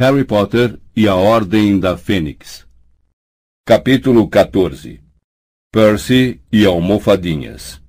[0.00, 2.64] Harry Potter e a Ordem da Fênix
[3.66, 5.00] Capítulo 14
[5.72, 7.82] Percy e Almofadinhas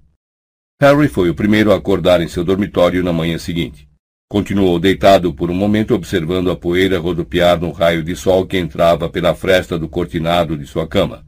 [0.81, 3.87] Harry foi o primeiro a acordar em seu dormitório na manhã seguinte.
[4.27, 9.07] Continuou deitado por um momento observando a poeira rodopiar no raio de sol que entrava
[9.07, 11.23] pela fresta do cortinado de sua cama,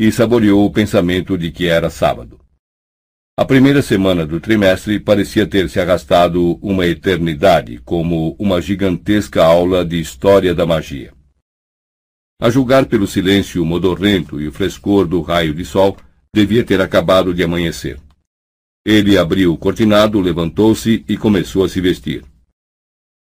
[0.00, 2.43] e saboreou o pensamento de que era sábado.
[3.36, 9.84] A primeira semana do trimestre parecia ter se arrastado uma eternidade, como uma gigantesca aula
[9.84, 11.12] de história da magia.
[12.40, 15.96] A julgar pelo silêncio modorrento e o frescor do raio de sol,
[16.32, 17.98] devia ter acabado de amanhecer.
[18.86, 22.22] Ele abriu o cortinado, levantou-se e começou a se vestir.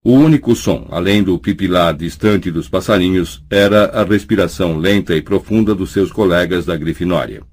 [0.03, 5.73] O único som, além do pipilar distante dos passarinhos, era a respiração lenta e profunda
[5.73, 7.52] dos seus colegas da Grifinória.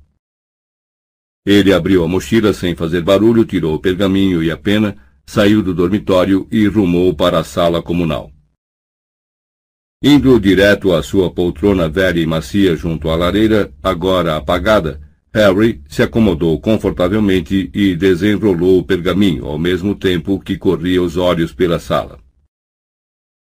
[1.44, 5.72] Ele abriu a mochila sem fazer barulho, tirou o pergaminho e a pena, saiu do
[5.72, 8.30] dormitório e rumou para a sala comunal.
[10.02, 15.00] Indo direto à sua poltrona velha e macia junto à lareira, agora apagada,
[15.32, 21.52] Harry se acomodou confortavelmente e desenrolou o pergaminho ao mesmo tempo que corria os olhos
[21.52, 22.18] pela sala.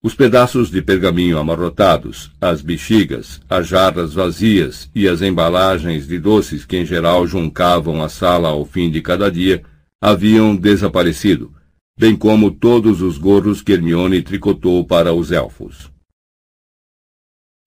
[0.01, 6.65] Os pedaços de pergaminho amarrotados, as bexigas, as jarras vazias e as embalagens de doces
[6.65, 9.65] que em geral juncavam a sala ao fim de cada dia
[10.01, 11.53] haviam desaparecido,
[11.99, 15.91] bem como todos os gorros que Hermione tricotou para os elfos.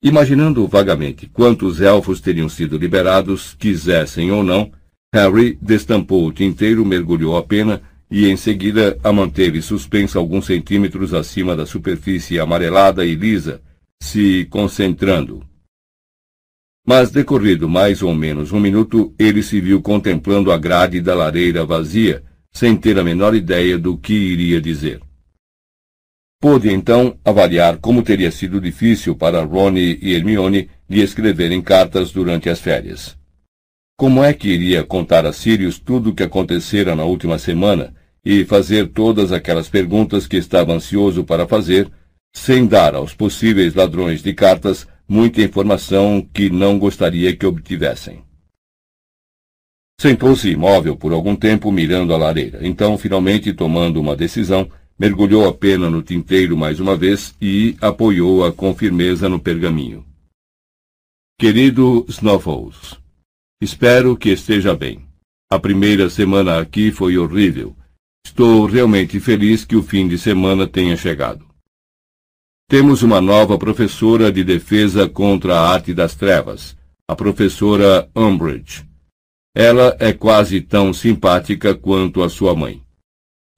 [0.01, 4.71] Imaginando vagamente quantos elfos teriam sido liberados, quisessem ou não,
[5.13, 11.13] Harry destampou o tinteiro, mergulhou a pena e em seguida a manteve suspensa alguns centímetros
[11.13, 13.61] acima da superfície amarelada e lisa,
[14.01, 15.41] se concentrando.
[16.85, 21.63] Mas decorrido mais ou menos um minuto, ele se viu contemplando a grade da lareira
[21.65, 24.99] vazia, sem ter a menor ideia do que iria dizer.
[26.41, 32.49] Pôde então avaliar como teria sido difícil para Ronnie e Hermione lhe escreverem cartas durante
[32.49, 33.15] as férias.
[33.95, 37.93] Como é que iria contar a Sirius tudo o que acontecera na última semana,
[38.23, 41.91] e fazer todas aquelas perguntas que estava ansioso para fazer,
[42.33, 48.23] sem dar aos possíveis ladrões de cartas muita informação que não gostaria que obtivessem.
[49.99, 52.65] Sentou-se imóvel por algum tempo mirando a lareira.
[52.65, 58.51] Então, finalmente, tomando uma decisão, mergulhou a pena no tinteiro mais uma vez e apoiou-a
[58.51, 60.05] com firmeza no pergaminho.
[61.37, 62.97] Querido Snuffles,
[63.61, 65.03] espero que esteja bem.
[65.51, 67.75] A primeira semana aqui foi horrível
[68.41, 71.45] Estou realmente feliz que o fim de semana tenha chegado.
[72.67, 76.75] Temos uma nova professora de defesa contra a arte das trevas,
[77.07, 78.85] a professora Umbridge.
[79.53, 82.81] Ela é quase tão simpática quanto a sua mãe.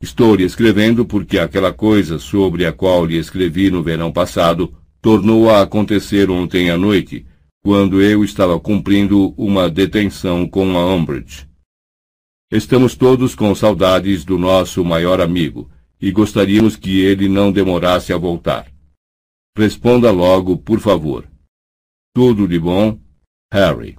[0.02, 5.50] Estou lhe escrevendo porque aquela coisa sobre a qual lhe escrevi no verão passado tornou
[5.50, 7.25] a acontecer ontem à noite,
[7.63, 11.53] quando eu estava cumprindo uma detenção com a Umbridge.
[12.52, 18.18] Estamos todos com saudades do nosso maior amigo e gostaríamos que ele não demorasse a
[18.18, 18.72] voltar.
[19.58, 21.28] Responda logo, por favor.
[22.14, 23.00] Tudo de bom,
[23.52, 23.98] Harry.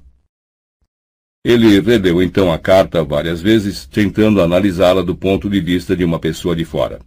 [1.45, 6.19] Ele releu então a carta várias vezes, tentando analisá-la do ponto de vista de uma
[6.19, 7.01] pessoa de fora.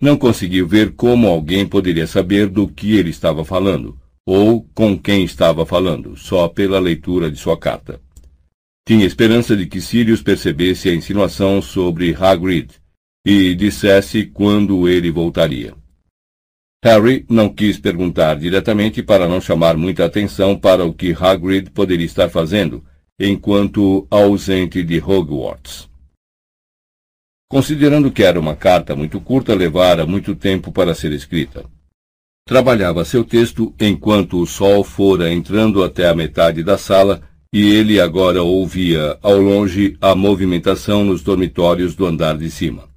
[0.00, 5.24] Não conseguiu ver como alguém poderia saber do que ele estava falando, ou com quem
[5.24, 8.00] estava falando, só pela leitura de sua carta.
[8.86, 12.74] Tinha esperança de que Sirius percebesse a insinuação sobre Hagrid
[13.24, 15.74] e dissesse quando ele voltaria.
[16.84, 22.04] Harry não quis perguntar diretamente para não chamar muita atenção para o que Hagrid poderia
[22.04, 22.84] estar fazendo
[23.20, 25.88] enquanto ausente de Hogwarts.
[27.48, 31.64] Considerando que era uma carta muito curta, levara muito tempo para ser escrita.
[32.44, 38.00] Trabalhava seu texto enquanto o sol fora entrando até a metade da sala e ele
[38.00, 42.88] agora ouvia, ao longe, a movimentação nos dormitórios do andar de cima.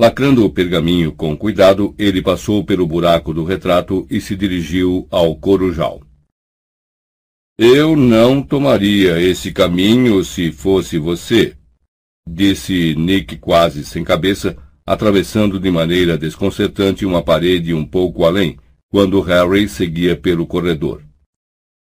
[0.00, 5.36] Lacrando o pergaminho com cuidado, ele passou pelo buraco do retrato e se dirigiu ao
[5.36, 6.00] corujal.
[7.58, 11.54] Eu não tomaria esse caminho se fosse você,
[12.26, 14.56] disse Nick quase sem cabeça,
[14.86, 18.58] atravessando de maneira desconcertante uma parede um pouco além,
[18.90, 21.02] quando Harry seguia pelo corredor.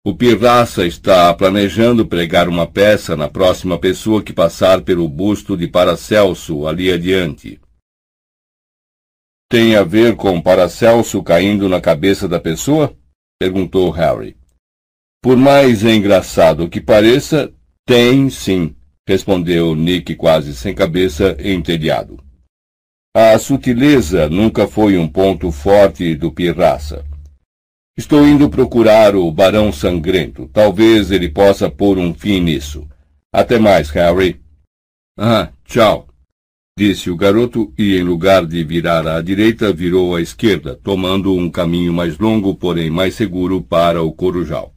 [0.08, 5.68] O Pirraça está planejando pregar uma peça na próxima pessoa que passar pelo busto de
[5.68, 7.60] Paracelso ali adiante.
[9.50, 12.96] Tem a ver com Paracelso caindo na cabeça da pessoa?
[13.38, 14.34] perguntou Harry.
[15.22, 17.52] Por mais engraçado que pareça,
[17.86, 18.74] tem sim,
[19.06, 22.18] respondeu Nick quase sem cabeça, entediado.
[23.14, 27.04] A sutileza nunca foi um ponto forte do Pirraça.
[27.98, 30.48] Estou indo procurar o Barão Sangrento.
[30.52, 32.86] Talvez ele possa pôr um fim nisso.
[33.32, 34.40] Até mais, Harry.
[35.18, 36.06] Ah, tchau,
[36.78, 41.50] disse o garoto e, em lugar de virar à direita, virou à esquerda, tomando um
[41.50, 44.72] caminho mais longo, porém mais seguro, para o Corujal.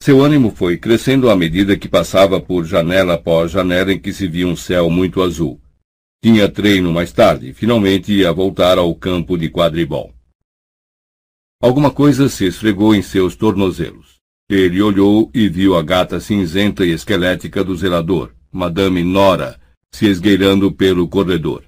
[0.00, 4.28] Seu ânimo foi crescendo à medida que passava por janela após janela em que se
[4.28, 5.60] via um céu muito azul.
[6.22, 10.14] Tinha treino mais tarde, finalmente ia voltar ao campo de quadribol.
[11.60, 14.18] Alguma coisa se esfregou em seus tornozelos.
[14.48, 19.60] Ele olhou e viu a gata cinzenta e esquelética do zelador, Madame Nora,
[19.92, 21.64] se esgueirando pelo corredor.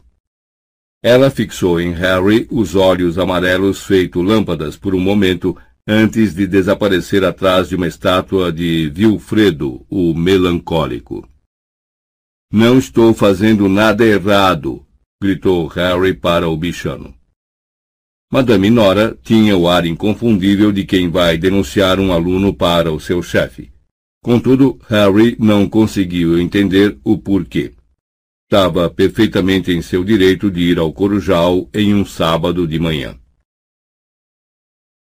[1.03, 5.57] Ela fixou em Harry os olhos amarelos feito lâmpadas por um momento
[5.87, 11.29] antes de desaparecer atrás de uma estátua de Vilfredo, o melancólico.
[12.53, 14.87] Não estou fazendo nada errado,
[15.21, 17.20] gritou Harry para o bichano.
[18.33, 23.21] Madame Nora tinha o ar inconfundível de quem vai denunciar um aluno para o seu
[23.25, 23.73] chefe.
[24.23, 27.73] Contudo, Harry não conseguiu entender o porquê.
[28.45, 33.19] Estava perfeitamente em seu direito de ir ao Corujal em um sábado de manhã.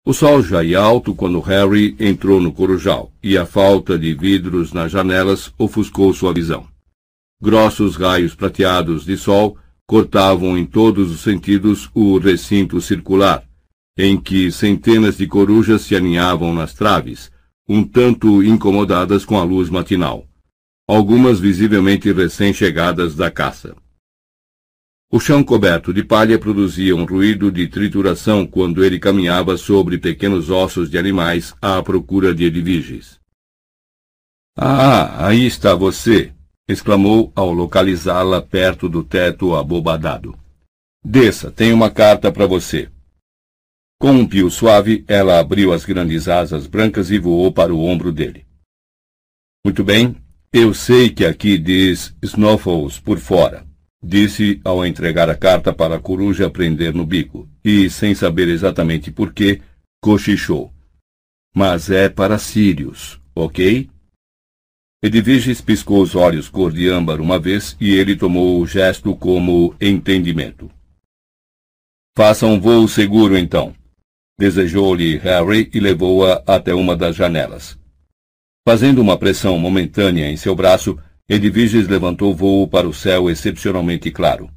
[0.06, 4.72] O sol já ia alto quando Harry entrou no Corujal, e a falta de vidros
[4.72, 6.68] nas janelas ofuscou sua visão.
[7.42, 9.58] Grossos raios prateados de sol
[9.88, 13.44] cortavam em todos os sentidos o recinto circular,
[13.98, 17.32] em que centenas de corujas se aninhavam nas traves,
[17.68, 20.28] um tanto incomodadas com a luz matinal,
[20.88, 23.76] algumas visivelmente recém-chegadas da caça.
[25.12, 30.50] O chão coberto de palha produzia um ruído de trituração quando ele caminhava sobre pequenos
[30.50, 33.20] ossos de animais à procura de Edviges.
[34.58, 36.34] Ah, aí está você!
[36.68, 40.38] Exclamou ao localizá-la perto do teto abobadado.
[41.04, 42.90] Desça, tenho uma carta para você.
[44.00, 48.12] Com um pio suave, ela abriu as grandes asas brancas e voou para o ombro
[48.12, 48.46] dele.
[49.64, 50.16] Muito bem,
[50.52, 53.66] eu sei que aqui diz Snuffles por fora,
[54.04, 59.12] disse ao entregar a carta para a coruja prender no bico, e, sem saber exatamente
[59.12, 59.62] por quê,
[60.02, 60.74] cochichou.
[61.56, 63.90] Mas é para Sirius, ok?
[65.06, 69.76] Edviges piscou os olhos cor de âmbar uma vez e ele tomou o gesto como
[69.80, 70.68] entendimento.
[72.18, 73.72] Faça um voo seguro, então.
[74.40, 77.78] Desejou-lhe Harry e levou-a até uma das janelas.
[78.68, 80.98] Fazendo uma pressão momentânea em seu braço,
[81.30, 84.50] Edviges levantou voo para o céu excepcionalmente claro.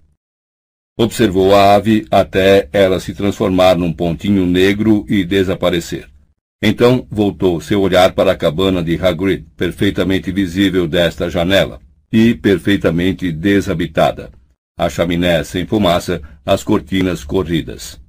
[0.99, 6.09] Observou a ave até ela se transformar num pontinho negro e desaparecer.
[6.61, 11.81] Então voltou seu olhar para a cabana de Hagrid, perfeitamente visível desta janela,
[12.13, 14.33] e perfeitamente deshabitada.
[14.77, 18.01] A chaminé sem fumaça, as cortinas corridas.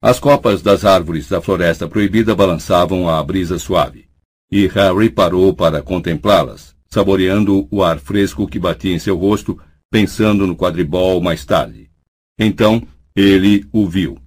[0.00, 4.08] As copas das árvores da floresta proibida balançavam à brisa suave,
[4.50, 9.60] e Harry parou para contemplá-las, saboreando o ar fresco que batia em seu rosto,
[9.90, 11.90] pensando no quadribol mais tarde.
[12.38, 12.86] Então
[13.16, 14.18] ele o viu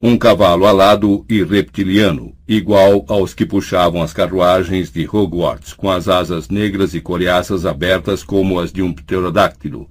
[0.00, 6.08] um cavalo alado e reptiliano, igual aos que puxavam as carruagens de Hogwarts, com as
[6.08, 9.88] asas negras e coriaças abertas como as de um pterodáctilo.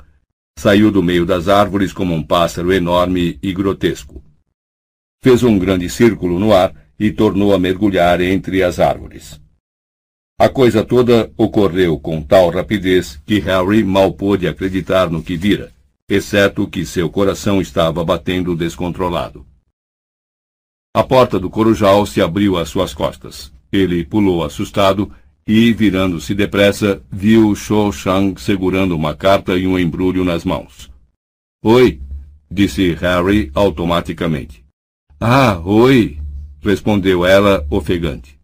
[0.58, 4.24] Saiu do meio das árvores como um pássaro enorme e grotesco.
[5.22, 9.42] Fez um grande círculo no ar e tornou a mergulhar entre as árvores.
[10.40, 15.70] A coisa toda ocorreu com tal rapidez que Harry mal pôde acreditar no que vira,
[16.08, 19.46] exceto que seu coração estava batendo descontrolado.
[20.94, 23.52] A porta do corujal se abriu às suas costas.
[23.72, 25.12] Ele pulou assustado
[25.46, 30.90] e, virando-se depressa, viu Shou Shang segurando uma carta e um embrulho nas mãos.
[31.64, 32.02] Oi,
[32.50, 34.64] disse Harry automaticamente.
[35.20, 36.20] Ah, oi,
[36.62, 38.38] respondeu ela, ofegante.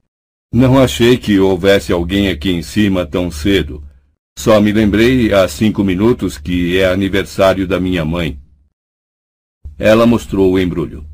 [0.52, 3.84] Não achei que houvesse alguém aqui em cima tão cedo.
[4.38, 8.40] Só me lembrei há cinco minutos que é aniversário da minha mãe.
[9.78, 11.06] Ela mostrou o embrulho.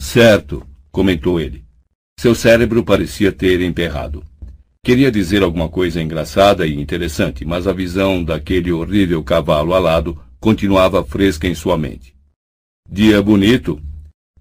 [0.00, 0.66] Certo,
[0.98, 1.62] comentou ele.
[2.18, 4.24] Seu cérebro parecia ter emperrado.
[4.84, 11.04] Queria dizer alguma coisa engraçada e interessante, mas a visão daquele horrível cavalo alado continuava
[11.04, 12.16] fresca em sua mente.
[12.90, 13.80] Dia bonito,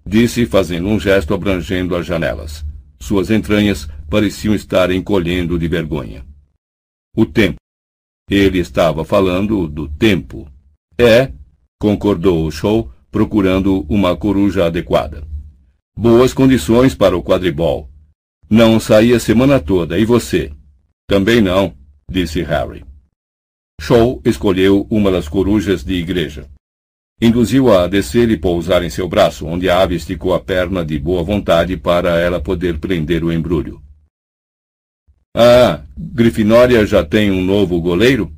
[0.03, 2.65] disse fazendo um gesto abrangendo as janelas.
[2.99, 6.25] Suas entranhas pareciam estar encolhendo de vergonha.
[7.15, 7.57] O tempo.
[8.27, 10.51] Ele estava falando do tempo.
[10.97, 11.31] É,
[11.79, 15.36] concordou o show, procurando uma coruja adequada.
[15.99, 17.89] Boas condições para o quadribol.
[18.47, 20.51] Não saí a semana toda, e você?
[21.09, 21.75] Também não,
[22.07, 22.85] disse Harry.
[23.81, 26.47] Shaw escolheu uma das corujas de igreja.
[27.19, 30.99] Induziu-a a descer e pousar em seu braço, onde a ave esticou a perna de
[30.99, 33.81] boa vontade para ela poder prender o embrulho.
[35.35, 38.31] Ah, Grifinória já tem um novo goleiro?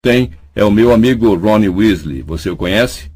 [0.00, 2.22] Tem, é o meu amigo Ronnie Weasley.
[2.22, 3.11] Você o conhece?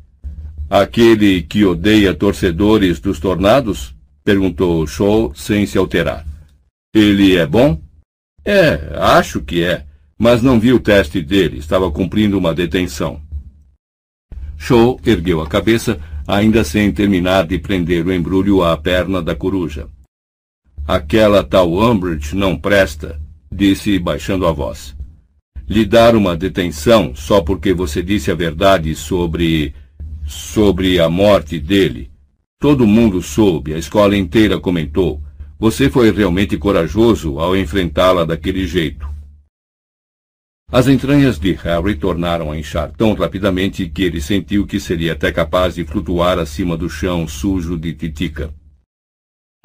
[0.69, 3.95] Aquele que odeia torcedores dos tornados?
[4.25, 6.27] Perguntou Shaw sem se alterar.
[6.93, 7.81] Ele é bom?
[8.45, 9.85] É, acho que é,
[10.19, 13.21] mas não vi o teste dele, estava cumprindo uma detenção.
[14.57, 19.89] Shaw ergueu a cabeça, ainda sem terminar de prender o embrulho à perna da coruja.
[20.87, 23.21] Aquela tal Umbridge não presta,
[23.53, 24.97] disse baixando a voz.
[25.69, 29.75] Lhe dar uma detenção só porque você disse a verdade sobre.
[30.27, 32.11] Sobre a morte dele.
[32.59, 35.23] Todo mundo soube, a escola inteira comentou.
[35.59, 39.09] Você foi realmente corajoso ao enfrentá-la daquele jeito.
[40.71, 45.31] As entranhas de Harry tornaram a inchar tão rapidamente que ele sentiu que seria até
[45.31, 48.53] capaz de flutuar acima do chão sujo de Titica.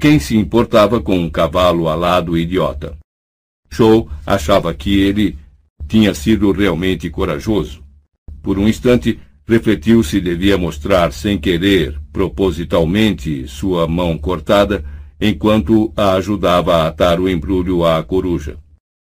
[0.00, 2.96] Quem se importava com um cavalo alado idiota?
[3.70, 5.36] Show achava que ele
[5.88, 7.82] tinha sido realmente corajoso.
[8.40, 9.18] Por um instante,
[9.52, 14.82] refletiu se devia mostrar sem querer, propositalmente, sua mão cortada,
[15.20, 18.56] enquanto a ajudava a atar o embrulho à coruja.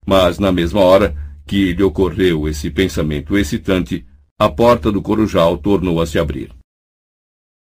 [0.06, 1.16] Mas, na mesma hora,
[1.48, 4.06] que lhe ocorreu esse pensamento excitante,
[4.38, 6.52] a porta do corujal tornou a se abrir.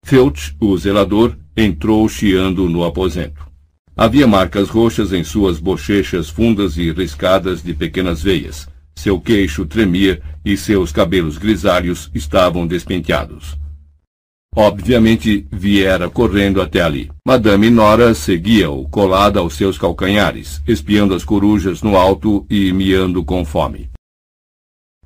[0.04, 3.48] Filch, o zelador, entrou chiando no aposento.
[3.96, 8.68] Havia marcas roxas em suas bochechas fundas e riscadas de pequenas veias.
[9.00, 13.56] Seu queixo tremia e seus cabelos grisalhos estavam despenteados.
[14.54, 17.10] Obviamente viera correndo até ali.
[17.26, 23.42] Madame Nora seguia-o, colada aos seus calcanhares, espiando as corujas no alto e miando com
[23.42, 23.88] fome.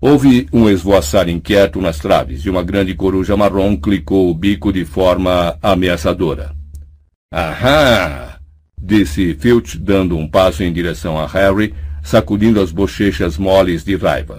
[0.01, 4.85] Houve um esvoaçar inquieto nas traves e uma grande coruja marrom clicou o bico de
[4.85, 6.53] forma ameaçadora.
[7.33, 8.41] Ahá!
[8.77, 11.73] disse Filch, dando um passo em direção a Harry,
[12.05, 14.39] sacudindo as bochechas moles de raiva.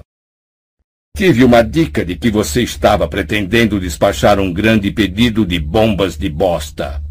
[1.17, 6.29] Tive uma dica de que você estava pretendendo despachar um grande pedido de bombas de
[6.29, 7.03] bosta.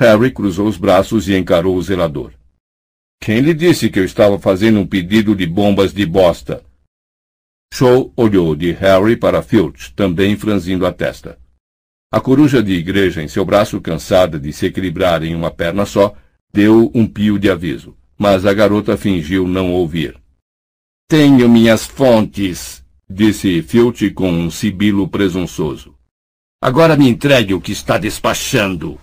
[0.00, 2.32] Harry cruzou os braços e encarou o zelador.
[3.20, 6.64] Quem lhe disse que eu estava fazendo um pedido de bombas de bosta?
[7.74, 11.38] Shaw olhou de Harry para Filch, também franzindo a testa.
[12.12, 16.14] A coruja de igreja em seu braço, cansada de se equilibrar em uma perna só,
[16.52, 20.20] deu um pio de aviso, mas a garota fingiu não ouvir.
[21.08, 25.96] Tenho minhas fontes, disse Filch com um sibilo presunçoso.
[26.62, 29.00] Agora me entregue o que está despachando.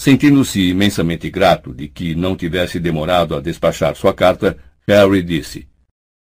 [0.00, 4.56] Sentindo-se imensamente grato de que não tivesse demorado a despachar sua carta,
[4.88, 5.68] Harry disse: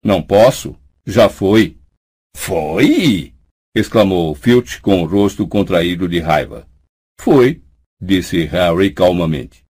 [0.03, 0.75] Não posso.
[1.05, 1.77] Já foi.
[2.35, 3.35] Foi?
[3.75, 6.67] exclamou Filch com o rosto contraído de raiva.
[7.21, 7.61] Foi,
[8.01, 9.64] disse Harry calmamente.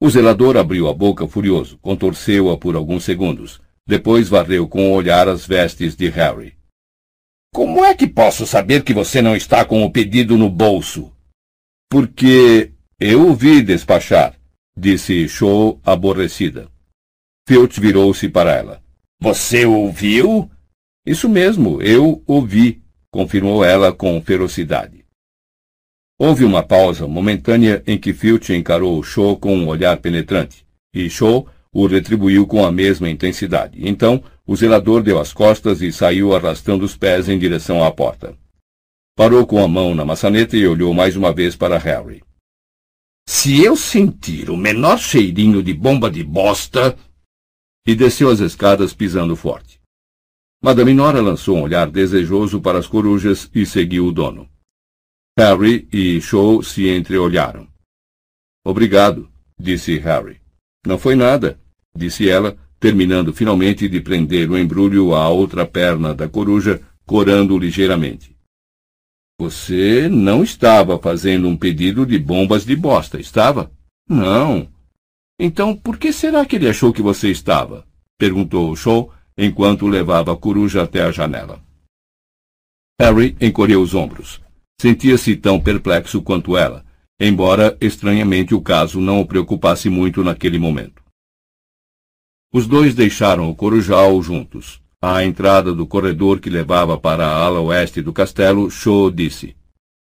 [0.00, 5.28] O zelador abriu a boca furioso, contorceu-a por alguns segundos, depois varreu com o olhar
[5.28, 6.56] as vestes de Harry.
[7.52, 11.12] Como é que posso saber que você não está com o pedido no bolso?
[11.90, 14.38] Porque eu o vi despachar,
[14.76, 16.70] disse Shaw aborrecida.
[17.48, 18.82] Filch virou-se para ela.
[19.20, 20.48] Você ouviu?
[21.04, 24.97] Isso mesmo, eu ouvi, confirmou ela com ferocidade.
[26.20, 31.46] Houve uma pausa momentânea em que Filch encarou Shaw com um olhar penetrante, e Shaw
[31.72, 33.78] o retribuiu com a mesma intensidade.
[33.86, 38.36] Então, o zelador deu as costas e saiu arrastando os pés em direção à porta.
[39.14, 42.22] Parou com a mão na maçaneta e olhou mais uma vez para Harry.
[43.28, 46.98] Se eu sentir o menor cheirinho de bomba de bosta.
[47.86, 49.80] E desceu as escadas pisando forte.
[50.62, 54.48] Madame Nora lançou um olhar desejoso para as corujas e seguiu o dono.
[55.38, 57.68] Harry e Shaw se entreolharam.
[58.66, 60.40] Obrigado, disse Harry.
[60.84, 61.60] Não foi nada,
[61.94, 68.36] disse ela, terminando finalmente de prender o embrulho à outra perna da coruja, corando ligeiramente.
[69.40, 73.70] Você não estava fazendo um pedido de bombas de bosta, estava?
[74.08, 74.68] Não.
[75.38, 77.86] Então, por que será que ele achou que você estava?
[78.18, 81.62] perguntou Shaw enquanto levava a coruja até a janela.
[83.00, 84.40] Harry encolheu os ombros.
[84.80, 86.84] Sentia-se tão perplexo quanto ela,
[87.18, 91.02] embora estranhamente o caso não o preocupasse muito naquele momento.
[92.52, 94.80] Os dois deixaram o Corujal juntos.
[95.00, 99.56] À entrada do corredor que levava para a ala oeste do castelo, Shaw disse: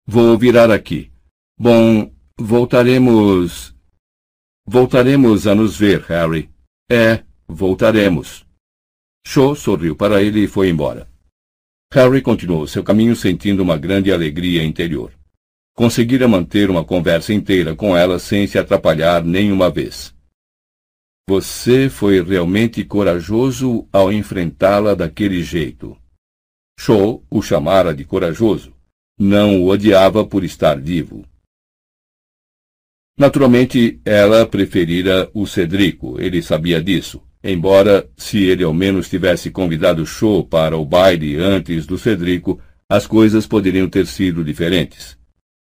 [0.06, 1.12] Vou virar aqui.
[1.58, 3.74] Bom, voltaremos.
[4.66, 6.48] Voltaremos a nos ver, Harry.
[6.90, 8.46] É, voltaremos.
[9.26, 11.06] Cho sorriu para ele e foi embora.
[11.90, 15.10] Harry continuou seu caminho sentindo uma grande alegria interior.
[15.74, 20.14] Conseguira manter uma conversa inteira com ela sem se atrapalhar nenhuma vez.
[21.26, 25.96] Você foi realmente corajoso ao enfrentá-la daquele jeito.
[26.78, 28.74] Cho o chamara de corajoso.
[29.18, 31.24] Não o odiava por estar vivo.
[33.16, 37.22] Naturalmente, ela preferira o Cedrico, ele sabia disso.
[37.42, 43.06] Embora, se ele ao menos tivesse convidado Cho para o baile antes do Cedrico, as
[43.06, 45.16] coisas poderiam ter sido diferentes.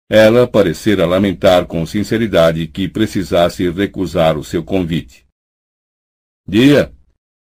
[0.09, 5.26] Ela parecera lamentar com sinceridade que precisasse recusar o seu convite.
[6.49, 6.93] Dia,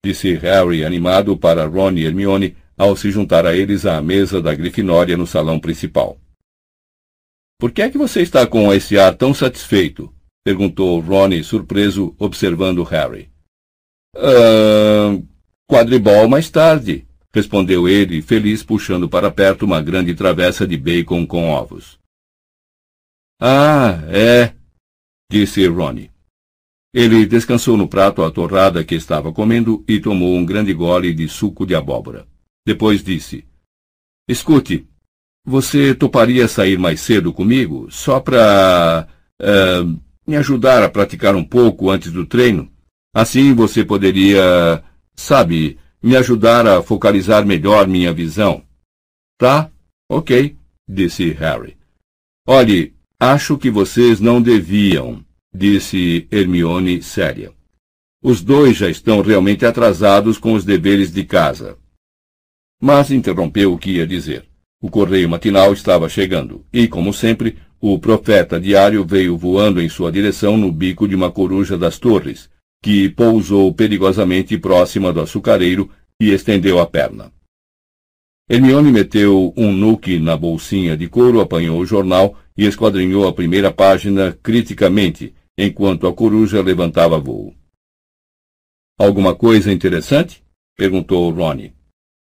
[0.05, 4.55] disse Harry animado para Ron e Hermione ao se juntar a eles à mesa da
[4.55, 6.19] Grifinória no salão principal.
[7.59, 10.13] Por que é que você está com esse ar tão satisfeito?
[10.45, 13.31] perguntou Ron surpreso, observando Harry.
[14.17, 15.19] Ah,
[15.67, 21.50] quadribol mais tarde, respondeu ele, feliz, puxando para perto uma grande travessa de bacon com
[21.50, 21.99] ovos.
[23.41, 24.55] Ah, é,
[25.31, 26.11] disse Ronnie.
[26.93, 31.29] Ele descansou no prato a torrada que estava comendo e tomou um grande gole de
[31.29, 32.27] suco de abóbora.
[32.67, 33.47] Depois disse:
[34.27, 34.88] Escute,
[35.45, 39.07] você toparia sair mais cedo comigo, só para.
[39.41, 42.71] Uh, me ajudar a praticar um pouco antes do treino?
[43.19, 44.81] Assim você poderia,
[45.17, 48.63] sabe, me ajudar a focalizar melhor minha visão.
[49.37, 49.73] Tá?
[50.09, 50.57] Ok,
[50.89, 51.77] disse Harry.
[52.47, 55.21] Olhe, acho que vocês não deviam,
[55.53, 57.53] disse Hermione séria.
[58.23, 61.77] Os dois já estão realmente atrasados com os deveres de casa.
[62.81, 64.45] Mas interrompeu o que ia dizer.
[64.81, 70.13] O correio matinal estava chegando, e, como sempre, o profeta diário veio voando em sua
[70.13, 72.49] direção no bico de uma coruja das torres,
[72.83, 77.33] que pousou perigosamente próxima do açucareiro e estendeu a perna.
[78.49, 83.73] Hermione meteu um nuque na bolsinha de couro, apanhou o jornal e esquadrinhou a primeira
[83.73, 87.55] página criticamente, enquanto a coruja levantava voo.
[88.99, 90.43] Alguma coisa interessante?
[90.77, 91.75] perguntou Ronnie.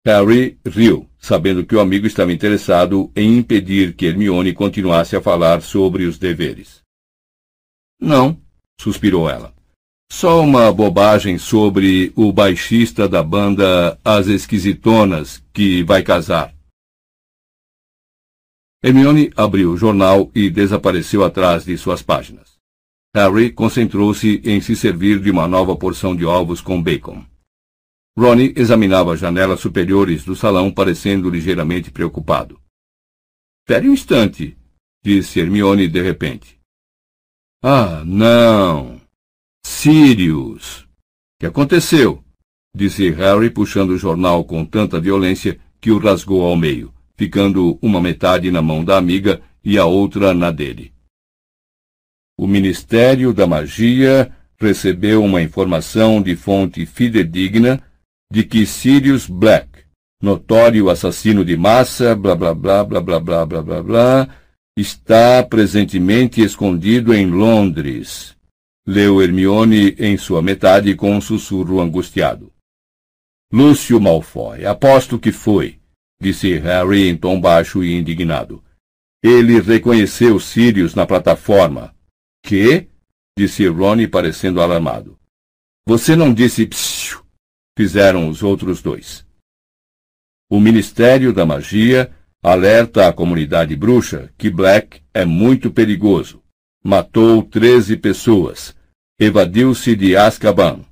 [0.05, 5.61] Harry riu, sabendo que o amigo estava interessado em impedir que Hermione continuasse a falar
[5.61, 6.81] sobre os deveres.
[7.99, 8.37] Não,
[8.79, 9.53] suspirou ela.
[10.15, 16.53] Só uma bobagem sobre o baixista da banda As Esquisitonas, que vai casar.
[18.83, 22.59] Hermione abriu o jornal e desapareceu atrás de suas páginas.
[23.15, 27.25] Harry concentrou-se em se servir de uma nova porção de ovos com bacon.
[28.15, 32.61] Ronnie examinava as janelas superiores do salão, parecendo ligeiramente preocupado.
[33.63, 34.55] Espere um instante,
[35.03, 36.59] disse Hermione de repente.
[37.63, 38.92] Ah, não!
[39.65, 40.87] Sirius!
[41.39, 42.23] Que aconteceu?
[42.75, 48.01] disse Harry, puxando o jornal com tanta violência que o rasgou ao meio, ficando uma
[48.01, 50.93] metade na mão da amiga e a outra na dele
[52.37, 57.81] o Ministério da Magia recebeu uma informação de fonte fidedigna
[58.31, 59.67] de que Sirius Black,
[60.21, 64.29] notório assassino de massa, blá blá blá blá blá blá blá blá blá,
[64.77, 68.35] está presentemente escondido em Londres.
[68.85, 72.51] Leu Hermione em sua metade com um sussurro angustiado.
[73.51, 75.79] Lúcio Malfoy, aposto que foi,
[76.21, 78.61] disse Harry em tom baixo e indignado.
[79.23, 81.95] Ele reconheceu Sirius na plataforma,
[82.45, 82.89] que?
[83.37, 85.17] disse Ronnie parecendo alarmado.
[85.87, 87.23] Você não disse psiu,
[87.77, 89.25] fizeram os outros dois.
[90.51, 96.42] O Ministério da Magia alerta a comunidade bruxa que Black é muito perigoso.
[96.85, 98.75] Matou treze pessoas.
[99.17, 100.83] Evadiu-se de Azkaban.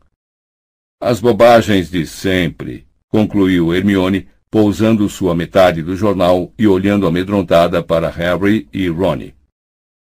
[1.01, 8.09] As bobagens de sempre, concluiu Hermione, pousando sua metade do jornal e olhando amedrontada para
[8.09, 9.35] Harry e Ronnie.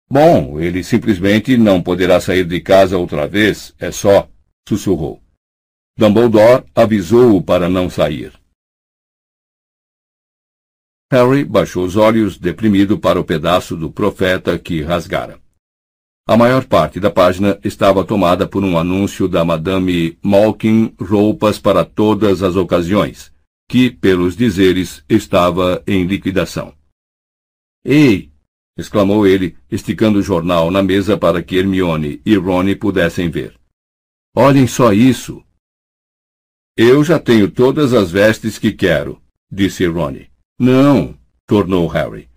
[0.09, 4.27] Bom, ele simplesmente não poderá sair de casa outra vez, é só,
[4.67, 5.21] sussurrou.
[5.95, 8.33] Dumbledore avisou-o para não sair.
[11.11, 15.39] Harry baixou os olhos, deprimido para o pedaço do profeta que rasgara.
[16.29, 21.85] A maior parte da página estava tomada por um anúncio da Madame Malkin Roupas para
[21.85, 23.31] todas as ocasiões,
[23.69, 26.75] que, pelos dizeres, estava em liquidação.
[27.85, 28.29] Ei,
[28.77, 33.57] exclamou ele, esticando o jornal na mesa para que Hermione e Rony pudessem ver.
[34.35, 35.41] Olhem só isso!
[36.75, 40.29] Eu já tenho todas as vestes que quero, disse Rony.
[40.59, 42.29] Não, tornou Harry.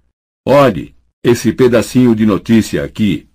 [0.47, 3.30] Olhe, esse pedacinho de notícia aqui.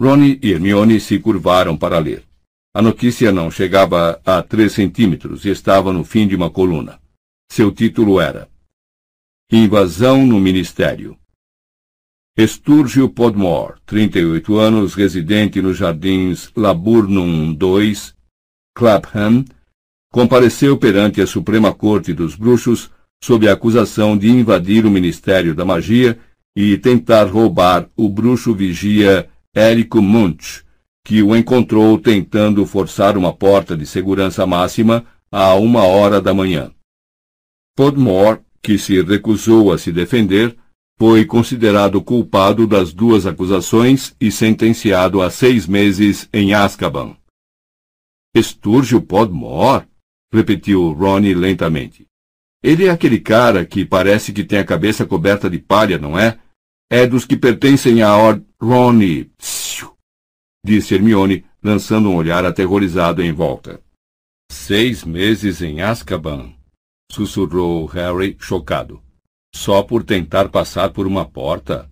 [0.00, 2.24] Rony e Hermione se curvaram para ler.
[2.72, 6.98] A notícia não chegava a três centímetros e estava no fim de uma coluna.
[7.52, 8.48] Seu título era
[9.52, 11.18] Invasão no Ministério.
[12.34, 18.14] Estúrgio Podmore, 38 anos, residente nos Jardins Laburnum 2,
[18.74, 19.44] Clapham,
[20.10, 22.90] compareceu perante a Suprema Corte dos Bruxos
[23.22, 26.18] sob a acusação de invadir o Ministério da Magia
[26.56, 30.64] e tentar roubar o bruxo vigia Érico Munch,
[31.04, 36.72] que o encontrou tentando forçar uma porta de segurança máxima a uma hora da manhã.
[37.76, 40.56] Podmore, que se recusou a se defender,
[40.98, 47.16] foi considerado culpado das duas acusações e sentenciado a seis meses em Azkaban.
[48.34, 49.86] Estúrgio Podmore?
[50.32, 52.06] repetiu Ronnie lentamente.
[52.62, 56.38] Ele é aquele cara que parece que tem a cabeça coberta de palha, não é?
[56.92, 58.10] É dos que pertencem à.
[58.60, 59.96] Ronnie, psiu,
[60.64, 63.80] disse Hermione, lançando um olhar aterrorizado em volta.
[64.50, 66.52] Seis meses em Azkaban,
[67.10, 69.00] sussurrou Harry, chocado.
[69.54, 71.88] Só por tentar passar por uma porta?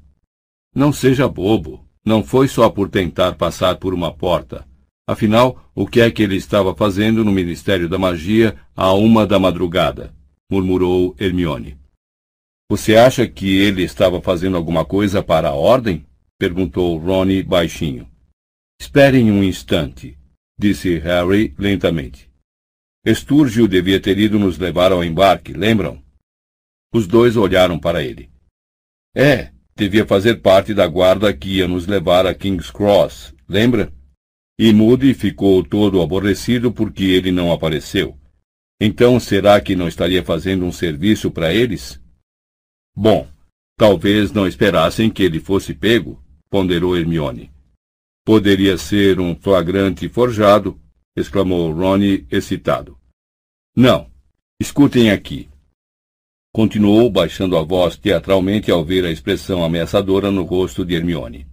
[0.75, 1.87] Não seja bobo.
[2.05, 4.67] Não foi só por tentar passar por uma porta.
[5.07, 9.39] Afinal, o que é que ele estava fazendo no Ministério da Magia à uma da
[9.39, 10.13] madrugada?
[10.51, 11.78] murmurou Hermione.
[12.71, 16.07] Você acha que ele estava fazendo alguma coisa para a ordem?
[16.39, 18.07] perguntou Ronnie baixinho.
[18.79, 20.19] Esperem um instante,
[20.59, 22.31] disse Harry lentamente.
[23.05, 26.03] Estúrgio devia ter ido nos levar ao embarque, lembram?
[26.93, 28.31] Os dois olharam para ele.
[29.17, 33.91] É, devia fazer parte da guarda que ia nos levar a King's Cross, lembra?
[34.59, 38.19] E Moody ficou todo aborrecido porque ele não apareceu.
[38.79, 41.99] Então será que não estaria fazendo um serviço para eles?
[42.95, 43.29] Bom,
[43.77, 47.51] talvez não esperassem que ele fosse pego, ponderou Hermione.
[48.25, 50.81] Poderia ser um flagrante forjado,
[51.17, 52.99] exclamou Ronnie excitado.
[53.75, 54.11] Não.
[54.61, 55.49] Escutem aqui.
[56.53, 61.47] Continuou baixando a voz teatralmente ao ver a expressão ameaçadora no rosto de Hermione.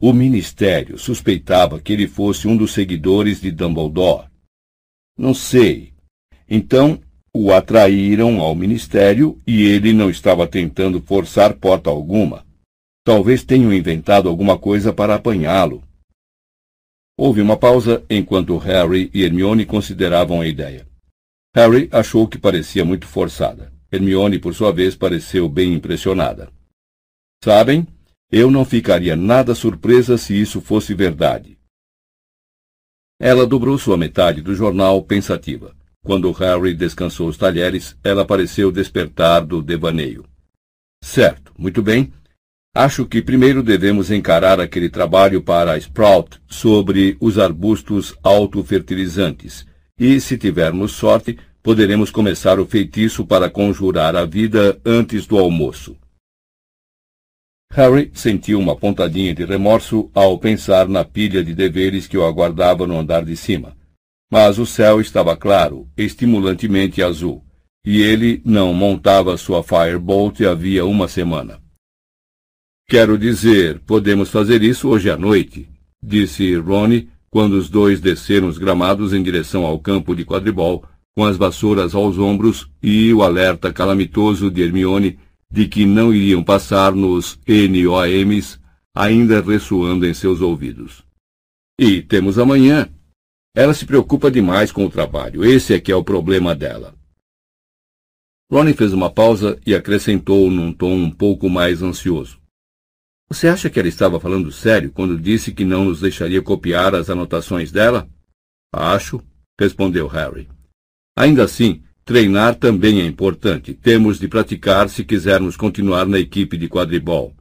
[0.00, 4.28] O ministério suspeitava que ele fosse um dos seguidores de Dumbledore.
[5.18, 5.94] Não sei.
[6.48, 7.00] Então,
[7.36, 12.46] o atraíram ao ministério e ele não estava tentando forçar porta alguma.
[13.04, 15.82] Talvez tenham inventado alguma coisa para apanhá-lo.
[17.18, 20.86] Houve uma pausa enquanto Harry e Hermione consideravam a ideia.
[21.54, 23.72] Harry achou que parecia muito forçada.
[23.92, 26.50] Hermione, por sua vez, pareceu bem impressionada.
[27.44, 27.86] Sabem,
[28.32, 31.58] eu não ficaria nada surpresa se isso fosse verdade.
[33.20, 35.75] Ela dobrou sua metade do jornal pensativa.
[36.06, 40.24] Quando Harry descansou os talheres, ela pareceu despertar do devaneio.
[41.02, 42.12] Certo, muito bem.
[42.72, 49.66] Acho que primeiro devemos encarar aquele trabalho para a Sprout sobre os arbustos autofertilizantes
[49.98, 55.96] e, se tivermos sorte, poderemos começar o feitiço para conjurar a vida antes do almoço.
[57.72, 62.86] Harry sentiu uma pontadinha de remorso ao pensar na pilha de deveres que o aguardava
[62.86, 63.76] no andar de cima.
[64.30, 67.44] Mas o céu estava claro, estimulantemente azul,
[67.84, 71.60] e ele não montava sua Firebolt havia uma semana.
[72.88, 75.68] Quero dizer, podemos fazer isso hoje à noite,
[76.02, 80.84] disse Ronnie, quando os dois desceram os gramados em direção ao campo de quadribol,
[81.16, 85.18] com as vassouras aos ombros e o alerta calamitoso de Hermione
[85.50, 88.58] de que não iriam passar nos NOMs
[88.94, 91.02] ainda ressoando em seus ouvidos.
[91.78, 92.88] E temos amanhã.
[93.56, 95.42] Ela se preocupa demais com o trabalho.
[95.42, 96.94] Esse é que é o problema dela.
[98.52, 102.38] Ronnie fez uma pausa e acrescentou num tom um pouco mais ansioso.
[103.30, 107.08] Você acha que ela estava falando sério quando disse que não nos deixaria copiar as
[107.08, 108.06] anotações dela?
[108.70, 109.22] Acho,
[109.58, 110.50] respondeu Harry.
[111.16, 113.72] Ainda assim, treinar também é importante.
[113.72, 117.34] Temos de praticar se quisermos continuar na equipe de quadribol.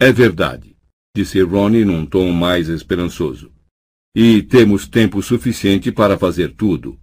[0.00, 0.74] É verdade,
[1.14, 3.53] disse Ronnie num tom mais esperançoso.
[4.14, 6.98] E temos tempo suficiente para fazer tudo.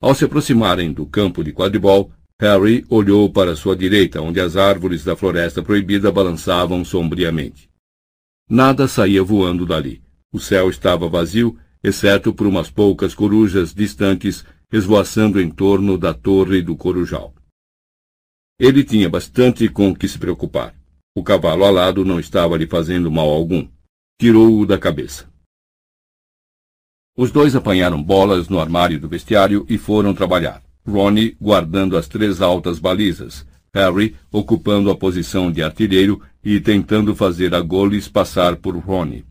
[0.00, 5.04] Ao se aproximarem do campo de quadribol, Harry olhou para sua direita, onde as árvores
[5.04, 7.70] da floresta proibida balançavam sombriamente.
[8.48, 10.02] Nada saía voando dali.
[10.32, 16.62] O céu estava vazio, exceto por umas poucas corujas distantes esvoaçando em torno da torre
[16.62, 17.34] do Corujal.
[18.58, 20.74] Ele tinha bastante com que se preocupar.
[21.14, 23.68] O cavalo alado não estava lhe fazendo mal algum.
[24.20, 25.29] Tirou-o da cabeça.
[27.20, 30.62] Os dois apanharam bolas no armário do vestiário e foram trabalhar.
[30.88, 37.54] Ronnie guardando as três altas balizas, Harry ocupando a posição de artilheiro e tentando fazer
[37.54, 39.26] a Goles passar por Ronnie.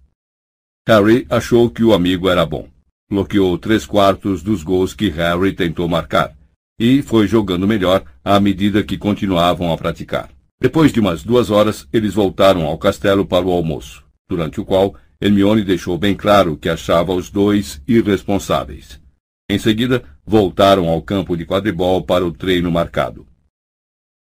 [0.88, 2.68] Harry achou que o amigo era bom.
[3.10, 6.38] Bloqueou três quartos dos gols que Harry tentou marcar
[6.80, 10.30] e foi jogando melhor à medida que continuavam a praticar.
[10.62, 14.94] Depois de umas duas horas, eles voltaram ao castelo para o almoço, durante o qual
[15.22, 19.02] Hermione deixou bem claro que achava os dois irresponsáveis.
[19.50, 23.28] Em seguida, voltaram ao campo de quadribol para o treino marcado.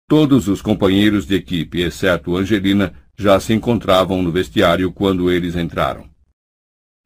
[0.09, 6.09] Todos os companheiros de equipe, exceto Angelina, já se encontravam no vestiário quando eles entraram.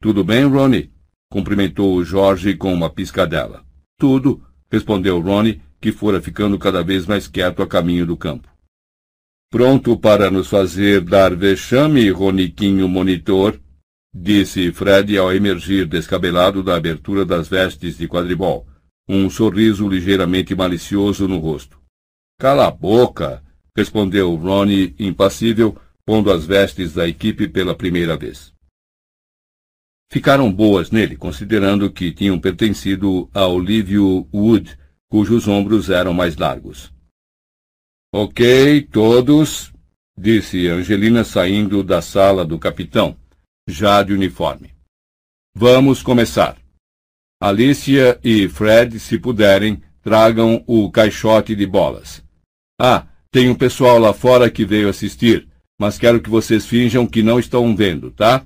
[0.01, 0.91] Tudo bem, Ronnie?
[1.29, 3.65] cumprimentou o Jorge com uma piscadela.
[3.99, 8.47] Tudo, respondeu Ronnie, que fora ficando cada vez mais quieto a caminho do campo.
[9.51, 13.59] Pronto para nos fazer dar vexame, Roniquinho Monitor?
[14.13, 18.67] Disse Fred ao emergir descabelado da abertura das vestes de quadribol,
[19.09, 21.81] um sorriso ligeiramente malicioso no rosto.
[22.39, 23.43] Cala a boca!
[23.75, 28.53] respondeu Ronnie, impassível, pondo as vestes da equipe pela primeira vez.
[30.11, 34.77] Ficaram boas nele, considerando que tinham pertencido a Olívio Wood,
[35.09, 36.93] cujos ombros eram mais largos.
[38.13, 39.73] Ok, todos,
[40.15, 43.17] disse Angelina saindo da sala do capitão
[43.67, 44.71] já de uniforme.
[45.55, 46.57] Vamos começar.
[47.41, 52.23] Alicia e Fred, se puderem, tragam o caixote de bolas.
[52.79, 55.47] Ah, tem um pessoal lá fora que veio assistir,
[55.79, 58.45] mas quero que vocês finjam que não estão vendo, tá?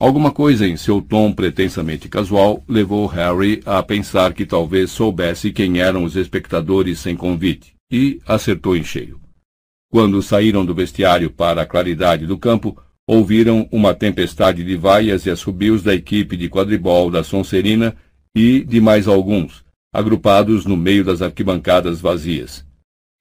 [0.00, 5.78] Alguma coisa em seu tom pretensamente casual levou Harry a pensar que talvez soubesse quem
[5.78, 9.20] eram os espectadores sem convite, e acertou em cheio.
[9.90, 12.80] Quando saíram do vestiário para a claridade do campo,
[13.10, 17.96] ouviram uma tempestade de vaias e assobios da equipe de quadribol da Sonserina
[18.32, 22.64] e de mais alguns, agrupados no meio das arquibancadas vazias.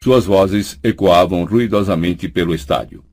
[0.03, 3.03] Suas vozes ecoavam ruidosamente pelo estádio.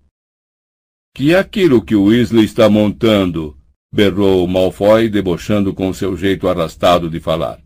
[1.15, 3.57] Que é aquilo que o Weasley está montando?
[3.91, 7.59] berrou Malfoy, debochando com seu jeito arrastado de falar.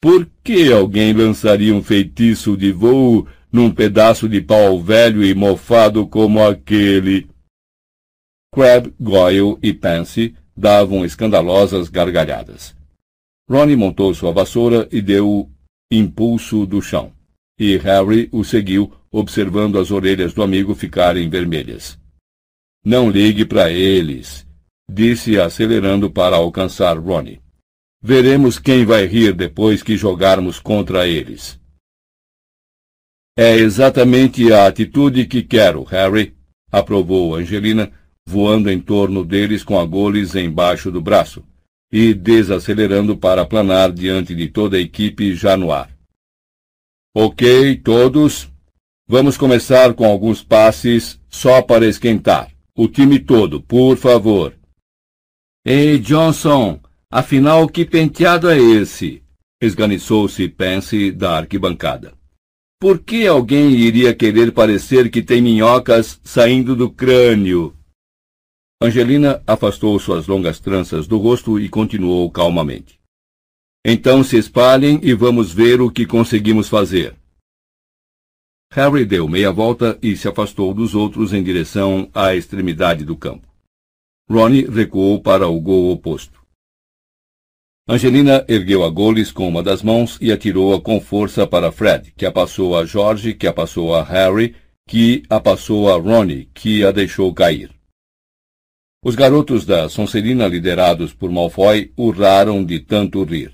[0.00, 6.06] Por que alguém lançaria um feitiço de voo num pedaço de pau velho e mofado
[6.06, 7.26] como aquele?
[8.56, 12.74] Crab, Goyle e Pansy davam escandalosas gargalhadas.
[13.46, 15.50] Ronnie montou sua vassoura e deu
[15.92, 17.12] impulso do chão,
[17.60, 21.98] e Harry o seguiu, observando as orelhas do amigo ficarem vermelhas.
[22.82, 24.46] Não ligue para eles,
[24.90, 27.42] disse acelerando para alcançar Ronnie.
[28.02, 31.60] Veremos quem vai rir depois que jogarmos contra eles.
[33.36, 36.34] É exatamente a atitude que quero, Harry,
[36.72, 37.92] aprovou Angelina,
[38.26, 41.44] voando em torno deles com a goles embaixo do braço
[41.92, 45.90] e desacelerando para planar diante de toda a equipe já no ar.
[47.14, 48.50] Ok, todos.
[49.08, 52.50] Vamos começar com alguns passes só para esquentar.
[52.76, 54.52] O time todo, por favor.
[55.64, 59.22] Ei, Johnson, afinal que penteado é esse?
[59.62, 62.12] Esganiçou-se Pence da arquibancada.
[62.78, 67.75] Por que alguém iria querer parecer que tem minhocas saindo do crânio?
[68.78, 73.00] Angelina afastou suas longas tranças do rosto e continuou calmamente.
[73.82, 77.16] Então se espalhem e vamos ver o que conseguimos fazer.
[78.70, 83.48] Harry deu meia volta e se afastou dos outros em direção à extremidade do campo.
[84.28, 86.44] Ronnie recuou para o gol oposto.
[87.88, 92.26] Angelina ergueu a goles com uma das mãos e atirou-a com força para Fred, que
[92.26, 94.54] a passou a George, que a passou a Harry,
[94.86, 97.75] que a passou a Ronnie, que a deixou cair.
[99.04, 103.52] Os garotos da Sonserina, liderados por Malfoy, urraram de tanto rir.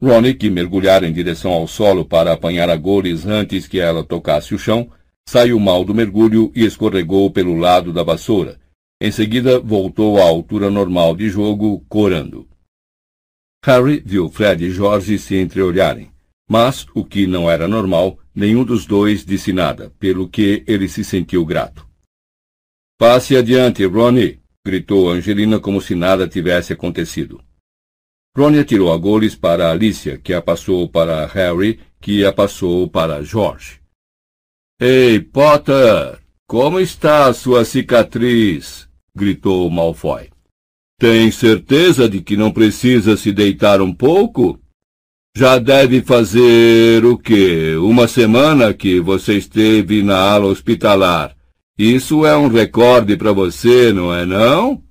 [0.00, 4.54] Ronnie, que mergulhara em direção ao solo para apanhar a goles antes que ela tocasse
[4.54, 4.90] o chão,
[5.28, 8.60] saiu mal do mergulho e escorregou pelo lado da vassoura.
[9.00, 12.48] Em seguida, voltou à altura normal de jogo, corando.
[13.64, 16.10] Harry viu Fred e George se entreolharem,
[16.48, 21.04] mas, o que não era normal, nenhum dos dois disse nada, pelo que ele se
[21.04, 21.86] sentiu grato.
[22.98, 27.42] Passe adiante, Ronnie, gritou Angelina como se nada tivesse acontecido.
[28.36, 33.22] Ron atirou a goles para Alicia, que a passou para Harry, que a passou para
[33.22, 33.80] George.
[34.80, 36.18] Ei, Potter!
[36.46, 38.88] Como está a sua cicatriz?
[39.14, 40.30] gritou Malfoy.
[40.98, 44.58] Tem certeza de que não precisa se deitar um pouco?
[45.36, 47.74] Já deve fazer o quê?
[47.76, 51.36] Uma semana que você esteve na ala hospitalar.
[51.78, 54.82] Isso é um recorde para você, não é não?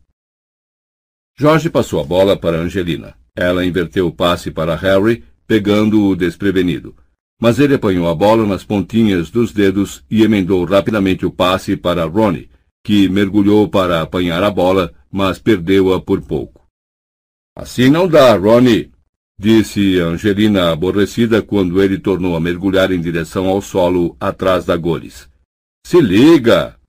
[1.38, 3.15] Jorge passou a bola para Angelina.
[3.36, 6.96] Ela inverteu o passe para Harry, pegando-o desprevenido.
[7.39, 12.06] Mas ele apanhou a bola nas pontinhas dos dedos e emendou rapidamente o passe para
[12.06, 12.50] Ronnie,
[12.84, 16.67] que mergulhou para apanhar a bola, mas perdeu-a por pouco.
[17.56, 18.91] Assim não dá, Ronnie,
[19.38, 25.31] disse Angelina aborrecida quando ele tornou a mergulhar em direção ao solo atrás da Goles.
[25.86, 26.80] Se liga!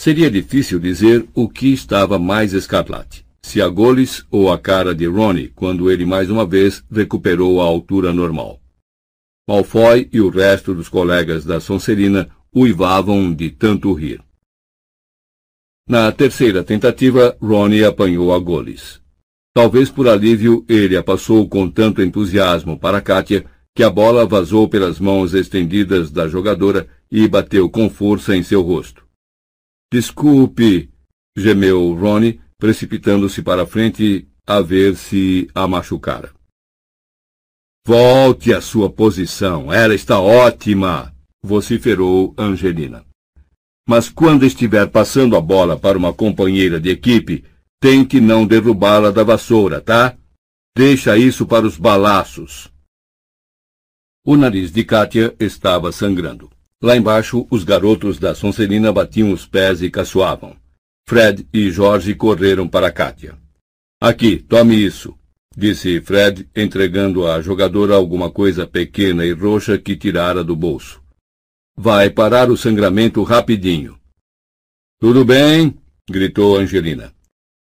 [0.00, 5.06] Seria difícil dizer o que estava mais escarlate, se a Goles ou a cara de
[5.06, 8.60] Ronnie, quando ele mais uma vez recuperou a altura normal.
[9.48, 14.22] Malfoy e o resto dos colegas da Sonserina uivavam de tanto rir.
[15.88, 19.00] Na terceira tentativa, Ronnie apanhou a Goles.
[19.54, 24.68] Talvez por alívio, ele a passou com tanto entusiasmo para Katia que a bola vazou
[24.68, 29.06] pelas mãos estendidas da jogadora e bateu com força em seu rosto.
[29.92, 30.90] Desculpe,
[31.36, 36.32] gemeu Ronnie, precipitando-se para a frente a ver se a machucara.
[37.86, 43.04] Volte à sua posição, ela está ótima, vociferou Angelina.
[43.86, 47.44] Mas quando estiver passando a bola para uma companheira de equipe,
[47.82, 50.16] Tente não derrubá-la da vassoura, tá?
[50.72, 52.72] Deixa isso para os balaços.
[54.24, 56.48] O nariz de Kátia estava sangrando.
[56.82, 60.56] Lá embaixo, os garotos da Sonserina batiam os pés e caçoavam.
[61.08, 63.38] Fred e Jorge correram para Kátia.
[64.00, 65.16] Aqui, tome isso,
[65.56, 71.00] disse Fred, entregando à jogadora alguma coisa pequena e roxa que tirara do bolso.
[71.76, 73.96] Vai parar o sangramento rapidinho.
[75.00, 75.78] Tudo bem,
[76.10, 77.14] gritou Angelina.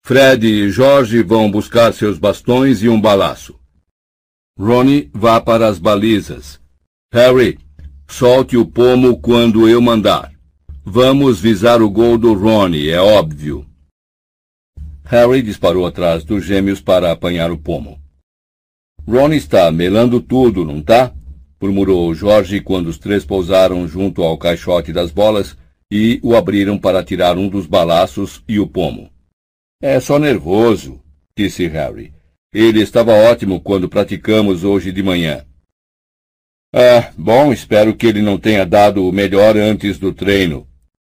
[0.06, 3.60] Fred e Jorge vão buscar seus bastões e um balaço.
[4.60, 6.62] Ronnie vá para as balizas.
[7.12, 7.60] Harry,
[8.08, 10.32] solte o pomo quando eu mandar.
[10.84, 13.66] Vamos visar o gol do Ronnie, é óbvio.
[15.04, 18.00] Harry disparou atrás dos gêmeos para apanhar o pomo.
[19.08, 21.14] Ronnie está melando tudo, não tá?
[21.62, 25.58] murmurou Jorge quando os três pousaram junto ao caixote das bolas
[25.92, 29.10] e o abriram para tirar um dos balaços e o pomo.
[29.82, 31.02] É só nervoso,
[31.38, 32.14] disse Harry.
[32.54, 35.46] Ele estava ótimo quando praticamos hoje de manhã.
[36.74, 40.68] Ah, bom, espero que ele não tenha dado o melhor antes do treino,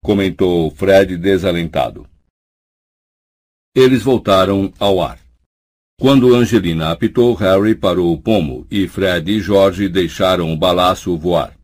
[0.03, 2.07] comentou Fred desalentado.
[3.75, 5.19] Eles voltaram ao ar.
[5.99, 11.55] Quando Angelina apitou, Harry parou o pomo e Fred e George deixaram o balaço voar.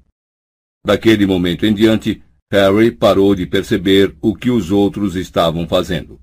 [0.86, 6.20] Daquele momento em diante, Harry parou de perceber o que os outros estavam fazendo.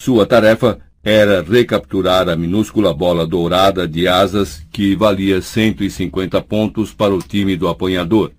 [0.00, 7.14] Sua tarefa era recapturar a minúscula bola dourada de asas que valia 150 pontos para
[7.14, 8.32] o time do apanhador,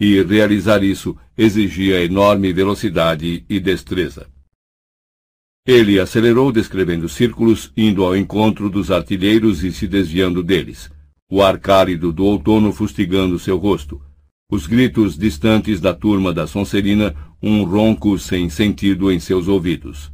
[0.00, 4.26] e realizar isso exigia enorme velocidade e destreza.
[5.66, 10.90] Ele acelerou descrevendo círculos, indo ao encontro dos artilheiros e se desviando deles,
[11.30, 14.00] o ar cálido do outono fustigando seu rosto,
[14.50, 20.10] os gritos distantes da turma da Sonserina, um ronco sem sentido em seus ouvidos.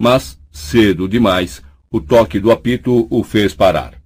[0.00, 4.00] Mas, cedo demais, o toque do apito o fez parar.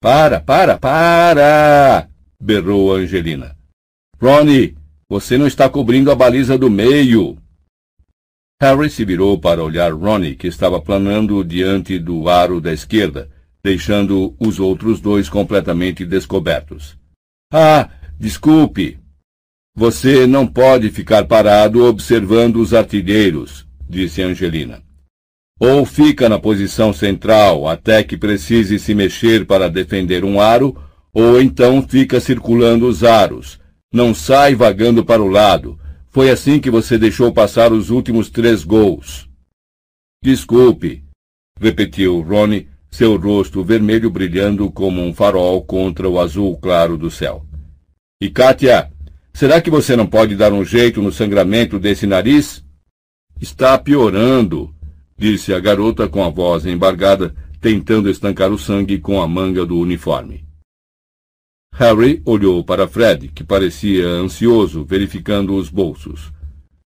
[0.00, 2.08] Para, para, para!
[2.40, 3.56] berrou Angelina.
[4.20, 4.74] Ronnie,
[5.08, 7.38] você não está cobrindo a baliza do meio.
[8.60, 13.30] Harry se virou para olhar Ronnie, que estava planando diante do aro da esquerda,
[13.62, 16.96] deixando os outros dois completamente descobertos.
[17.52, 18.98] Ah, desculpe.
[19.74, 24.85] Você não pode ficar parado observando os artilheiros, disse Angelina.
[25.58, 30.76] Ou fica na posição central até que precise se mexer para defender um aro,
[31.12, 33.58] ou então fica circulando os aros.
[33.92, 35.80] Não sai vagando para o lado.
[36.10, 39.28] Foi assim que você deixou passar os últimos três gols.
[40.22, 41.04] Desculpe,
[41.58, 47.46] repetiu Ronnie, seu rosto vermelho brilhando como um farol contra o azul claro do céu.
[48.20, 48.90] E Kátia,
[49.32, 52.64] será que você não pode dar um jeito no sangramento desse nariz?
[53.40, 54.74] Está piorando,
[55.16, 59.78] disse a garota com a voz embargada, tentando estancar o sangue com a manga do
[59.78, 60.44] uniforme.
[61.72, 66.32] Harry olhou para Fred, que parecia ansioso, verificando os bolsos.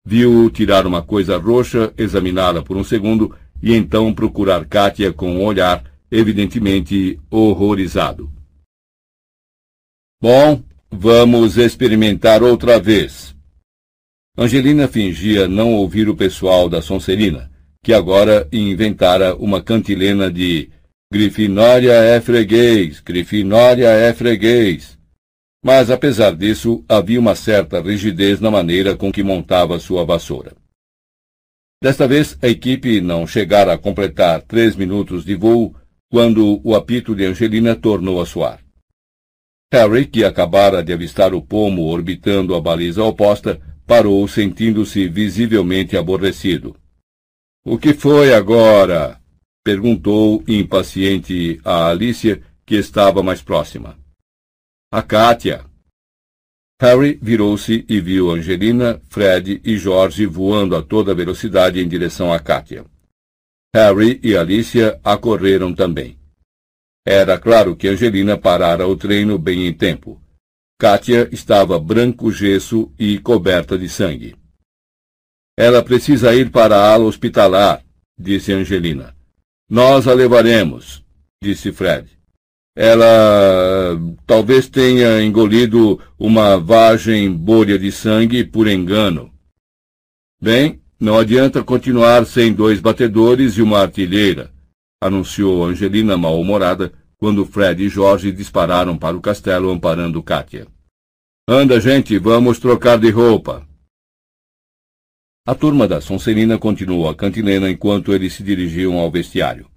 [0.05, 5.43] Viu-o tirar uma coisa roxa, examiná-la por um segundo e então procurar Katia com um
[5.43, 8.31] olhar, evidentemente horrorizado.
[10.21, 13.35] Bom, vamos experimentar outra vez.
[14.37, 17.52] Angelina fingia não ouvir o pessoal da Sonserina
[17.84, 20.69] que agora inventara uma cantilena de
[21.12, 24.98] Grifinória é freguês, Grifinória é freguês.
[25.63, 30.54] Mas, apesar disso, havia uma certa rigidez na maneira com que montava sua vassoura.
[31.82, 35.75] Desta vez, a equipe não chegara a completar três minutos de voo
[36.10, 38.60] quando o apito de Angelina tornou a soar.
[39.71, 46.75] Harry, que acabara de avistar o pomo orbitando a baliza oposta, parou, sentindo-se visivelmente aborrecido.
[47.69, 49.19] O que foi agora?
[49.61, 53.99] perguntou impaciente a Alicia, que estava mais próxima.
[54.89, 55.65] A Kátia.
[56.81, 62.39] Harry virou-se e viu Angelina, Fred e George voando a toda velocidade em direção a
[62.39, 62.85] Kátia.
[63.75, 66.17] Harry e Alicia acorreram também.
[67.05, 70.21] Era claro que Angelina parara o treino bem em tempo.
[70.79, 74.37] Kátia estava branco gesso e coberta de sangue.
[75.58, 77.83] Ela precisa ir para a ala hospitalar,
[78.17, 79.15] disse Angelina.
[79.67, 81.03] Nós a levaremos,
[81.41, 82.08] disse Fred.
[82.75, 89.33] Ela talvez tenha engolido uma vagem bolha de sangue por engano.
[90.39, 94.51] Bem, não adianta continuar sem dois batedores e uma artilheira,
[95.01, 100.67] anunciou Angelina mal-humorada quando Fred e Jorge dispararam para o castelo amparando Kátia.
[101.49, 103.67] Anda, gente, vamos trocar de roupa.
[105.48, 109.71] A turma da Sonserina continuou a cantilena enquanto eles se dirigiam ao vestiário.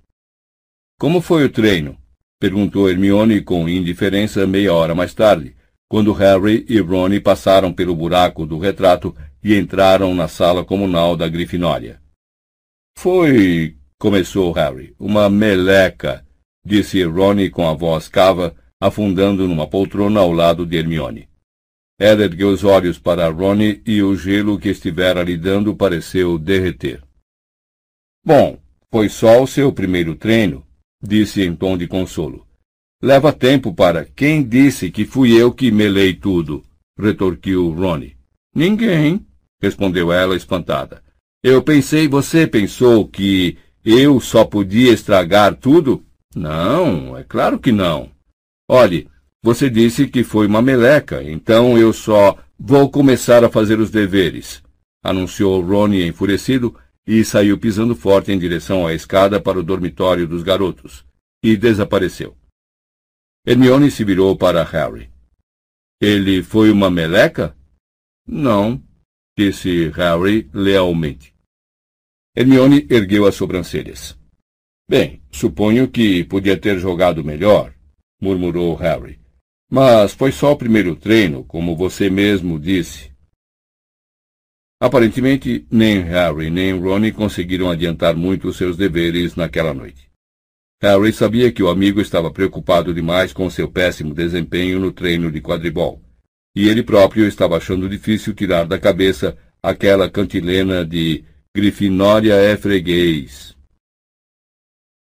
[0.99, 1.97] Como foi o treino?
[2.41, 5.55] perguntou Hermione com indiferença meia hora mais tarde,
[5.89, 9.15] quando Harry e Ron passaram pelo buraco do retrato
[9.45, 12.03] e entraram na sala comunal da Grifinória.
[12.99, 16.27] Foi, começou Harry, uma meleca,
[16.67, 21.30] disse Ron com a voz cava, afundando numa poltrona ao lado de Hermione.
[22.01, 27.03] Ela ergueu os olhos para Ronnie e o gelo que estivera lhe dando pareceu derreter.
[28.25, 28.59] Bom,
[28.91, 30.67] foi só o seu primeiro treino,
[31.03, 32.47] disse em tom de consolo.
[33.03, 34.07] Leva tempo para.
[34.07, 36.65] Quem disse que fui eu que melei tudo?
[36.99, 38.17] retorquiu Ronnie.
[38.55, 39.27] Ninguém,
[39.61, 41.03] respondeu ela espantada.
[41.43, 46.03] Eu pensei, você pensou que eu só podia estragar tudo?
[46.35, 48.11] Não, é claro que não.
[48.69, 49.07] Olhe,
[49.43, 54.63] você disse que foi uma meleca, então eu só vou começar a fazer os deveres,
[55.03, 60.43] anunciou Ronnie enfurecido e saiu pisando forte em direção à escada para o dormitório dos
[60.43, 61.05] garotos,
[61.43, 62.37] e desapareceu.
[63.47, 65.11] Hermione se virou para Harry.
[66.01, 67.57] Ele foi uma meleca?
[68.27, 68.83] Não,
[69.37, 71.35] disse Harry lealmente.
[72.37, 74.19] Hermione ergueu as sobrancelhas.
[74.89, 77.75] Bem, suponho que podia ter jogado melhor,
[78.21, 79.20] murmurou Harry.
[79.71, 83.13] Mas foi só o primeiro treino, como você mesmo disse.
[84.83, 90.11] Aparentemente, nem Harry nem Ronnie conseguiram adiantar muito os seus deveres naquela noite.
[90.83, 95.41] Harry sabia que o amigo estava preocupado demais com seu péssimo desempenho no treino de
[95.41, 96.03] quadribol,
[96.57, 101.23] e ele próprio estava achando difícil tirar da cabeça aquela cantilena de
[101.55, 103.57] Grifinória é freguês.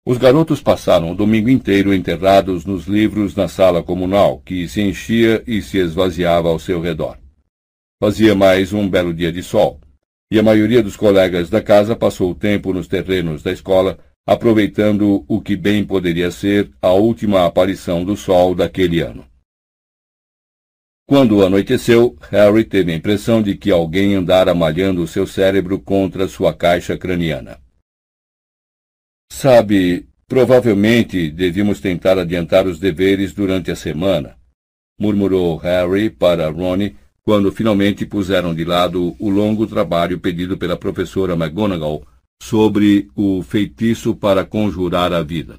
[0.04, 5.44] Os garotos passaram o domingo inteiro enterrados nos livros na sala comunal, que se enchia
[5.46, 7.20] e se esvaziava ao seu redor.
[8.02, 9.80] Fazia mais um belo dia de sol,
[10.32, 15.24] e a maioria dos colegas da casa passou o tempo nos terrenos da escola, aproveitando
[15.28, 19.24] o que bem poderia ser a última aparição do sol daquele ano.
[21.06, 26.28] Quando anoiteceu, Harry teve a impressão de que alguém andara malhando o seu cérebro contra
[26.28, 27.60] sua caixa craniana.
[29.34, 34.36] Sabe, provavelmente devíamos tentar adiantar os deveres durante a semana,
[35.00, 41.34] murmurou Harry para Ronnie quando finalmente puseram de lado o longo trabalho pedido pela professora
[41.34, 42.06] McGonagall
[42.44, 45.58] sobre o feitiço para conjurar a vida.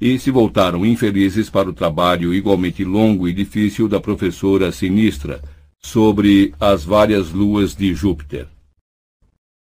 [0.00, 5.42] E se voltaram infelizes para o trabalho igualmente longo e difícil da professora sinistra
[5.82, 8.46] sobre as várias luas de Júpiter.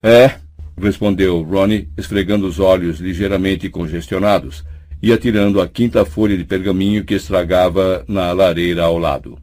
[0.02, 0.40] É,
[0.76, 4.64] respondeu Ronnie, esfregando os olhos ligeiramente congestionados
[5.02, 9.38] e atirando a quinta folha de pergaminho que estragava na lareira ao lado.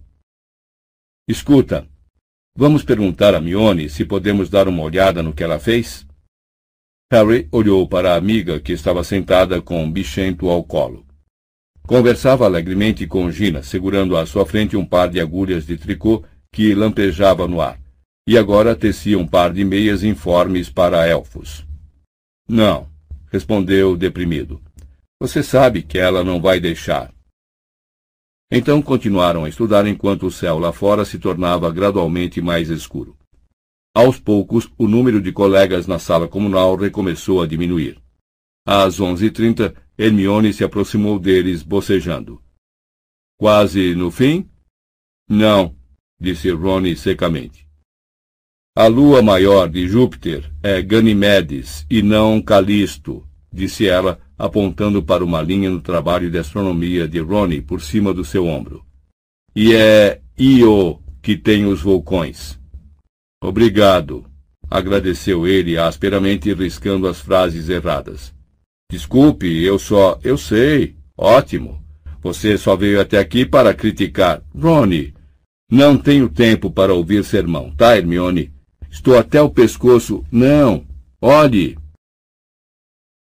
[1.27, 1.87] Escuta,
[2.55, 6.05] vamos perguntar a Mione se podemos dar uma olhada no que ela fez?
[7.11, 11.05] Harry olhou para a amiga que estava sentada com um bichento ao colo.
[11.85, 16.73] Conversava alegremente com Gina, segurando à sua frente um par de agulhas de tricô que
[16.73, 17.80] lampejava no ar
[18.27, 21.65] e agora tecia um par de meias informes para elfos.
[22.47, 22.89] Não,
[23.31, 24.61] respondeu deprimido.
[25.19, 27.13] Você sabe que ela não vai deixar.
[28.51, 33.17] Então continuaram a estudar enquanto o céu lá fora se tornava gradualmente mais escuro.
[33.93, 38.01] Aos poucos, o número de colegas na sala comunal recomeçou a diminuir.
[38.65, 42.41] Às onze e trinta, Hermione se aproximou deles, bocejando.
[43.37, 44.49] Quase no fim?
[45.27, 45.75] Não,
[46.19, 47.70] disse Rony secamente.
[48.73, 55.41] A lua maior de Júpiter é Ganimedes e não Calisto, disse ela, apontando para uma
[55.41, 58.85] linha no trabalho de astronomia de Ronnie por cima do seu ombro.
[59.53, 62.57] E é Io que tem os vulcões.
[63.43, 64.25] Obrigado,
[64.69, 68.33] agradeceu ele asperamente, riscando as frases erradas.
[68.89, 70.17] Desculpe, eu só.
[70.23, 70.95] Eu sei.
[71.17, 71.83] Ótimo.
[72.21, 74.41] Você só veio até aqui para criticar.
[74.55, 75.13] Ronnie,
[75.69, 78.60] não tenho tempo para ouvir sermão, tá, Hermione?
[78.91, 80.23] Estou até o pescoço.
[80.29, 80.85] Não.
[81.21, 81.77] Olhe.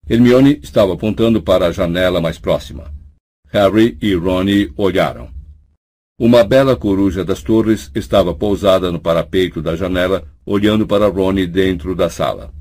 [0.09, 2.93] Hermione estava apontando para a janela mais próxima.
[3.49, 5.31] Harry e Ronnie olharam.
[6.19, 11.95] Uma bela coruja das torres estava pousada no parapeito da janela, olhando para Ronnie dentro
[11.95, 12.53] da sala.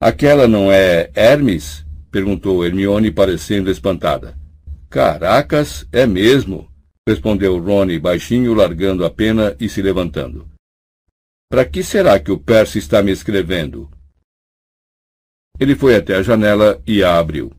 [0.00, 1.84] Aquela não é Hermes?
[2.10, 4.36] perguntou Hermione, parecendo espantada.
[4.90, 6.68] Caracas, é mesmo,
[7.08, 10.53] respondeu Ronnie baixinho, largando a pena e se levantando.
[11.54, 13.88] Para que será que o Percy está me escrevendo?
[15.56, 17.52] Ele foi até a janela e a abriu.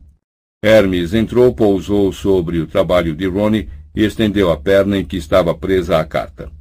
[0.62, 5.54] Hermes entrou, pousou sobre o trabalho de Ronnie e estendeu a perna em que estava
[5.54, 6.52] presa a carta.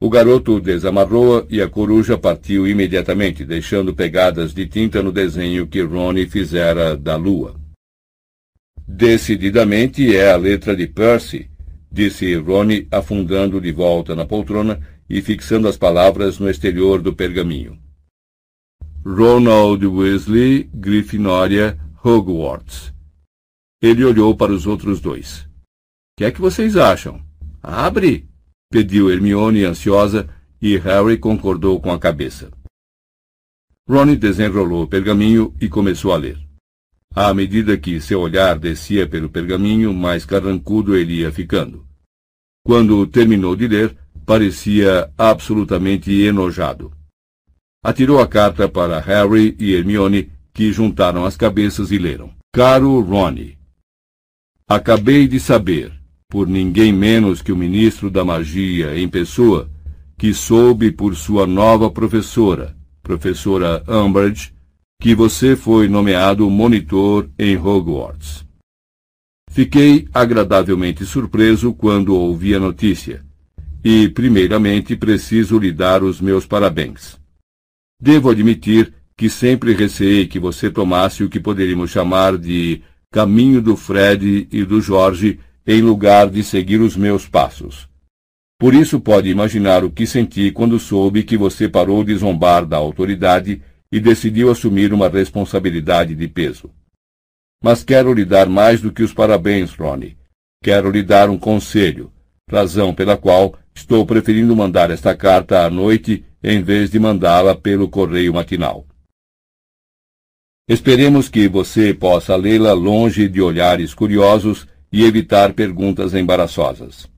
[0.00, 5.82] O garoto desamarrou-a e a coruja partiu imediatamente, deixando pegadas de tinta no desenho que
[5.82, 7.56] Ronnie fizera da lua.
[8.86, 11.50] Decididamente é a letra de Percy,
[11.90, 17.78] disse Ronnie, afundando de volta na poltrona e fixando as palavras no exterior do pergaminho.
[19.04, 22.92] Ronald Weasley, Grifinória, Hogwarts.
[23.82, 25.40] Ele olhou para os outros dois.
[25.40, 25.48] O
[26.18, 27.22] que é que vocês acham?
[27.62, 28.28] Abre!
[28.70, 30.28] pediu Hermione ansiosa
[30.60, 32.50] e Harry concordou com a cabeça.
[33.88, 36.38] Ronnie desenrolou o pergaminho e começou a ler.
[37.14, 41.86] À medida que seu olhar descia pelo pergaminho, mais carrancudo ele ia ficando.
[42.64, 46.92] Quando terminou de ler, parecia absolutamente enojado.
[47.82, 52.32] Atirou a carta para Harry e Hermione, que juntaram as cabeças e leram.
[52.52, 53.58] Caro Ronnie,
[54.68, 55.92] acabei de saber,
[56.28, 59.68] por ninguém menos que o ministro da magia em pessoa,
[60.16, 64.54] que soube por sua nova professora, professora Umbridge,
[65.00, 68.44] que você foi nomeado monitor em Hogwarts.
[69.50, 73.23] Fiquei agradavelmente surpreso quando ouvi a notícia,
[73.84, 77.20] e, primeiramente, preciso lhe dar os meus parabéns.
[78.00, 82.82] Devo admitir que sempre receei que você tomasse o que poderíamos chamar de
[83.12, 87.88] caminho do Fred e do Jorge em lugar de seguir os meus passos.
[88.58, 92.76] Por isso pode imaginar o que senti quando soube que você parou de zombar da
[92.76, 93.62] autoridade
[93.92, 96.70] e decidiu assumir uma responsabilidade de peso.
[97.62, 100.16] Mas quero lhe dar mais do que os parabéns, Ronnie.
[100.62, 102.10] Quero lhe dar um conselho,
[102.50, 107.88] razão pela qual estou preferindo mandar esta carta à noite em vez de mandá-la pelo
[107.88, 108.86] correio matinal.
[110.68, 117.10] Esperemos que você possa lê-la longe de olhares curiosos e evitar perguntas embaraçosas.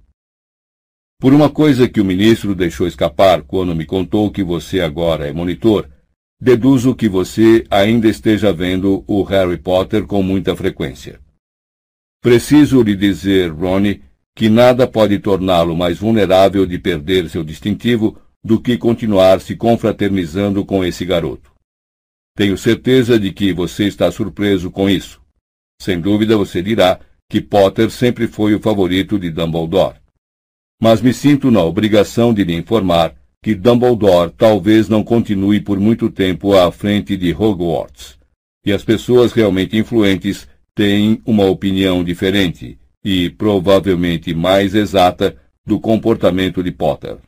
[1.21, 5.33] Por uma coisa que o ministro deixou escapar quando me contou que você agora é
[5.33, 5.89] monitor,
[6.39, 11.19] Deduzo que você ainda esteja vendo o Harry Potter com muita frequência.
[12.21, 14.03] Preciso lhe dizer, Ronnie,
[14.37, 20.62] que nada pode torná-lo mais vulnerável de perder seu distintivo do que continuar se confraternizando
[20.62, 21.51] com esse garoto.
[22.37, 25.22] Tenho certeza de que você está surpreso com isso.
[25.80, 29.97] Sem dúvida você dirá que Potter sempre foi o favorito de Dumbledore.
[30.80, 36.11] Mas me sinto na obrigação de lhe informar que Dumbledore talvez não continue por muito
[36.11, 38.18] tempo à frente de Hogwarts.
[38.66, 42.78] E as pessoas realmente influentes têm uma opinião diferente
[43.09, 47.19] e provavelmente mais exata do comportamento de Potter.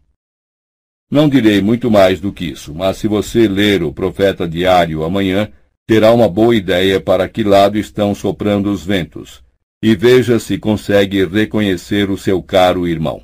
[1.08, 5.48] Não direi muito mais do que isso, mas se você ler o Profeta Diário amanhã,
[5.86, 9.40] terá uma boa ideia para que lado estão soprando os ventos,
[9.80, 13.22] e veja se consegue reconhecer o seu caro irmão.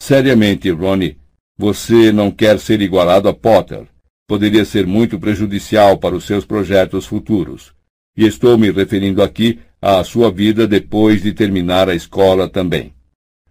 [0.00, 1.18] Seriamente, Ronnie,
[1.58, 3.84] você não quer ser igualado a Potter.
[4.28, 7.74] Poderia ser muito prejudicial para os seus projetos futuros.
[8.16, 12.94] E estou me referindo aqui à sua vida depois de terminar a escola também.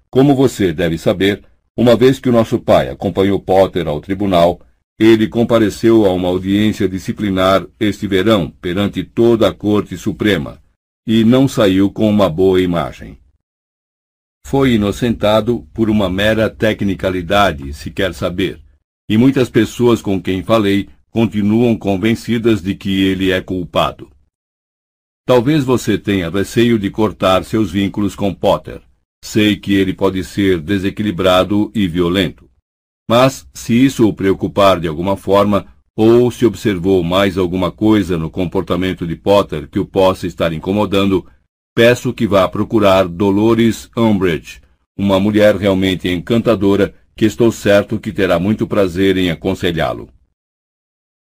[0.10, 1.44] Como você deve saber,
[1.78, 4.62] uma vez que o nosso pai acompanhou Potter ao tribunal,
[4.98, 10.62] ele compareceu a uma audiência disciplinar este verão perante toda a Corte Suprema
[11.06, 13.18] e não saiu com uma boa imagem.
[14.48, 18.62] Foi inocentado por uma mera tecnicalidade, se quer saber,
[19.10, 24.10] e muitas pessoas com quem falei continuam convencidas de que ele é culpado.
[25.28, 28.82] Talvez você tenha receio de cortar seus vínculos com Potter.
[29.24, 32.48] Sei que ele pode ser desequilibrado e violento.
[33.10, 35.66] Mas, se isso o preocupar de alguma forma,
[35.96, 41.26] ou se observou mais alguma coisa no comportamento de Potter que o possa estar incomodando,
[41.76, 44.62] peço que vá procurar Dolores Umbridge,
[44.96, 50.08] uma mulher realmente encantadora que estou certo que terá muito prazer em aconselhá-lo.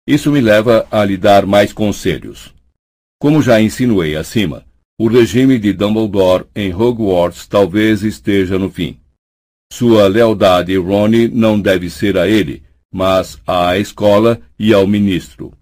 [0.06, 2.55] Isso me leva a lhe dar mais conselhos.
[3.20, 4.66] Como já insinuei acima,
[5.00, 8.98] o regime de Dumbledore em Hogwarts talvez esteja no fim.
[9.72, 12.64] Sua lealdade, Ronnie, não deve ser a ele,
[12.94, 15.54] mas à escola e ao ministro.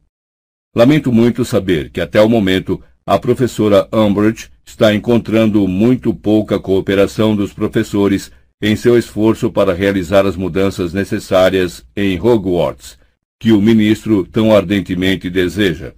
[0.76, 7.36] Lamento muito saber que até o momento a professora Umbridge está encontrando muito pouca cooperação
[7.36, 8.32] dos professores
[8.62, 12.98] em seu esforço para realizar as mudanças necessárias em Hogwarts,
[13.40, 15.94] que o ministro tão ardentemente deseja.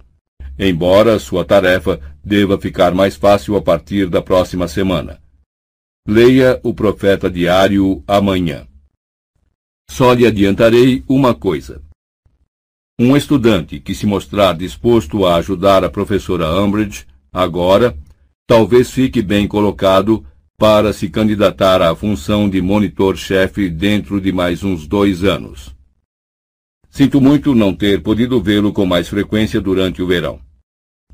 [0.58, 5.20] Embora sua tarefa deva ficar mais fácil a partir da próxima semana.
[6.08, 8.66] Leia o Profeta Diário amanhã.
[9.90, 11.82] Só lhe adiantarei uma coisa.
[12.98, 17.96] Um estudante que se mostrar disposto a ajudar a professora Umbridge, agora,
[18.46, 20.24] talvez fique bem colocado
[20.56, 25.74] para se candidatar à função de monitor-chefe dentro de mais uns dois anos.
[26.88, 30.45] Sinto muito não ter podido vê-lo com mais frequência durante o verão.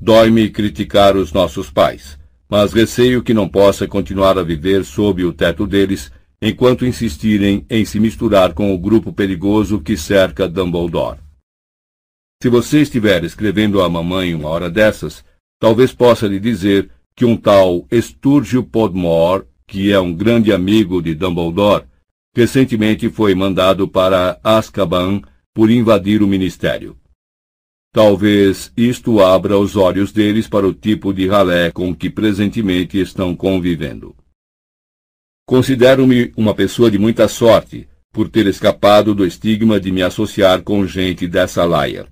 [0.05, 5.31] Dói-me criticar os nossos pais, mas receio que não possa continuar a viver sob o
[5.31, 11.19] teto deles enquanto insistirem em se misturar com o grupo perigoso que cerca Dumbledore.
[12.41, 15.23] Se você estiver escrevendo a mamãe uma hora dessas,
[15.57, 21.15] talvez possa lhe dizer que um tal Sturgio Podmore, que é um grande amigo de
[21.15, 21.85] Dumbledore,
[22.35, 25.21] recentemente foi mandado para Azkaban
[25.53, 26.97] por invadir o ministério.
[27.93, 33.35] Talvez isto abra os olhos deles para o tipo de ralé com que presentemente estão
[33.35, 34.15] convivendo.
[35.45, 40.87] Considero-me uma pessoa de muita sorte por ter escapado do estigma de me associar com
[40.87, 42.07] gente dessa laia.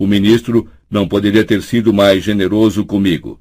[0.00, 3.38] O ministro não poderia ter sido mais generoso comigo.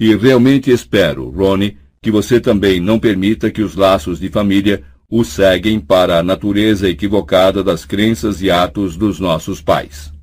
[0.00, 5.22] E realmente espero, Ronnie, que você também não permita que os laços de família o
[5.22, 10.13] seguem para a natureza equivocada das crenças e atos dos nossos pais.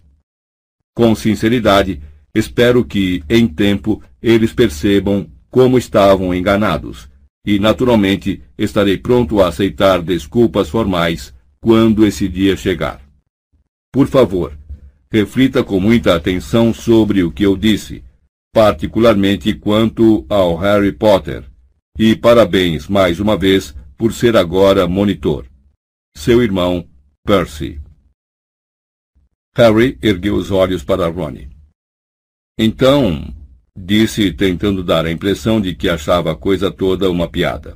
[1.02, 2.00] Com sinceridade,
[2.32, 7.10] espero que, em tempo, eles percebam como estavam enganados
[7.44, 13.02] e, naturalmente, estarei pronto a aceitar desculpas formais quando esse dia chegar.
[13.92, 14.56] Por favor,
[15.12, 18.04] reflita com muita atenção sobre o que eu disse,
[18.54, 21.46] particularmente quanto ao Harry Potter,
[21.98, 25.48] e parabéns mais uma vez por ser agora monitor.
[26.16, 26.88] Seu irmão,
[27.26, 27.82] Percy.
[29.56, 31.50] Harry ergueu os olhos para Ronnie.
[32.58, 33.34] Então,
[33.76, 37.76] Disse, tentando dar a impressão de que achava a coisa toda uma piada.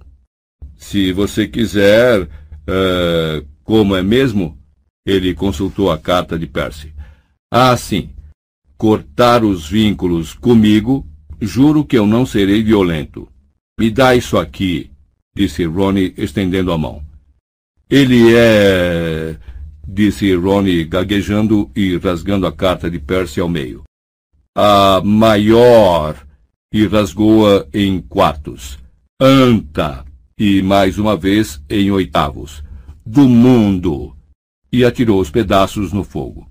[0.76, 2.24] Se você quiser.
[2.68, 4.58] Uh, como é mesmo?
[5.06, 6.94] Ele consultou a carta de Percy.
[7.52, 8.10] Ah, sim.
[8.78, 11.08] Cortar os vínculos comigo,
[11.40, 13.28] juro que eu não serei violento.
[13.80, 14.92] Me dá isso aqui,
[15.36, 17.04] disse Ronnie, estendendo a mão.
[17.90, 19.38] Ele é.
[19.88, 23.86] Disse Ronnie, gaguejando e rasgando a carta de Percy ao meio
[24.56, 26.26] a maior,
[26.72, 28.80] e rasgou-a em quartos.
[29.20, 30.06] Anta,
[30.38, 32.64] e mais uma vez em oitavos.
[33.06, 34.16] Do mundo,
[34.72, 36.48] e atirou os pedaços no fogo.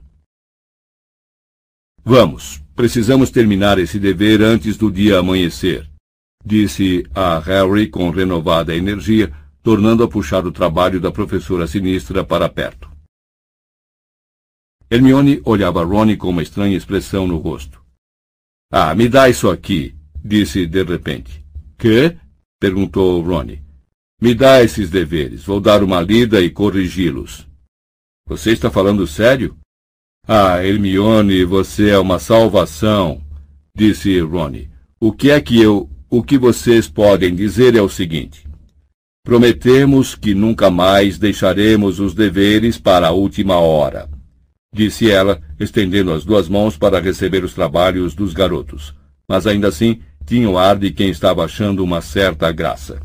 [2.05, 5.89] Vamos, precisamos terminar esse dever antes do dia amanhecer,
[6.45, 9.33] disse a Harry com renovada energia,
[9.63, 12.94] tornando a puxar o trabalho da professora sinistra para perto.
[14.91, 17.83] Hermione olhava Rony com uma estranha expressão no rosto.
[18.71, 21.45] Ah, me dá isso aqui, disse de repente.
[21.79, 22.17] Que?
[22.61, 23.63] perguntou Ronnie.
[24.21, 25.45] Me dá esses deveres.
[25.45, 27.47] Vou dar uma lida e corrigi-los.
[28.27, 29.57] Você está falando sério?
[30.27, 33.23] Ah, Hermione, você é uma salvação,
[33.75, 34.71] disse Ronnie.
[35.01, 35.91] O que é que eu.
[36.09, 38.47] O que vocês podem dizer é o seguinte.
[39.25, 44.14] Prometemos que nunca mais deixaremos os deveres para a última hora
[44.75, 48.93] disse ela, estendendo as duas mãos para receber os trabalhos dos garotos.
[49.27, 53.01] Mas ainda assim tinha o ar de quem estava achando uma certa graça.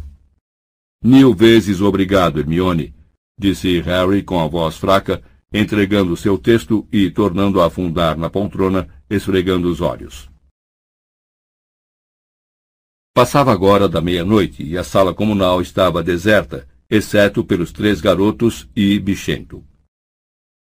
[1.02, 2.94] Mil vezes obrigado, Hermione,
[3.38, 5.22] disse Harry com a voz fraca,
[5.54, 10.28] entregando seu texto e tornando a afundar na poltrona, esfregando os olhos.
[13.14, 19.00] Passava agora da meia-noite e a sala comunal estava deserta, exceto pelos três garotos e
[19.00, 19.64] Bichento.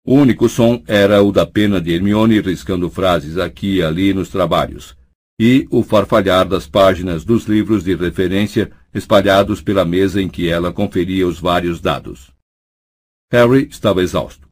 [0.06, 4.28] O único som era o da pena de Hermione riscando frases aqui e ali nos
[4.28, 4.94] trabalhos,
[5.40, 10.70] e o farfalhar das páginas dos livros de referência espalhados pela mesa em que ela
[10.70, 12.30] conferia os vários dados.
[13.32, 14.46] Harry estava exausto.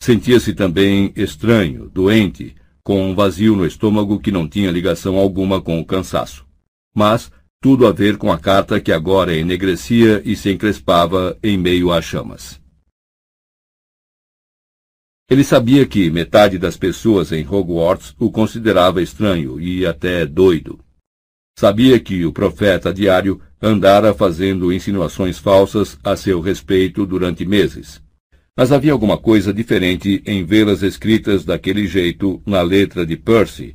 [0.00, 5.80] Sentia-se também estranho, doente, com um vazio no estômago que não tinha ligação alguma com
[5.80, 6.46] o cansaço.
[6.94, 11.90] Mas tudo a ver com a carta que agora enegrecia e se encrespava em meio
[11.90, 12.63] às chamas.
[15.30, 20.78] Ele sabia que metade das pessoas em Hogwarts o considerava estranho e até doido.
[21.58, 28.02] Sabia que o profeta diário andara fazendo insinuações falsas a seu respeito durante meses.
[28.56, 33.74] Mas havia alguma coisa diferente em vê-las escritas daquele jeito na letra de Percy,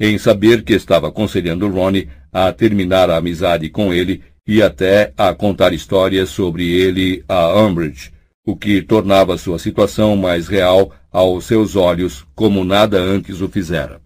[0.00, 5.32] em saber que estava aconselhando Ronnie a terminar a amizade com ele e até a
[5.32, 8.12] contar histórias sobre ele a Umbridge,
[8.48, 14.00] o que tornava sua situação mais real aos seus olhos, como nada antes o fizera.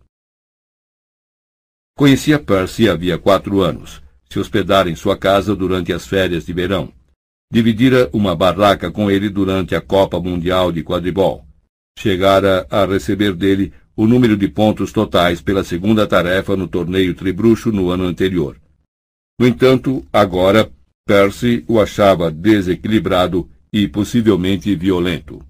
[1.96, 6.92] Conhecia Percy havia quatro anos, se hospedara em sua casa durante as férias de verão.
[7.52, 11.46] Dividira uma barraca com ele durante a Copa Mundial de Quadribol.
[11.96, 17.70] Chegara a receber dele o número de pontos totais pela segunda tarefa no torneio Tribruxo
[17.70, 18.56] no ano anterior.
[19.38, 20.68] No entanto, agora,
[21.06, 25.42] Percy o achava desequilibrado e possivelmente violento.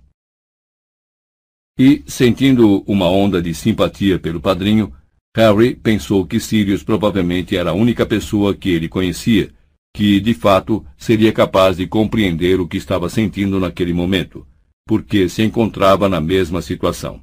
[1.78, 4.92] E, sentindo uma onda de simpatia pelo padrinho,
[5.34, 9.52] Harry pensou que Sirius provavelmente era a única pessoa que ele conhecia,
[9.94, 14.46] que, de fato, seria capaz de compreender o que estava sentindo naquele momento,
[14.86, 17.20] porque se encontrava na mesma situação.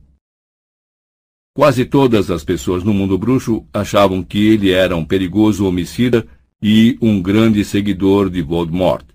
[1.55, 6.27] Quase todas as pessoas no mundo bruxo achavam que ele era um perigoso homicida
[6.61, 9.05] e um grande seguidor de Voldemort,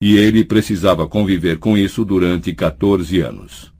[0.00, 3.72] e ele precisava conviver com isso durante 14 anos.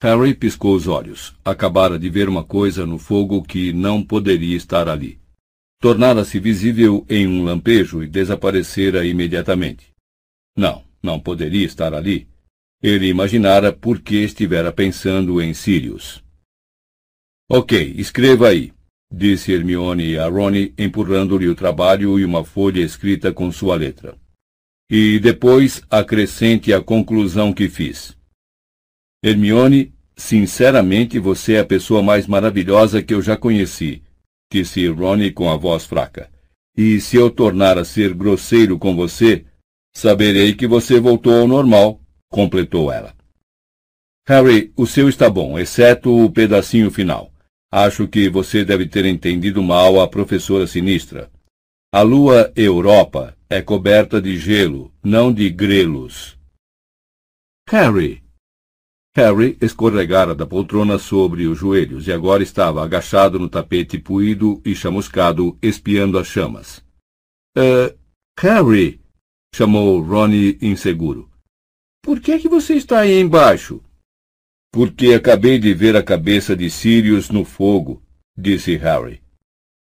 [0.00, 1.34] Harry piscou os olhos.
[1.44, 5.20] Acabara de ver uma coisa no fogo que não poderia estar ali.
[5.80, 9.90] Tornara-se visível em um lampejo e desaparecera imediatamente.
[10.56, 12.28] Não, não poderia estar ali.
[12.80, 16.22] Ele imaginara por que estivera pensando em Sirius.
[17.48, 18.72] Ok, escreva aí,
[19.12, 24.16] disse Hermione a Rony, empurrando-lhe o trabalho e uma folha escrita com sua letra.
[24.94, 28.14] E depois acrescente a conclusão que fiz.
[29.24, 34.02] Hermione, sinceramente você é a pessoa mais maravilhosa que eu já conheci,
[34.52, 36.30] disse Ronnie com a voz fraca.
[36.76, 39.46] E se eu tornar a ser grosseiro com você,
[39.94, 41.98] saberei que você voltou ao normal,
[42.30, 43.14] completou ela.
[44.28, 47.32] Harry, o seu está bom, exceto o pedacinho final.
[47.72, 51.30] Acho que você deve ter entendido mal a professora sinistra.
[51.90, 56.38] A lua Europa é coberta de gelo, não de grelos.
[57.68, 58.24] Harry!
[59.14, 64.74] Harry escorregara da poltrona sobre os joelhos e agora estava agachado no tapete puído e
[64.74, 66.82] chamuscado, espiando as chamas.
[67.54, 67.94] Uh,
[68.40, 69.02] Harry!
[69.54, 71.30] chamou Ronnie inseguro.
[72.02, 73.82] Por que é que você está aí embaixo?
[74.72, 78.02] Porque acabei de ver a cabeça de Sirius no fogo,
[78.34, 79.22] disse Harry.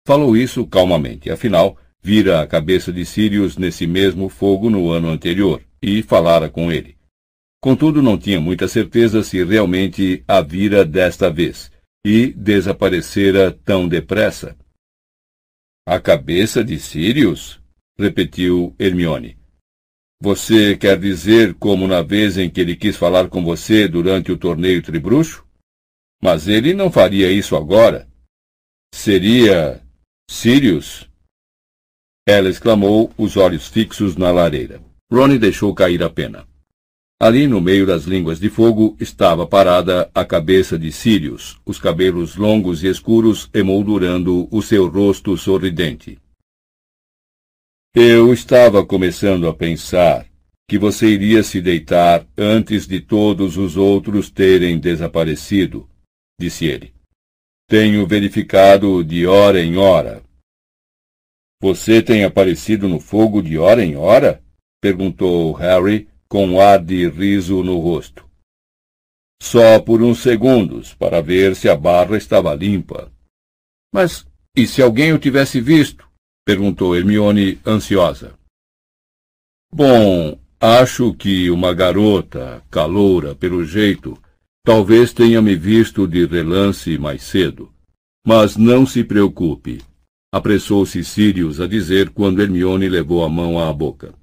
[0.05, 5.59] Falou isso calmamente, afinal, vira a cabeça de Sirius nesse mesmo fogo no ano anterior
[5.81, 6.95] e falara com ele.
[7.59, 11.71] Contudo, não tinha muita certeza se realmente a vira desta vez,
[12.05, 14.55] e desaparecera tão depressa.
[15.83, 17.59] A cabeça de Sirius?
[17.97, 19.35] repetiu Hermione.
[20.21, 24.37] Você quer dizer como na vez em que ele quis falar com você durante o
[24.37, 25.43] torneio tribruxo?
[26.21, 28.07] Mas ele não faria isso agora.
[28.93, 29.81] Seria
[30.29, 31.09] Sirius?
[32.27, 34.81] Ela exclamou, os olhos fixos na lareira.
[35.11, 36.47] Ronnie deixou cair a pena.
[37.19, 42.35] Ali no meio das línguas de fogo estava parada a cabeça de Sirius, os cabelos
[42.35, 46.19] longos e escuros emoldurando o seu rosto sorridente.
[47.93, 50.25] Eu estava começando a pensar
[50.67, 55.87] que você iria se deitar antes de todos os outros terem desaparecido,
[56.39, 56.93] disse ele.
[57.69, 60.21] Tenho verificado de hora em hora,
[61.61, 64.43] você tem aparecido no fogo de hora em hora?
[64.81, 68.25] perguntou Harry, com um ar de riso no rosto.
[69.41, 73.11] Só por uns segundos, para ver se a barra estava limpa.
[73.93, 76.07] Mas e se alguém o tivesse visto?
[76.45, 78.37] perguntou Hermione, ansiosa.
[79.73, 84.17] Bom, acho que uma garota, caloura, pelo jeito,
[84.63, 87.73] talvez tenha me visto de relance mais cedo.
[88.25, 89.81] Mas não se preocupe,
[90.35, 94.13] apressou-se Sirius a dizer quando Hermione levou a mão à boca.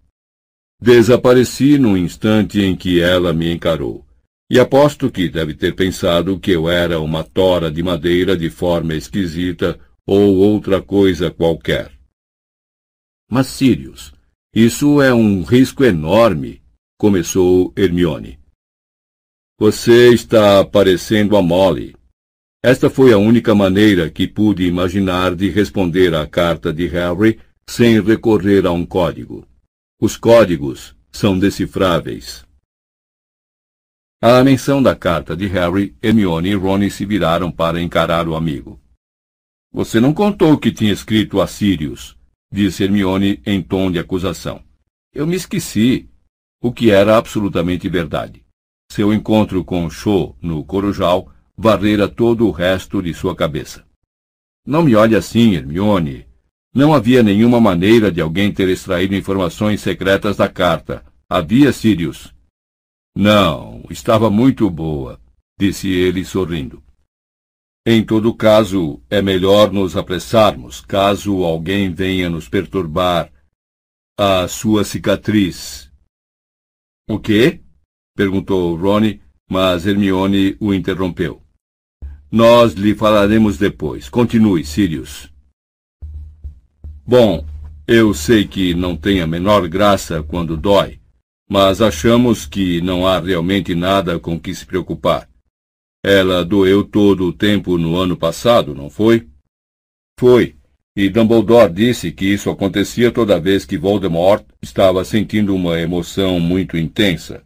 [0.78, 4.04] Desapareci no instante em que ela me encarou,
[4.50, 8.94] e aposto que deve ter pensado que eu era uma tora de madeira de forma
[8.94, 11.90] esquisita ou outra coisa qualquer.
[13.30, 14.12] Mas Sirius,
[14.54, 16.60] isso é um risco enorme,
[16.98, 18.38] começou Hermione.
[19.58, 21.96] Você está parecendo a Molly,
[22.62, 28.00] esta foi a única maneira que pude imaginar de responder à carta de Harry sem
[28.00, 29.44] recorrer a um código.
[30.00, 32.46] Os códigos são decifráveis.
[34.22, 38.80] À menção da carta de Harry, Hermione e Ron se viraram para encarar o amigo.
[39.72, 42.16] Você não contou que tinha escrito a Sirius,
[42.52, 44.62] disse Hermione em tom de acusação.
[45.12, 46.08] Eu me esqueci,
[46.62, 48.44] o que era absolutamente verdade.
[48.92, 53.84] Seu encontro com Cho no Corujal varrera todo o resto de sua cabeça.
[54.66, 56.26] Não me olhe assim, Hermione.
[56.74, 61.04] Não havia nenhuma maneira de alguém ter extraído informações secretas da carta.
[61.28, 62.34] Havia, Sirius?
[63.14, 65.20] Não, estava muito boa,
[65.58, 66.82] disse ele sorrindo.
[67.84, 73.30] Em todo caso, é melhor nos apressarmos, caso alguém venha nos perturbar.
[74.16, 75.90] A sua cicatriz.
[77.08, 77.60] O quê?
[78.14, 81.41] perguntou Ronnie, mas Hermione o interrompeu.
[82.32, 84.08] Nós lhe falaremos depois.
[84.08, 85.30] Continue, Sirius.
[87.06, 87.44] Bom,
[87.86, 90.98] eu sei que não tem a menor graça quando dói,
[91.46, 95.28] mas achamos que não há realmente nada com que se preocupar.
[96.02, 99.28] Ela doeu todo o tempo no ano passado, não foi?
[100.18, 100.56] Foi.
[100.96, 106.78] E Dumbledore disse que isso acontecia toda vez que Voldemort estava sentindo uma emoção muito
[106.78, 107.44] intensa.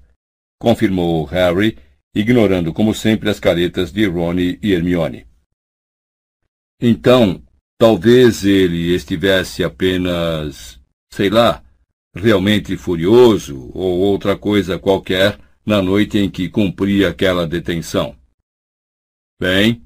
[0.61, 1.77] Confirmou Harry,
[2.17, 5.27] ignorando como sempre as caretas de Ron e Hermione.
[6.81, 7.43] Então,
[7.79, 10.81] talvez ele estivesse apenas,
[11.13, 11.63] sei lá,
[12.15, 18.17] realmente furioso ou outra coisa qualquer na noite em que cumpria aquela detenção.
[19.39, 19.83] Bem,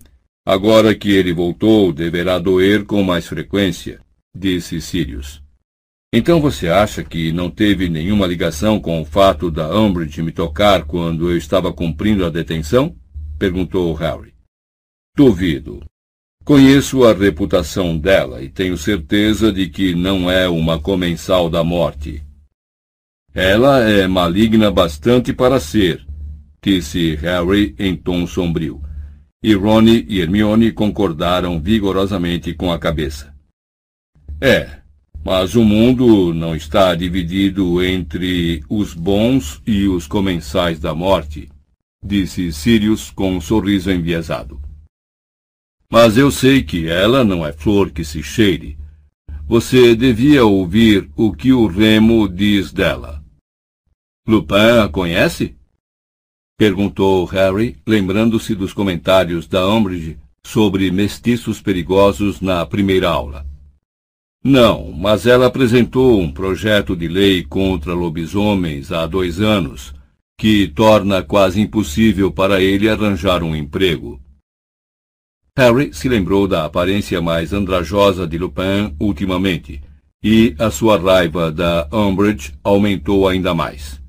[0.47, 4.01] agora que ele voltou, deverá doer com mais frequência,
[4.33, 5.43] disse Sirius.
[6.13, 10.85] Então você acha que não teve nenhuma ligação com o fato da Umbridge me tocar
[10.85, 12.97] quando eu estava cumprindo a detenção?
[13.39, 14.35] perguntou Harry.
[15.17, 15.85] Duvido.
[16.45, 22.25] Conheço a reputação dela e tenho certeza de que não é uma comensal da morte.
[23.33, 26.05] Ela é maligna bastante para ser,
[26.61, 28.83] disse Harry em tom sombrio
[29.43, 33.35] e Ronnie e Hermione concordaram vigorosamente com a cabeça.
[34.41, 34.81] É,
[35.25, 41.49] mas o mundo não está dividido entre os bons e os comensais da morte,
[42.03, 44.61] disse Sirius com um sorriso enviesado.
[45.91, 48.79] Mas eu sei que ela não é flor que se cheire.
[49.47, 53.23] Você devia ouvir o que o Remo diz dela.
[54.27, 55.57] Lupin a conhece?
[56.57, 63.45] Perguntou Harry, lembrando-se dos comentários da Umbridge sobre mestiços perigosos na primeira aula.
[64.43, 69.95] Não, mas ela apresentou um projeto de lei contra lobisomens há dois anos,
[70.39, 74.19] que torna quase impossível para ele arranjar um emprego.
[75.55, 79.83] Harry se lembrou da aparência mais andrajosa de Lupin ultimamente,
[80.23, 84.01] e a sua raiva da Umbridge aumentou ainda mais.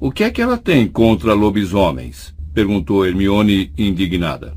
[0.00, 2.34] O que é que ela tem contra lobisomens?
[2.54, 4.56] perguntou Hermione indignada.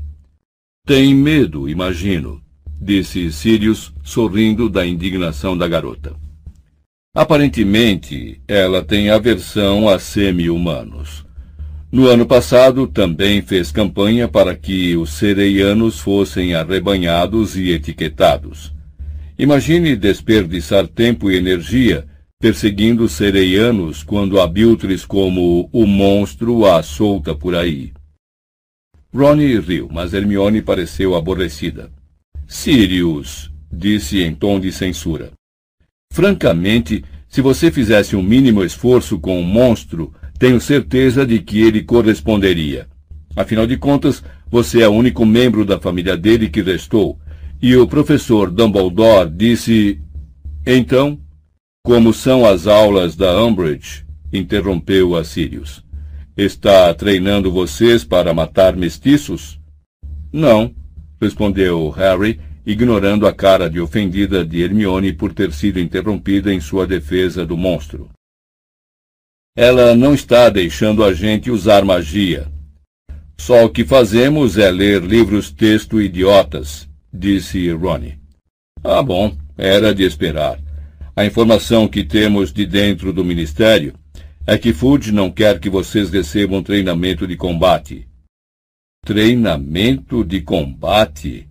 [0.86, 2.42] Tem medo, imagino,
[2.80, 6.14] disse Sirius, sorrindo da indignação da garota.
[7.14, 11.24] Aparentemente, ela tem aversão a semi-humanos.
[11.90, 18.74] No ano passado, também fez campanha para que os sereianos fossem arrebanhados e etiquetados.
[19.38, 22.06] Imagine desperdiçar tempo e energia
[22.38, 27.92] perseguindo sereianos quando abiltres como o monstro a solta por aí.
[29.14, 31.90] Ronnie riu, mas Hermione pareceu aborrecida.
[32.46, 35.32] Sirius, disse em tom de censura.
[36.12, 41.82] Francamente, se você fizesse um mínimo esforço com o monstro, tenho certeza de que ele
[41.82, 42.88] corresponderia.
[43.34, 47.18] Afinal de contas, você é o único membro da família dele que restou.
[47.60, 50.00] E o professor Dumbledore disse.
[50.64, 51.18] Então,
[51.84, 54.04] como são as aulas da Umbridge?
[54.32, 55.84] interrompeu a Sirius.
[56.36, 59.60] Está treinando vocês para matar mestiços?
[60.32, 60.74] Não,
[61.20, 66.86] respondeu Harry, ignorando a cara de ofendida de Hermione por ter sido interrompida em sua
[66.86, 68.10] defesa do monstro.
[69.56, 72.46] Ela não está deixando a gente usar magia.
[73.38, 78.18] Só o que fazemos é ler livros-texto idiotas, disse Ronnie.
[78.82, 80.58] Ah, bom, era de esperar.
[81.14, 83.94] A informação que temos de dentro do Ministério
[84.46, 88.06] é que Fudge não quer que vocês recebam treinamento de combate.
[89.06, 91.46] Treinamento de combate?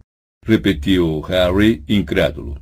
[0.45, 2.57] repetiu Harry, incrédulo.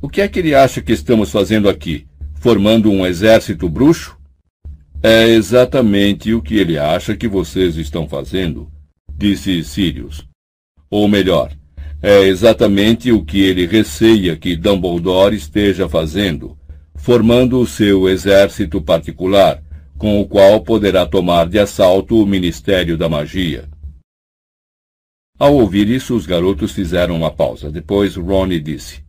[0.00, 2.06] O que é que ele acha que estamos fazendo aqui?
[2.36, 4.16] Formando um exército bruxo?
[5.02, 8.72] É exatamente o que ele acha que vocês estão fazendo,
[9.14, 10.26] disse Sirius.
[10.88, 11.52] Ou melhor,
[12.00, 16.56] é exatamente o que ele receia que Dumbledore esteja fazendo,
[16.94, 19.62] formando o seu exército particular,
[19.98, 23.73] com o qual poderá tomar de assalto o Ministério da Magia.
[25.38, 27.70] Ao ouvir isso, os garotos fizeram uma pausa.
[27.70, 29.04] Depois, Ronnie disse: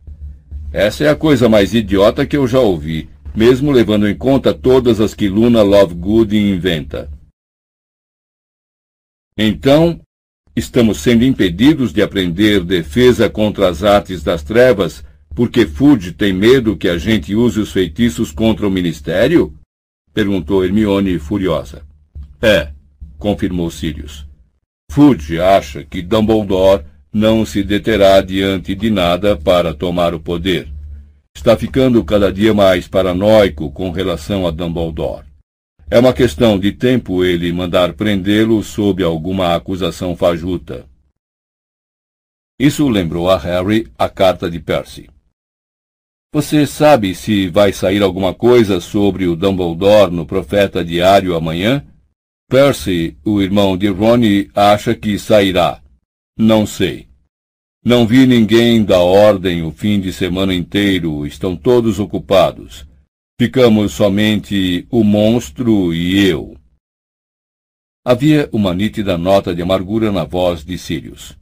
[0.72, 5.00] Essa é a coisa mais idiota que eu já ouvi, mesmo levando em conta todas
[5.00, 7.10] as que Luna Lovegood inventa.
[9.38, 10.00] Então,
[10.54, 15.04] estamos sendo impedidos de aprender defesa contra as artes das trevas
[15.36, 19.54] porque Fudge tem medo que a gente use os feitiços contra o Ministério?
[20.14, 21.82] Perguntou Hermione furiosa.
[22.40, 22.72] É,
[23.18, 24.26] confirmou Sirius.
[24.90, 30.68] Fudge acha que Dumbledore não se deterá diante de nada para tomar o poder.
[31.36, 35.26] Está ficando cada dia mais paranoico com relação a Dumbledore.
[35.90, 40.86] É uma questão de tempo ele mandar prendê-lo sob alguma acusação fajuta.
[42.58, 45.10] Isso lembrou a Harry a carta de Percy.
[46.32, 51.86] Você sabe se vai sair alguma coisa sobre o Dumbledore no Profeta Diário amanhã?
[52.48, 55.82] Percy, o irmão de Ronnie, acha que sairá.
[56.38, 57.08] Não sei.
[57.84, 62.86] Não vi ninguém da ordem o fim de semana inteiro, estão todos ocupados.
[63.40, 66.56] Ficamos somente o monstro e eu.
[68.04, 71.36] Havia uma nítida nota de amargura na voz de Sirius.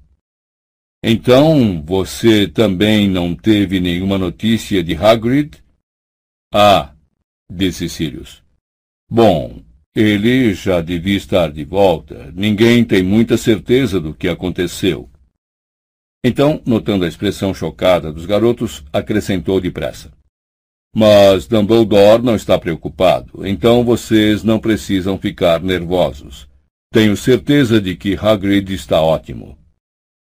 [1.04, 5.62] Então, você também não teve nenhuma notícia de Hagrid?
[6.52, 6.94] Ah,
[7.50, 8.42] disse Sirius.
[9.10, 9.62] Bom,
[9.94, 12.32] ele já devia estar de volta.
[12.34, 15.08] Ninguém tem muita certeza do que aconteceu.
[16.24, 20.10] Então, notando a expressão chocada dos garotos, acrescentou depressa.
[20.96, 26.48] Mas Dumbledore não está preocupado, então vocês não precisam ficar nervosos.
[26.92, 29.58] Tenho certeza de que Hagrid está ótimo.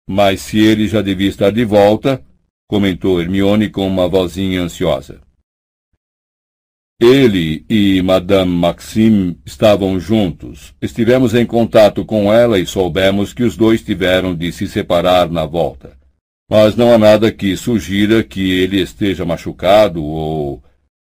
[0.09, 2.23] Mas se ele já devia estar de volta,
[2.69, 5.21] comentou Hermione com uma vozinha ansiosa.
[7.01, 10.75] Ele e Madame Maxime estavam juntos.
[10.83, 15.47] Estivemos em contato com ela e soubemos que os dois tiveram de se separar na
[15.47, 15.99] volta.
[16.51, 20.63] Mas não há nada que sugira que ele esteja machucado ou.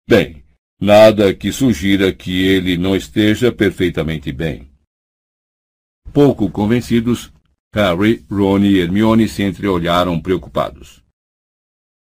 [0.08, 0.42] Bem,
[0.80, 4.70] nada que sugira que ele não esteja perfeitamente bem.
[6.10, 7.30] Pouco convencidos,
[7.74, 11.02] Harry, Ron e Hermione se entreolharam preocupados.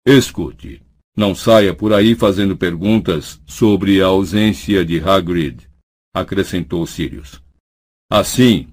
[0.05, 0.81] Escute,
[1.17, 5.67] não saia por aí fazendo perguntas sobre a ausência de Hagrid,
[6.13, 7.41] acrescentou Sirius.
[8.07, 8.67] Assim,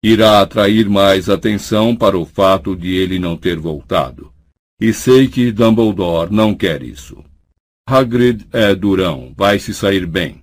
[0.00, 4.32] irá atrair mais atenção para o fato de ele não ter voltado.
[4.80, 7.22] E sei que Dumbledore não quer isso.
[7.86, 10.40] Hagrid é durão, vai se sair bem.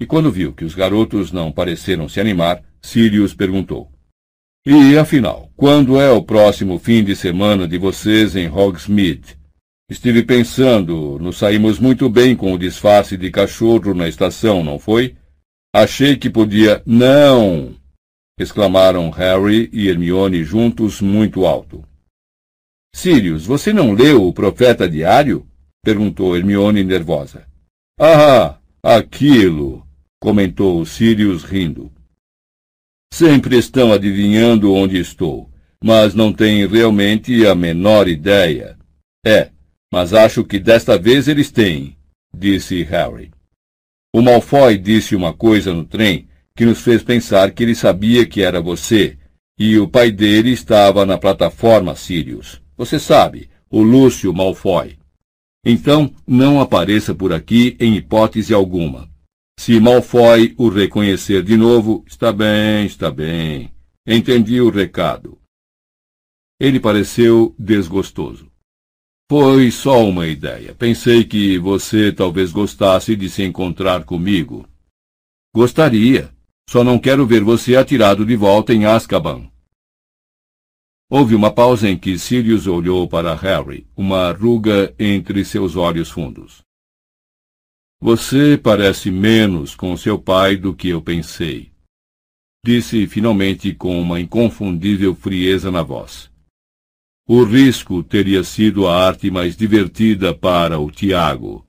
[0.00, 3.92] E quando viu que os garotos não pareceram se animar, Sirius perguntou.
[4.66, 9.39] E, afinal, quando é o próximo fim de semana de vocês em Hogsmeade?
[9.90, 15.16] Estive pensando, nos saímos muito bem com o disfarce de cachorro na estação, não foi?
[15.74, 16.80] Achei que podia.
[16.86, 17.74] Não!
[18.38, 21.84] exclamaram Harry e Hermione juntos muito alto.
[22.94, 25.44] Sirius, você não leu o Profeta Diário?
[25.82, 27.44] perguntou Hermione nervosa.
[27.98, 29.84] Ah, aquilo!
[30.22, 31.90] comentou Sirius rindo.
[33.12, 35.50] Sempre estão adivinhando onde estou,
[35.82, 38.78] mas não têm realmente a menor ideia.
[39.26, 39.50] É,
[39.92, 41.96] mas acho que desta vez eles têm,
[42.32, 43.30] disse Harry.
[44.14, 48.42] O Malfoy disse uma coisa no trem que nos fez pensar que ele sabia que
[48.42, 49.16] era você,
[49.58, 52.60] e o pai dele estava na plataforma Sirius.
[52.76, 54.98] Você sabe, o Lúcio Malfoy.
[55.64, 59.08] Então, não apareça por aqui em hipótese alguma.
[59.58, 63.70] Se Malfoy o reconhecer de novo, está bem, está bem.
[64.06, 65.38] Entendi o recado.
[66.58, 68.49] Ele pareceu desgostoso.
[69.30, 70.74] Foi só uma ideia.
[70.74, 74.68] Pensei que você talvez gostasse de se encontrar comigo.
[75.54, 76.34] Gostaria.
[76.68, 79.48] Só não quero ver você atirado de volta em Azkaban.
[81.08, 86.62] Houve uma pausa em que Sirius olhou para Harry, uma ruga entre seus olhos fundos.
[88.00, 91.70] Você parece menos com seu pai do que eu pensei.
[92.66, 96.29] Disse finalmente com uma inconfundível frieza na voz.
[97.32, 101.64] O risco teria sido a arte mais divertida para o Tiago.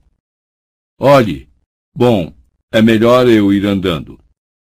[0.98, 1.48] Olhe,
[1.96, 2.34] bom,
[2.72, 4.18] é melhor eu ir andando.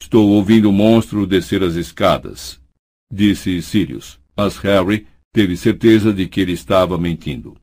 [0.01, 2.63] Estou ouvindo o monstro descer as escadas,
[3.11, 7.57] disse Sirius, mas Harry teve certeza de que ele estava mentindo.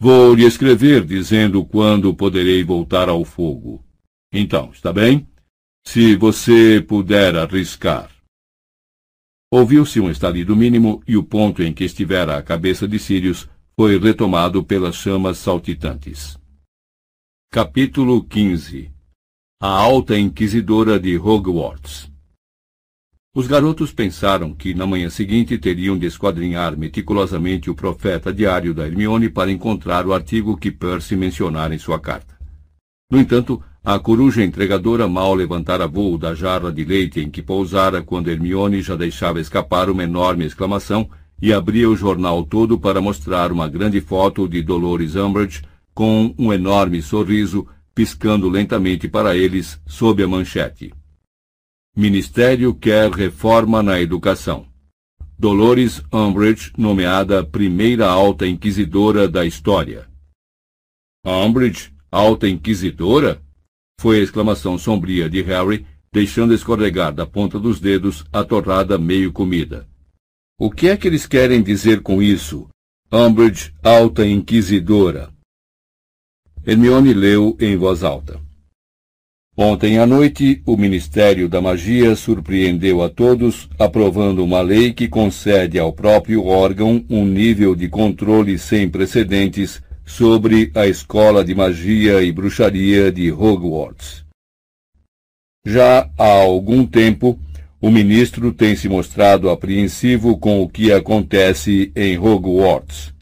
[0.00, 3.84] Vou lhe escrever dizendo quando poderei voltar ao fogo.
[4.32, 5.28] Então, está bem?
[5.86, 8.13] Se você puder arriscar.
[9.56, 13.96] Ouviu-se um estalido mínimo e o ponto em que estivera a cabeça de Sirius foi
[14.00, 16.36] retomado pelas chamas saltitantes.
[17.52, 18.90] Capítulo 15
[19.62, 22.10] a alta inquisidora de Hogwarts.
[23.32, 28.84] Os garotos pensaram que na manhã seguinte teriam de esquadrinhar meticulosamente o profeta diário da
[28.84, 32.36] Hermione para encontrar o artigo que Percy mencionara em sua carta.
[33.08, 38.00] No entanto, a coruja entregadora mal levantara voo da jarra de leite em que pousara
[38.00, 41.06] quando Hermione já deixava escapar uma enorme exclamação
[41.42, 45.62] e abria o jornal todo para mostrar uma grande foto de Dolores Umbridge
[45.92, 50.90] com um enorme sorriso piscando lentamente para eles sob a manchete.
[51.94, 54.66] Ministério quer reforma na educação.
[55.38, 60.08] Dolores Umbridge nomeada primeira alta inquisidora da história.
[61.22, 63.43] Umbridge, alta inquisidora?
[64.00, 69.32] Foi a exclamação sombria de Harry, deixando escorregar da ponta dos dedos a torrada meio
[69.32, 69.86] comida.
[70.58, 72.68] O que é que eles querem dizer com isso?
[73.12, 75.32] Umbridge, alta inquisidora.
[76.66, 78.40] Hermione leu em voz alta.
[79.56, 85.78] Ontem à noite, o Ministério da Magia surpreendeu a todos, aprovando uma lei que concede
[85.78, 92.30] ao próprio órgão um nível de controle sem precedentes sobre a Escola de Magia e
[92.30, 94.24] Bruxaria de Hogwarts.
[95.66, 97.38] Já há algum tempo,
[97.80, 103.14] o ministro tem se mostrado apreensivo com o que acontece em Hogwarts,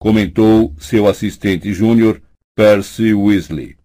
[0.00, 2.20] comentou seu assistente júnior,
[2.56, 3.76] Percy Weasley.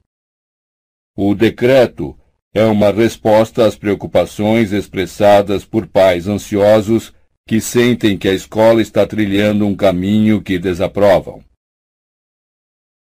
[1.15, 2.17] O decreto
[2.53, 7.13] é uma resposta às preocupações expressadas por pais ansiosos
[7.47, 11.43] que sentem que a escola está trilhando um caminho que desaprovam.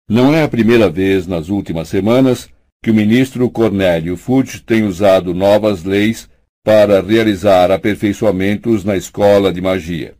[0.09, 2.49] Não é a primeira vez nas últimas semanas
[2.81, 6.29] que o ministro Cornélio Fudge tem usado novas leis
[6.63, 10.15] para realizar aperfeiçoamentos na escola de magia.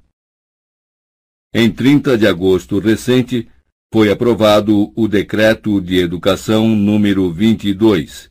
[1.54, 3.48] Em 30 de agosto recente,
[3.94, 8.30] foi aprovado o Decreto de Educação número 22,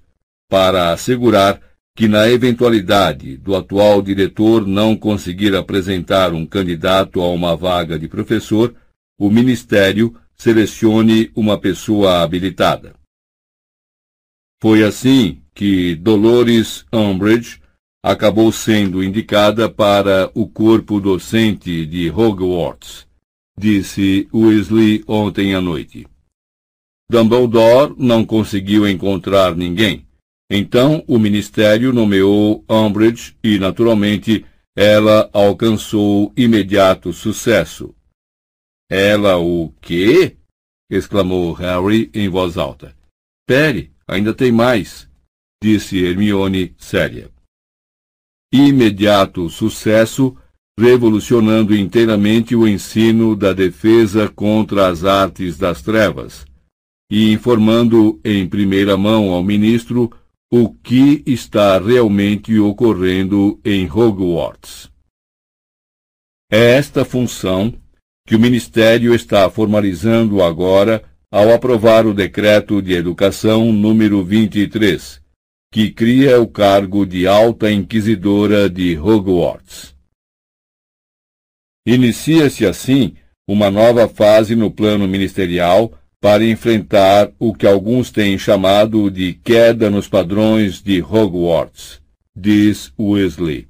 [0.50, 1.58] para assegurar
[1.96, 8.06] que, na eventualidade do atual diretor não conseguir apresentar um candidato a uma vaga de
[8.06, 8.74] professor,
[9.18, 12.94] o Ministério selecione uma pessoa habilitada.
[14.60, 17.60] Foi assim que Dolores Umbridge
[18.04, 23.06] acabou sendo indicada para o corpo docente de Hogwarts,
[23.58, 26.06] disse Weasley ontem à noite.
[27.10, 30.06] Dumbledore não conseguiu encontrar ninguém.
[30.50, 34.44] Então o ministério nomeou Umbridge e, naturalmente,
[34.76, 37.95] ela alcançou imediato sucesso.
[38.88, 40.36] Ela o quê?
[40.88, 42.96] exclamou Harry em voz alta.
[43.46, 45.08] Pere, ainda tem mais,
[45.62, 47.30] disse Hermione séria.
[48.52, 50.36] Imediato sucesso,
[50.78, 56.46] revolucionando inteiramente o ensino da defesa contra as artes das trevas,
[57.10, 60.10] e informando em primeira mão ao ministro
[60.52, 64.88] o que está realmente ocorrendo em Hogwarts.
[66.50, 67.74] É esta função
[68.26, 75.22] que o Ministério está formalizando agora ao aprovar o Decreto de Educação número 23,
[75.72, 79.94] que cria o cargo de Alta Inquisidora de Hogwarts.
[81.86, 83.14] Inicia-se assim
[83.48, 89.88] uma nova fase no plano ministerial para enfrentar o que alguns têm chamado de queda
[89.88, 92.02] nos padrões de Hogwarts,
[92.34, 93.68] diz Weasley.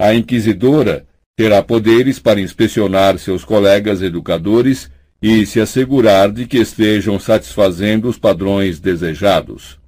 [0.00, 1.04] A inquisidora
[1.40, 4.90] terá poderes para inspecionar seus colegas educadores
[5.22, 9.80] e se assegurar de que estejam satisfazendo os padrões desejados.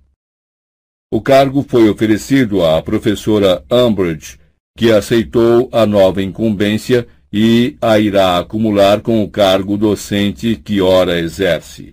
[1.13, 4.39] O cargo foi oferecido à professora Umbridge,
[4.75, 11.19] que aceitou a nova incumbência e a irá acumular com o cargo docente que ora
[11.19, 11.93] exerce.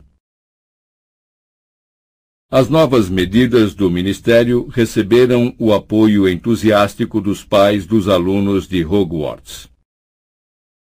[2.52, 9.70] As novas medidas do Ministério receberam o apoio entusiástico dos pais dos alunos de Hogwarts.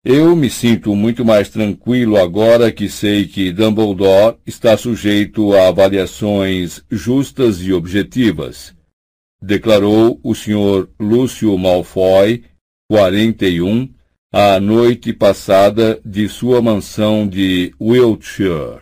[0.03, 6.83] Eu me sinto muito mais tranquilo agora que sei que Dumbledore está sujeito a avaliações
[6.91, 8.75] justas e objetivas,
[9.43, 10.89] declarou o Sr.
[10.99, 12.45] Lúcio Malfoy,
[12.91, 13.93] 41,
[14.33, 18.81] à noite passada de sua mansão de Wiltshire.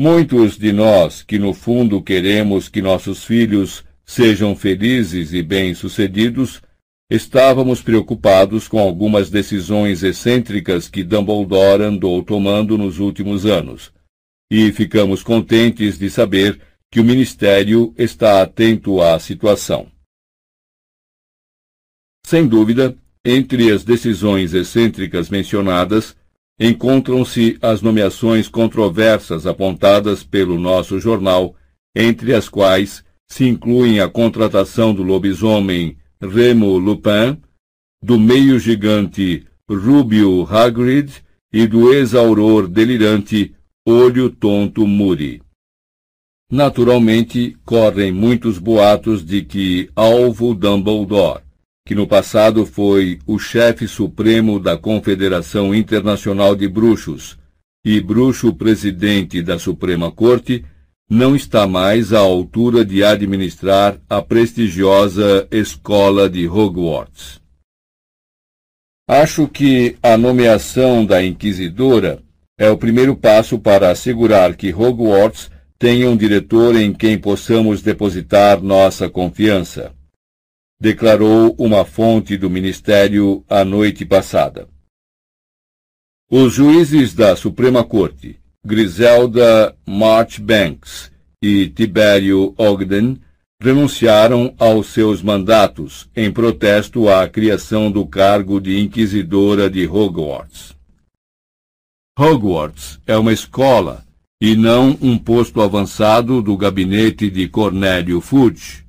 [0.00, 6.62] Muitos de nós que no fundo queremos que nossos filhos sejam felizes e bem-sucedidos,
[7.10, 13.92] estávamos preocupados com algumas decisões excêntricas que Dumbledore andou tomando nos últimos anos,
[14.48, 16.60] e ficamos contentes de saber
[16.92, 19.90] que o Ministério está atento à situação.
[22.24, 26.16] Sem dúvida, entre as decisões excêntricas mencionadas,
[26.58, 31.54] encontram-se as nomeações controversas apontadas pelo nosso jornal
[31.94, 37.40] entre as quais se incluem a contratação do lobisomem Remo Lupin,
[38.02, 41.12] do meio gigante Rubio Hagrid
[41.52, 43.54] e do exauror delirante
[43.86, 45.42] Olho Tonto Muri.
[46.50, 51.42] Naturalmente, correm muitos boatos de que Alvo Dumbledore,
[51.88, 57.38] que no passado foi o chefe supremo da Confederação Internacional de Bruxos
[57.82, 60.62] e bruxo presidente da Suprema Corte,
[61.08, 67.40] não está mais à altura de administrar a prestigiosa escola de Hogwarts.
[69.08, 72.22] Acho que a nomeação da inquisidora
[72.58, 78.60] é o primeiro passo para assegurar que Hogwarts tenha um diretor em quem possamos depositar
[78.60, 79.96] nossa confiança,
[80.80, 84.68] declarou uma fonte do ministério a noite passada.
[86.30, 91.10] Os juízes da Suprema Corte, Griselda Marchbanks
[91.42, 93.20] e Tibério Ogden,
[93.60, 100.76] renunciaram aos seus mandatos em protesto à criação do cargo de inquisidora de Hogwarts.
[102.16, 104.04] Hogwarts é uma escola
[104.40, 108.84] e não um posto avançado do gabinete de Cornélio Fudge,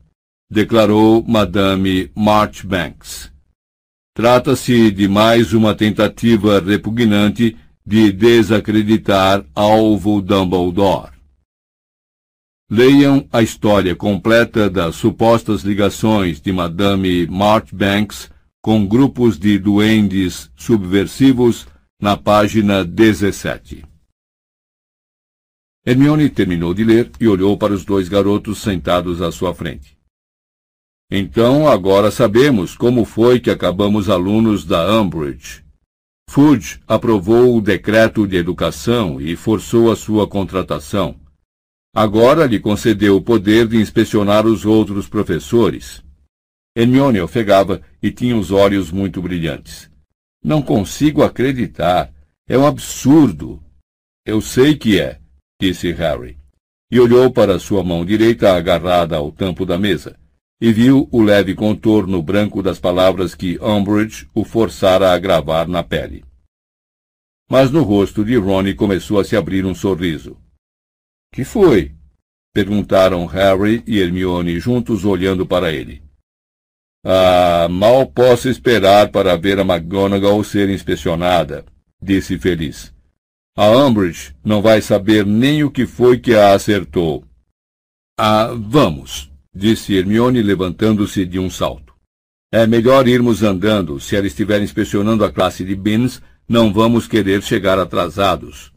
[0.49, 3.31] declarou Madame Marchbanks.
[4.15, 7.55] Trata-se de mais uma tentativa repugnante
[7.85, 11.11] de desacreditar Alvo Dumbledore.
[12.69, 18.29] Leiam a história completa das supostas ligações de Madame Marchbanks
[18.61, 21.67] com grupos de duendes subversivos
[22.01, 23.85] na página 17.
[25.85, 29.98] Hermione terminou de ler e olhou para os dois garotos sentados à sua frente.
[31.11, 35.63] Então, agora sabemos como foi que acabamos alunos da Umbridge.
[36.29, 41.19] Fudge aprovou o decreto de educação e forçou a sua contratação.
[41.95, 46.03] Agora lhe concedeu o poder de inspecionar os outros professores.
[46.77, 49.89] Hermione ofegava e tinha os olhos muito brilhantes.
[50.43, 52.13] Não consigo acreditar.
[52.47, 53.63] É um absurdo.
[54.23, 55.19] Eu sei que é,
[55.59, 56.37] disse Harry,
[56.91, 60.18] e olhou para sua mão direita agarrada ao tampo da mesa,
[60.61, 65.83] e viu o leve contorno branco das palavras que Umbridge o forçara a gravar na
[65.83, 66.25] pele.
[67.49, 70.37] Mas no rosto de Ronnie começou a se abrir um sorriso.
[71.33, 71.95] Que foi?
[72.53, 76.03] perguntaram Harry e Hermione juntos olhando para ele.
[77.05, 81.65] Ah, mal posso esperar para ver a McGonagall ser inspecionada,
[82.01, 82.93] disse feliz.
[83.55, 87.23] A Umbridge não vai saber nem o que foi que a acertou.
[88.19, 91.93] Ah, vamos, disse Hermione levantando-se de um salto.
[92.51, 93.99] É melhor irmos andando.
[93.99, 98.71] Se ela estiver inspecionando a classe de Beans, não vamos querer chegar atrasados.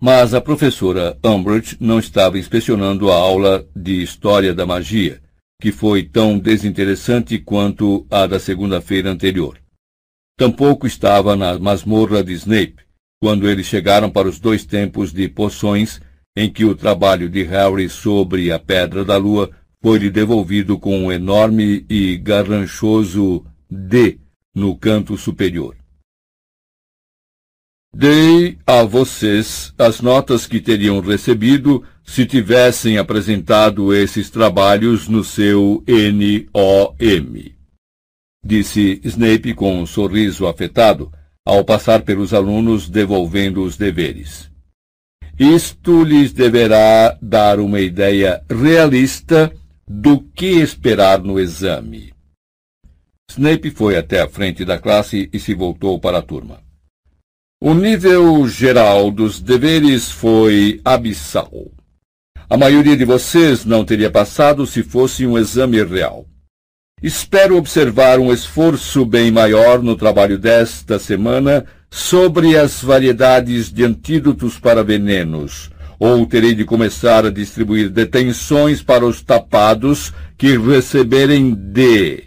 [0.00, 5.20] Mas a professora Umbridge não estava inspecionando a aula de História da Magia,
[5.60, 9.60] que foi tão desinteressante quanto a da segunda-feira anterior.
[10.38, 12.76] Tampouco estava na masmorra de Snape,
[13.20, 16.00] quando eles chegaram para os dois tempos de poções,
[16.36, 19.50] em que o trabalho de Harry sobre a Pedra da Lua
[19.82, 24.18] foi-lhe devolvido com um enorme e garranchoso D
[24.54, 25.76] no canto superior.
[27.92, 35.82] Dei a vocês as notas que teriam recebido se tivessem apresentado esses trabalhos no seu
[35.88, 37.50] NOM.
[38.44, 41.12] Disse Snape com um sorriso afetado,
[41.44, 44.49] ao passar pelos alunos devolvendo os deveres.
[45.40, 49.50] Isto lhes deverá dar uma ideia realista
[49.88, 52.12] do que esperar no exame.
[53.30, 56.60] Snape foi até a frente da classe e se voltou para a turma.
[57.58, 61.72] O nível geral dos deveres foi abissal.
[62.46, 66.26] A maioria de vocês não teria passado se fosse um exame real.
[67.02, 74.58] Espero observar um esforço bem maior no trabalho desta semana sobre as variedades de antídotos
[74.58, 82.24] para venenos, ou terei de começar a distribuir detenções para os tapados que receberem D.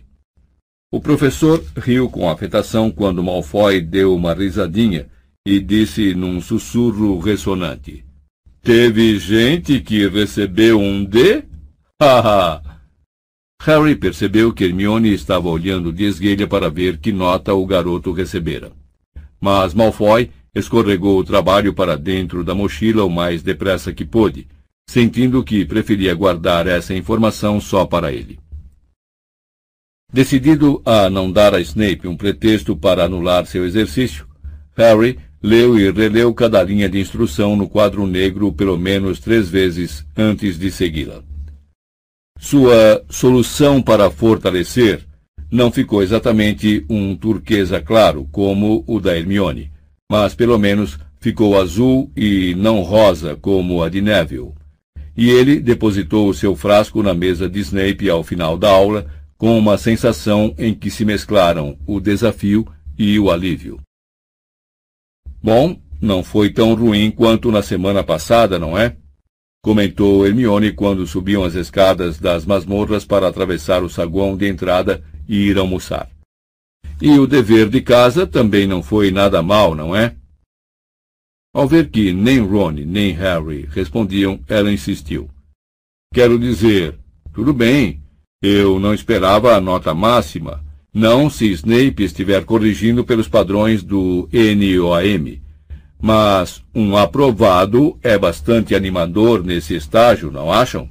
[0.91, 5.07] O professor riu com afetação quando Malfoy deu uma risadinha
[5.45, 8.05] e disse num sussurro ressonante:
[8.61, 11.43] Teve gente que recebeu um D?
[11.99, 12.61] Haha!
[13.61, 18.71] Harry percebeu que Hermione estava olhando de esguelha para ver que nota o garoto recebera.
[19.43, 24.47] Mas Malfoy escorregou o trabalho para dentro da mochila o mais depressa que pôde,
[24.89, 28.39] sentindo que preferia guardar essa informação só para ele.
[30.13, 34.25] Decidido a não dar a Snape um pretexto para anular seu exercício,
[34.77, 40.05] Harry leu e releu cada linha de instrução no quadro negro pelo menos três vezes
[40.15, 41.21] antes de segui-la.
[42.39, 45.05] Sua solução para fortalecer
[45.53, 49.71] não ficou exatamente um turquesa claro, como o da Hermione,
[50.11, 54.53] mas pelo menos ficou azul e não rosa, como a de Neville.
[55.15, 59.05] E ele depositou o seu frasco na mesa de Snape ao final da aula,
[59.37, 62.67] com uma sensação em que se mesclaram o desafio
[62.97, 63.79] e o alívio.
[65.39, 68.97] Bom, não foi tão ruim quanto na semana passada, não é?
[69.63, 75.47] Comentou Hermione quando subiam as escadas das masmorras para atravessar o saguão de entrada e
[75.47, 76.09] ir almoçar.
[77.01, 80.17] E o dever de casa também não foi nada mal, não é?
[81.55, 85.29] Ao ver que nem Ron nem Harry respondiam, ela insistiu.
[86.13, 86.99] Quero dizer,
[87.33, 88.01] tudo bem,
[88.41, 90.61] eu não esperava a nota máxima,
[90.93, 95.42] não se Snape estiver corrigindo pelos padrões do NOAM.
[96.05, 100.89] Mas um aprovado é bastante animador nesse estágio, não acham?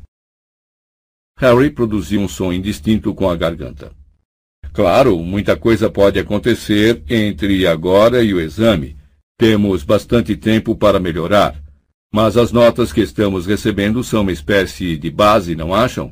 [1.39, 3.93] Harry produziu um som indistinto com a garganta.
[4.73, 8.97] Claro, muita coisa pode acontecer entre agora e o exame.
[9.39, 11.63] Temos bastante tempo para melhorar.
[12.11, 16.11] Mas as notas que estamos recebendo são uma espécie de base, não acham?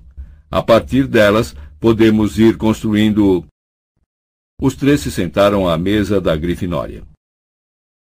[0.51, 3.47] A partir delas, podemos ir construindo.
[4.60, 7.02] Os três se sentaram à mesa da Grifinória.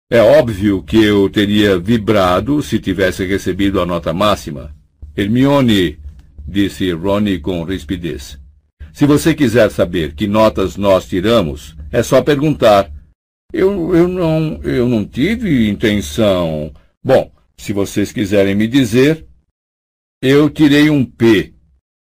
[0.10, 4.76] É óbvio que eu teria vibrado se tivesse recebido a nota máxima.
[5.18, 5.98] Hermione,
[6.48, 8.40] disse Ronnie com rispidez.
[8.94, 12.91] Se você quiser saber que notas nós tiramos, é só perguntar.
[13.52, 16.72] Eu, eu, não, eu não tive intenção.
[17.03, 19.26] Bom, se vocês quiserem me dizer.
[20.22, 21.53] Eu tirei um P,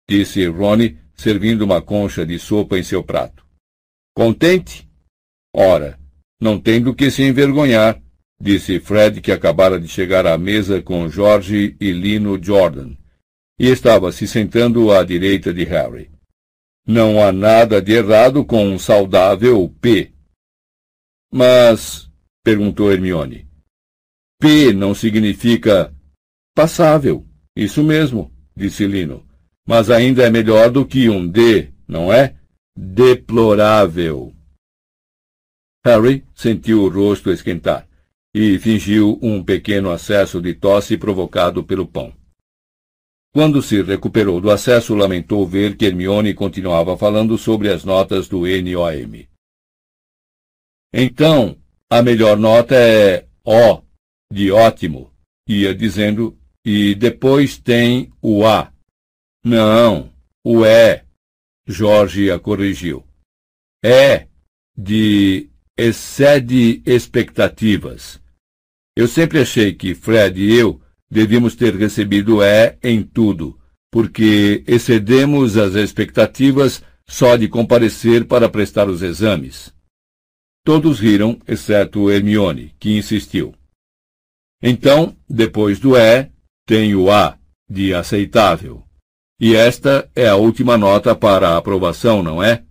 [0.08, 3.46] disse Ronnie, servindo uma concha de sopa em seu prato.
[4.16, 4.88] Contente?
[5.56, 5.98] Ora,
[6.42, 8.02] não tem do que se envergonhar,
[8.42, 12.98] disse Fred, que acabara de chegar à mesa com George e Lino Jordan,
[13.60, 16.10] e estava se sentando à direita de Harry.
[16.88, 20.12] Não há nada de errado com um saudável P.
[21.32, 22.10] Mas,
[22.44, 23.48] perguntou Hermione,
[24.40, 25.94] P não significa
[26.56, 27.24] passável.
[27.56, 29.24] Isso mesmo, disse Lino.
[29.68, 32.36] Mas ainda é melhor do que um D, não é?
[32.76, 34.34] Deplorável.
[35.84, 37.88] Harry sentiu o rosto esquentar
[38.34, 42.14] e fingiu um pequeno acesso de tosse provocado pelo pão.
[43.34, 48.42] Quando se recuperou do acesso, lamentou ver que Hermione continuava falando sobre as notas do
[48.42, 49.26] NOM.
[50.94, 51.58] Então,
[51.90, 53.82] a melhor nota é O,
[54.32, 55.12] de ótimo,
[55.48, 58.72] ia dizendo, e depois tem o A.
[59.44, 60.12] Não,
[60.44, 61.04] o E.
[61.66, 63.06] Jorge a corrigiu.
[63.84, 64.28] É,
[64.78, 68.22] de excede expectativas.
[68.96, 73.60] Eu sempre achei que Fred e eu devíamos ter recebido é em tudo,
[73.92, 79.74] porque excedemos as expectativas só de comparecer para prestar os exames.
[80.64, 83.54] Todos riram, exceto Hermione, que insistiu.
[84.62, 86.32] Então, depois do é,
[86.66, 87.38] tem o A,
[87.70, 88.84] de aceitável.
[89.40, 92.64] E esta é a última nota para a aprovação, não é?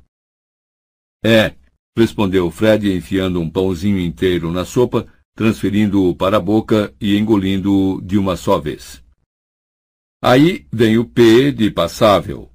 [1.24, 1.56] É,
[1.96, 5.06] respondeu Fred, enfiando um pãozinho inteiro na sopa
[5.40, 9.02] transferindo-o para a boca e engolindo-o de uma só vez.
[10.22, 12.52] Aí vem o P de passável.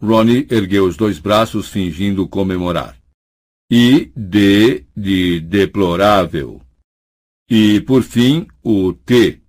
[0.00, 2.98] Ronnie ergueu os dois braços fingindo comemorar.
[3.70, 6.62] E D de deplorável.
[7.50, 9.42] E, por fim, o T.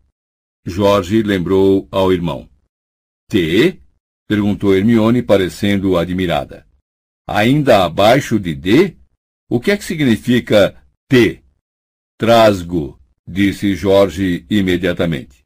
[0.66, 2.50] Jorge lembrou ao irmão.
[3.30, 3.80] T?
[4.28, 6.68] perguntou Hermione, parecendo admirada.
[7.26, 8.98] Ainda abaixo de D?
[9.50, 11.44] O que é que significa T?
[12.18, 15.44] Trasgo, disse Jorge imediatamente.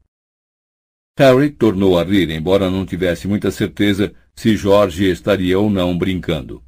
[1.18, 6.64] Harry tornou a rir, embora não tivesse muita certeza se Jorge estaria ou não brincando.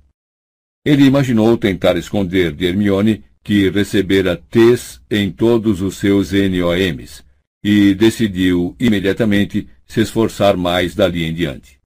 [0.83, 7.23] Ele imaginou tentar esconder de Hermione que recebera T's em todos os seus NOMs
[7.63, 11.79] e decidiu imediatamente se esforçar mais dali em diante.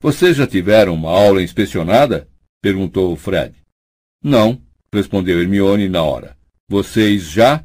[0.00, 2.28] Vocês já tiveram uma aula inspecionada?
[2.62, 3.57] perguntou Fred.
[4.22, 4.60] Não,
[4.92, 6.36] respondeu Hermione na hora.
[6.68, 7.64] Vocês já?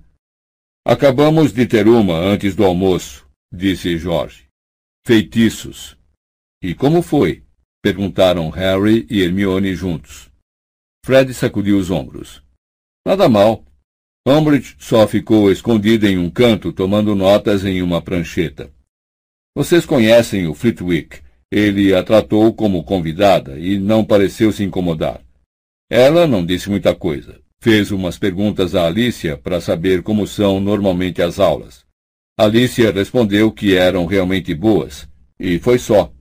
[0.86, 4.48] Acabamos de ter uma antes do almoço, disse Jorge.
[5.06, 5.98] Feitiços.
[6.62, 7.44] E como foi?
[7.82, 10.32] perguntaram Harry e Hermione juntos.
[11.06, 12.42] Fred sacudiu os ombros.
[13.06, 13.66] Nada mal.
[14.26, 18.72] Umbridge só ficou escondida em um canto, tomando notas em uma prancheta.
[19.54, 21.22] Vocês conhecem o Flitwick.
[21.52, 25.22] Ele a tratou como convidada e não pareceu se incomodar.
[25.96, 31.22] Ela não disse muita coisa Fez umas perguntas a Alicia para saber como são normalmente
[31.22, 31.86] as aulas.
[32.36, 35.08] Alicia respondeu que eram realmente boas,
[35.40, 36.12] e foi só.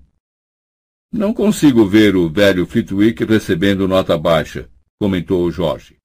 [1.11, 4.71] Não consigo ver o velho Flitwick recebendo nota baixa,
[5.01, 5.97] comentou Jorge.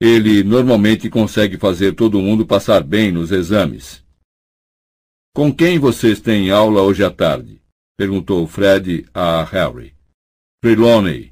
[0.00, 4.02] Ele normalmente consegue fazer todo mundo passar bem nos exames.
[5.34, 7.60] Com quem vocês têm aula hoje à tarde?
[7.98, 9.92] perguntou Fred a Harry.
[10.62, 11.31] Trelawney.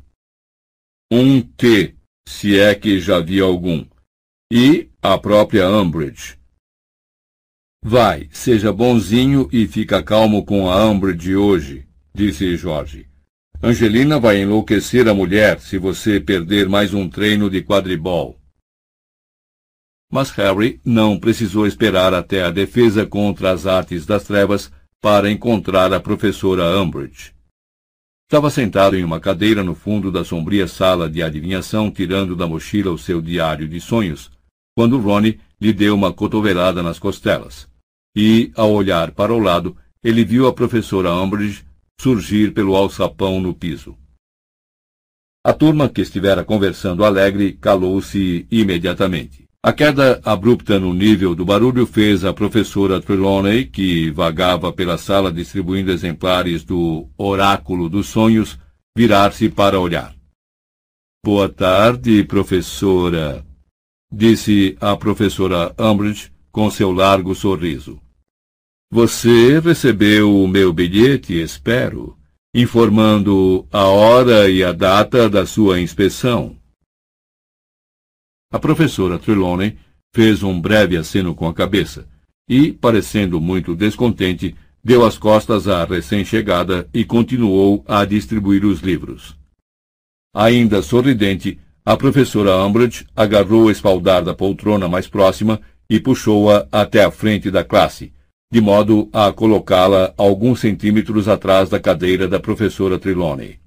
[1.13, 3.85] Um T, se é que já vi algum.
[4.49, 6.39] E a própria Umbridge.
[7.83, 13.09] Vai, seja bonzinho e fica calmo com a Umbridge hoje, disse Jorge.
[13.61, 18.39] Angelina vai enlouquecer a mulher se você perder mais um treino de quadribol.
[20.13, 24.71] Mas Harry não precisou esperar até a defesa contra as artes das trevas
[25.01, 27.35] para encontrar a professora Umbridge.
[28.31, 32.93] Estava sentado em uma cadeira no fundo da sombria sala de adivinhação, tirando da mochila
[32.93, 34.31] o seu diário de sonhos,
[34.73, 37.69] quando Ronnie lhe deu uma cotovelada nas costelas.
[38.15, 41.65] E, ao olhar para o lado, ele viu a professora Umbridge
[42.01, 43.99] surgir pelo alçapão no piso.
[45.45, 49.50] A turma que estivera conversando alegre calou-se imediatamente.
[49.63, 55.31] A queda abrupta no nível do barulho fez a professora Trelawney, que vagava pela sala
[55.31, 58.59] distribuindo exemplares do Oráculo dos Sonhos,
[58.97, 60.15] virar-se para olhar.
[61.23, 63.45] Boa tarde, professora,
[64.11, 68.01] disse a professora Umbridge com seu largo sorriso.
[68.91, 72.17] Você recebeu o meu bilhete, espero,
[72.55, 76.60] informando a hora e a data da sua inspeção.
[78.53, 79.79] A professora Trelawney
[80.13, 82.09] fez um breve aceno com a cabeça
[82.49, 89.37] e, parecendo muito descontente, deu as costas à recém-chegada e continuou a distribuir os livros.
[90.35, 97.05] Ainda sorridente, a professora Umbridge agarrou o espaldar da poltrona mais próxima e puxou-a até
[97.05, 98.13] a frente da classe,
[98.53, 103.61] de modo a colocá-la alguns centímetros atrás da cadeira da professora Trelawney.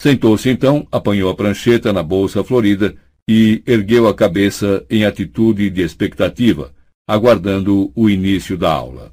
[0.00, 2.96] Sentou-se então, apanhou a prancheta na bolsa florida
[3.28, 6.72] e ergueu a cabeça em atitude de expectativa,
[7.06, 9.12] aguardando o início da aula.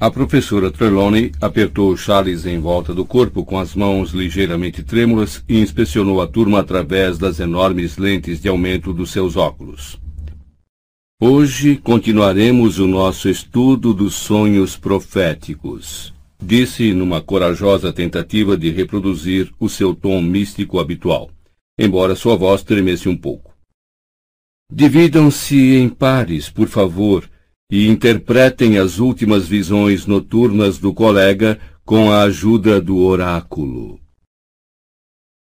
[0.00, 5.60] A professora Trelawney apertou Charles em volta do corpo com as mãos ligeiramente trêmulas e
[5.60, 10.00] inspecionou a turma através das enormes lentes de aumento dos seus óculos.
[11.20, 19.68] Hoje continuaremos o nosso estudo dos sonhos proféticos, disse numa corajosa tentativa de reproduzir o
[19.68, 21.30] seu tom místico habitual
[21.78, 23.54] embora sua voz tremesse um pouco.
[24.72, 27.28] Dividam-se em pares, por favor,
[27.70, 34.00] e interpretem as últimas visões noturnas do colega com a ajuda do oráculo.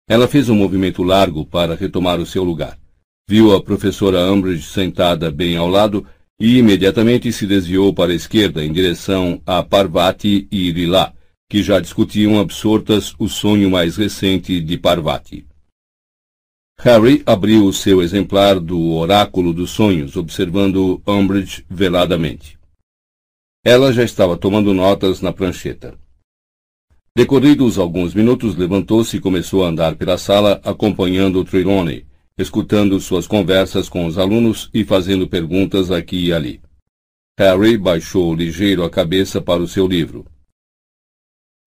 [0.09, 2.79] Ela fez um movimento largo para retomar o seu lugar.
[3.29, 6.07] Viu a professora Umbridge sentada bem ao lado
[6.41, 11.13] e imediatamente se desviou para a esquerda em direção a Parvati e Lila,
[11.51, 15.48] que já discutiam absortas o sonho mais recente de Parvati.
[16.81, 22.57] Harry abriu o seu exemplar do Oráculo dos Sonhos, observando Umbridge veladamente.
[23.65, 25.99] Ela já estava tomando notas na prancheta.
[27.17, 32.07] Decorridos alguns minutos, levantou-se e começou a andar pela sala, acompanhando Trelawney,
[32.39, 36.63] escutando suas conversas com os alunos e fazendo perguntas aqui e ali.
[37.37, 40.25] Harry baixou ligeiro a cabeça para o seu livro.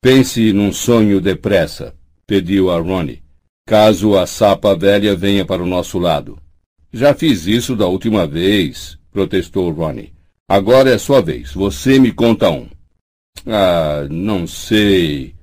[0.02, 1.94] Pense num sonho depressa,
[2.26, 3.22] pediu a Ronnie
[3.72, 6.38] caso a sapa velha venha para o nosso lado.
[6.92, 10.12] Já fiz isso da última vez, protestou Ronnie.
[10.46, 11.54] Agora é sua vez.
[11.54, 12.68] Você me conta um.
[13.48, 15.34] Ah, não sei,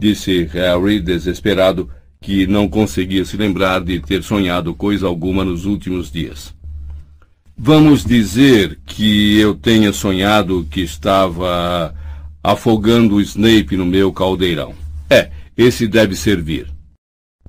[0.00, 1.90] disse Harry, desesperado,
[2.22, 6.54] que não conseguia se lembrar de ter sonhado coisa alguma nos últimos dias.
[7.54, 11.94] Vamos dizer que eu tenha sonhado que estava
[12.42, 14.74] afogando o Snape no meu caldeirão.
[15.10, 16.73] É, esse deve servir.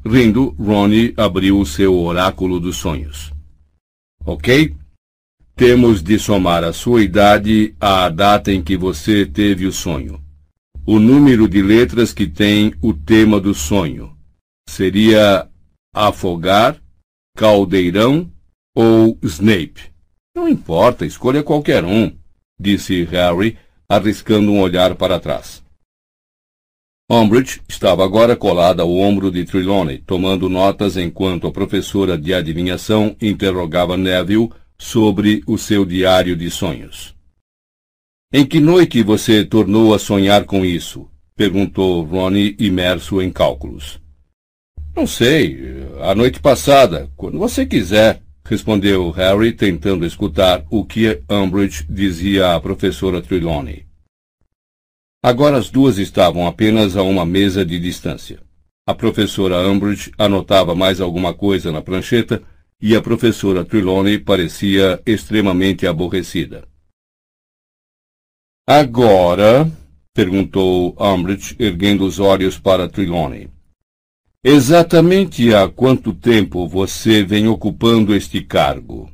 [0.07, 3.34] Rindo, Ronnie abriu o seu oráculo dos sonhos.
[4.23, 4.76] Ok?
[5.56, 10.22] Temos de somar a sua idade à data em que você teve o sonho.
[10.86, 14.15] O número de letras que tem o tema do sonho.
[14.69, 15.49] Seria
[15.91, 16.80] afogar,
[17.36, 18.30] caldeirão
[18.76, 19.91] ou Snape?
[20.36, 22.15] Não importa, escolha qualquer um,
[22.60, 23.57] disse Harry,
[23.90, 25.65] arriscando um olhar para trás.
[27.07, 33.15] Umbridge estava agora colada ao ombro de Trelawney, tomando notas enquanto a professora de adivinhação
[33.22, 37.15] interrogava Neville sobre o seu diário de sonhos.
[38.34, 41.07] Em que noite você tornou a sonhar com isso?
[41.36, 43.99] perguntou Ronnie, imerso em cálculos.
[44.95, 45.86] Não sei.
[46.02, 52.60] a noite passada, quando você quiser, respondeu Harry, tentando escutar o que Umbridge dizia à
[52.60, 53.85] professora Trelawney.
[55.27, 58.39] Agora as duas estavam apenas a uma mesa de distância.
[58.85, 62.43] A professora Umbridge anotava mais alguma coisa na prancheta
[62.80, 66.68] e a professora Trelawney parecia extremamente aborrecida.
[68.68, 69.68] Agora,
[70.14, 73.49] perguntou Umbridge, erguendo os olhos para Trelawney.
[74.43, 79.11] Exatamente há quanto tempo você vem ocupando este cargo?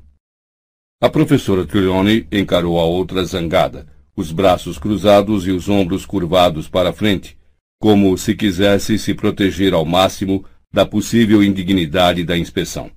[1.02, 6.94] A professora Trelawney encarou a outra zangada, os braços cruzados e os ombros curvados para
[6.94, 7.38] frente,
[7.80, 12.92] como se quisesse se proteger ao máximo da possível indignidade da inspeção.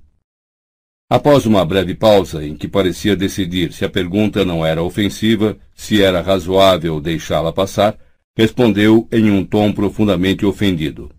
[1.11, 6.03] Após uma breve pausa em que parecia decidir se a pergunta não era ofensiva, se
[6.03, 7.99] era razoável deixá-la passar,
[8.37, 11.11] respondeu em um tom profundamente ofendido.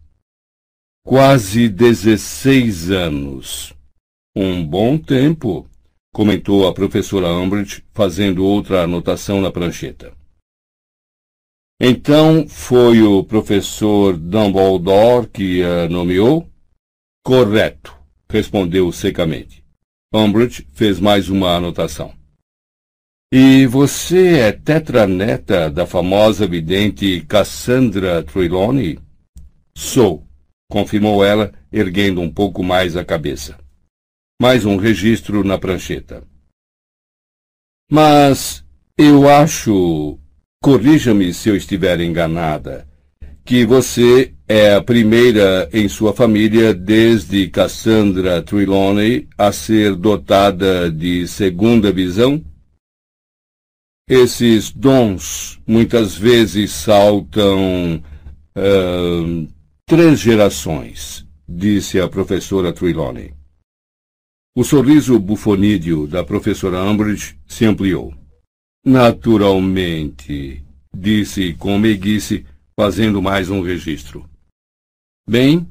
[1.03, 3.73] Quase dezesseis anos.
[4.35, 5.69] Um bom tempo,
[6.15, 10.13] comentou a professora Umbridge, fazendo outra anotação na prancheta.
[11.77, 16.49] Então foi o professor Dumbledore que a nomeou?
[17.21, 17.93] Correto,
[18.29, 19.61] respondeu secamente.
[20.13, 22.13] Umbridge fez mais uma anotação.
[23.29, 28.99] E você é tetraneta da famosa vidente Cassandra Trelawney?
[29.75, 30.25] Sou,
[30.71, 33.64] confirmou ela, erguendo um pouco mais a cabeça.
[34.41, 36.21] Mais um registro na prancheta.
[37.89, 38.65] Mas
[38.97, 40.19] eu acho
[40.61, 42.87] corrija-me se eu estiver enganada,
[43.45, 51.27] que você é a primeira em sua família desde Cassandra Trelawney a ser dotada de
[51.27, 52.43] segunda visão?
[54.09, 58.03] Esses dons muitas vezes saltam
[58.57, 59.47] uh,
[59.85, 63.33] três gerações, disse a professora Trelawney.
[64.57, 68.13] O sorriso bufonídeo da professora Umbridge se ampliou.
[68.85, 70.63] Naturalmente,
[70.95, 74.29] disse com meiguice, fazendo mais um registro.
[75.27, 75.67] Bem,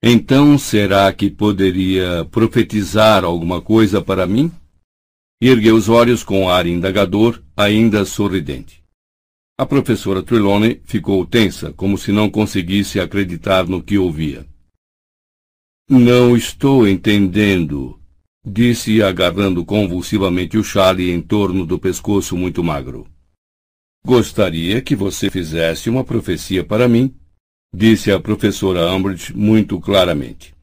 [0.00, 4.52] então será que poderia profetizar alguma coisa para mim?
[5.42, 8.80] Ergueu os olhos com ar indagador, ainda sorridente.
[9.58, 14.46] A professora Trelawney ficou tensa, como se não conseguisse acreditar no que ouvia.
[15.88, 17.99] Não estou entendendo,
[18.44, 23.06] disse agarrando convulsivamente o chale em torno do pescoço muito magro.
[24.04, 27.14] Gostaria que você fizesse uma profecia para mim,
[27.74, 30.54] disse a professora Umbridge muito claramente.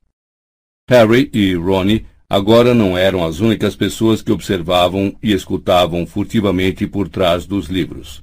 [0.89, 7.07] Harry e Ronnie agora não eram as únicas pessoas que observavam e escutavam furtivamente por
[7.07, 8.21] trás dos livros.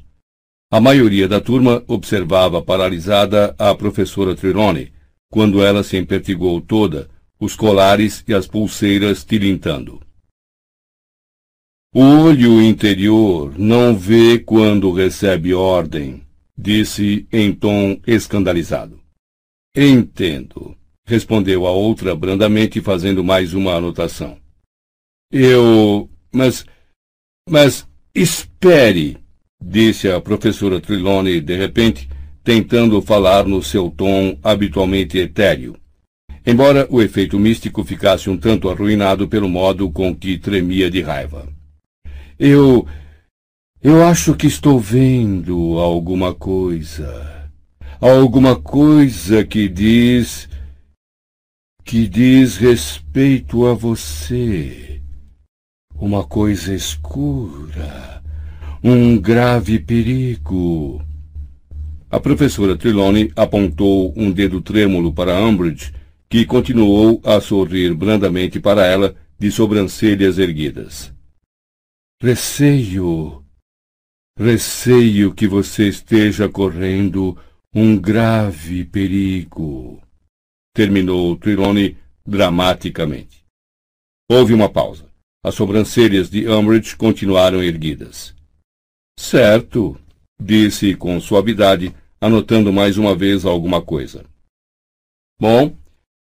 [0.70, 4.92] A maioria da turma observava paralisada a professora Trelawney,
[5.30, 10.00] quando ela se empertigou toda, os colares e as pulseiras tilintando.
[11.92, 16.22] O olho interior não vê quando recebe ordem,
[16.56, 19.00] disse em tom escandalizado.
[19.76, 24.38] Entendo, respondeu a outra brandamente, fazendo mais uma anotação.
[25.30, 26.08] Eu.
[26.32, 26.64] Mas.
[27.48, 27.86] Mas.
[28.16, 29.18] Espere,
[29.60, 32.08] disse a professora Trilone de repente,
[32.44, 35.76] tentando falar no seu tom habitualmente etéreo
[36.46, 41.48] embora o efeito místico ficasse um tanto arruinado pelo modo com que tremia de raiva.
[42.38, 42.86] Eu.
[43.82, 47.50] Eu acho que estou vendo alguma coisa.
[48.00, 50.48] Alguma coisa que diz.
[51.84, 55.00] que diz respeito a você.
[55.94, 58.22] Uma coisa escura.
[58.82, 61.02] Um grave perigo.
[62.10, 65.92] A professora Trelawney apontou um dedo trêmulo para Umbridge
[66.34, 71.14] que continuou a sorrir brandamente para ela, de sobrancelhas erguidas.
[72.20, 73.44] Receio.
[74.36, 77.38] Receio que você esteja correndo
[77.72, 80.02] um grave perigo.
[80.74, 81.96] Terminou Trelawney
[82.26, 83.44] dramaticamente.
[84.28, 85.08] Houve uma pausa.
[85.40, 88.34] As sobrancelhas de Umbridge continuaram erguidas.
[89.16, 89.96] Certo,
[90.42, 94.24] disse com suavidade, anotando mais uma vez alguma coisa.
[95.40, 95.76] Bom,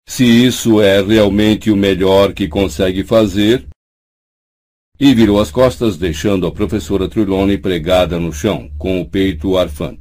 [0.09, 3.67] se isso é realmente o melhor que consegue fazer.
[4.99, 9.99] E virou as costas, deixando a professora Trelawney pregada no chão, com o peito arfante.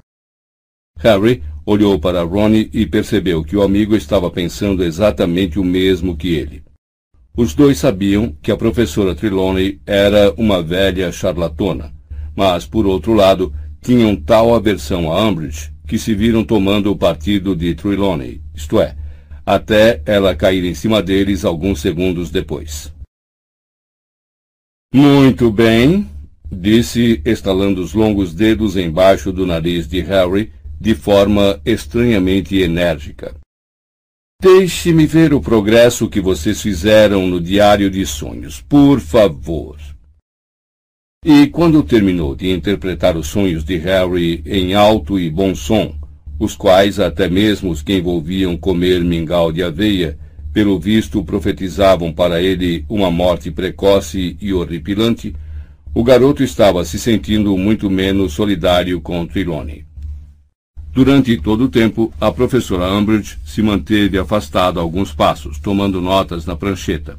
[0.99, 6.35] Harry olhou para Ronnie e percebeu que o amigo estava pensando exatamente o mesmo que
[6.35, 6.63] ele.
[7.35, 11.93] Os dois sabiam que a professora Trelawney era uma velha charlatona,
[12.33, 17.53] mas, por outro lado, tinham tal aversão a Umbridge que se viram tomando o partido
[17.53, 18.95] de Trelawney, isto é,
[19.45, 22.91] até ela cair em cima deles alguns segundos depois.
[24.93, 26.09] Muito bem,
[26.51, 33.35] disse, estalando os longos dedos embaixo do nariz de Harry, de forma estranhamente enérgica.
[34.41, 39.77] Deixe-me ver o progresso que vocês fizeram no diário de sonhos, por favor.
[41.23, 45.95] E quando terminou de interpretar os sonhos de Harry em alto e bom som,
[46.39, 50.17] os quais até mesmo os que envolviam comer mingau de aveia,
[50.53, 55.35] pelo visto profetizavam para ele uma morte precoce e horripilante,
[55.93, 59.85] o garoto estava se sentindo muito menos solidário com Trelawney.
[60.93, 66.55] Durante todo o tempo, a professora Umbridge se manteve afastada alguns passos, tomando notas na
[66.55, 67.17] prancheta.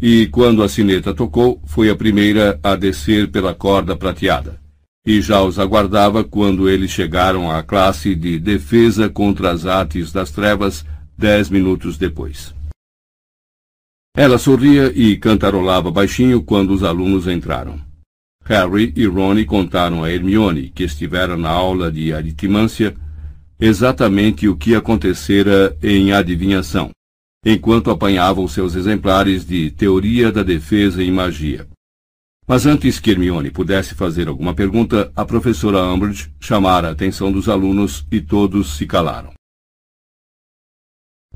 [0.00, 4.61] E quando a sineta tocou, foi a primeira a descer pela corda prateada.
[5.04, 10.30] E já os aguardava quando eles chegaram à classe de defesa contra as artes das
[10.30, 10.84] trevas,
[11.18, 12.54] dez minutos depois.
[14.14, 17.80] Ela sorria e cantarolava baixinho quando os alunos entraram.
[18.44, 22.94] Harry e Ron contaram a Hermione, que estivera na aula de aritmância,
[23.58, 26.90] exatamente o que acontecera em adivinhação,
[27.44, 31.66] enquanto apanhavam seus exemplares de Teoria da Defesa em Magia.
[32.46, 37.48] Mas antes que Hermione pudesse fazer alguma pergunta, a professora Umbridge chamara a atenção dos
[37.48, 39.32] alunos e todos se calaram.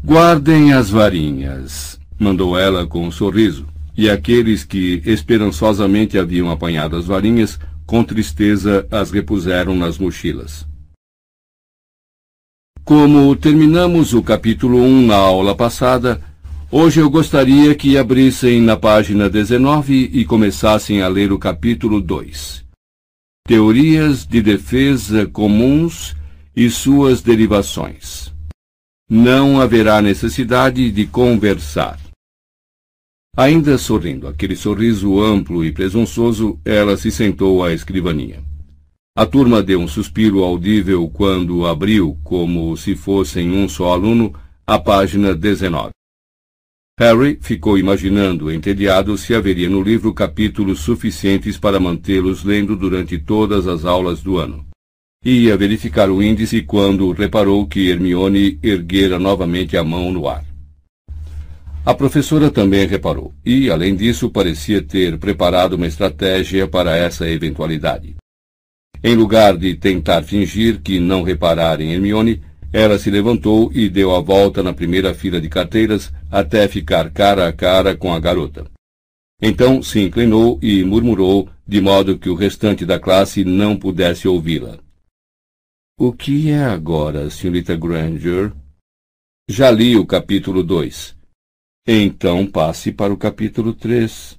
[0.04, 3.66] Guardem as varinhas, mandou ela com um sorriso
[3.96, 10.66] e aqueles que esperançosamente haviam apanhado as varinhas, com tristeza as repuseram nas mochilas.
[12.84, 16.22] Como terminamos o capítulo 1 na aula passada,
[16.70, 22.64] hoje eu gostaria que abrissem na página 19 e começassem a ler o capítulo 2.
[23.46, 26.16] Teorias de defesa comuns
[26.54, 28.32] e suas derivações.
[29.08, 32.00] Não haverá necessidade de conversar.
[33.36, 38.42] Ainda sorrindo, aquele sorriso amplo e presunçoso, ela se sentou à escrivaninha.
[39.14, 44.34] A turma deu um suspiro audível quando abriu, como se fossem um só aluno,
[44.66, 45.95] a página 19.
[46.98, 53.66] Harry ficou imaginando, entediado, se haveria no livro capítulos suficientes para mantê-los lendo durante todas
[53.66, 54.64] as aulas do ano.
[55.22, 60.42] Ia verificar o índice quando reparou que Hermione erguera novamente a mão no ar.
[61.84, 68.16] A professora também reparou, e, além disso, parecia ter preparado uma estratégia para essa eventualidade.
[69.04, 72.40] Em lugar de tentar fingir que não reparara em Hermione,
[72.72, 77.48] ela se levantou e deu a volta na primeira fila de carteiras até ficar cara
[77.48, 78.70] a cara com a garota.
[79.40, 84.78] Então se inclinou e murmurou de modo que o restante da classe não pudesse ouvi-la.
[85.98, 88.52] O que é agora, senhorita Granger?
[89.48, 91.16] Já li o capítulo 2.
[91.86, 94.38] Então passe para o capítulo 3.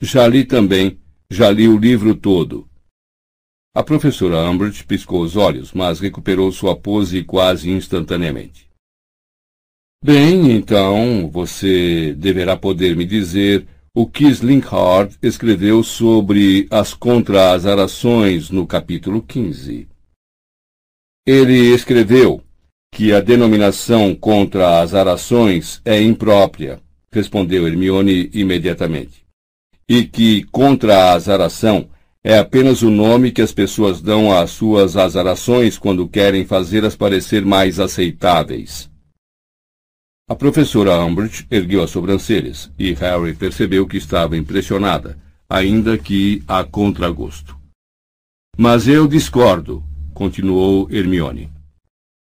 [0.00, 0.98] Já li também,
[1.30, 2.68] já li o livro todo.
[3.76, 8.68] A professora Umbridge piscou os olhos, mas recuperou sua pose quase instantaneamente.
[10.02, 18.64] Bem, então, você deverá poder me dizer o que Slinkhard escreveu sobre as contra-azarações no
[18.64, 19.88] capítulo 15.
[21.26, 22.44] Ele escreveu
[22.92, 26.80] que a denominação contra as arações é imprópria,
[27.10, 29.26] respondeu Hermione imediatamente.
[29.88, 31.14] E que contra a
[32.26, 37.44] é apenas o nome que as pessoas dão às suas azarações quando querem fazê-las parecer
[37.44, 38.90] mais aceitáveis.
[40.26, 46.64] A professora Umbridge ergueu as sobrancelhas e Harry percebeu que estava impressionada, ainda que a
[46.64, 47.58] contragosto.
[48.56, 49.84] Mas eu discordo,
[50.14, 51.52] continuou Hermione.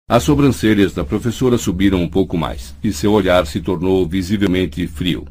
[0.08, 5.26] As sobrancelhas da professora subiram um pouco mais, e seu olhar se tornou visivelmente frio.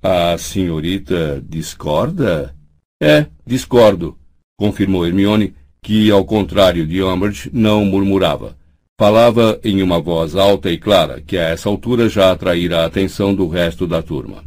[0.00, 2.56] A senhorita discorda?
[3.00, 4.18] É, discordo,
[4.58, 8.56] confirmou Hermione, que, ao contrário de Umbridge, não murmurava.
[8.98, 13.34] Falava em uma voz alta e clara, que a essa altura já atraíra a atenção
[13.34, 14.44] do resto da turma.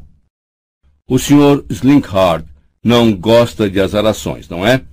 [1.10, 1.64] O Sr.
[1.70, 2.46] Slinkhard
[2.84, 4.84] não gosta de azarações, não é?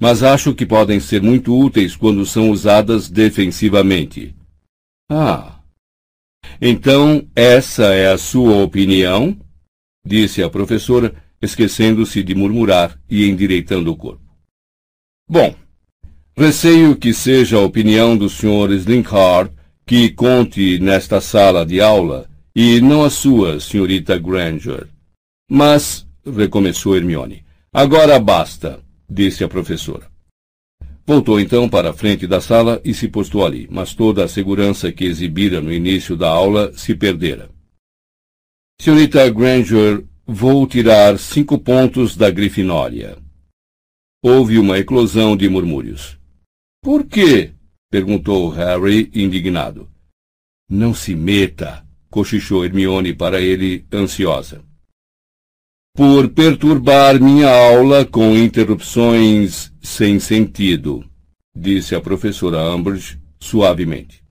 [0.00, 4.34] mas acho que podem ser muito úteis quando são usadas defensivamente.
[5.10, 5.60] Ah.
[6.60, 9.36] Então, essa é a sua opinião?
[10.06, 11.14] disse a professora,
[11.44, 14.24] esquecendo-se de murmurar e endireitando o corpo.
[15.28, 15.54] Bom,
[16.36, 18.72] receio que seja a opinião do Sr.
[18.72, 19.52] Slinkhard
[19.86, 24.88] que conte nesta sala de aula, e não a sua, senhorita Granger.
[25.50, 30.10] Mas, recomeçou Hermione, agora basta disse a professora.
[31.06, 34.90] Voltou então para a frente da sala e se postou ali, mas toda a segurança
[34.90, 37.50] que exibira no início da aula se perdera.
[38.80, 43.18] Senhorita Granger, vou tirar cinco pontos da Grifinória.
[44.22, 46.18] Houve uma eclosão de murmúrios.
[46.82, 47.52] Por quê?
[47.90, 49.88] perguntou Harry, indignado.
[50.68, 54.64] Não se meta, cochichou Hermione para ele, ansiosa.
[55.94, 61.08] Por perturbar minha aula com interrupções sem sentido,
[61.54, 64.24] disse a professora Umbridge suavemente.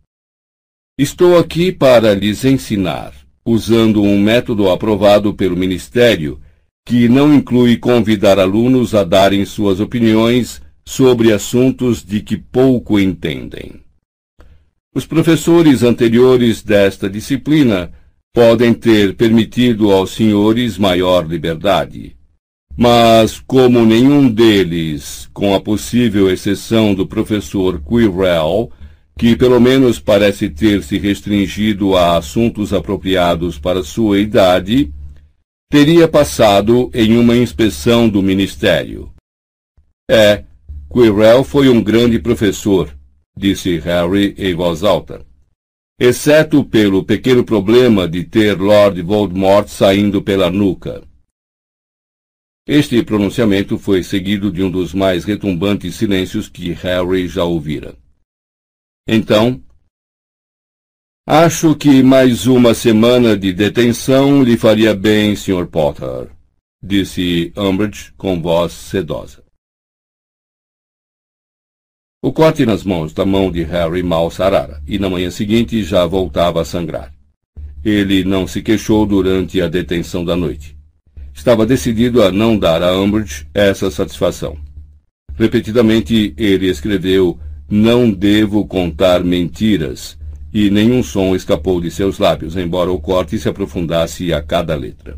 [0.97, 3.13] Estou aqui para lhes ensinar,
[3.45, 6.39] usando um método aprovado pelo Ministério,
[6.85, 13.81] que não inclui convidar alunos a darem suas opiniões sobre assuntos de que pouco entendem.
[14.95, 17.91] Os professores anteriores desta disciplina
[18.33, 22.15] podem ter permitido aos senhores maior liberdade.
[22.75, 28.71] Mas, como nenhum deles, com a possível exceção do professor Quirrell,
[29.17, 34.91] que pelo menos parece ter se restringido a assuntos apropriados para sua idade,
[35.69, 39.11] teria passado em uma inspeção do Ministério.
[40.09, 40.43] É,
[40.91, 42.95] Quirrell foi um grande professor,
[43.35, 45.25] disse Harry em voz alta.
[45.99, 51.03] Exceto pelo pequeno problema de ter Lord Voldemort saindo pela nuca.
[52.67, 57.95] Este pronunciamento foi seguido de um dos mais retumbantes silêncios que Harry já ouvira.
[59.05, 59.61] Então,
[61.27, 65.67] acho que mais uma semana de detenção lhe faria bem, Sr.
[65.67, 66.29] Potter,
[66.81, 69.43] disse Umbridge com voz sedosa.
[72.23, 76.05] O corte nas mãos da mão de Harry mal sarara, e na manhã seguinte já
[76.05, 77.13] voltava a sangrar.
[77.83, 80.77] Ele não se queixou durante a detenção da noite.
[81.33, 84.57] Estava decidido a não dar a Umbridge essa satisfação.
[85.35, 87.37] Repetidamente ele escreveu
[87.69, 90.17] Não devo contar mentiras,
[90.53, 95.17] e nenhum som escapou de seus lábios, embora o corte se aprofundasse a cada letra.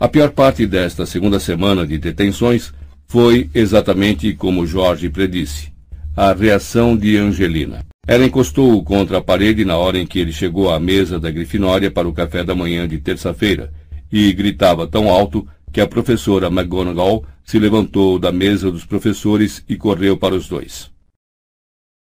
[0.00, 2.72] A pior parte desta segunda semana de detenções
[3.06, 5.72] foi exatamente como Jorge predisse.
[6.16, 7.84] A reação de Angelina.
[8.06, 11.90] Ela encostou-o contra a parede na hora em que ele chegou à mesa da Grifinória
[11.90, 13.72] para o café da manhã de terça-feira
[14.10, 19.76] e gritava tão alto que a professora McGonagall se levantou da mesa dos professores e
[19.76, 20.90] correu para os dois.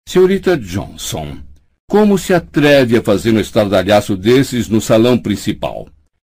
[0.08, 1.38] Senhorita Johnson,
[1.88, 5.88] como se atreve a fazer um estardalhaço desses no salão principal?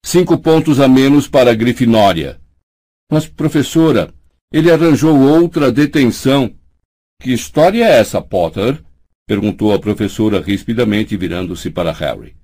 [0.05, 2.41] Cinco pontos a menos para a Grifinória.
[3.11, 4.13] Mas, professora,
[4.53, 6.55] ele arranjou outra detenção.
[7.21, 8.83] Que história é essa, Potter?
[9.27, 12.35] perguntou a professora rispidamente, virando-se para Harry.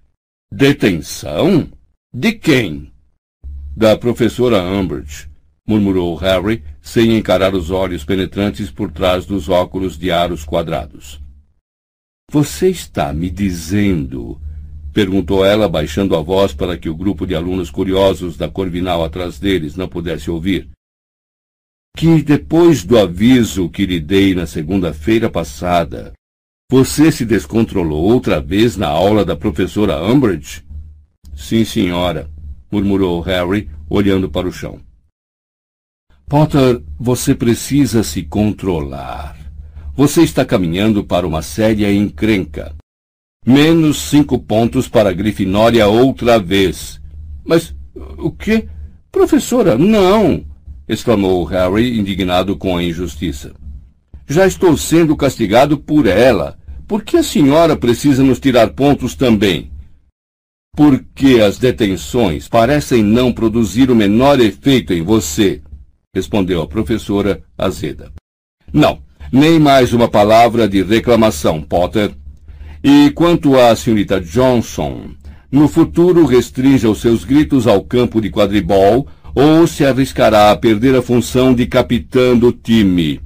[0.50, 1.68] Detenção?
[2.12, 2.92] De quem?
[3.78, 5.28] Da professora Umbridge,
[5.64, 11.20] murmurou Harry, sem encarar os olhos penetrantes por trás dos óculos de aros quadrados.
[12.28, 14.40] Você está me dizendo,
[14.92, 19.38] perguntou ela, baixando a voz para que o grupo de alunos curiosos da Corvinal atrás
[19.38, 20.68] deles não pudesse ouvir,
[21.96, 26.14] que depois do aviso que lhe dei na segunda-feira passada,
[26.68, 30.64] você se descontrolou outra vez na aula da professora Umbridge?
[31.36, 32.28] Sim, senhora,
[32.70, 34.80] murmurou Harry, olhando para o chão.
[36.28, 39.36] Potter, você precisa se controlar.
[39.96, 42.74] Você está caminhando para uma séria encrenca.
[43.46, 47.00] Menos cinco pontos para a Grifinória outra vez.
[47.44, 47.74] Mas
[48.18, 48.68] o que?
[49.10, 50.44] Professora, não!
[50.88, 53.52] exclamou Harry, indignado com a injustiça.
[54.26, 56.58] Já estou sendo castigado por ela.
[56.86, 59.70] Por que a senhora precisa nos tirar pontos também?
[60.78, 65.60] Porque as detenções parecem não produzir o menor efeito em você,
[66.14, 68.12] respondeu a professora azeda.
[68.72, 69.02] Não,
[69.32, 72.12] nem mais uma palavra de reclamação, Potter.
[72.80, 75.10] E quanto à senhorita Johnson,
[75.50, 80.94] no futuro restrinja os seus gritos ao campo de quadribol ou se arriscará a perder
[80.94, 83.20] a função de capitã do time.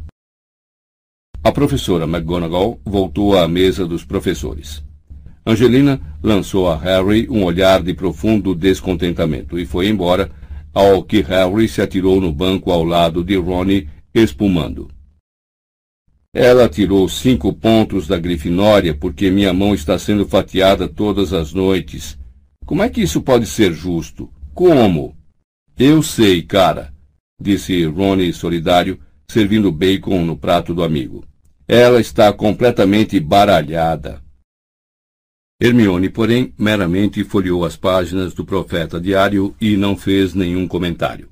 [1.45, 4.83] A professora McGonagall voltou à mesa dos professores.
[5.45, 10.31] Angelina lançou a Harry um olhar de profundo descontentamento e foi embora,
[10.73, 14.89] ao que Harry se atirou no banco ao lado de Ronnie, espumando.
[16.35, 22.19] Ela tirou cinco pontos da Grifinória porque minha mão está sendo fatiada todas as noites.
[22.65, 24.33] Como é que isso pode ser justo?
[24.55, 25.15] Como?
[25.79, 26.95] Eu sei, cara,
[27.41, 28.99] disse Ronnie solidário,
[29.29, 31.25] servindo bacon no prato do amigo.
[31.67, 34.23] Ela está completamente baralhada.
[35.65, 41.29] Hermione, porém, meramente folheou as páginas do Profeta Diário e não fez nenhum comentário.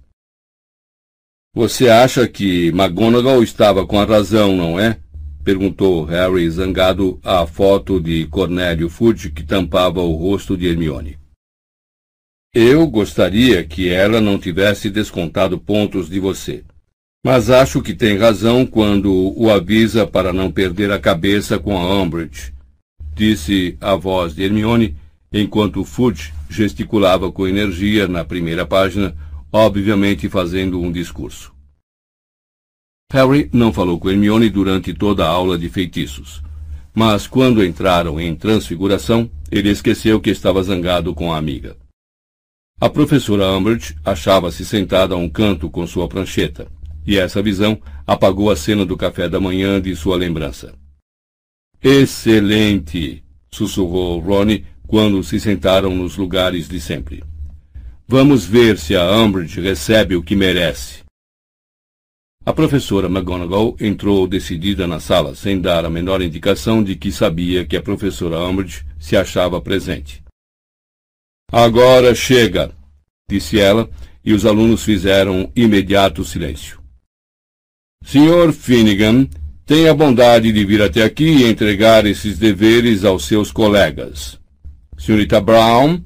[1.52, 5.00] Você acha que McGonagall estava com a razão, não é?
[5.42, 11.18] perguntou Harry zangado à foto de Cornélio Fudge que tampava o rosto de Hermione.
[12.54, 16.62] Eu gostaria que ela não tivesse descontado pontos de você.
[17.24, 22.00] Mas acho que tem razão quando o avisa para não perder a cabeça com a
[22.00, 22.52] Umbridge,
[23.20, 24.96] disse a voz de Hermione,
[25.30, 29.14] enquanto Fudge gesticulava com energia na primeira página
[29.52, 31.52] obviamente fazendo um discurso.
[33.12, 36.42] Harry não falou com Hermione durante toda a aula de feitiços,
[36.94, 41.76] mas quando entraram em transfiguração, ele esqueceu que estava zangado com a amiga.
[42.80, 46.68] A professora Umbridge achava-se sentada a um canto com sua prancheta,
[47.06, 50.79] e essa visão apagou a cena do café da manhã de sua lembrança.
[51.82, 53.24] Excelente!
[53.50, 57.24] sussurrou Ronnie quando se sentaram nos lugares de sempre.
[58.06, 61.00] Vamos ver se a Umbridge recebe o que merece.
[62.44, 67.64] A professora McGonagall entrou decidida na sala, sem dar a menor indicação de que sabia
[67.64, 70.22] que a professora Umbridge se achava presente.
[71.52, 72.72] Agora chega,
[73.28, 73.88] disse ela,
[74.24, 76.80] e os alunos fizeram imediato silêncio.
[78.04, 79.28] Senhor Finnegan,
[79.70, 84.36] tenha a bondade de vir até aqui e entregar esses deveres aos seus colegas.
[84.98, 86.02] Senhorita Brown,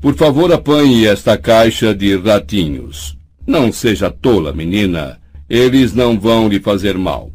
[0.00, 3.14] por favor, apanhe esta caixa de ratinhos.
[3.46, 5.20] Não seja tola, menina.
[5.46, 7.30] Eles não vão lhe fazer mal.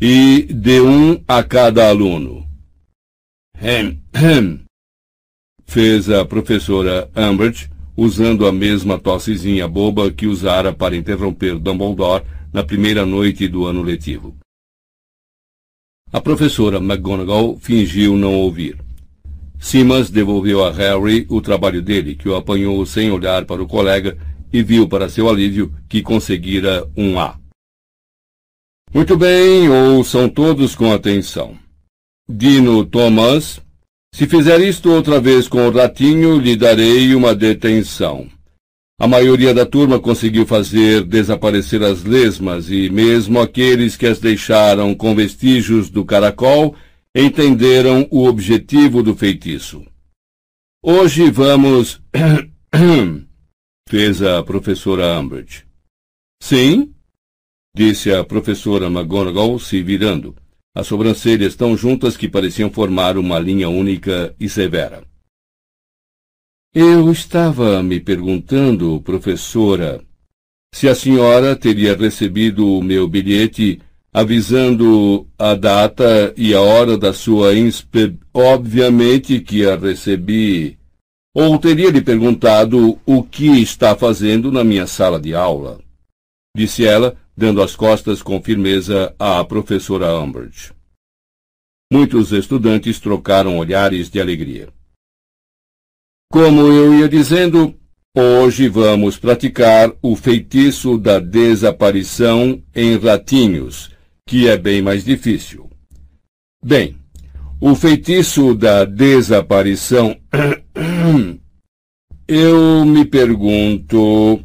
[0.00, 2.46] E dê um a cada aluno.
[3.60, 4.60] Hem, hem,
[5.66, 12.62] fez a professora Umbridge, usando a mesma tossezinha boba que usara para interromper Dumbledore na
[12.62, 14.39] primeira noite do ano letivo.
[16.12, 18.76] A professora McGonagall fingiu não ouvir.
[19.60, 24.18] Simas devolveu a Harry o trabalho dele, que o apanhou sem olhar para o colega
[24.52, 27.38] e viu para seu alívio que conseguira um A.
[28.92, 31.56] Muito bem, ouçam todos com atenção.
[32.28, 33.60] Dino Thomas,
[34.12, 38.28] se fizer isto outra vez com o ratinho, lhe darei uma detenção.
[39.00, 44.94] A maioria da turma conseguiu fazer desaparecer as lesmas e mesmo aqueles que as deixaram
[44.94, 46.76] com vestígios do caracol
[47.14, 49.82] entenderam o objetivo do feitiço.
[50.84, 51.98] Hoje vamos.
[53.88, 55.64] fez a professora Umbridge.
[56.42, 56.92] Sim,
[57.74, 60.36] disse a professora McGonagall, se virando,
[60.76, 65.08] as sobrancelhas tão juntas que pareciam formar uma linha única e severa.
[66.72, 70.00] Eu estava me perguntando, professora,
[70.72, 73.82] se a senhora teria recebido o meu bilhete
[74.12, 78.16] avisando a data e a hora da sua inspe...
[78.32, 80.78] Obviamente que a recebi.
[81.34, 85.80] Ou teria lhe perguntado o que está fazendo na minha sala de aula,
[86.56, 90.72] disse ela, dando as costas com firmeza à professora Umbridge.
[91.92, 94.68] Muitos estudantes trocaram olhares de alegria.
[96.32, 97.74] Como eu ia dizendo,
[98.16, 103.90] hoje vamos praticar o feitiço da desaparição em ratinhos,
[104.24, 105.68] que é bem mais difícil.
[106.64, 106.96] Bem,
[107.60, 110.16] o feitiço da desaparição.
[112.28, 114.40] Eu me pergunto,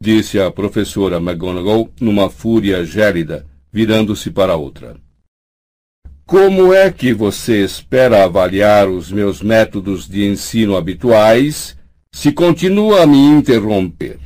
[0.00, 4.96] disse a professora McGonagall numa fúria gélida, virando-se para outra.
[6.26, 11.78] Como é que você espera avaliar os meus métodos de ensino habituais
[12.12, 14.18] se continua a me interromper?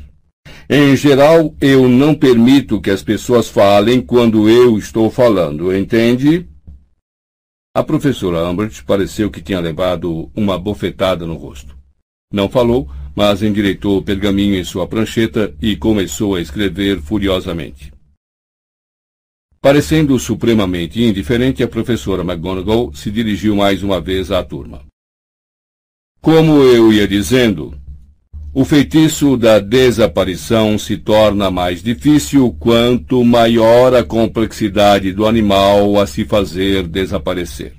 [0.66, 6.48] Em geral, eu não permito que as pessoas falem quando eu estou falando, entende?
[7.76, 11.76] A professora Ambert pareceu que tinha levado uma bofetada no rosto.
[12.32, 17.92] Não falou, mas endireitou o pergaminho em sua prancheta e começou a escrever furiosamente.
[19.62, 24.80] Parecendo supremamente indiferente, a professora McGonagall se dirigiu mais uma vez à turma.
[26.22, 27.78] Como eu ia dizendo,
[28.54, 36.06] o feitiço da desaparição se torna mais difícil quanto maior a complexidade do animal a
[36.06, 37.74] se fazer desaparecer.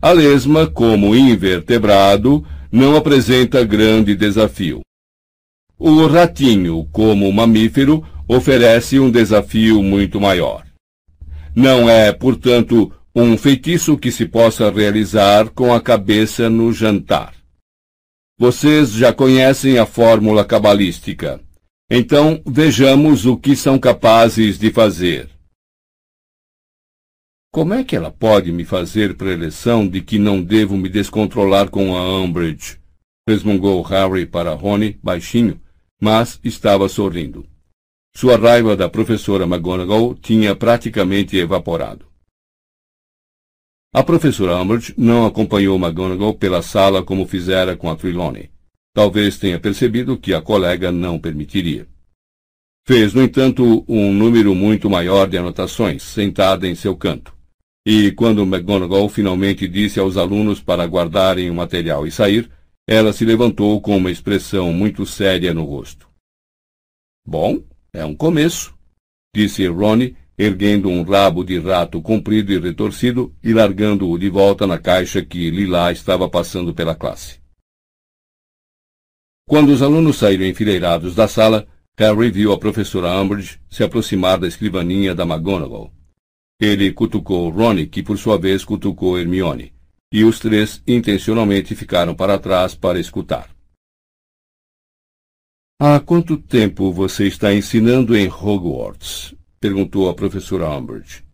[0.00, 4.80] A lesma, como invertebrado, não apresenta grande desafio.
[5.76, 10.64] O ratinho, como mamífero, oferece um desafio muito maior.
[11.54, 17.34] Não é, portanto, um feitiço que se possa realizar com a cabeça no jantar.
[18.38, 21.40] Vocês já conhecem a fórmula cabalística.
[21.90, 25.28] Então vejamos o que são capazes de fazer.
[27.52, 31.94] Como é que ela pode me fazer preleção de que não devo me descontrolar com
[31.94, 32.78] a Umbridge?
[33.28, 35.60] resmungou Harry para Rony, baixinho,
[36.00, 37.51] mas estava sorrindo.
[38.14, 42.06] Sua raiva da professora McGonagall tinha praticamente evaporado.
[43.94, 48.50] A professora Umbridge não acompanhou McGonagall pela sala como fizera com a Trelawney.
[48.94, 51.88] Talvez tenha percebido que a colega não permitiria.
[52.86, 57.34] Fez, no entanto, um número muito maior de anotações, sentada em seu canto.
[57.86, 62.50] E quando McGonagall finalmente disse aos alunos para guardarem o material e sair,
[62.86, 66.08] ela se levantou com uma expressão muito séria no rosto.
[67.26, 67.62] Bom,
[67.94, 68.74] é um começo,
[69.34, 74.78] disse Ronnie, erguendo um rabo de rato comprido e retorcido e largando-o de volta na
[74.78, 77.38] caixa que Lila estava passando pela classe.
[79.46, 84.48] Quando os alunos saíram enfileirados da sala, Harry viu a professora Umbridge se aproximar da
[84.48, 85.92] escrivaninha da McGonagall.
[86.58, 89.74] Ele cutucou Ronnie, que por sua vez cutucou Hermione,
[90.10, 93.51] e os três intencionalmente ficaram para trás para escutar.
[95.84, 99.34] Há quanto tempo você está ensinando em Hogwarts?
[99.58, 101.24] perguntou a professora Umbridge.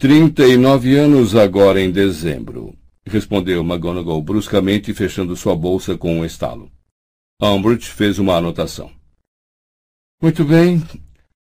[0.00, 2.74] Trinta e nove anos agora em dezembro,
[3.04, 6.72] respondeu McGonagall bruscamente, fechando sua bolsa com um estalo.
[7.42, 8.90] Umbridge fez uma anotação.
[10.22, 10.82] Muito bem.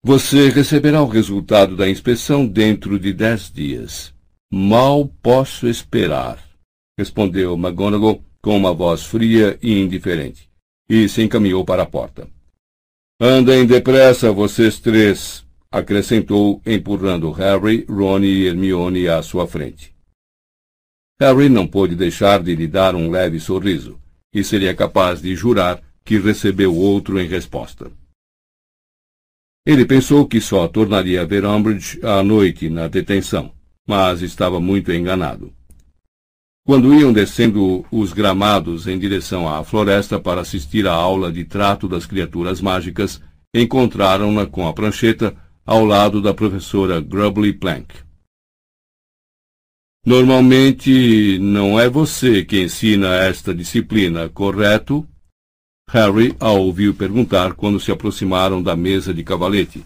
[0.00, 4.14] Você receberá o resultado da inspeção dentro de dez dias.
[4.48, 6.38] Mal posso esperar,
[6.96, 10.45] respondeu McGonagall com uma voz fria e indiferente,
[10.88, 12.28] e se encaminhou para a porta.
[13.20, 19.94] Andem depressa, vocês três, acrescentou, empurrando Harry, Ron e Hermione à sua frente.
[21.20, 23.98] Harry não pôde deixar de lhe dar um leve sorriso,
[24.32, 27.90] e seria capaz de jurar que recebeu outro em resposta.
[29.64, 33.52] Ele pensou que só tornaria a ver Umbridge à noite na detenção,
[33.88, 35.55] mas estava muito enganado.
[36.66, 41.86] Quando iam descendo os gramados em direção à floresta para assistir à aula de trato
[41.86, 43.22] das criaturas mágicas,
[43.54, 45.32] encontraram-na com a prancheta
[45.64, 47.94] ao lado da professora Grubbly Plank.
[50.04, 55.06] Normalmente não é você que ensina esta disciplina, correto?
[55.88, 59.84] Harry a ouviu perguntar quando se aproximaram da mesa de cavalete,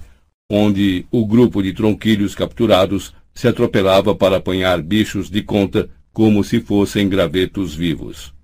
[0.50, 6.60] onde o grupo de tronquilhos capturados se atropelava para apanhar bichos de conta como se
[6.60, 8.34] fossem gravetos vivos.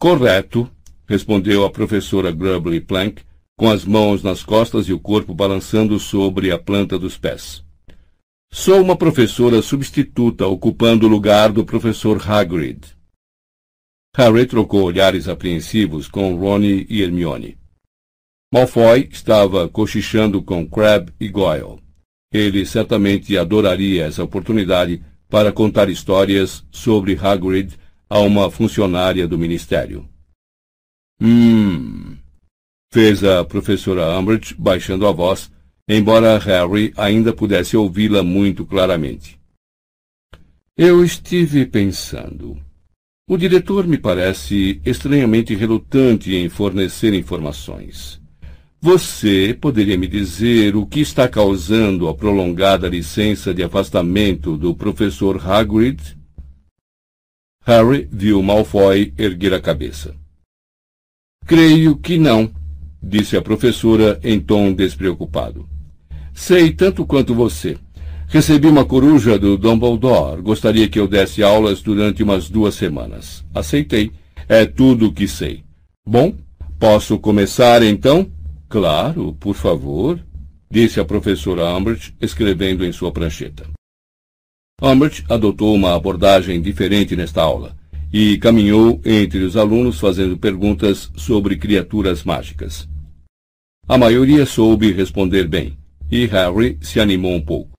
[0.00, 0.70] Correto,
[1.06, 3.22] respondeu a professora Grubbly Plank,
[3.56, 7.64] com as mãos nas costas e o corpo balançando sobre a planta dos pés.
[8.50, 12.96] Sou uma professora substituta ocupando o lugar do professor Hagrid.
[14.16, 17.58] Harry trocou olhares apreensivos com Ronnie e Hermione.
[18.52, 21.82] Malfoy estava cochichando com Crabbe e Goyle.
[22.32, 27.74] Ele certamente adoraria essa oportunidade para contar histórias sobre Hagrid
[28.08, 30.08] a uma funcionária do ministério.
[31.20, 32.16] Hum,
[32.92, 35.50] fez a professora Umbridge, baixando a voz,
[35.88, 39.38] embora Harry ainda pudesse ouvi-la muito claramente.
[40.76, 42.56] Eu estive pensando.
[43.28, 48.17] O diretor me parece estranhamente relutante em fornecer informações.
[48.80, 55.44] Você poderia me dizer o que está causando a prolongada licença de afastamento do professor
[55.44, 56.00] Hagrid?
[57.64, 60.14] Harry viu Malfoy erguer a cabeça.
[61.44, 62.52] Creio que não,
[63.02, 65.68] disse a professora em tom despreocupado.
[66.32, 67.76] Sei tanto quanto você.
[68.28, 70.40] Recebi uma coruja do Dumbledore.
[70.40, 73.44] Gostaria que eu desse aulas durante umas duas semanas.
[73.52, 74.12] Aceitei.
[74.48, 75.64] É tudo o que sei.
[76.06, 76.32] Bom,
[76.78, 78.30] posso começar então?
[78.68, 80.20] Claro, por favor,
[80.70, 83.66] disse a professora Umbridge, escrevendo em sua prancheta.
[84.82, 87.74] Umbridge adotou uma abordagem diferente nesta aula
[88.12, 92.88] e caminhou entre os alunos fazendo perguntas sobre criaturas mágicas.
[93.88, 95.78] A maioria soube responder bem,
[96.10, 97.72] e Harry se animou um pouco.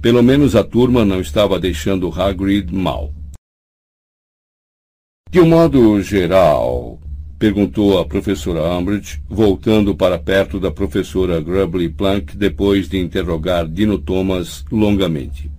[0.00, 3.12] Pelo menos a turma não estava deixando Hagrid mal.
[5.30, 7.00] De um modo geral,
[7.38, 13.98] perguntou a professora Umbridge, voltando para perto da professora Grubbly Plank depois de interrogar Dino
[13.98, 15.50] Thomas longamente.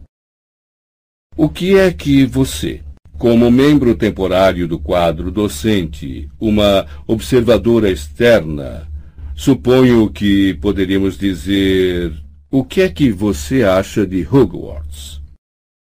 [1.38, 2.81] O que é que você,
[3.18, 8.88] como membro temporário do quadro docente, uma observadora externa,
[9.34, 12.14] suponho que poderíamos dizer
[12.51, 15.22] o que é que você acha de Hogwarts?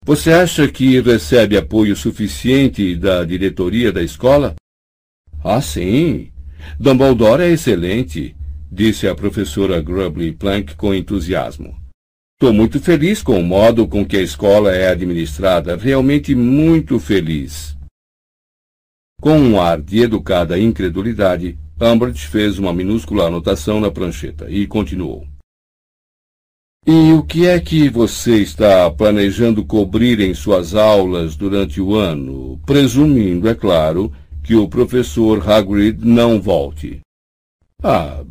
[0.05, 4.55] Você acha que recebe apoio suficiente da diretoria da escola?
[5.45, 6.31] Ah, sim.
[6.79, 8.37] Dumbledore é excelente,
[8.71, 11.77] disse a professora Grubbly Plank com entusiasmo.
[12.35, 17.77] Estou muito feliz com o modo com que a escola é administrada, realmente muito feliz.
[19.21, 25.27] Com um ar de educada incredulidade, Umbridge fez uma minúscula anotação na prancheta e continuou.
[26.85, 32.61] E o que é que você está planejando cobrir em suas aulas durante o ano,
[32.67, 34.13] presumindo, é claro,
[34.43, 37.01] que o professor Hagrid não volte?
[37.83, 38.23] Ah,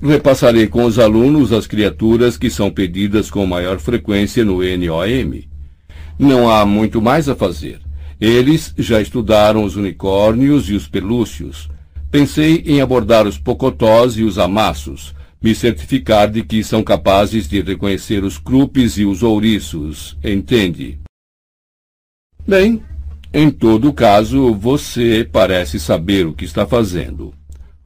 [0.00, 5.42] repassarei com os alunos as criaturas que são pedidas com maior frequência no NOM.
[6.18, 7.80] Não há muito mais a fazer.
[8.20, 11.68] Eles já estudaram os unicórnios e os pelúcios.
[12.10, 17.60] Pensei em abordar os pocotós e os amassos, me certificar de que são capazes de
[17.62, 21.00] reconhecer os crupes e os ouriços, entende?
[22.46, 22.82] Bem,
[23.32, 27.32] em todo caso, você parece saber o que está fazendo,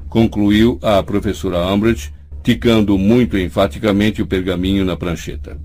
[0.09, 2.13] concluiu a professora Umbridge,
[2.43, 5.59] ticando muito enfaticamente o pergaminho na prancheta.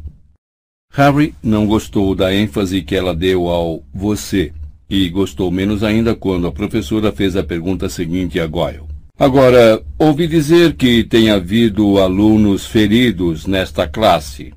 [0.93, 4.53] Harry não gostou da ênfase que ela deu ao você,
[4.89, 8.83] e gostou menos ainda quando a professora fez a pergunta seguinte a Goyle.
[9.17, 14.53] Agora, ouvi dizer que tem havido alunos feridos nesta classe.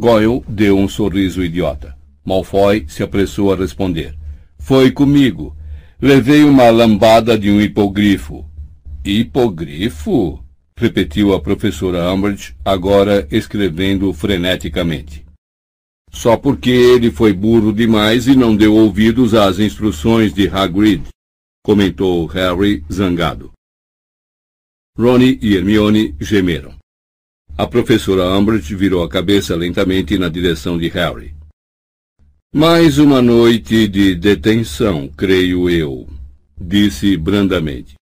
[0.00, 1.96] Goyle deu um sorriso idiota.
[2.24, 4.14] Malfoy se apressou a responder.
[4.66, 5.56] Foi comigo.
[6.02, 8.44] Levei uma lambada de um hipogrifo.
[9.04, 10.44] Hipogrifo?
[10.76, 15.24] repetiu a professora Umbridge, agora escrevendo freneticamente.
[16.10, 21.04] Só porque ele foi burro demais e não deu ouvidos às instruções de Hagrid,
[21.64, 23.52] comentou Harry zangado.
[24.98, 26.74] Ronnie e Hermione gemeram.
[27.56, 31.36] A professora Umbridge virou a cabeça lentamente na direção de Harry.
[32.54, 36.08] Mais uma noite de detenção, creio eu,
[36.58, 37.96] disse brandamente.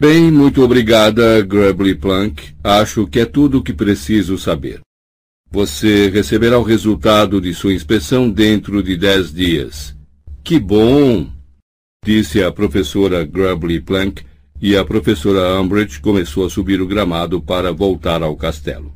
[0.00, 2.54] Bem, muito obrigada, Grubbly Plunk.
[2.64, 4.80] Acho que é tudo o que preciso saber.
[5.50, 9.94] Você receberá o resultado de sua inspeção dentro de dez dias.
[10.42, 11.30] Que bom!
[12.04, 14.24] disse a professora Grubbly Plunk,
[14.62, 18.95] e a professora Umbridge começou a subir o gramado para voltar ao castelo.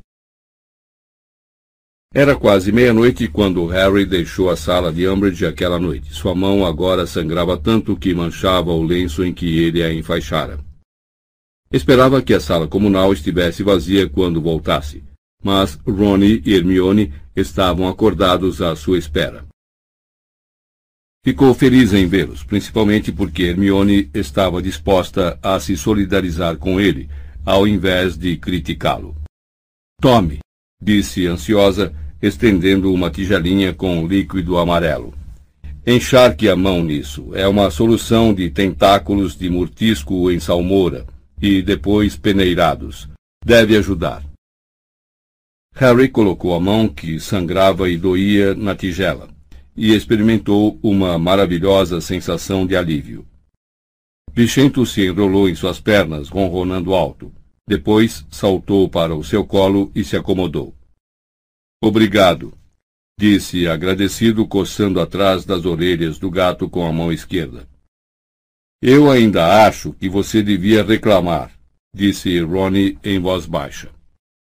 [2.13, 6.13] Era quase meia-noite quando Harry deixou a sala de Umbridge aquela noite.
[6.13, 10.59] Sua mão agora sangrava tanto que manchava o lenço em que ele a enfaixara.
[11.73, 15.05] Esperava que a sala comunal estivesse vazia quando voltasse,
[15.41, 19.47] mas Ronnie e Hermione estavam acordados à sua espera.
[21.25, 27.09] Ficou feliz em vê-los, principalmente porque Hermione estava disposta a se solidarizar com ele,
[27.47, 29.15] ao invés de criticá-lo.
[30.01, 30.41] Tome,
[30.81, 31.93] disse ansiosa,
[32.23, 35.15] estendendo uma tigelinha com líquido amarelo.
[35.87, 37.31] Encharque a mão nisso.
[37.35, 41.07] É uma solução de tentáculos de murtisco em salmoura
[41.41, 43.09] e depois peneirados.
[43.45, 44.23] Deve ajudar.
[45.75, 49.29] Harry colocou a mão que sangrava e doía na tigela
[49.77, 53.27] e experimentou uma maravilhosa sensação de alívio.
[54.33, 57.33] Bichento se enrolou em suas pernas, ronronando alto.
[57.71, 60.75] Depois saltou para o seu colo e se acomodou.
[61.81, 62.53] Obrigado,
[63.17, 67.69] disse agradecido, coçando atrás das orelhas do gato com a mão esquerda.
[68.83, 71.53] Eu ainda acho que você devia reclamar,
[71.95, 73.89] disse Ronnie em voz baixa.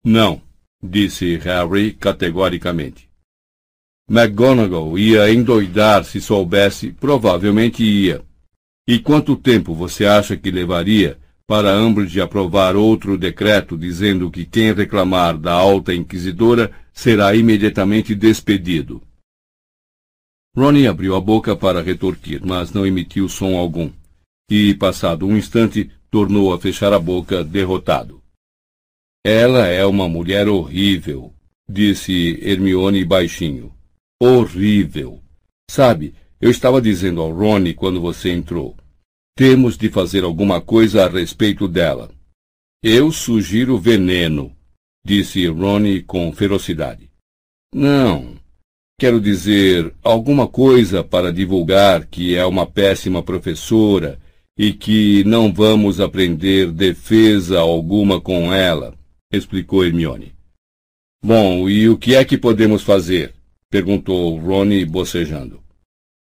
[0.03, 0.41] Não,
[0.81, 3.07] disse Harry categoricamente.
[4.09, 8.25] McGonagall ia endoidar se soubesse, provavelmente ia.
[8.87, 11.19] E quanto tempo você acha que levaria
[11.49, 19.01] para Umbridge aprovar outro decreto dizendo que quem reclamar da alta inquisidora será imediatamente despedido?
[20.55, 23.91] Ronnie abriu a boca para retorquir, mas não emitiu som algum.
[24.47, 28.21] E, passado um instante, tornou a fechar a boca, derrotado.
[29.25, 31.33] Ela é uma mulher horrível,
[31.67, 33.73] disse Hermione baixinho
[34.21, 35.19] horrível.
[35.67, 38.77] Sabe, eu estava dizendo ao Ronnie quando você entrou.
[39.39, 42.11] Temos de fazer alguma coisa a respeito dela.
[42.83, 44.53] Eu sugiro veneno,
[45.05, 47.09] disse Ronnie com ferocidade.
[47.73, 48.35] Não.
[48.99, 54.19] Quero dizer, alguma coisa para divulgar que é uma péssima professora
[54.57, 58.93] e que não vamos aprender defesa alguma com ela,
[59.31, 60.35] explicou Hermione.
[61.23, 63.33] Bom, e o que é que podemos fazer?
[63.71, 65.63] perguntou Ronnie bocejando.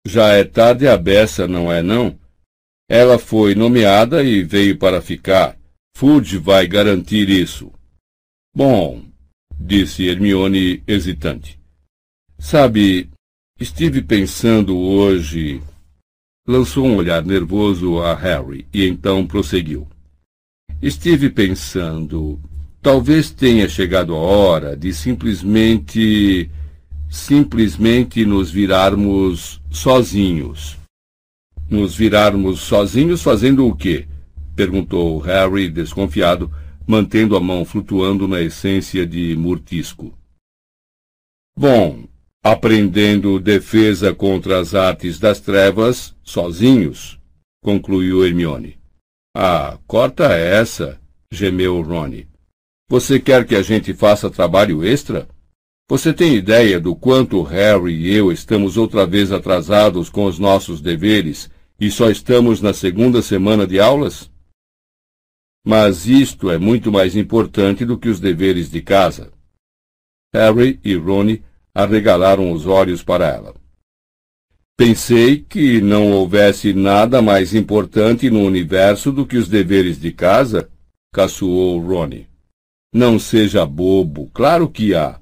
[0.06, 2.16] Já é tarde a beça, não é não?
[2.90, 5.56] Ela foi nomeada e veio para ficar.
[5.96, 7.72] Fudge vai garantir isso.
[8.52, 9.04] Bom,
[9.60, 11.60] disse Hermione hesitante.
[12.40, 13.08] Sabe,
[13.60, 15.62] estive pensando hoje.
[16.48, 19.88] Lançou um olhar nervoso a Harry e então prosseguiu.
[20.82, 22.40] Estive pensando.
[22.82, 26.50] Talvez tenha chegado a hora de simplesmente
[27.08, 30.80] simplesmente nos virarmos sozinhos.
[31.70, 34.08] Nos virarmos sozinhos fazendo o quê?
[34.56, 36.52] perguntou Harry, desconfiado,
[36.88, 40.18] mantendo a mão flutuando na essência de murtisco.
[41.56, 42.06] Bom,
[42.44, 47.20] aprendendo defesa contra as artes das trevas, sozinhos,
[47.62, 48.80] concluiu Hermione.
[49.36, 51.00] Ah, corta essa,
[51.32, 52.28] gemeu Rony.
[52.90, 55.30] Você quer que a gente faça trabalho extra?
[55.88, 60.82] Você tem ideia do quanto Harry e eu estamos outra vez atrasados com os nossos
[60.82, 61.50] deveres
[61.80, 64.30] e só estamos na segunda semana de aulas?
[65.66, 69.32] Mas isto é muito mais importante do que os deveres de casa.
[70.34, 71.44] Harry e Rony
[71.74, 73.56] arregalaram os olhos para ela.
[74.78, 80.70] Pensei que não houvesse nada mais importante no universo do que os deveres de casa,
[81.14, 82.28] caçoou Rony.
[82.94, 85.20] Não seja bobo, claro que há.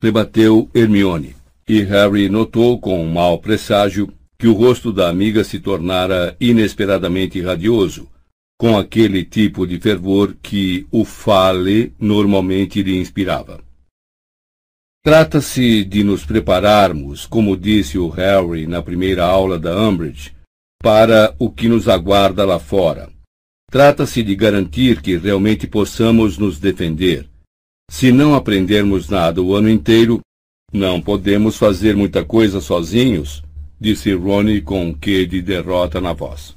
[0.00, 1.36] Rebateu Hermione,
[1.68, 7.40] e Harry notou com um mau presságio que o rosto da amiga se tornara inesperadamente
[7.40, 8.08] radioso,
[8.58, 13.62] com aquele tipo de fervor que o fale normalmente lhe inspirava.
[15.04, 20.34] Trata-se de nos prepararmos, como disse o Harry na primeira aula da Umbridge,
[20.82, 23.08] para o que nos aguarda lá fora.
[23.70, 27.28] Trata-se de garantir que realmente possamos nos defender.
[27.88, 30.20] Se não aprendermos nada o ano inteiro,
[30.72, 33.40] não podemos fazer muita coisa sozinhos,
[33.82, 36.56] disse Ronnie com um quê de derrota na voz.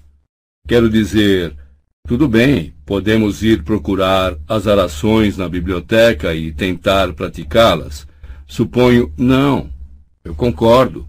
[0.68, 1.56] Quero dizer,
[2.08, 8.08] tudo bem, podemos ir procurar as orações na biblioteca e tentar praticá-las
[8.48, 9.12] Suponho.
[9.18, 9.70] Não.
[10.24, 11.08] Eu concordo.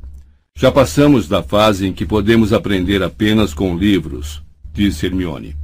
[0.58, 5.54] Já passamos da fase em que podemos aprender apenas com livros, disse Hermione.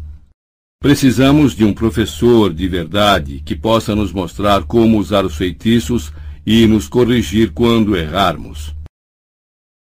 [0.83, 6.13] Precisamos de um professor de verdade que possa nos mostrar como usar os feitiços
[6.45, 8.75] e nos corrigir quando errarmos.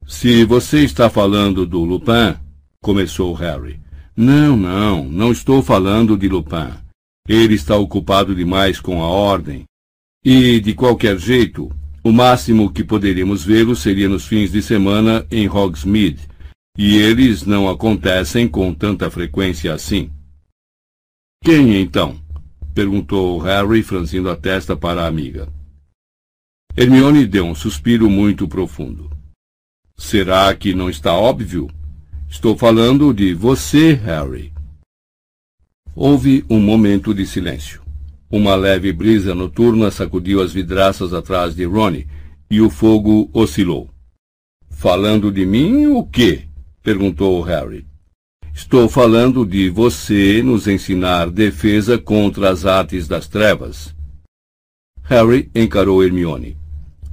[0.06, 2.36] Se você está falando do Lupin,
[2.80, 3.80] começou Harry.
[4.16, 6.72] Não, não, não estou falando de Lupin.
[7.28, 9.64] Ele está ocupado demais com a ordem
[10.24, 11.72] e, de qualquer jeito,
[12.04, 16.28] o máximo que poderíamos vê-lo seria nos fins de semana em Hogsmeade,
[16.78, 20.08] e eles não acontecem com tanta frequência assim.
[21.42, 22.16] Quem então?
[22.72, 25.48] perguntou Harry, franzindo a testa para a amiga.
[26.76, 29.15] Hermione deu um suspiro muito profundo.
[29.98, 31.68] Será que não está óbvio?
[32.28, 34.52] Estou falando de você, Harry.
[35.94, 37.80] Houve um momento de silêncio.
[38.30, 42.06] Uma leve brisa noturna sacudiu as vidraças atrás de Ronnie
[42.50, 43.88] e o fogo oscilou.
[44.68, 46.42] Falando de mim, o quê?
[46.82, 47.86] perguntou Harry.
[48.54, 53.94] Estou falando de você nos ensinar defesa contra as artes das trevas.
[55.04, 56.56] Harry encarou Hermione.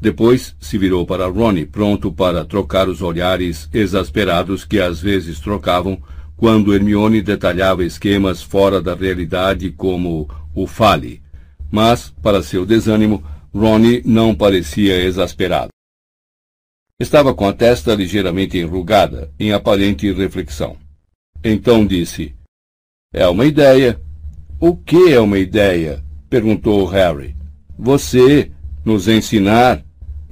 [0.03, 5.97] Depois se virou para Ronnie, pronto para trocar os olhares exasperados que às vezes trocavam
[6.35, 11.21] quando Hermione detalhava esquemas fora da realidade como o fale.
[11.71, 13.23] Mas, para seu desânimo,
[13.55, 15.69] Ronnie não parecia exasperado.
[16.99, 20.75] Estava com a testa ligeiramente enrugada, em aparente reflexão.
[21.41, 22.35] Então disse:
[23.13, 24.01] É uma ideia.
[24.59, 26.03] O que é uma ideia?
[26.29, 27.37] perguntou Harry.
[27.79, 28.51] Você
[28.83, 29.81] nos ensinar.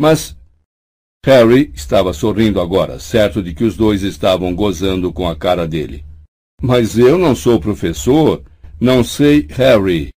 [0.02, 0.36] Mas.
[1.23, 6.03] Harry estava sorrindo agora, certo de que os dois estavam gozando com a cara dele.
[6.60, 8.41] Mas eu não sou professor.
[8.80, 10.10] Não sei, Harry.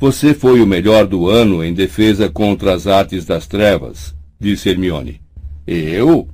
[0.00, 5.20] Você foi o melhor do ano em defesa contra as artes das trevas, disse Hermione.
[5.66, 6.28] Eu?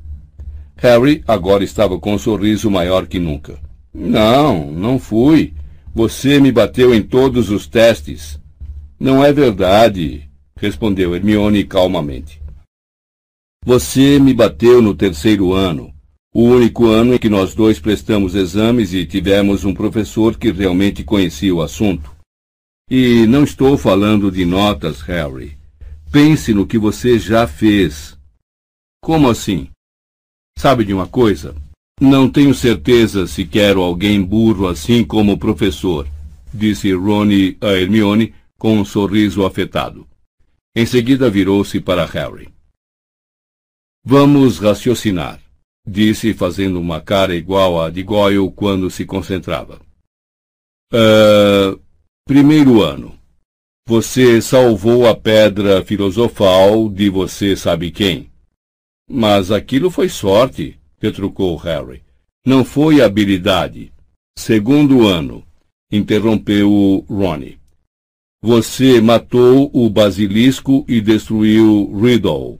[0.76, 3.58] Harry agora estava com um sorriso maior que nunca.
[3.94, 5.54] Não, não fui.
[5.94, 8.38] Você me bateu em todos os testes.
[9.00, 10.28] Não é verdade,
[10.58, 12.41] respondeu Hermione calmamente.
[13.64, 15.94] Você me bateu no terceiro ano,
[16.34, 21.04] o único ano em que nós dois prestamos exames e tivemos um professor que realmente
[21.04, 22.10] conhecia o assunto.
[22.90, 25.56] E não estou falando de notas, Harry.
[26.10, 28.18] Pense no que você já fez.
[29.00, 29.68] Como assim?
[30.58, 31.54] Sabe de uma coisa?
[32.00, 36.08] Não tenho certeza se quero alguém burro assim como o professor,
[36.52, 40.04] disse Ronnie a Hermione com um sorriso afetado.
[40.74, 42.48] Em seguida virou-se para Harry.
[44.04, 45.42] Vamos raciocinar
[45.86, 49.80] disse fazendo uma cara igual à de Goyle quando se concentrava.
[50.92, 51.80] Uh,
[52.24, 53.18] primeiro ano.
[53.86, 58.30] Você salvou a pedra filosofal de você sabe quem.
[59.10, 62.02] Mas aquilo foi sorte, retrucou Harry.
[62.46, 63.92] Não foi habilidade.
[64.38, 65.44] Segundo ano,
[65.90, 67.58] interrompeu Ronnie.
[68.40, 72.58] Você matou o basilisco e destruiu Riddle.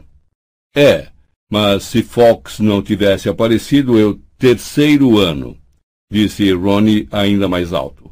[0.75, 1.12] É,
[1.53, 5.55] mas se Fox não tivesse aparecido, eu terceiro ano,
[6.11, 8.11] disse Ronnie ainda mais alto.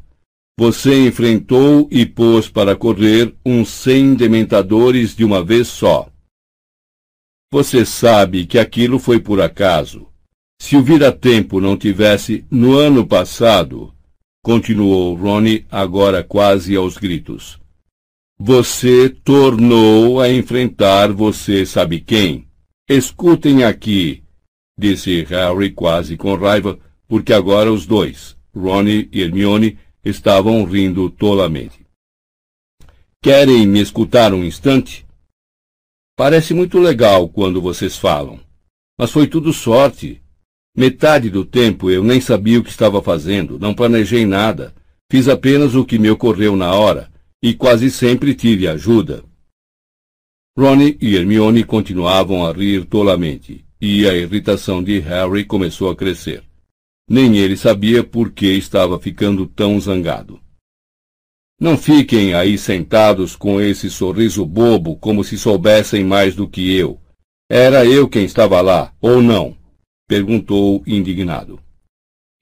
[0.59, 6.07] Você enfrentou e pôs para correr uns cem dementadores de uma vez só.
[7.51, 10.05] Você sabe que aquilo foi por acaso.
[10.61, 13.91] Se o vira-tempo não tivesse no ano passado,
[14.43, 17.59] continuou Ronnie agora quase aos gritos.
[18.39, 22.50] Você tornou a enfrentar você sabe quem.
[22.93, 24.21] Escutem aqui,
[24.77, 26.77] disse Harry quase com raiva,
[27.07, 31.85] porque agora os dois, Ronnie e Hermione, estavam rindo tolamente.
[33.23, 35.05] Querem me escutar um instante?
[36.17, 38.41] Parece muito legal quando vocês falam.
[38.99, 40.21] Mas foi tudo sorte.
[40.75, 44.75] Metade do tempo eu nem sabia o que estava fazendo, não planejei nada.
[45.09, 47.09] Fiz apenas o que me ocorreu na hora,
[47.41, 49.23] e quase sempre tive ajuda.
[50.57, 56.43] Ronnie e Hermione continuavam a rir tolamente, e a irritação de Harry começou a crescer.
[57.09, 60.41] Nem ele sabia por que estava ficando tão zangado.
[61.59, 66.99] Não fiquem aí sentados com esse sorriso bobo como se soubessem mais do que eu.
[67.49, 69.55] Era eu quem estava lá, ou não?
[70.07, 71.61] perguntou indignado.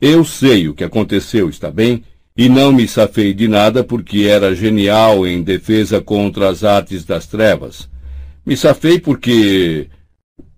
[0.02, 2.03] Eu sei o que aconteceu, está bem?
[2.36, 7.27] E não me safei de nada porque era genial em defesa contra as artes das
[7.27, 7.88] trevas.
[8.50, 9.88] Me safei porque.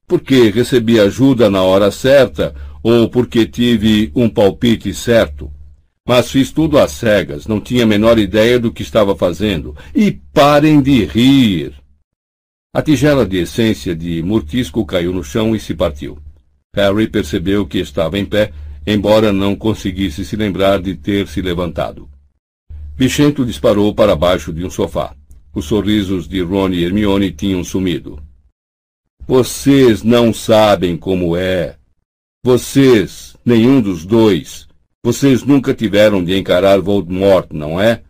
[0.08, 5.52] porque recebi ajuda na hora certa ou porque tive um palpite certo.
[6.08, 9.76] Mas fiz tudo às cegas, não tinha a menor ideia do que estava fazendo.
[9.94, 11.74] E parem de rir!
[12.74, 16.18] A tigela de essência de murtisco caiu no chão e se partiu.
[16.74, 18.54] Harry percebeu que estava em pé,
[18.88, 22.10] embora não conseguisse se lembrar de ter se levantado.
[22.96, 25.14] Bichento disparou para baixo de um sofá.
[25.54, 28.22] Os sorrisos de Ron e Hermione tinham sumido.
[29.28, 31.78] Vocês não sabem como é.
[32.44, 34.68] Vocês, nenhum dos dois,
[35.04, 38.04] vocês nunca tiveram de encarar Voldemort, não é?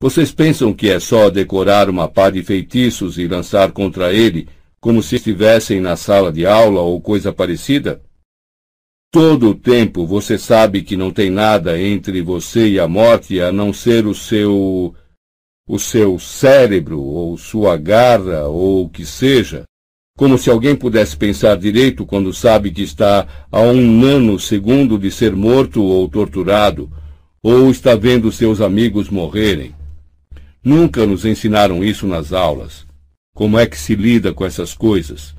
[0.00, 4.48] Vocês pensam que é só decorar uma pá de feitiços e lançar contra ele,
[4.80, 8.00] como se estivessem na sala de aula ou coisa parecida?
[9.10, 13.50] Todo o tempo você sabe que não tem nada entre você e a morte a
[13.50, 14.94] não ser o seu.
[15.68, 19.64] O seu cérebro, ou sua garra, ou o que seja
[20.18, 25.36] como se alguém pudesse pensar direito quando sabe que está a um nanosegundo de ser
[25.36, 26.90] morto ou torturado,
[27.40, 29.72] ou está vendo seus amigos morrerem.
[30.64, 32.84] Nunca nos ensinaram isso nas aulas.
[33.32, 35.36] Como é que se lida com essas coisas?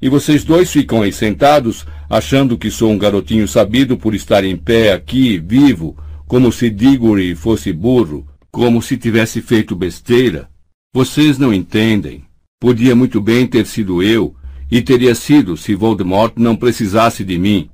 [0.00, 4.56] E vocês dois ficam aí sentados, achando que sou um garotinho sabido por estar em
[4.56, 5.96] pé aqui, vivo,
[6.28, 10.50] como se Diggory fosse burro, como se tivesse feito besteira.
[10.92, 12.24] Vocês não entendem.
[12.60, 14.34] Podia muito bem ter sido eu,
[14.70, 17.70] e teria sido se Voldemort não precisasse de mim.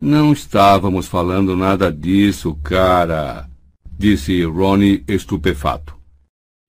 [0.00, 3.48] Não estávamos falando nada disso, cara,
[3.98, 5.96] disse Ronnie estupefato.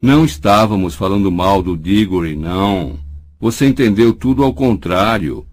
[0.01, 2.99] Não estávamos falando mal do Diggory, não.
[3.39, 5.47] Você entendeu tudo ao contrário.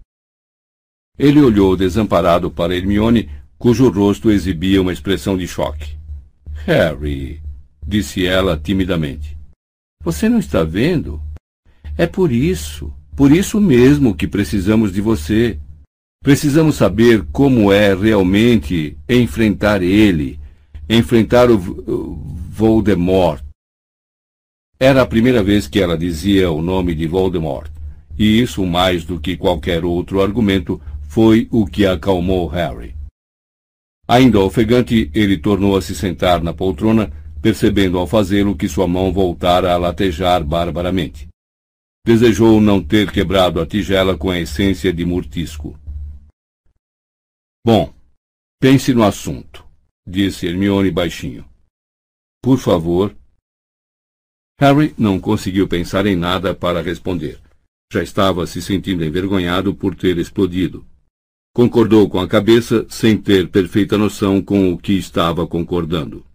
[1.17, 5.95] Ele olhou desamparado para Hermione, cujo rosto exibia uma expressão de choque.
[6.65, 7.41] Harry,
[7.85, 9.37] disse ela timidamente,
[10.03, 11.21] você não está vendo?
[11.97, 15.59] É por isso, por isso mesmo que precisamos de você.
[16.23, 20.39] Precisamos saber como é realmente enfrentar ele,
[20.87, 23.43] enfrentar o Voldemort.
[24.79, 27.71] Era a primeira vez que ela dizia o nome de Voldemort,
[28.17, 32.95] e isso, mais do que qualquer outro argumento, foi o que acalmou Harry.
[34.07, 39.11] Ainda ofegante, ele tornou a se sentar na poltrona, percebendo ao fazê-lo que sua mão
[39.11, 41.27] voltara a latejar barbaramente.
[42.05, 45.79] Desejou não ter quebrado a tigela com a essência de murtisco.
[47.65, 47.93] Bom,
[48.59, 49.65] pense no assunto,
[50.05, 51.45] disse Hermione baixinho.
[52.41, 53.15] Por favor.
[54.59, 57.39] Harry não conseguiu pensar em nada para responder.
[57.91, 60.85] Já estava se sentindo envergonhado por ter explodido.
[61.53, 66.25] Concordou com a cabeça sem ter perfeita noção com o que estava concordando.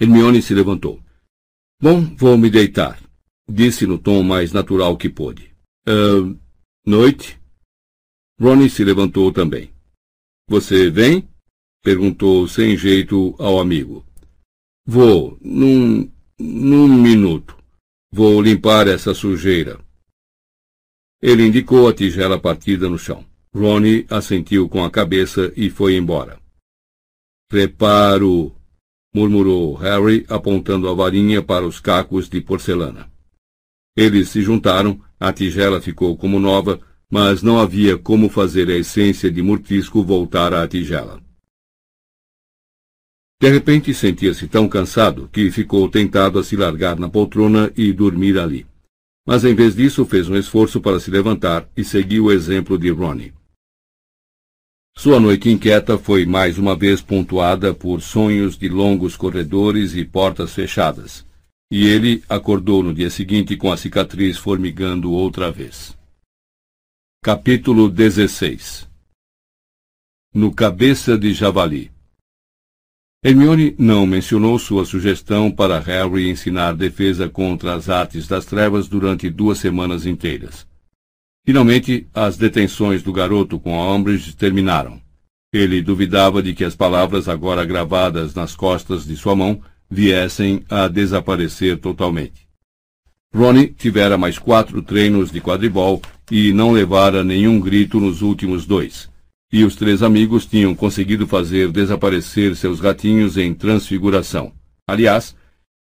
[0.00, 1.00] Hermione se levantou.
[1.80, 3.00] Bom, vou me deitar
[3.50, 5.52] disse no tom mais natural que pôde.
[5.86, 6.38] Uh,
[6.86, 7.38] noite?
[8.40, 9.70] Ronnie se levantou também.
[10.48, 11.28] Você vem?
[11.82, 14.04] perguntou sem jeito ao amigo.
[14.86, 16.10] Vou, num.
[16.38, 17.56] num minuto.
[18.12, 19.80] Vou limpar essa sujeira.
[21.22, 23.24] Ele indicou a tigela partida no chão.
[23.54, 26.40] Ronnie assentiu com a cabeça e foi embora.
[27.48, 28.54] Preparo,
[29.12, 33.10] murmurou Harry, apontando a varinha para os cacos de porcelana.
[33.96, 36.80] Eles se juntaram, a tigela ficou como nova,
[37.10, 41.20] mas não havia como fazer a essência de murtisco voltar à tigela.
[43.40, 48.38] De repente sentia-se tão cansado que ficou tentado a se largar na poltrona e dormir
[48.38, 48.66] ali.
[49.26, 52.90] Mas em vez disso fez um esforço para se levantar e seguiu o exemplo de
[52.90, 53.32] Ronnie.
[54.96, 60.54] Sua noite inquieta foi mais uma vez pontuada por sonhos de longos corredores e portas
[60.54, 61.26] fechadas,
[61.70, 65.96] e ele acordou no dia seguinte com a cicatriz formigando outra vez.
[67.22, 68.88] Capítulo 16
[70.34, 71.90] No Cabeça de Javali
[73.22, 79.28] Hermione não mencionou sua sugestão para Harry ensinar defesa contra as artes das trevas durante
[79.28, 80.69] duas semanas inteiras.
[81.50, 85.00] Finalmente, as detenções do garoto com a Umbridge terminaram.
[85.52, 89.60] Ele duvidava de que as palavras agora gravadas nas costas de sua mão
[89.90, 92.46] viessem a desaparecer totalmente.
[93.34, 96.00] Ronnie tivera mais quatro treinos de quadribol
[96.30, 99.10] e não levara nenhum grito nos últimos dois.
[99.52, 104.52] E os três amigos tinham conseguido fazer desaparecer seus gatinhos em transfiguração.
[104.88, 105.34] Aliás,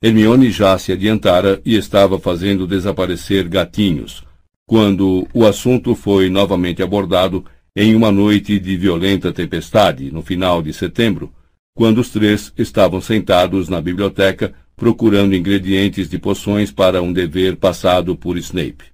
[0.00, 4.24] Hermione já se adiantara e estava fazendo desaparecer gatinhos,
[4.66, 7.44] quando o assunto foi novamente abordado
[7.74, 11.32] em uma noite de violenta tempestade, no final de setembro,
[11.74, 18.16] quando os três estavam sentados na biblioteca procurando ingredientes de poções para um dever passado
[18.16, 18.84] por Snape.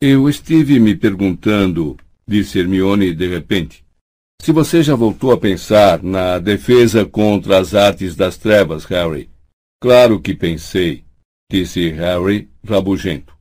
[0.00, 3.84] Eu estive me perguntando, disse Hermione de repente,
[4.40, 9.30] se você já voltou a pensar na defesa contra as artes das trevas, Harry.
[9.80, 11.04] Claro que pensei,
[11.50, 13.33] disse Harry, rabugento.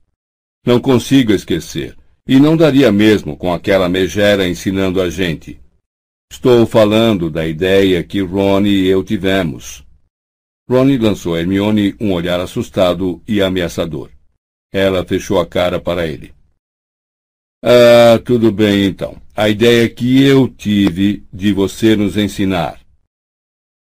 [0.65, 1.95] Não consigo esquecer.
[2.25, 5.59] E não daria mesmo com aquela megera ensinando a gente.
[6.31, 9.85] Estou falando da ideia que Ronnie e eu tivemos.
[10.69, 14.09] Ronnie lançou a Hermione um olhar assustado e ameaçador.
[14.71, 16.33] Ela fechou a cara para ele.
[17.61, 19.21] Ah, tudo bem então.
[19.35, 22.79] A ideia que eu tive de você nos ensinar.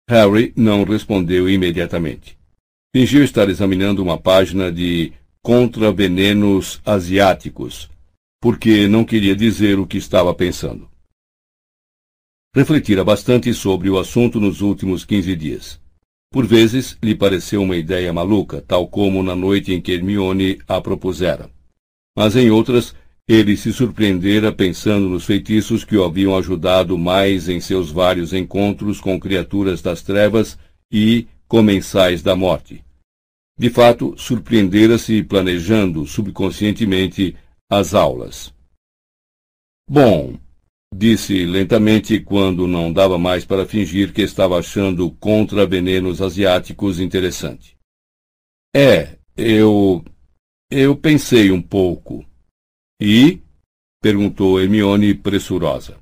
[0.09, 2.37] Harry não respondeu imediatamente.
[2.95, 7.91] Fingiu estar examinando uma página de contra venenos asiáticos,
[8.41, 10.89] porque não queria dizer o que estava pensando.
[12.55, 15.81] Refletira bastante sobre o assunto nos últimos quinze dias.
[16.31, 20.81] Por vezes lhe pareceu uma ideia maluca, tal como na noite em que Hermione a
[20.81, 21.51] propusera.
[22.17, 22.95] Mas em outras,
[23.27, 29.01] ele se surpreendera pensando nos feitiços que o haviam ajudado mais em seus vários encontros
[29.01, 30.57] com criaturas das trevas
[30.91, 32.85] e comensais da morte.
[33.59, 37.37] De fato, surpreendera-se planejando subconscientemente
[37.71, 38.53] as aulas.
[39.89, 40.39] Bom,
[40.95, 47.77] disse lentamente quando não dava mais para fingir que estava achando contra venenos asiáticos interessante.
[48.75, 50.05] É, eu.
[50.71, 52.25] Eu pensei um pouco.
[53.01, 53.43] E?
[54.01, 55.99] perguntou Hermione pressurosa.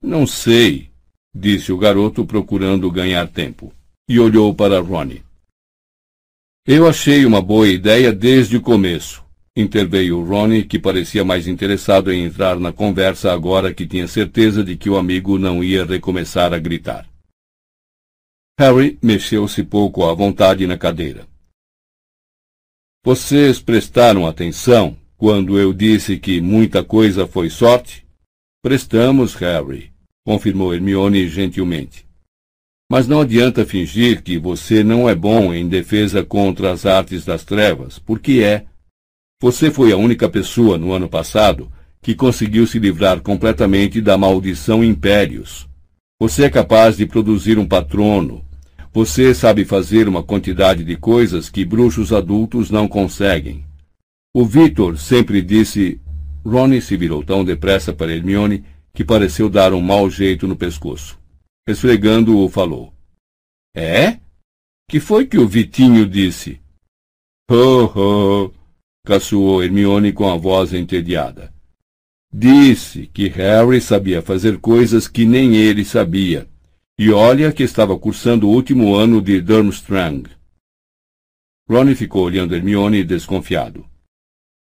[0.00, 0.90] Não sei,
[1.34, 3.72] disse o garoto procurando ganhar tempo,
[4.08, 5.24] e olhou para Ronnie.
[6.64, 9.24] Eu achei uma boa ideia desde o começo,
[9.56, 14.76] interveio Ronnie, que parecia mais interessado em entrar na conversa agora que tinha certeza de
[14.76, 17.10] que o amigo não ia recomeçar a gritar.
[18.56, 21.26] Harry mexeu-se pouco à vontade na cadeira.
[23.04, 28.06] Vocês prestaram atenção quando eu disse que muita coisa foi sorte?
[28.62, 29.92] Prestamos, Harry,
[30.24, 32.06] confirmou Hermione gentilmente.
[32.92, 37.42] Mas não adianta fingir que você não é bom em defesa contra as artes das
[37.42, 38.66] trevas, porque é.
[39.40, 44.84] Você foi a única pessoa no ano passado que conseguiu se livrar completamente da maldição
[44.84, 45.66] impérios.
[46.20, 48.44] Você é capaz de produzir um patrono.
[48.92, 53.64] Você sabe fazer uma quantidade de coisas que bruxos adultos não conseguem.
[54.36, 55.98] O Victor sempre disse.
[56.44, 61.21] Ronnie se virou tão depressa para Hermione que pareceu dar um mau jeito no pescoço.
[61.66, 62.92] Esfregando-o, falou.
[63.74, 64.20] É?
[64.88, 66.60] Que foi que o Vitinho disse?
[67.50, 68.54] Ho, ho,
[69.04, 71.52] caçoou Hermione com a voz entediada.
[72.32, 76.48] Disse que Harry sabia fazer coisas que nem ele sabia.
[76.98, 80.30] E olha que estava cursando o último ano de Durmstrang.
[81.68, 83.86] Ronnie ficou olhando Hermione desconfiado.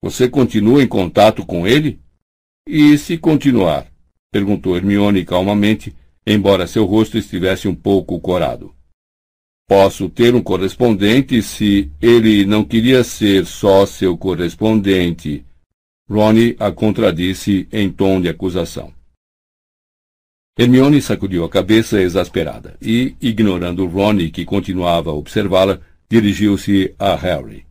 [0.02, 2.00] Você continua em contato com ele?
[2.66, 3.90] E se continuar?
[4.30, 5.94] perguntou Hermione calmamente,
[6.28, 8.74] embora seu rosto estivesse um pouco corado.
[9.66, 15.44] Posso ter um correspondente se ele não queria ser só seu correspondente.
[16.08, 18.92] Ronnie a contradisse em tom de acusação.
[20.58, 25.80] Hermione sacudiu a cabeça exasperada e, ignorando Ronnie, que continuava a observá-la,
[26.10, 27.64] dirigiu-se a Harry.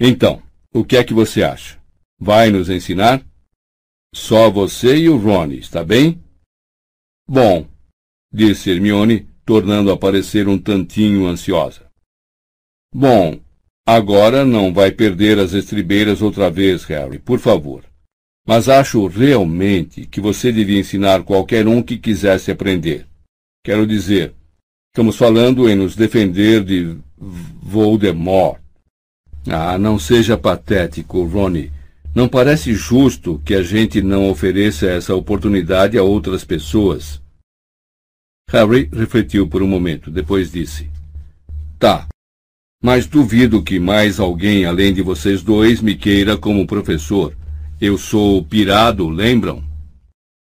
[0.00, 1.78] Então, o que é que você acha?
[2.18, 3.24] Vai nos ensinar?
[4.14, 6.23] Só você e o Ronnie, está bem?
[7.26, 7.66] Bom,
[8.32, 11.86] disse Hermione, tornando a parecer um tantinho ansiosa.
[12.94, 13.40] Bom,
[13.86, 17.84] agora não vai perder as estribeiras outra vez, Harry, por favor.
[18.46, 23.06] Mas acho realmente que você devia ensinar qualquer um que quisesse aprender.
[23.64, 24.34] Quero dizer,
[24.92, 28.60] estamos falando em nos defender de Voldemort.
[29.48, 31.72] Ah, não seja patético, Ronnie.
[32.14, 37.20] Não parece justo que a gente não ofereça essa oportunidade a outras pessoas.
[38.48, 40.88] Harry refletiu por um momento, depois disse:
[41.76, 42.06] Tá,
[42.80, 47.36] mas duvido que mais alguém além de vocês dois me queira como professor.
[47.80, 49.64] Eu sou pirado, lembram?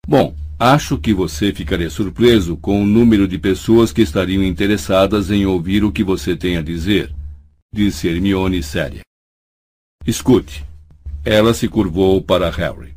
[0.08, 5.46] Bom, acho que você ficaria surpreso com o número de pessoas que estariam interessadas em
[5.46, 7.14] ouvir o que você tem a dizer,
[7.72, 9.02] disse Hermione séria.
[10.04, 10.64] Escute.
[11.24, 12.94] Ela se curvou para Harry.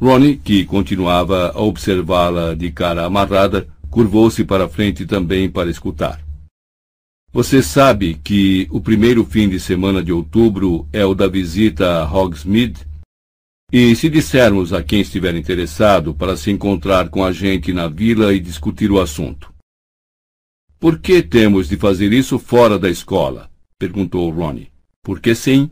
[0.00, 6.22] Ronnie, que continuava a observá-la de cara amarrada, curvou-se para frente também para escutar.
[7.32, 12.04] Você sabe que o primeiro fim de semana de outubro é o da visita a
[12.04, 12.86] Hogsmeade?
[13.72, 18.32] E se dissermos a quem estiver interessado para se encontrar com a gente na vila
[18.32, 19.52] e discutir o assunto?
[20.78, 23.50] Por que temos de fazer isso fora da escola?
[23.76, 24.70] perguntou Ronnie.
[25.02, 25.68] Porque sim,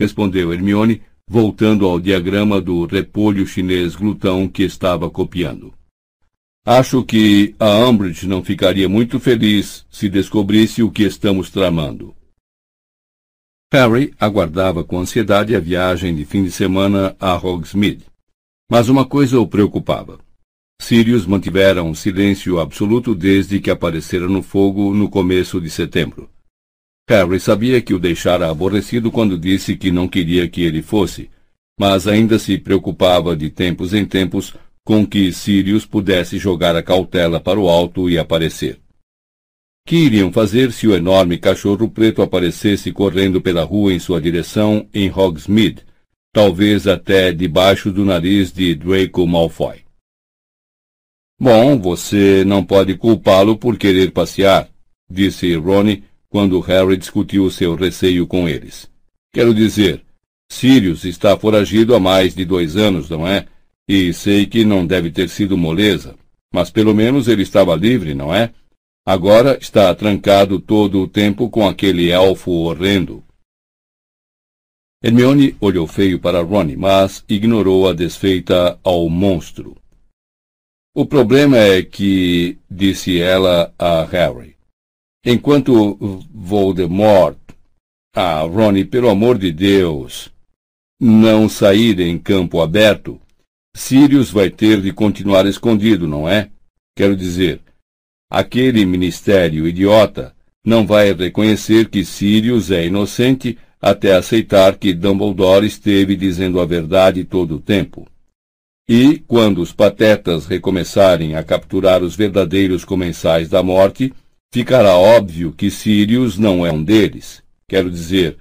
[0.00, 5.74] respondeu Hermione, voltando ao diagrama do repolho chinês glutão que estava copiando.
[6.64, 12.14] Acho que a Umbridge não ficaria muito feliz se descobrisse o que estamos tramando.
[13.72, 18.06] Harry aguardava com ansiedade a viagem de fim de semana a Hogsmeade.
[18.70, 20.18] Mas uma coisa o preocupava.
[20.80, 26.30] Sirius mantivera um silêncio absoluto desde que aparecera no fogo no começo de setembro.
[27.08, 31.30] Harry sabia que o deixara aborrecido quando disse que não queria que ele fosse,
[31.80, 34.54] mas ainda se preocupava de tempos em tempos
[34.84, 38.78] com que Sirius pudesse jogar a cautela para o alto e aparecer.
[39.86, 44.86] Que iriam fazer se o enorme cachorro preto aparecesse correndo pela rua em sua direção
[44.92, 45.86] em Hogsmeade,
[46.30, 49.78] talvez até debaixo do nariz de Draco Malfoy?
[51.40, 54.68] Bom, você não pode culpá-lo por querer passear,
[55.08, 58.90] disse Ronnie quando Harry discutiu seu receio com eles.
[59.32, 60.02] Quero dizer,
[60.50, 63.46] Sirius está foragido há mais de dois anos, não é?
[63.88, 66.14] E sei que não deve ter sido moleza,
[66.52, 68.52] mas pelo menos ele estava livre, não é?
[69.06, 73.24] Agora está trancado todo o tempo com aquele elfo horrendo.
[75.02, 79.76] Hermione olhou feio para Ronnie, mas ignorou a desfeita ao monstro.
[80.94, 84.57] O problema é que, disse ela a Harry,
[85.24, 85.96] enquanto
[86.32, 87.36] Voldemort...
[88.14, 90.32] Ah, Ronnie, pelo amor de Deus!
[91.00, 93.20] Não sair em campo aberto,
[93.76, 96.50] Sirius vai ter de continuar escondido, não é?
[96.96, 97.60] Quero dizer,
[98.30, 106.14] Aquele ministério idiota não vai reconhecer que Sirius é inocente até aceitar que Dumbledore esteve
[106.14, 108.06] dizendo a verdade todo o tempo.
[108.86, 114.12] E, quando os patetas recomeçarem a capturar os verdadeiros comensais da morte,
[114.52, 117.42] ficará óbvio que Sirius não é um deles.
[117.68, 118.38] Quero dizer,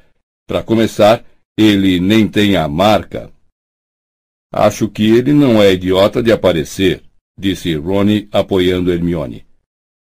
[0.48, 1.26] para começar,
[1.58, 3.32] ele nem tem a marca.
[4.52, 7.04] Acho que ele não é idiota de aparecer,
[7.38, 9.46] disse Rony, apoiando Hermione.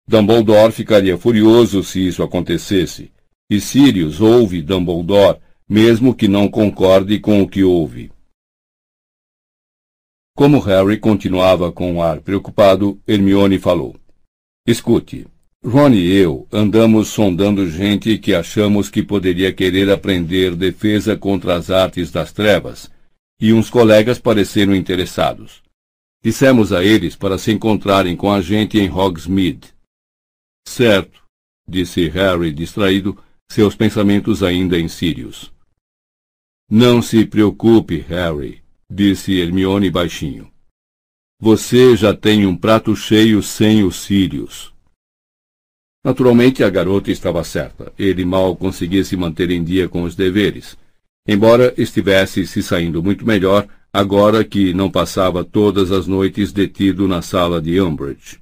[0.07, 3.11] Dumbledore ficaria furioso se isso acontecesse,
[3.49, 8.11] e Sirius ouve Dumbledore, mesmo que não concorde com o que ouve.
[10.35, 13.95] Como Harry continuava com um ar preocupado, Hermione falou.
[14.65, 15.27] Escute,
[15.63, 21.69] Ron e eu andamos sondando gente que achamos que poderia querer aprender defesa contra as
[21.69, 22.91] artes das trevas,
[23.39, 25.61] e uns colegas pareceram interessados.
[26.23, 29.71] Dissemos a eles para se encontrarem com a gente em Hogsmeade.
[30.67, 31.23] Certo,
[31.67, 33.17] disse Harry distraído,
[33.51, 35.53] seus pensamentos ainda em Sirius.
[36.69, 40.51] Não se preocupe, Harry, disse Hermione baixinho.
[41.39, 44.70] Você já tem um prato cheio sem os Sirius.
[46.03, 47.93] Naturalmente, a garota estava certa.
[47.97, 50.77] Ele mal conseguia se manter em dia com os deveres,
[51.27, 57.21] embora estivesse se saindo muito melhor agora que não passava todas as noites detido na
[57.21, 58.39] sala de Umbridge.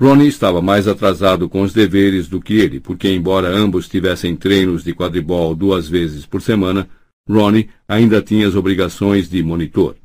[0.00, 4.82] Ronnie estava mais atrasado com os deveres do que ele, porque embora ambos tivessem treinos
[4.82, 6.88] de quadribol duas vezes por semana,
[7.28, 9.96] Ronnie ainda tinha as obrigações de monitor.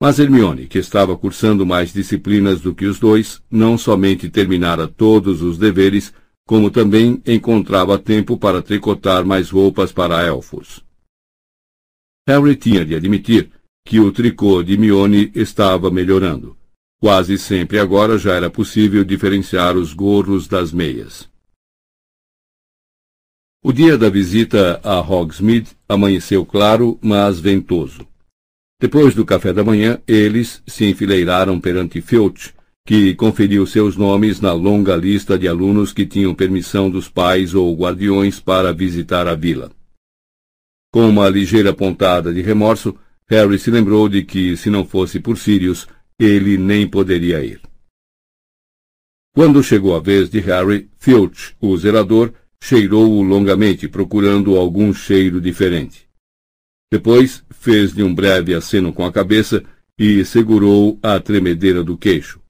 [0.00, 5.42] Mas Hermione, que estava cursando mais disciplinas do que os dois, não somente terminara todos
[5.42, 6.12] os deveres,
[6.46, 10.84] como também encontrava tempo para tricotar mais roupas para elfos.
[12.28, 13.50] Harry tinha de admitir
[13.84, 16.58] que o tricô de Hermione estava melhorando
[17.00, 21.30] Quase sempre agora já era possível diferenciar os gorros das meias.
[23.62, 28.07] O dia da visita a Hogsmeade amanheceu claro, mas ventoso.
[28.80, 32.54] Depois do café da manhã, eles se enfileiraram perante Filch,
[32.86, 37.76] que conferiu seus nomes na longa lista de alunos que tinham permissão dos pais ou
[37.76, 39.72] guardiões para visitar a vila.
[40.92, 42.96] Com uma ligeira pontada de remorso,
[43.28, 45.86] Harry se lembrou de que, se não fosse por Sirius,
[46.18, 47.60] ele nem poderia ir.
[49.34, 52.32] Quando chegou a vez de Harry, Filch, o zelador,
[52.62, 56.07] cheirou-o longamente, procurando algum cheiro diferente.
[56.90, 59.62] Depois fez-lhe um breve aceno com a cabeça
[59.98, 62.40] e segurou a tremedeira do queixo.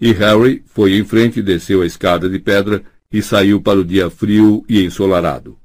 [0.00, 4.10] E Harry foi em frente, desceu a escada de pedra e saiu para o dia
[4.10, 5.58] frio e ensolarado.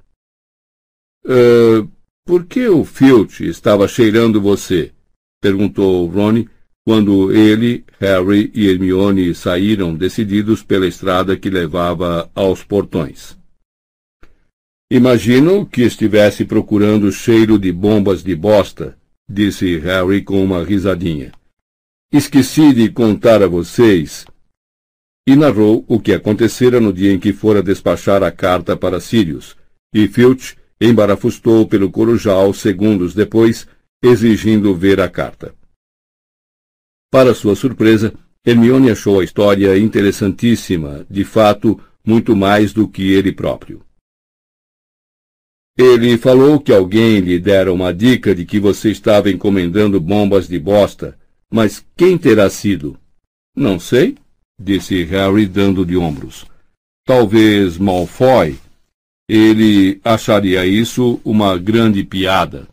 [1.26, 1.90] Uh,
[2.26, 4.92] por que o Filch estava cheirando você?
[5.42, 6.50] perguntou Ronnie,
[6.86, 13.38] quando ele, Harry e Hermione saíram decididos pela estrada que levava aos portões.
[14.96, 18.96] Imagino que estivesse procurando cheiro de bombas de bosta,
[19.28, 21.32] disse Harry com uma risadinha.
[22.14, 24.24] Esqueci de contar a vocês.
[25.28, 29.58] E narrou o que acontecera no dia em que fora despachar a carta para Sirius,
[29.92, 33.68] e Filch embarafustou pelo corujal segundos depois,
[34.00, 35.56] exigindo ver a carta.
[37.12, 38.14] Para sua surpresa,
[38.46, 43.84] Hermione achou a história interessantíssima, de fato, muito mais do que ele próprio.
[45.78, 50.60] Ele falou que alguém lhe dera uma dica de que você estava encomendando bombas de
[50.60, 51.18] bosta,
[51.52, 52.98] mas quem terá sido?
[53.56, 54.16] Não sei,
[54.60, 56.46] disse Harry, dando de ombros.
[57.06, 58.58] Talvez Malfoy.
[59.28, 62.68] Ele acharia isso uma grande piada.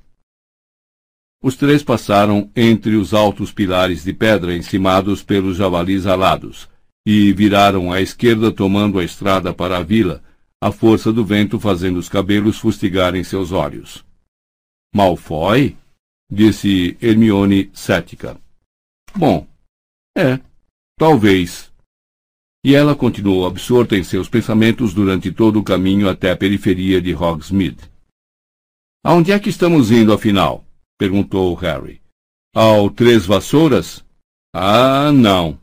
[1.43, 6.69] Os três passaram entre os altos pilares de pedra encimados pelos javalis alados,
[7.07, 10.23] e viraram à esquerda tomando a estrada para a vila,
[10.63, 14.05] a força do vento fazendo os cabelos fustigarem seus olhos.
[14.95, 15.77] Malfoy?
[16.31, 18.41] disse Hermione cética.
[19.17, 19.49] Bom,
[20.17, 20.39] é,
[20.99, 21.73] talvez.
[22.65, 27.15] E ela continuou absorta em seus pensamentos durante todo o caminho até a periferia de
[27.15, 27.91] Hogsmeade.
[29.03, 30.65] Aonde é que estamos indo, afinal?
[30.99, 32.03] perguntou Harry.
[32.55, 34.05] Ao Três Vassouras?
[34.55, 35.59] Ah, não,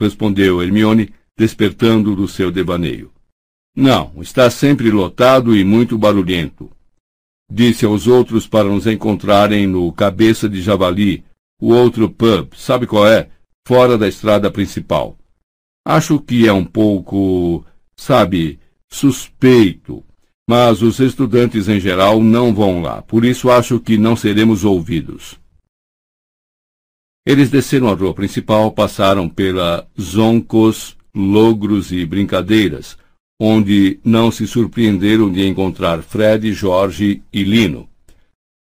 [0.00, 3.12] respondeu Hermione, despertando do seu devaneio.
[3.76, 6.70] Não, está sempre lotado e muito barulhento.
[7.50, 11.24] Disse aos outros para nos encontrarem no Cabeça de Javali,
[11.60, 13.30] o outro pub, sabe qual é?
[13.66, 15.16] Fora da estrada principal.
[15.86, 17.64] Acho que é um pouco,
[17.96, 18.58] sabe,
[18.90, 20.04] suspeito
[20.48, 25.38] mas os estudantes em geral não vão lá, por isso acho que não seremos ouvidos.
[27.26, 32.96] Eles desceram a rua principal, passaram pela Zoncos, Logros e Brincadeiras,
[33.40, 37.88] onde não se surpreenderam de encontrar Fred, Jorge e Lino.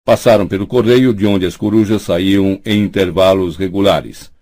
[0.05, 4.33] Passaram pelo correio, de onde as corujas saíam em intervalos regulares,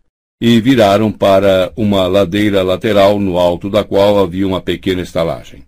[0.41, 5.65] e viraram para uma ladeira lateral no alto da qual havia uma pequena estalagem.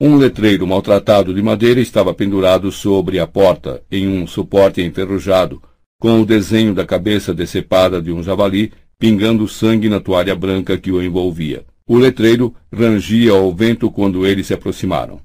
[0.00, 5.62] Um letreiro maltratado de madeira estava pendurado sobre a porta, em um suporte enferrujado,
[6.00, 10.90] com o desenho da cabeça decepada de um javali pingando sangue na toalha branca que
[10.90, 11.64] o envolvia.
[11.92, 15.20] O letreiro rangia ao vento quando eles se aproximaram.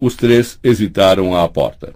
[0.00, 1.92] Os três hesitaram à porta.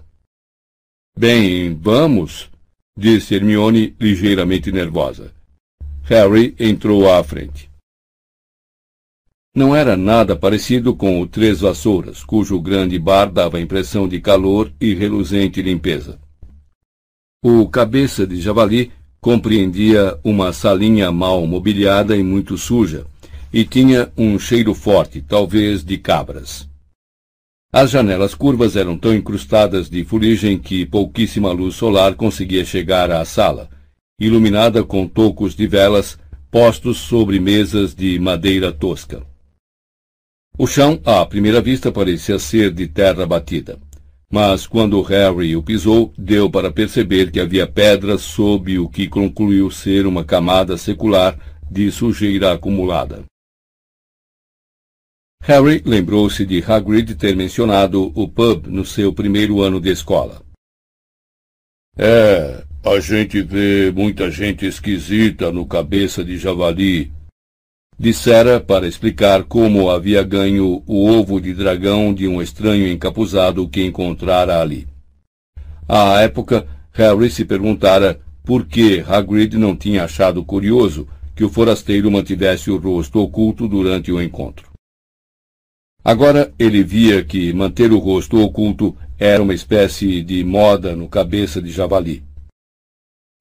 [1.17, 2.49] Bem, vamos,
[2.97, 5.33] disse Hermione ligeiramente nervosa.
[6.03, 7.71] Harry entrou à frente.
[9.55, 14.19] Não era nada parecido com o Três Vassouras, cujo grande bar dava a impressão de
[14.19, 16.19] calor e reluzente limpeza.
[17.41, 18.91] O cabeça de javali
[19.21, 23.07] compreendia uma salinha mal mobiliada e muito suja,
[23.51, 26.69] e tinha um cheiro forte, talvez de cabras.
[27.71, 33.23] As janelas curvas eram tão incrustadas de fuligem que pouquíssima luz solar conseguia chegar à
[33.23, 33.69] sala,
[34.19, 36.17] iluminada com tocos de velas
[36.49, 39.23] postos sobre mesas de madeira tosca.
[40.57, 43.79] O chão, à primeira vista, parecia ser de terra batida.
[44.31, 49.71] Mas quando Harry o pisou, deu para perceber que havia pedras sob o que concluiu
[49.71, 51.37] ser uma camada secular
[51.69, 53.28] de sujeira acumulada.
[55.49, 60.43] Harry lembrou-se de Hagrid ter mencionado o pub no seu primeiro ano de escola.
[61.97, 67.11] É, a gente vê muita gente esquisita no cabeça de javali,
[67.97, 73.83] dissera para explicar como havia ganho o ovo de dragão de um estranho encapuzado que
[73.83, 74.87] encontrara ali.
[75.87, 82.11] À época, Harry se perguntara por que Hagrid não tinha achado curioso que o forasteiro
[82.11, 84.68] mantivesse o rosto oculto durante o encontro.
[86.09, 91.61] Agora ele via que manter o rosto oculto era uma espécie de moda no cabeça
[91.61, 92.23] de javali.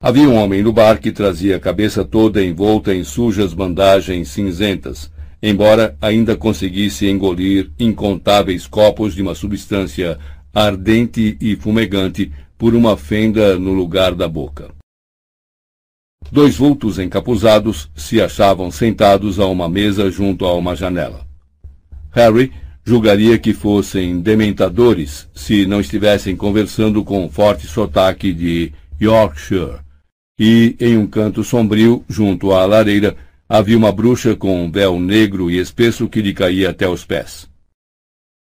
[0.03, 5.11] Havia um homem no bar que trazia a cabeça toda envolta em sujas bandagens cinzentas,
[5.43, 10.19] embora ainda conseguisse engolir incontáveis copos de uma substância
[10.55, 14.75] ardente e fumegante por uma fenda no lugar da boca.
[16.31, 21.28] Dois vultos encapuzados se achavam sentados a uma mesa junto a uma janela.
[22.19, 22.53] Harry
[22.85, 29.79] julgaria que fossem dementadores se não estivessem conversando com um forte sotaque de Yorkshire.
[30.37, 33.17] E, em um canto sombrio, junto à lareira,
[33.49, 37.49] havia uma bruxa com um véu negro e espesso que lhe caía até os pés.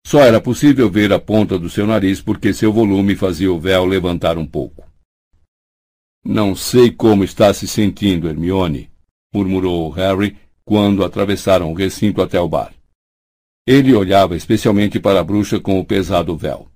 [0.07, 3.85] Só era possível ver a ponta do seu nariz porque seu volume fazia o véu
[3.85, 4.87] levantar um pouco.
[6.23, 8.89] Não sei como está se sentindo, Hermione,
[9.33, 12.78] murmurou Harry quando atravessaram o recinto até o bar.
[13.71, 16.67] Ele olhava especialmente para a bruxa com o pesado véu.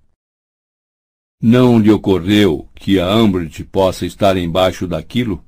[1.42, 5.44] Não lhe ocorreu que a Umbridge possa estar embaixo daquilo?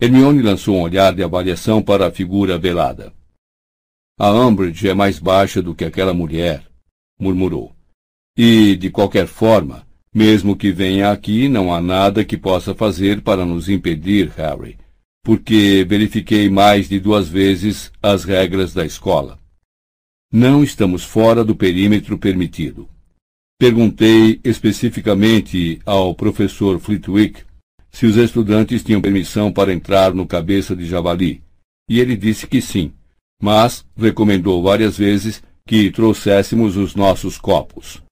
[0.00, 3.12] Hermione lançou um olhar de avaliação para a figura velada.
[4.16, 6.64] A Umbridge é mais baixa do que aquela mulher,
[7.18, 7.74] murmurou.
[8.38, 9.84] E, de qualquer forma,
[10.14, 14.78] mesmo que venha aqui, não há nada que possa fazer para nos impedir, Harry,
[15.24, 19.42] porque verifiquei mais de duas vezes as regras da escola.
[20.34, 22.88] Não estamos fora do perímetro permitido.
[23.56, 27.44] Perguntei especificamente ao professor Flitwick
[27.92, 31.40] se os estudantes tinham permissão para entrar no cabeça de javali,
[31.88, 32.92] e ele disse que sim,
[33.40, 38.02] mas recomendou várias vezes que trouxéssemos os nossos copos.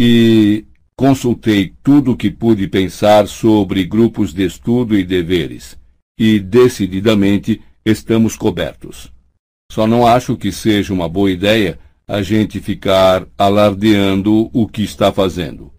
[0.00, 0.64] E
[0.94, 5.76] Consultei tudo o que pude pensar sobre grupos de estudo e deveres,
[6.16, 9.10] e decididamente estamos cobertos.
[9.72, 15.10] Só não acho que seja uma boa ideia a gente ficar alardeando o que está
[15.10, 15.72] fazendo.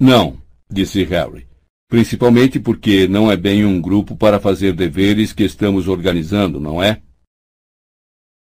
[0.00, 1.46] Não, disse Harry,
[1.86, 7.02] principalmente porque não é bem um grupo para fazer deveres que estamos organizando, não é?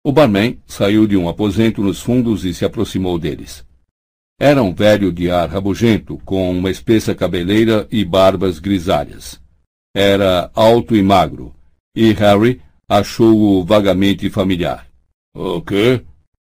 [0.06, 3.66] O barman saiu de um aposento nos fundos e se aproximou deles.
[4.40, 9.42] Era um velho de ar rabugento, com uma espessa cabeleira e barbas grisalhas.
[9.96, 11.56] Era alto e magro,
[11.96, 14.88] e Harry achou-o vagamente familiar.
[15.36, 16.04] O quê?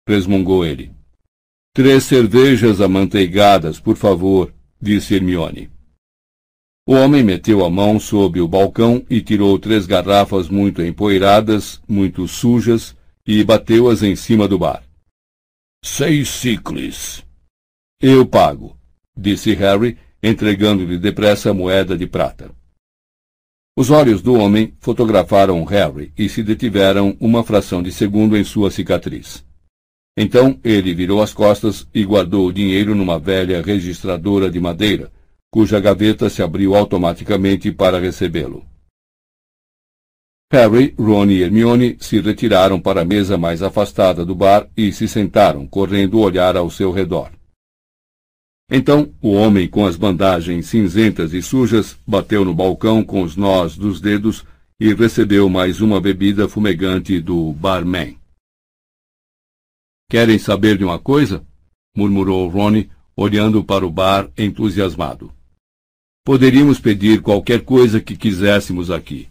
[0.08, 0.92] resmungou ele.
[1.74, 5.69] Três cervejas amanteigadas, por favor, disse Hermione.
[6.88, 12.27] O homem meteu a mão sob o balcão e tirou três garrafas muito empoeiradas, muito
[12.27, 12.95] sujas,
[13.27, 14.84] e bateu-as em cima do bar.
[15.85, 17.24] Seis ciclos,
[18.01, 18.76] eu pago,
[19.16, 22.50] disse Harry, entregando-lhe depressa a moeda de prata.
[23.80, 28.69] Os olhos do homem fotografaram Harry e se detiveram uma fração de segundo em sua
[28.69, 29.41] cicatriz.
[30.17, 35.09] Então ele virou as costas e guardou o dinheiro numa velha registradora de madeira,
[35.49, 38.66] cuja gaveta se abriu automaticamente para recebê-lo.
[40.51, 45.08] Harry, Ron e Hermione se retiraram para a mesa mais afastada do bar e se
[45.08, 47.32] sentaram, correndo olhar ao seu redor.
[48.70, 53.76] Então o homem com as bandagens cinzentas e sujas bateu no balcão com os nós
[53.76, 54.46] dos dedos
[54.80, 58.18] e recebeu mais uma bebida fumegante do barman.
[60.10, 61.46] Querem saber de uma coisa?
[61.96, 65.34] murmurou Ronnie, olhando para o bar entusiasmado.
[66.24, 69.28] Poderíamos pedir qualquer coisa que quiséssemos aqui.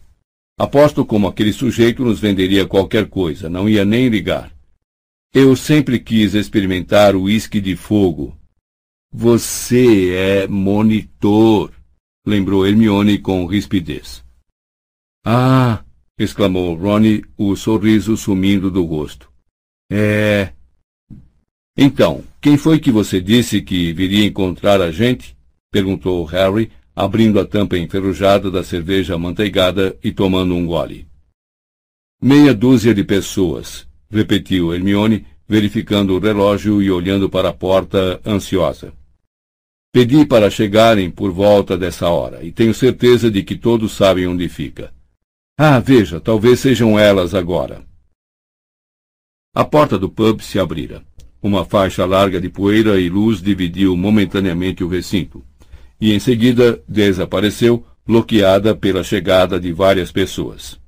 [0.58, 4.52] Aposto como aquele sujeito nos venderia qualquer coisa, não ia nem ligar.
[5.33, 8.36] Eu sempre quis experimentar o uísque de fogo,
[9.10, 11.72] você é monitor,
[12.26, 14.24] lembrou Hermione com rispidez.
[15.24, 15.84] Ah!
[16.18, 19.30] exclamou Ronnie, o sorriso sumindo do rosto.
[19.90, 20.52] É.
[21.76, 25.36] Então, quem foi que você disse que viria encontrar a gente?
[25.70, 31.06] perguntou Harry, abrindo a tampa enferrujada da cerveja amanteigada e tomando um gole.
[32.20, 38.92] Meia dúzia de pessoas, repetiu Hermione, verificando o relógio e olhando para a porta, ansiosa.
[39.90, 44.46] Pedi para chegarem por volta dessa hora, e tenho certeza de que todos sabem onde
[44.48, 44.92] fica.
[45.56, 47.82] Ah, veja, talvez sejam elas agora.
[49.54, 51.02] A porta do pub se abrira.
[51.42, 55.42] Uma faixa larga de poeira e luz dividiu momentaneamente o recinto,
[56.00, 60.78] e em seguida desapareceu, bloqueada pela chegada de várias pessoas.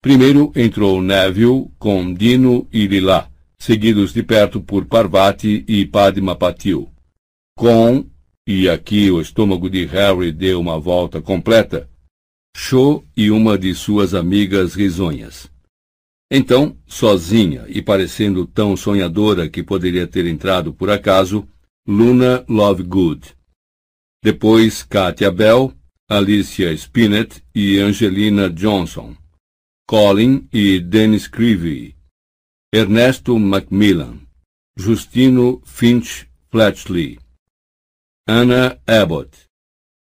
[0.00, 3.30] Primeiro entrou Neville com Dino e Lila,
[3.64, 6.94] seguidos de perto por Parvati e Padma Patil
[7.56, 8.04] com,
[8.46, 11.88] e aqui o estômago de Harry deu uma volta completa,
[12.54, 15.50] Cho e uma de suas amigas risonhas.
[16.30, 21.48] Então, sozinha e parecendo tão sonhadora que poderia ter entrado por acaso,
[21.86, 23.34] Luna Lovegood.
[24.22, 25.72] Depois Katia Bell,
[26.08, 29.16] Alicia Spinett e Angelina Johnson.
[29.88, 31.93] Colin e Dennis Creevy.
[32.76, 34.18] Ernesto Macmillan.
[34.76, 37.20] Justino Finch Fletchley.
[38.26, 39.30] Anna Abbott.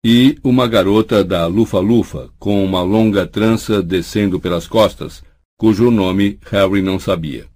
[0.06, 5.24] E uma garota da Lufa-Lufa, com uma longa trança descendo pelas costas,
[5.58, 7.48] cujo nome Harry não sabia.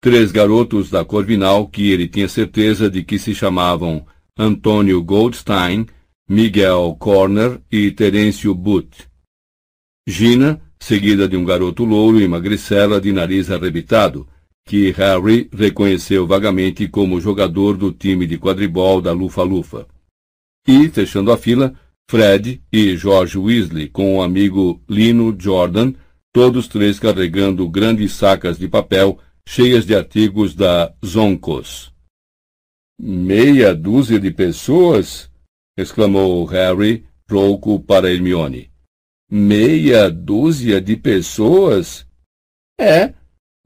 [0.00, 4.06] Três garotos da Corvinal que ele tinha certeza de que se chamavam
[4.38, 5.86] Antônio Goldstein,
[6.28, 9.08] Miguel Corner e Terêncio Butt.
[10.06, 14.28] Gina, seguida de um garoto louro e magricela de nariz arrebitado,
[14.66, 19.86] que Harry reconheceu vagamente como jogador do time de quadribol da Lufa-Lufa.
[20.68, 21.74] E, fechando a fila,
[22.10, 25.94] Fred e George Weasley com o amigo Lino Jordan,
[26.34, 31.94] todos três carregando grandes sacas de papel cheias de artigos da Zoncos.
[33.00, 35.30] Meia dúzia de pessoas?
[35.78, 38.73] exclamou Harry, rouco para Hermione.
[39.30, 42.06] Meia dúzia de pessoas?
[42.78, 43.14] É.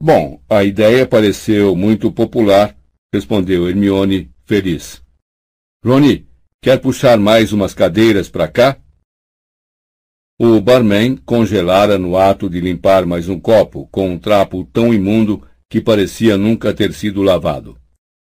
[0.01, 2.77] Bom, a ideia pareceu muito popular,
[3.13, 5.03] respondeu Hermione, feliz.
[5.85, 6.27] Rony,
[6.63, 8.81] quer puxar mais umas cadeiras para cá?
[10.41, 15.45] O barman congelara no ato de limpar mais um copo com um trapo tão imundo
[15.69, 17.77] que parecia nunca ter sido lavado.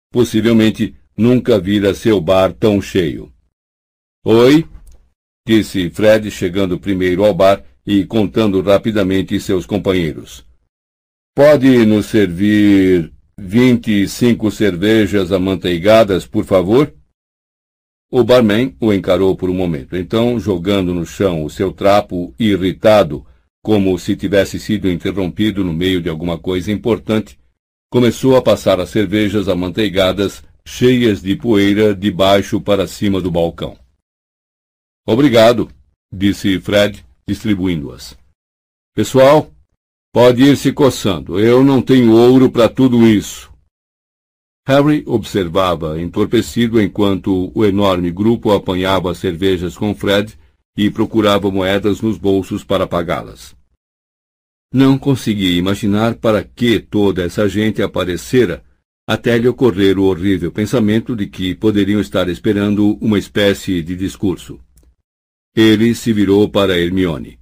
[0.09, 3.33] Possivelmente nunca vira seu bar tão cheio.
[4.23, 4.65] Oi,
[5.47, 10.45] disse Fred chegando primeiro ao bar e contando rapidamente seus companheiros.
[11.33, 16.93] Pode nos servir vinte e cinco cervejas amanteigadas, por favor?
[18.11, 19.95] O barman o encarou por um momento.
[19.95, 23.25] Então, jogando no chão o seu trapo, irritado,
[23.63, 27.39] como se tivesse sido interrompido no meio de alguma coisa importante,
[27.89, 33.77] começou a passar as cervejas amanteigadas cheias de poeira de baixo para cima do balcão.
[35.09, 35.69] Obrigado,
[36.11, 38.17] disse Fred, distribuindo-as.
[38.93, 39.49] Pessoal,
[40.13, 41.39] pode ir se coçando.
[41.39, 43.49] Eu não tenho ouro para tudo isso.
[44.67, 50.37] Harry observava entorpecido enquanto o enorme grupo apanhava as cervejas com Fred
[50.77, 53.55] e procurava moedas nos bolsos para pagá-las.
[54.73, 58.61] Não conseguia imaginar para que toda essa gente aparecera,
[59.07, 64.59] até lhe ocorrer o horrível pensamento de que poderiam estar esperando uma espécie de discurso.
[65.59, 67.39] Ele se virou para Hermione.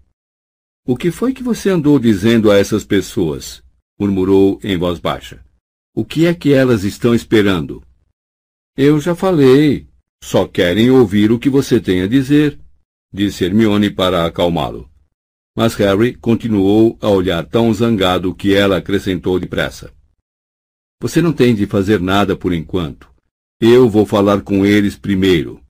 [0.88, 3.62] O que foi que você andou dizendo a essas pessoas?
[4.00, 5.44] murmurou em voz baixa.
[5.94, 7.84] O que é que elas estão esperando?
[8.78, 9.90] Eu já falei.
[10.24, 12.58] Só querem ouvir o que você tem a dizer,
[13.12, 14.90] disse Hermione para acalmá-lo.
[15.54, 19.94] Mas Harry continuou a olhar tão zangado que ela acrescentou depressa.
[21.02, 23.14] Você não tem de fazer nada por enquanto.
[23.60, 25.62] Eu vou falar com eles primeiro.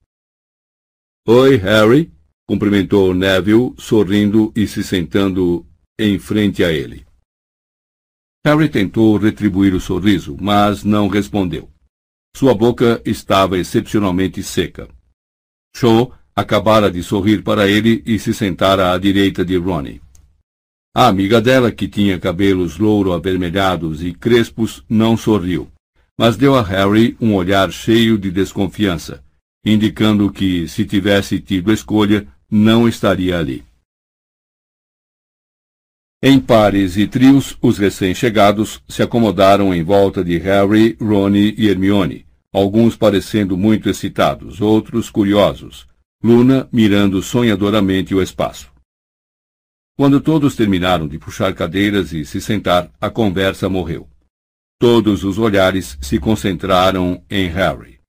[1.28, 2.15] Oi, Harry,
[2.48, 5.66] cumprimentou Neville, sorrindo e se sentando
[6.00, 7.06] em frente a ele.
[8.46, 11.70] Harry tentou retribuir o sorriso, mas não respondeu.
[12.36, 14.88] Sua boca estava excepcionalmente seca.
[15.76, 20.02] Cho acabara de sorrir para ele e se sentara à direita de Ronnie.
[20.94, 25.70] A amiga dela, que tinha cabelos louro-avermelhados e crespos, não sorriu,
[26.18, 29.24] mas deu a Harry um olhar cheio de desconfiança,
[29.66, 33.64] indicando que, se tivesse tido escolha, não estaria ali.
[36.22, 42.26] Em pares e trios, os recém-chegados se acomodaram em volta de Harry, Ronnie e Hermione,
[42.52, 45.88] alguns parecendo muito excitados, outros curiosos,
[46.24, 48.74] Luna mirando sonhadoramente o espaço.
[49.96, 54.10] Quando todos terminaram de puxar cadeiras e se sentar, a conversa morreu.
[54.80, 58.00] Todos os olhares se concentraram em Harry.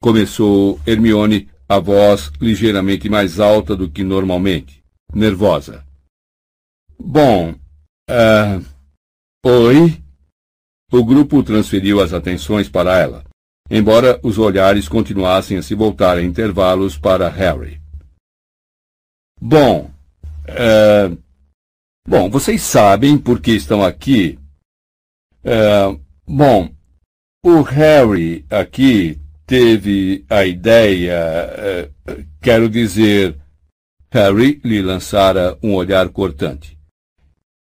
[0.00, 5.84] Começou Hermione, a voz ligeiramente mais alta do que normalmente nervosa.
[6.98, 7.54] Bom,
[8.10, 8.64] uh,
[9.44, 10.02] oi?
[10.92, 13.24] O grupo transferiu as atenções para ela,
[13.68, 17.80] embora os olhares continuassem a se voltar a intervalos para Harry.
[19.40, 19.90] Bom,
[20.48, 21.18] uh,
[22.08, 24.38] bom, vocês sabem por que estão aqui.
[25.44, 26.70] Uh, bom,
[27.44, 31.90] o Harry aqui teve a ideia,
[32.42, 33.36] quero dizer,
[34.10, 36.76] Harry lhe lançara um olhar cortante.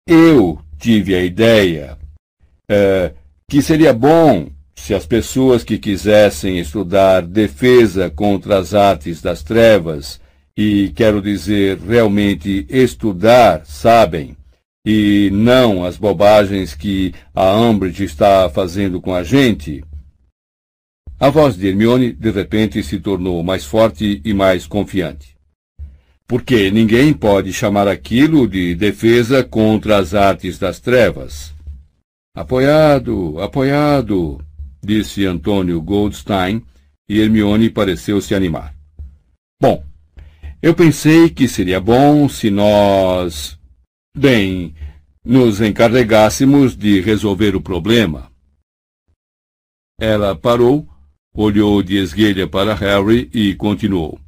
[0.08, 1.98] Eu tive a ideia
[2.70, 3.12] é,
[3.50, 10.20] que seria bom se as pessoas que quisessem estudar defesa contra as artes das trevas
[10.58, 14.38] e quero dizer realmente estudar, sabem,
[14.86, 19.84] e não as bobagens que a Umbridge está fazendo com a gente.
[21.20, 25.36] A voz de Hermione, de repente, se tornou mais forte e mais confiante.
[26.28, 31.54] Porque ninguém pode chamar aquilo de defesa contra as artes das trevas.
[32.36, 34.40] Apoiado, apoiado,
[34.84, 36.64] disse Antônio Goldstein,
[37.08, 38.76] e Hermione pareceu se animar.
[39.62, 39.84] Bom,
[40.62, 43.58] eu pensei que seria bom se nós
[44.18, 44.74] Bem,
[45.26, 48.32] nos encarregássemos de resolver o problema.
[50.00, 50.88] Ela parou,
[51.36, 54.20] olhou de esguelha para Harry e continuou.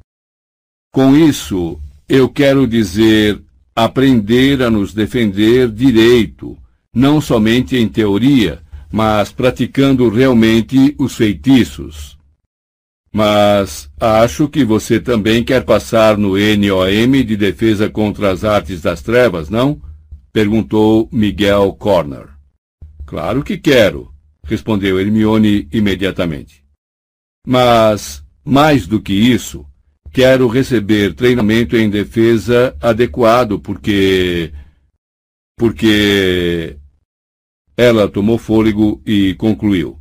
[0.92, 3.40] Com isso, eu quero dizer
[3.74, 6.56] aprender a nos defender direito,
[6.94, 8.60] não somente em teoria,
[8.92, 12.18] mas praticando realmente os feitiços.
[13.12, 19.00] Mas acho que você também quer passar no NOM de defesa contra as artes das
[19.00, 19.80] trevas, não?
[20.32, 22.28] Perguntou Miguel Corner.
[23.06, 24.12] Claro que quero,
[24.44, 26.67] respondeu Hermione imediatamente.
[27.48, 29.64] Mas, mais do que isso,
[30.12, 34.52] quero receber treinamento em defesa adequado, porque.
[35.56, 36.76] Porque.
[37.76, 39.98] Ela tomou fôlego e concluiu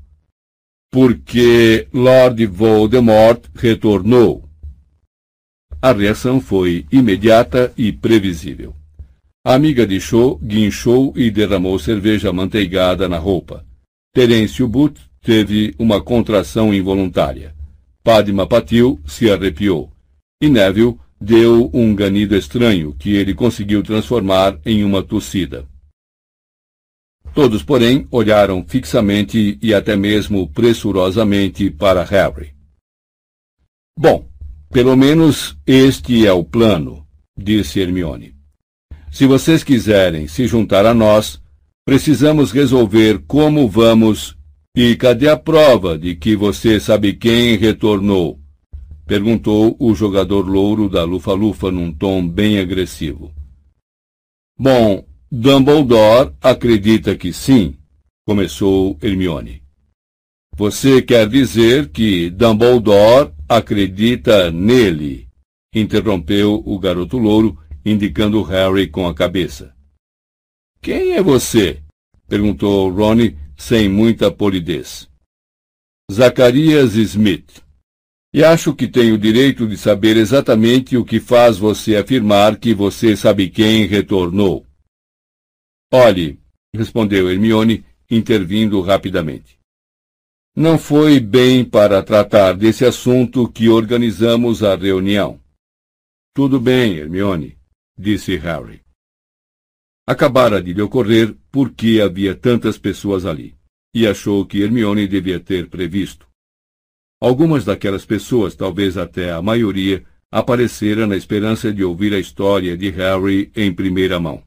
[0.90, 4.43] porque Lord Voldemort retornou.
[5.82, 8.76] A reação foi imediata e previsível.
[9.45, 13.66] A amiga de Cho guinchou e derramou cerveja manteigada na roupa.
[14.14, 17.56] Terêncio But teve uma contração involuntária.
[18.04, 19.92] Padma Patil se arrepiou.
[20.42, 25.68] E Neville deu um ganido estranho que ele conseguiu transformar em uma tossida.
[27.34, 32.54] Todos, porém, olharam fixamente e até mesmo pressurosamente para Harry.
[33.98, 34.28] Bom,
[34.70, 37.06] pelo menos este é o plano,
[37.38, 38.36] disse Hermione.
[39.12, 41.42] Se vocês quiserem se juntar a nós,
[41.86, 44.37] precisamos resolver como vamos.
[44.80, 48.40] E cadê a prova de que você sabe quem retornou?
[49.08, 53.34] perguntou o jogador louro da Lufa-Lufa num tom bem agressivo.
[54.56, 57.76] Bom, Dumbledore acredita que sim,
[58.24, 59.64] começou Hermione.
[60.56, 65.28] Você quer dizer que Dumbledore acredita nele,
[65.74, 69.74] interrompeu o garoto louro, indicando Harry com a cabeça.
[70.80, 71.82] Quem é você?
[72.28, 75.10] perguntou Ronnie sem muita polidez.
[76.10, 77.61] Zacarias Smith.
[78.34, 82.74] E acho que tenho o direito de saber exatamente o que faz você afirmar que
[82.74, 84.66] você sabe quem retornou.
[85.92, 86.40] Olhe,
[86.74, 89.58] respondeu Hermione, intervindo rapidamente.
[90.56, 95.40] Não foi bem para tratar desse assunto que organizamos a reunião.
[96.34, 97.58] Tudo bem, Hermione,
[97.98, 98.87] disse Harry.
[100.10, 103.58] Acabara de lhe ocorrer por que havia tantas pessoas ali,
[103.94, 106.26] e achou que Hermione devia ter previsto.
[107.22, 112.90] Algumas daquelas pessoas, talvez até a maioria, apareceram na esperança de ouvir a história de
[112.92, 114.42] Harry em primeira mão.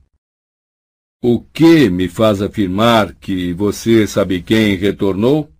[1.22, 5.52] O que me faz afirmar que você sabe quem retornou?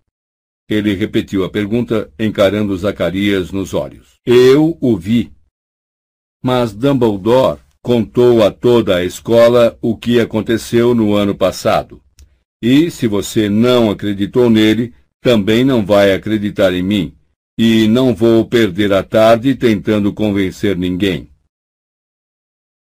[0.67, 4.19] Ele repetiu a pergunta, encarando Zacarias nos olhos.
[4.25, 5.31] Eu o vi.
[6.43, 12.03] Mas Dumbledore contou a toda a escola o que aconteceu no ano passado.
[12.63, 17.15] E, se você não acreditou nele, também não vai acreditar em mim.
[17.59, 21.29] E não vou perder a tarde tentando convencer ninguém.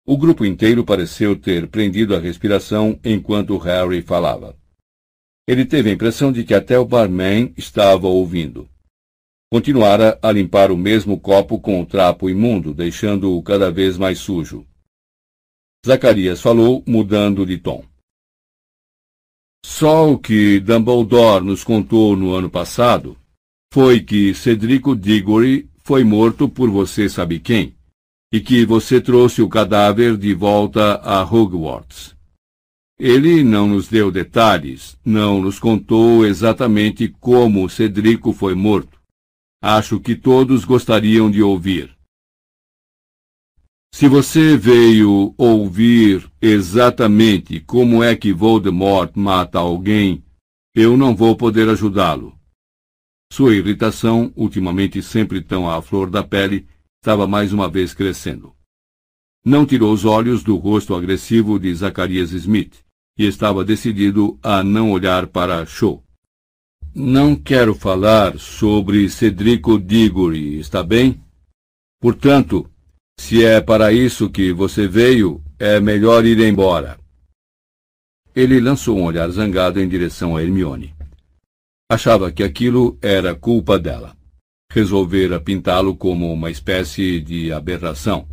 [0.07, 4.55] O grupo inteiro pareceu ter prendido a respiração enquanto Harry falava.
[5.47, 8.69] Ele teve a impressão de que até o barman estava ouvindo.
[9.51, 14.67] Continuara a limpar o mesmo copo com o trapo imundo, deixando-o cada vez mais sujo.
[15.85, 17.85] Zacarias falou, mudando de tom.
[19.65, 23.17] Só o que Dumbledore nos contou no ano passado
[23.73, 27.75] foi que Cedrico Diggory foi morto por você sabe quem
[28.33, 32.15] e que você trouxe o cadáver de volta a Hogwarts.
[32.99, 39.01] Ele não nos deu detalhes, não nos contou exatamente como Cedrico foi morto.
[39.63, 41.95] Acho que todos gostariam de ouvir.
[43.97, 50.25] Se você veio ouvir exatamente como é que Voldemort mata alguém,
[50.75, 52.37] eu não vou poder ajudá-lo.
[53.33, 56.67] Sua irritação, ultimamente sempre tão à flor da pele,
[57.01, 58.53] estava mais uma vez crescendo.
[59.47, 62.75] Não tirou os olhos do rosto agressivo de Zacarias Smith
[63.17, 66.03] e estava decidido a não olhar para Cho.
[66.93, 71.23] Não quero falar sobre Cedrico Diggory, está bem?
[72.01, 72.69] Portanto,
[73.19, 76.99] Se é para isso que você veio, é melhor ir embora.
[78.35, 80.95] Ele lançou um olhar zangado em direção a Hermione.
[81.91, 84.17] Achava que aquilo era culpa dela.
[84.71, 88.29] Resolvera pintá-lo como uma espécie de aberração.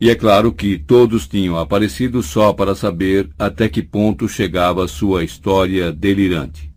[0.00, 5.24] E é claro que todos tinham aparecido só para saber até que ponto chegava sua
[5.24, 6.72] história delirante.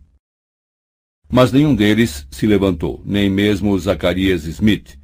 [1.30, 4.98] Mas nenhum deles se levantou, nem mesmo Zacarias Smith,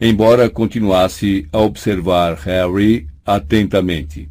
[0.00, 4.28] embora continuasse a observar Harry atentamente.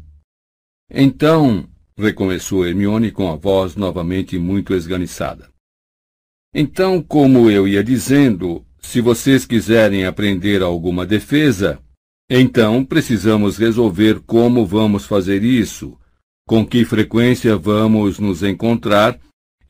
[0.90, 5.48] Então, recomeçou Hermione com a voz novamente muito esganiçada.
[6.54, 11.80] Então, como eu ia dizendo, se vocês quiserem aprender alguma defesa,
[12.30, 15.98] então precisamos resolver como vamos fazer isso,
[16.46, 19.18] com que frequência vamos nos encontrar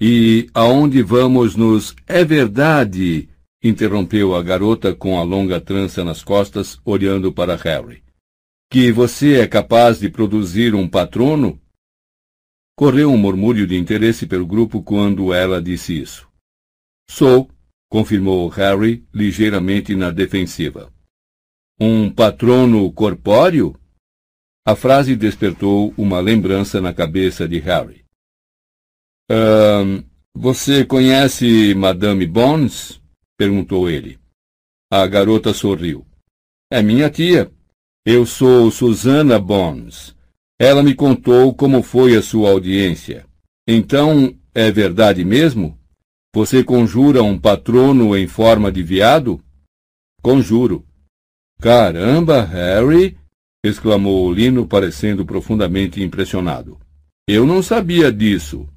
[0.01, 1.95] e aonde vamos nos.
[2.07, 3.29] É verdade!
[3.65, 8.05] Interrompeu a garota com a longa trança nas costas, olhando para Harry.
[8.71, 11.59] Que você é capaz de produzir um patrono?
[12.77, 16.29] Correu um murmúrio de interesse pelo grupo quando ela disse isso.
[17.09, 17.51] Sou,
[17.89, 20.93] confirmou Harry, ligeiramente na defensiva.
[21.81, 23.75] Um patrono corpóreo?
[24.67, 28.05] A frase despertou uma lembrança na cabeça de Harry.
[30.35, 33.01] Você conhece Madame Bones?
[33.37, 34.19] Perguntou ele.
[34.91, 36.07] A garota sorriu.
[36.71, 37.51] É minha tia.
[38.05, 40.15] Eu sou Susana Bones.
[40.59, 43.27] Ela me contou como foi a sua audiência.
[43.67, 45.79] Então, é verdade mesmo?
[46.35, 49.43] Você conjura um patrono em forma de viado?
[50.23, 50.87] Conjuro.
[51.61, 53.17] Caramba, Harry!
[53.65, 56.79] exclamou Lino, parecendo profundamente impressionado.
[57.27, 58.69] Eu não sabia disso.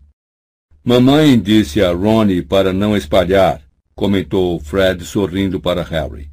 [0.83, 3.61] Mamãe disse a Ronnie para não espalhar,
[3.97, 6.29] comentou Fred sorrindo para Harry.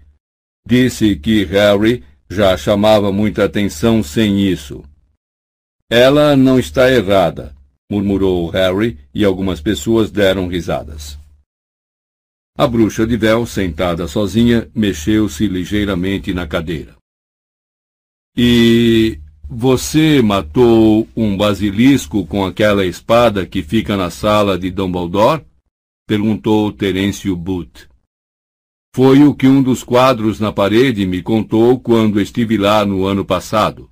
[0.69, 4.85] Disse que Harry já chamava muita atenção sem isso.
[5.91, 7.57] Ela não está errada,
[7.91, 11.19] murmurou Harry, e algumas pessoas deram risadas.
[12.57, 16.95] A bruxa de véu, sentada sozinha, mexeu-se ligeiramente na cadeira.
[18.37, 19.19] E
[19.49, 25.45] você matou um basilisco com aquela espada que fica na sala de Dumbledore?
[26.07, 27.89] Perguntou Terêncio Booth.
[28.95, 33.25] Foi o que um dos quadros na parede me contou quando estive lá no ano
[33.25, 33.91] passado.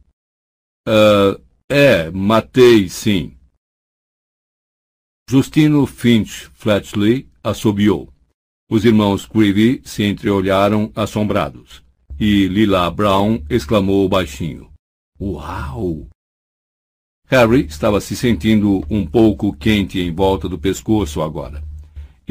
[0.87, 3.37] Uh, é, matei, sim.
[5.29, 8.13] Justino Finch Fletchley assobiou.
[8.71, 11.83] Os irmãos Creevy se entreolharam assombrados.
[12.21, 14.71] E Lila Brown exclamou baixinho.
[15.21, 16.09] Uau!
[17.27, 21.72] Harry estava se sentindo um pouco quente em volta do pescoço agora.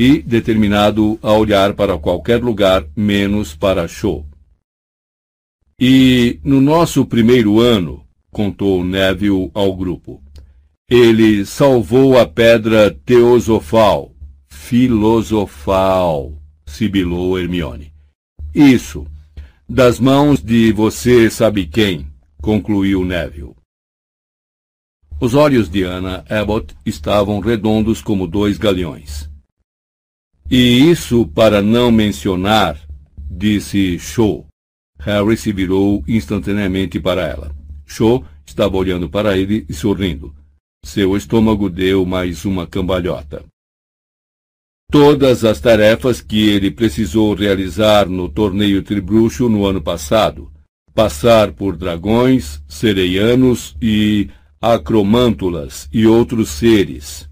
[0.04, 4.26] E determinado a olhar para qualquer lugar menos para Show.
[5.80, 10.20] E no nosso primeiro ano, contou Neville ao grupo.
[10.90, 14.12] Ele salvou a pedra teosofal,
[14.50, 16.34] filosofal,
[16.66, 17.94] sibilou Hermione.
[18.56, 19.06] Isso,
[19.70, 22.08] das mãos de você sabe quem,
[22.42, 23.54] concluiu Neville.
[25.20, 29.30] Os olhos de Anna Abbott estavam redondos como dois galeões.
[30.54, 32.78] E isso para não mencionar,
[33.16, 34.46] disse Shaw.
[35.00, 37.56] Harry se virou instantaneamente para ela.
[37.86, 40.36] Cho estava olhando para ele e sorrindo.
[40.84, 43.46] Seu estômago deu mais uma cambalhota.
[44.92, 50.52] Todas as tarefas que ele precisou realizar no torneio tribruxo no ano passado,
[50.94, 57.31] passar por dragões, sereianos e acromântulas e outros seres.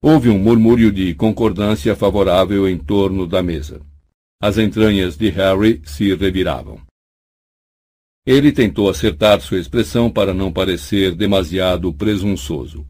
[0.00, 3.80] Houve um murmúrio de concordância favorável em torno da mesa.
[4.40, 6.80] As entranhas de Harry se reviravam.
[8.24, 12.86] Ele tentou acertar sua expressão para não parecer demasiado presunçoso.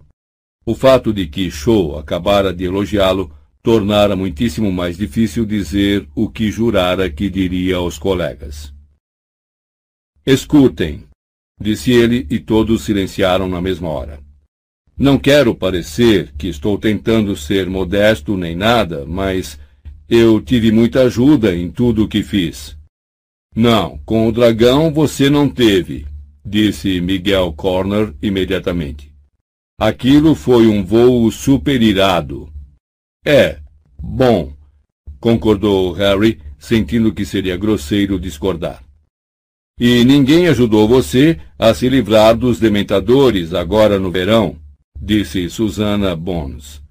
[0.66, 6.50] O fato de que Shaw acabara de elogiá-lo tornara muitíssimo mais difícil dizer o que
[6.50, 8.74] jurara que diria aos colegas.
[10.26, 11.08] Escutem,
[11.58, 14.27] disse ele, e todos silenciaram na mesma hora.
[14.98, 19.56] Não quero parecer que estou tentando ser modesto nem nada, mas
[20.08, 22.76] eu tive muita ajuda em tudo o que fiz.
[23.54, 26.04] Não, com o dragão você não teve,
[26.44, 29.14] disse Miguel Corner imediatamente.
[29.80, 32.52] Aquilo foi um voo superirado.
[33.24, 33.58] É,
[34.02, 34.52] bom,
[35.20, 38.82] concordou Harry, sentindo que seria grosseiro discordar.
[39.78, 44.56] E ninguém ajudou você a se livrar dos dementadores agora no verão,
[45.00, 46.82] disse Susana Bones.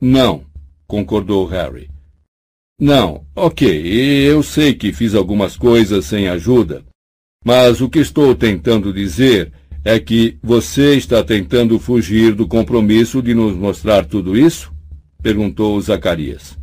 [0.00, 0.44] Não,
[0.86, 1.90] concordou Harry.
[2.78, 3.66] Não, ok,
[4.28, 6.84] eu sei que fiz algumas coisas sem ajuda.
[7.44, 9.52] Mas o que estou tentando dizer
[9.84, 14.74] é que você está tentando fugir do compromisso de nos mostrar tudo isso?
[15.22, 16.58] perguntou Zacarias.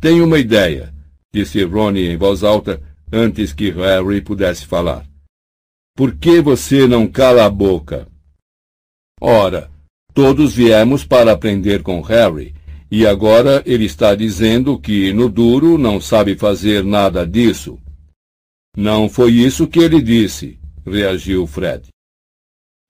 [0.00, 0.94] Tenho uma ideia,
[1.32, 2.80] disse Ronnie em voz alta
[3.12, 5.06] antes que Harry pudesse falar.
[5.96, 8.08] Por que você não cala a boca?
[9.20, 9.70] Ora,
[10.14, 12.54] todos viemos para aprender com Harry,
[12.90, 17.78] e agora ele está dizendo que no duro não sabe fazer nada disso.
[18.76, 21.88] Não foi isso que ele disse, reagiu Fred.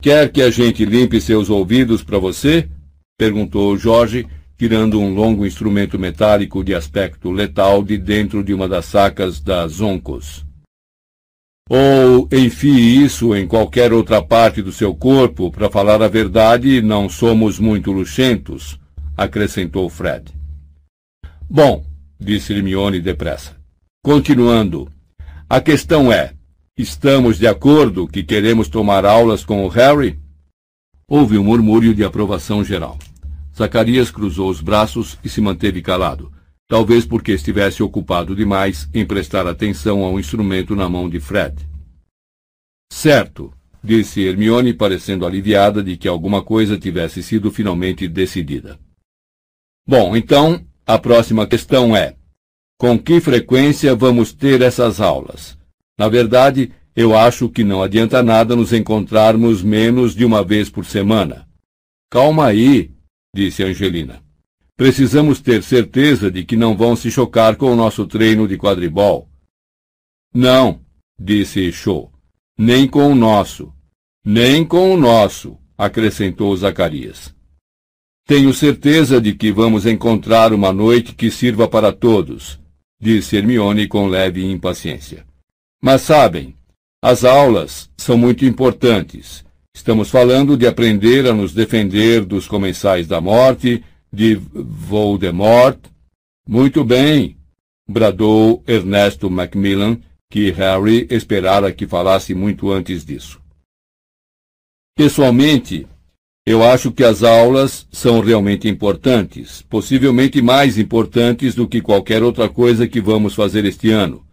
[0.03, 2.69] Quer que a gente limpe seus ouvidos para você?
[3.17, 4.27] perguntou Jorge,
[4.59, 9.73] tirando um longo instrumento metálico de aspecto letal de dentro de uma das sacas das
[9.73, 10.44] Zoncos.
[11.69, 17.09] Ou enfie isso em qualquer outra parte do seu corpo, para falar a verdade, não
[17.09, 18.79] somos muito luxentos,
[19.17, 20.33] acrescentou Fred.
[21.49, 21.85] Bom,
[22.21, 23.57] disse Hermione depressa.
[24.03, 24.91] Continuando.
[25.49, 26.35] A questão é,
[26.77, 30.19] Estamos de acordo que queremos tomar aulas com o Harry?
[31.07, 32.99] Houve um murmúrio de aprovação geral.
[33.57, 36.33] Zacarias cruzou os braços e se manteve calado,
[36.75, 41.55] talvez porque estivesse ocupado demais em prestar atenção ao instrumento na mão de Fred.
[42.93, 48.77] Certo, disse Hermione, parecendo aliviada de que alguma coisa tivesse sido finalmente decidida.
[49.89, 52.17] Bom, então, a próxima questão é:
[52.77, 55.57] com que frequência vamos ter essas aulas?
[55.97, 60.85] Na verdade, eu acho que não adianta nada nos encontrarmos menos de uma vez por
[60.85, 61.47] semana.
[62.11, 62.91] Calma aí,
[63.33, 64.24] disse Angelina.
[64.77, 69.29] Precisamos ter certeza de que não vão se chocar com o nosso treino de quadribol.
[70.35, 70.81] Não,
[71.19, 72.11] disse Cho.
[72.59, 73.73] Nem com o nosso.
[74.25, 77.35] Nem com o nosso, acrescentou Zacarias.
[78.27, 82.59] Tenho certeza de que vamos encontrar uma noite que sirva para todos,
[82.99, 85.27] disse Hermione com leve impaciência.
[85.83, 86.57] Mas sabem,
[87.03, 89.45] as aulas são muito importantes.
[89.77, 95.79] Estamos falando de aprender a nos defender dos comensais da morte, de Voldemort.
[96.49, 97.37] Muito bem,
[97.89, 99.99] bradou Ernesto Macmillan,
[100.31, 103.41] que Harry esperara que falasse muito antes disso.
[104.97, 105.87] Pessoalmente,
[106.47, 112.49] eu acho que as aulas são realmente importantes, possivelmente mais importantes do que qualquer outra
[112.49, 114.25] coisa que vamos fazer este ano.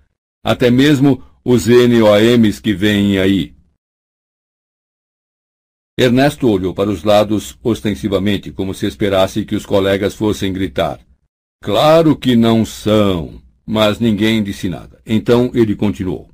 [0.43, 3.53] Até mesmo os NOMs que vêm aí.
[6.01, 10.99] Ernesto olhou para os lados ostensivamente, como se esperasse que os colegas fossem gritar.
[11.63, 14.99] Claro que não são, mas ninguém disse nada.
[15.05, 16.27] Então ele continuou.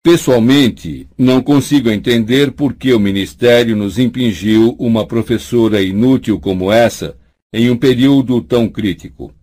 [0.00, 7.16] Pessoalmente, não consigo entender por que o Ministério nos impingiu uma professora inútil como essa
[7.52, 9.34] em um período tão crítico.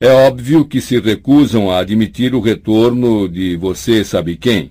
[0.00, 4.70] É óbvio que se recusam a admitir o retorno de você sabe quem,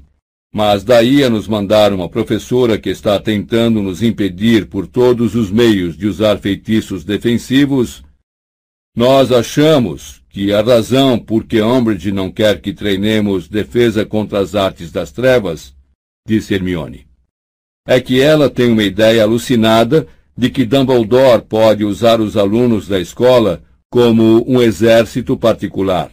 [0.54, 5.52] mas daí a nos mandar uma professora que está tentando nos impedir por todos os
[5.52, 8.04] meios de usar feitiços defensivos,
[8.96, 14.56] nós achamos que a razão por que Umbridge não quer que treinemos defesa contra as
[14.56, 15.76] artes das trevas,
[16.28, 17.08] disse Hermione,
[17.88, 23.00] é que ela tem uma ideia alucinada de que Dumbledore pode usar os alunos da
[23.00, 26.12] escola como um exército particular.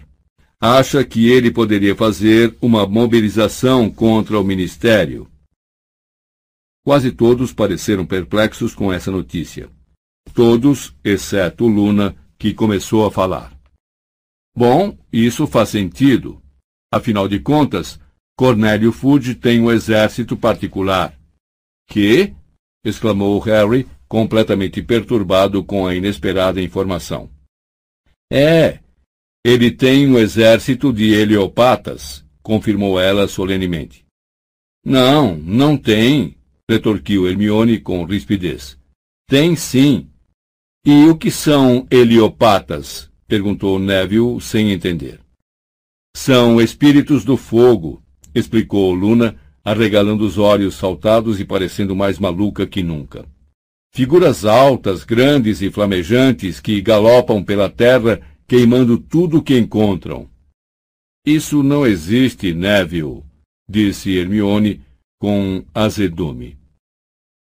[0.66, 5.30] Acha que ele poderia fazer uma mobilização contra o ministério.
[6.82, 9.68] Quase todos pareceram perplexos com essa notícia.
[10.32, 13.54] Todos, exceto Luna, que começou a falar.
[14.56, 16.42] Bom, isso faz sentido.
[16.90, 18.00] Afinal de contas,
[18.34, 21.14] Cornélio Fudge tem um exército particular.
[21.90, 22.34] Que?
[22.82, 27.28] exclamou Harry, completamente perturbado com a inesperada informação.
[28.32, 28.80] É,
[29.44, 34.04] ele tem um exército de heliopatas, confirmou ela solenemente.
[34.84, 36.36] Não, não tem,
[36.68, 38.78] retorquiu Hermione com rispidez.
[39.28, 40.08] Tem sim.
[40.86, 43.10] E o que são heliopatas?
[43.26, 45.20] perguntou Neville sem entender.
[46.16, 48.02] São espíritos do fogo,
[48.34, 53.26] explicou Luna, arregalando os olhos saltados e parecendo mais maluca que nunca.
[53.94, 60.28] Figuras altas, grandes e flamejantes que galopam pela terra queimando tudo o que encontram.
[61.26, 63.22] Isso não existe, Neville,
[63.68, 64.82] disse Hermione
[65.18, 66.58] com azedume.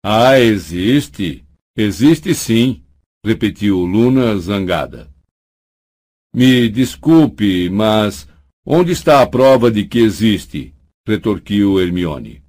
[0.03, 1.45] Ah, existe.
[1.75, 2.83] Existe sim,
[3.25, 5.09] repetiu Luna zangada.
[6.33, 8.27] Me desculpe, mas
[8.65, 10.73] onde está a prova de que existe?
[11.07, 12.43] retorquiu Hermione.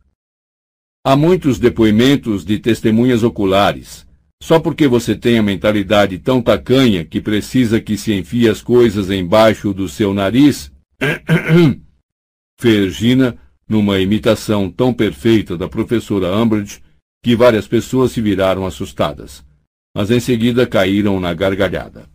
[1.04, 4.06] Há muitos depoimentos de testemunhas oculares.
[4.42, 9.08] Só porque você tem a mentalidade tão tacanha que precisa que se enfie as coisas
[9.08, 10.72] embaixo do seu nariz.
[12.58, 13.38] Fergina
[13.68, 16.82] numa imitação tão perfeita da professora Umbridge
[17.22, 19.46] que várias pessoas se viraram assustadas,
[19.94, 22.10] mas em seguida caíram na gargalhada.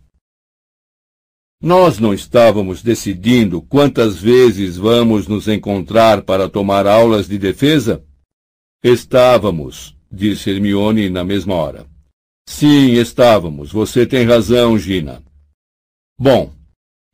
[1.62, 8.04] Nós não estávamos decidindo quantas vezes vamos nos encontrar para tomar aulas de defesa?
[8.84, 11.97] Estávamos, disse Hermione na mesma hora.
[12.48, 13.70] Sim, estávamos.
[13.70, 15.22] Você tem razão, Gina.
[16.18, 16.50] Bom,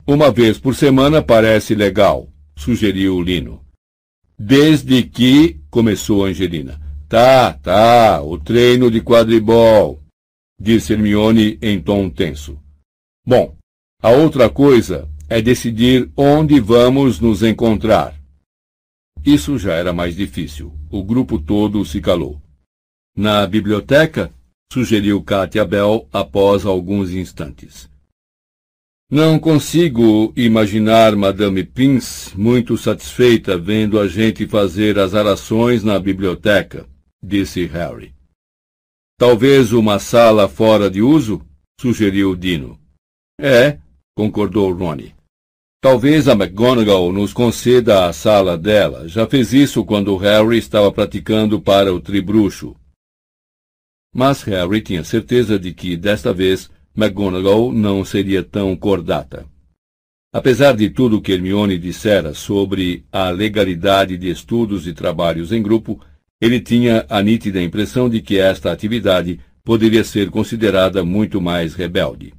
[0.07, 3.61] uma vez por semana parece legal, sugeriu Lino.
[4.39, 6.81] Desde que, começou Angelina.
[7.09, 10.01] Tá, tá, o treino de quadribol,
[10.59, 12.57] disse Hermione em tom tenso.
[13.27, 13.57] Bom,
[14.01, 18.15] a outra coisa é decidir onde vamos nos encontrar.
[19.27, 20.73] Isso já era mais difícil.
[20.89, 22.41] O grupo todo se calou.
[23.17, 24.33] Na biblioteca?
[24.75, 27.89] Sugeriu Katia Bell após alguns instantes.
[29.09, 36.89] Não consigo imaginar Madame Prince muito satisfeita vendo a gente fazer as arações na biblioteca,
[37.23, 38.13] disse Harry.
[39.17, 41.41] Talvez uma sala fora de uso?
[41.81, 42.77] sugeriu Dino.
[43.41, 43.79] É,
[44.17, 45.15] concordou Ronnie.
[45.81, 49.07] Talvez a McGonagall nos conceda a sala dela.
[49.07, 52.75] Já fez isso quando Harry estava praticando para o tribruxo.
[54.15, 59.45] Mas Harry tinha certeza de que, desta vez, McGonagall não seria tão cordata.
[60.33, 65.61] Apesar de tudo o que Hermione dissera sobre a legalidade de estudos e trabalhos em
[65.61, 66.01] grupo,
[66.41, 72.33] ele tinha a nítida impressão de que esta atividade poderia ser considerada muito mais rebelde.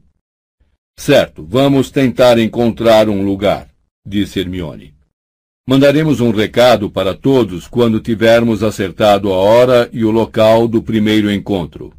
[0.97, 3.67] Certo, vamos tentar encontrar um lugar,
[4.05, 4.94] disse Hermione.
[5.67, 11.31] Mandaremos um recado para todos quando tivermos acertado a hora e o local do primeiro
[11.31, 11.91] encontro.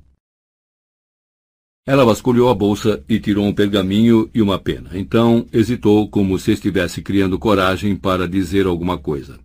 [1.85, 4.97] Ela vasculhou a bolsa e tirou um pergaminho e uma pena.
[4.97, 9.41] Então hesitou, como se estivesse criando coragem para dizer alguma coisa.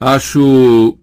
[0.00, 0.98] Acho.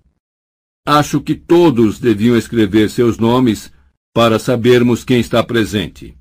[0.85, 3.71] Acho que todos deviam escrever seus nomes
[4.13, 6.17] para sabermos quem está presente.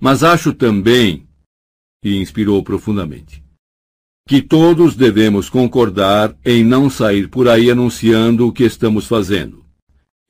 [0.00, 1.28] Mas acho também,
[2.02, 3.44] e inspirou profundamente,
[4.26, 9.64] que todos devemos concordar em não sair por aí anunciando o que estamos fazendo.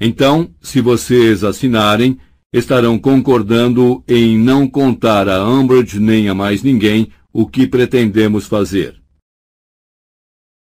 [0.00, 2.18] Então, se vocês assinarem,
[2.52, 9.00] estarão concordando em não contar a Umbridge nem a mais ninguém o que pretendemos fazer.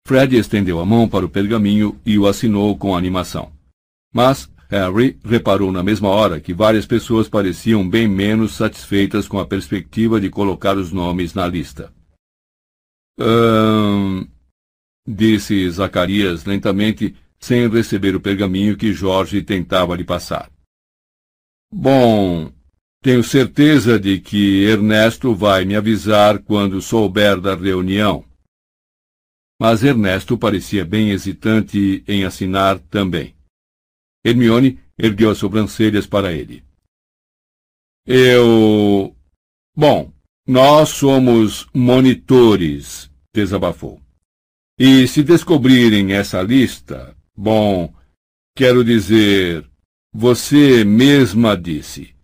[0.07, 3.51] Fred estendeu a mão para o pergaminho e o assinou com animação.
[4.13, 9.45] Mas Harry reparou na mesma hora que várias pessoas pareciam bem menos satisfeitas com a
[9.45, 11.91] perspectiva de colocar os nomes na lista.
[15.07, 20.51] Disse Zacarias lentamente, sem receber o pergaminho que Jorge tentava lhe passar.
[21.73, 22.51] Bom,
[23.01, 28.23] tenho certeza de que Ernesto vai me avisar quando souber da reunião.
[29.59, 33.35] Mas Ernesto parecia bem hesitante em assinar também.
[34.23, 36.63] Hermione ergueu as sobrancelhas para ele.
[38.05, 39.15] Eu.
[39.75, 40.13] Bom,
[40.47, 44.01] nós somos monitores, desabafou.
[44.77, 47.93] E se descobrirem essa lista, bom,
[48.55, 49.69] quero dizer,
[50.13, 52.15] você mesma disse.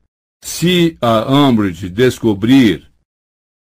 [0.44, 2.92] Se a Umbridge descobrir,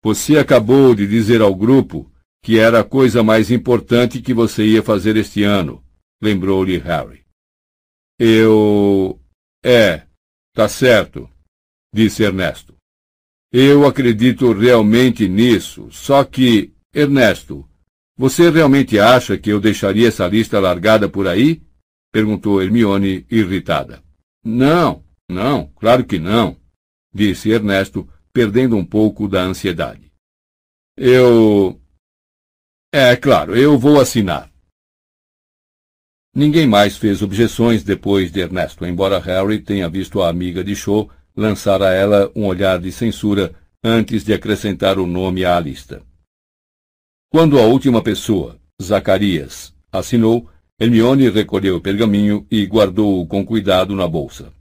[0.02, 2.10] você acabou de dizer ao grupo
[2.42, 5.84] que era a coisa mais importante que você ia fazer este ano,
[6.22, 7.24] lembrou-lhe Harry.
[8.18, 9.20] Eu.
[9.64, 10.06] É,
[10.54, 11.28] tá certo,
[11.92, 12.77] disse Ernesto.
[13.52, 17.66] Eu acredito realmente nisso, só que, Ernesto,
[18.16, 21.62] você realmente acha que eu deixaria essa lista largada por aí?
[22.12, 24.02] perguntou Hermione, irritada.
[24.44, 26.56] Não, não, claro que não,
[27.12, 30.12] disse Ernesto, perdendo um pouco da ansiedade.
[30.96, 31.80] Eu.
[32.92, 34.50] É claro, eu vou assinar.
[36.34, 41.08] Ninguém mais fez objeções depois de Ernesto, embora Harry tenha visto a amiga de Cho
[41.38, 46.02] lançar a ela um olhar de censura antes de acrescentar o nome à lista.
[47.30, 50.50] Quando a última pessoa, Zacarias, assinou,
[50.80, 54.52] Hermione recolheu o pergaminho e guardou-o com cuidado na bolsa.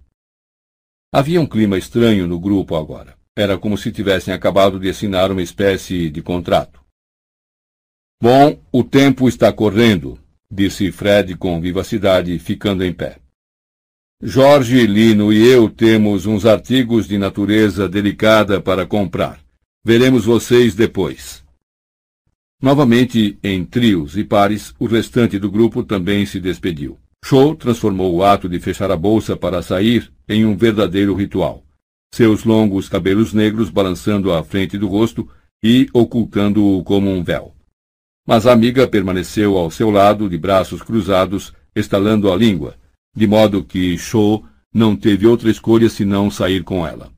[1.11, 3.17] Havia um clima estranho no grupo agora.
[3.35, 6.80] Era como se tivessem acabado de assinar uma espécie de contrato.
[8.22, 10.19] Bom, o tempo está correndo,
[10.51, 13.19] disse Fred com vivacidade, ficando em pé.
[14.19, 19.39] Jorge, Lino e eu temos uns artigos de natureza delicada para comprar.
[19.85, 21.45] Veremos vocês depois.
[22.59, 26.97] Novamente, em trios e pares, o restante do grupo também se despediu.
[27.23, 31.63] Shaw transformou o ato de fechar a bolsa para sair em um verdadeiro ritual.
[32.11, 35.29] Seus longos cabelos negros balançando à frente do rosto
[35.63, 37.53] e ocultando-o como um véu.
[38.25, 42.75] Mas a amiga permaneceu ao seu lado, de braços cruzados, estalando a língua,
[43.17, 47.11] de modo que Cho não teve outra escolha senão sair com ela.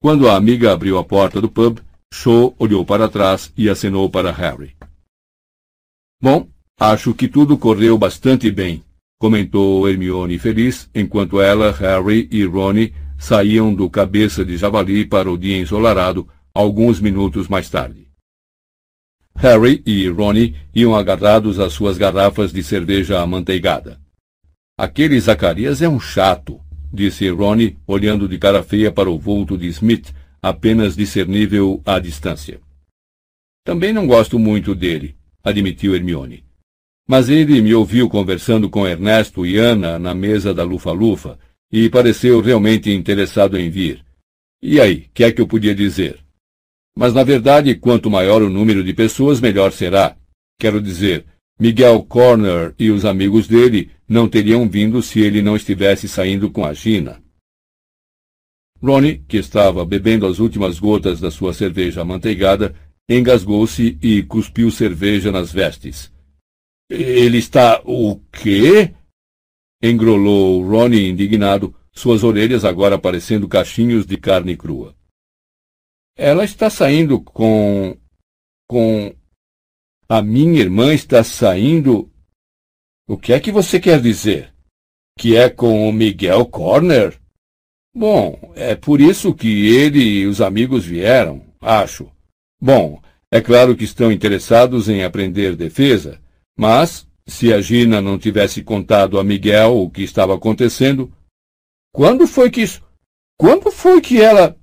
[0.00, 1.80] Quando a amiga abriu a porta do pub,
[2.14, 4.76] Cho olhou para trás e acenou para Harry.
[6.22, 6.46] Bom,
[6.78, 8.84] acho que tudo correu bastante bem,
[9.18, 15.36] comentou Hermione feliz, enquanto ela, Harry e Rony saíam do cabeça de javali para o
[15.36, 18.06] dia ensolarado alguns minutos mais tarde.
[19.34, 24.05] Harry e Rony iam agarrados às suas garrafas de cerveja amanteigada.
[24.78, 26.60] Aquele Zacarias é um chato,
[26.92, 32.60] disse Ronnie, olhando de cara feia para o vulto de Smith, apenas discernível à distância.
[33.64, 36.44] Também não gosto muito dele, admitiu Hermione.
[37.08, 41.38] Mas ele me ouviu conversando com Ernesto e Ana na mesa da Lufa-Lufa
[41.72, 44.04] e pareceu realmente interessado em vir.
[44.62, 46.18] E aí, que é que eu podia dizer?
[46.94, 50.16] Mas, na verdade, quanto maior o número de pessoas, melhor será.
[50.58, 51.24] Quero dizer,
[51.58, 56.64] Miguel Corner e os amigos dele não teriam vindo se ele não estivesse saindo com
[56.64, 57.22] a Gina.
[58.82, 62.74] Ronnie, que estava bebendo as últimas gotas da sua cerveja amanteigada,
[63.08, 66.12] engasgou-se e cuspiu cerveja nas vestes.
[66.88, 68.94] Ele está o quê?
[69.82, 74.94] Engrolou Ronnie indignado, suas orelhas agora parecendo cachinhos de carne crua.
[76.16, 77.96] Ela está saindo com.
[78.68, 79.14] com.
[80.08, 82.10] A minha irmã está saindo.
[83.08, 84.52] O que é que você quer dizer?
[85.16, 87.16] Que é com o Miguel Corner?
[87.94, 92.10] Bom, é por isso que ele e os amigos vieram, acho.
[92.60, 96.20] Bom, é claro que estão interessados em aprender defesa,
[96.58, 101.12] mas, se a Gina não tivesse contado a Miguel o que estava acontecendo.
[101.94, 102.82] Quando foi que isso.
[103.38, 104.58] Quando foi que ela.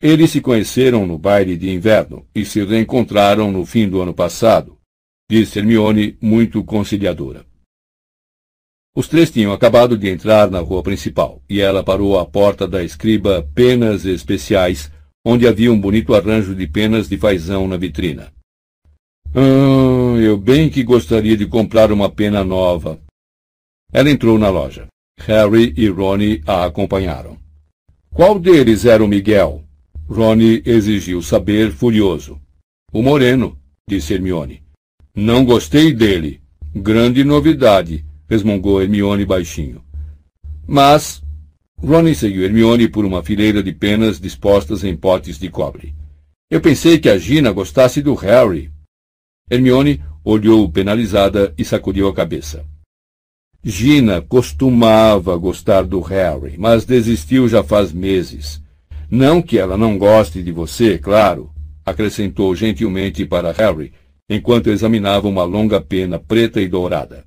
[0.00, 4.77] Eles se conheceram no baile de inverno e se reencontraram no fim do ano passado,
[5.30, 7.44] disse Hermione, muito conciliadora.
[8.96, 12.82] Os três tinham acabado de entrar na rua principal, e ela parou à porta da
[12.82, 14.90] escriba Penas Especiais,
[15.24, 18.32] onde havia um bonito arranjo de penas de fazão na vitrina.
[19.34, 22.98] Ah, eu bem que gostaria de comprar uma pena nova.
[23.92, 24.88] Ela entrou na loja.
[25.20, 27.36] Harry e Ronnie a acompanharam.
[28.12, 29.64] Qual deles era o Miguel?
[30.08, 32.40] Ronnie exigiu saber, furioso.
[32.92, 34.67] O moreno, disse Hermione.
[35.20, 36.40] Não gostei dele.
[36.72, 39.82] Grande novidade, resmungou Hermione baixinho.
[40.64, 41.20] Mas
[41.76, 45.92] Ronnie seguiu Hermione por uma fileira de penas dispostas em potes de cobre.
[46.48, 48.70] Eu pensei que a Gina gostasse do Harry.
[49.50, 52.64] Hermione olhou penalizada e sacudiu a cabeça.
[53.64, 58.62] Gina costumava gostar do Harry, mas desistiu já faz meses.
[59.10, 61.50] Não que ela não goste de você, claro,
[61.84, 63.92] acrescentou gentilmente para Harry,
[64.28, 67.26] enquanto examinava uma longa pena preta e dourada.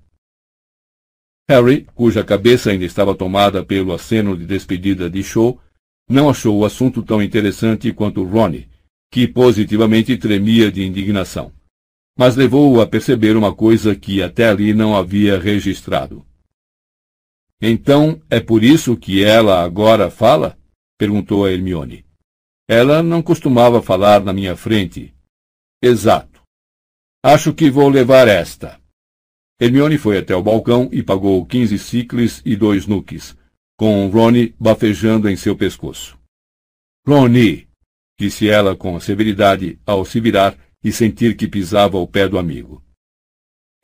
[1.49, 5.59] Harry, cuja cabeça ainda estava tomada pelo aceno de despedida de Shaw,
[6.07, 8.69] não achou o assunto tão interessante quanto Ronnie,
[9.11, 11.51] que positivamente tremia de indignação.
[12.17, 16.25] Mas levou-o a perceber uma coisa que até ali não havia registrado.
[17.61, 20.57] Então é por isso que ela agora fala?
[20.97, 22.05] perguntou a Hermione.
[22.67, 25.13] Ela não costumava falar na minha frente.
[25.81, 26.30] Exato.
[27.23, 28.79] Acho que vou levar esta.
[29.59, 33.37] Hermione foi até o balcão e pagou quinze ciclos e dois nuques,
[33.77, 36.17] com Ronnie bafejando em seu pescoço.
[37.07, 37.67] Ronnie,
[38.19, 42.83] disse ela com severidade ao se virar e sentir que pisava ao pé do amigo.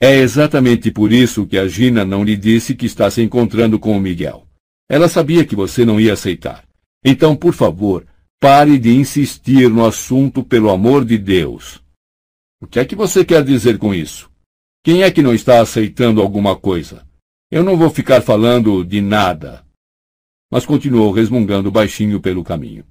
[0.01, 3.95] É exatamente por isso que a Gina não lhe disse que está se encontrando com
[3.95, 4.47] o Miguel.
[4.89, 6.67] Ela sabia que você não ia aceitar.
[7.05, 8.03] Então, por favor,
[8.39, 11.85] pare de insistir no assunto pelo amor de Deus.
[12.59, 14.31] O que é que você quer dizer com isso?
[14.83, 17.07] Quem é que não está aceitando alguma coisa?
[17.51, 19.63] Eu não vou ficar falando de nada.
[20.51, 22.83] Mas continuou resmungando baixinho pelo caminho.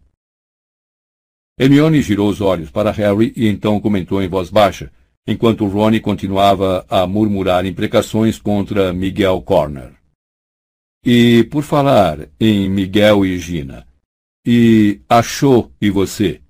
[1.59, 4.93] Hermione girou os olhos para Harry e então comentou em voz baixa,
[5.27, 9.95] enquanto Ronnie continuava a murmurar imprecações contra Miguel Corner.
[11.05, 13.87] E, por falar em Miguel e Gina,
[14.47, 16.43] e achou e você?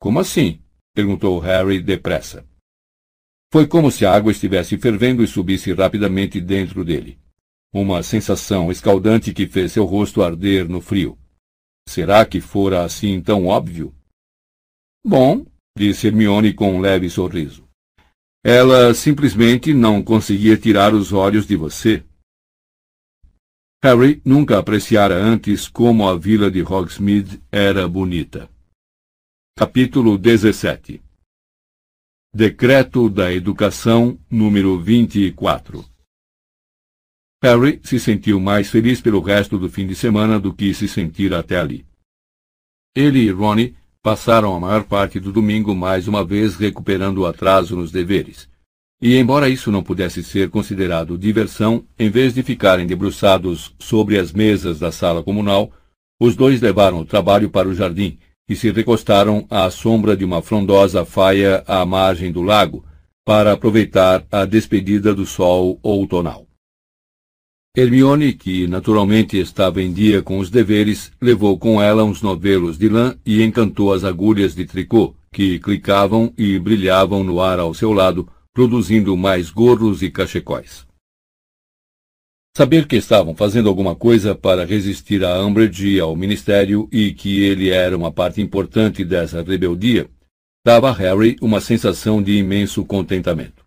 [0.00, 0.60] Como assim?
[0.94, 2.47] perguntou Harry depressa.
[3.50, 7.18] Foi como se a água estivesse fervendo e subisse rapidamente dentro dele.
[7.72, 11.18] Uma sensação escaldante que fez seu rosto arder no frio.
[11.88, 13.94] Será que fora assim tão óbvio?
[15.04, 15.46] Bom,
[15.76, 17.66] disse Hermione com um leve sorriso.
[18.44, 22.04] Ela simplesmente não conseguia tirar os olhos de você.
[23.82, 28.50] Harry nunca apreciara antes como a vila de Hogsmeade era bonita.
[29.56, 31.07] Capítulo 17
[32.38, 35.84] Decreto da Educação número 24
[37.42, 41.40] Harry se sentiu mais feliz pelo resto do fim de semana do que se sentira
[41.40, 41.84] até ali.
[42.94, 47.74] Ele e Ronnie passaram a maior parte do domingo mais uma vez recuperando o atraso
[47.74, 48.48] nos deveres.
[49.02, 54.32] E embora isso não pudesse ser considerado diversão, em vez de ficarem debruçados sobre as
[54.32, 55.72] mesas da sala comunal,
[56.20, 58.16] os dois levaram o trabalho para o jardim
[58.48, 62.84] e se recostaram à sombra de uma frondosa faia à margem do lago
[63.24, 66.46] para aproveitar a despedida do sol outonal.
[67.76, 72.88] Hermione, que naturalmente estava em dia com os deveres, levou com ela uns novelos de
[72.88, 77.92] lã e encantou as agulhas de tricô, que clicavam e brilhavam no ar ao seu
[77.92, 80.87] lado, produzindo mais gorros e cachecóis.
[82.58, 87.40] Saber que estavam fazendo alguma coisa para resistir a Umbridge e ao Ministério e que
[87.44, 90.10] ele era uma parte importante dessa rebeldia,
[90.66, 93.64] dava a Harry uma sensação de imenso contentamento.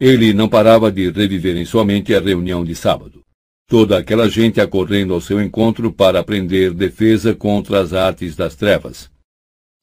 [0.00, 3.22] Ele não parava de reviver em sua mente a reunião de sábado.
[3.68, 9.08] Toda aquela gente acorrendo ao seu encontro para aprender defesa contra as artes das trevas.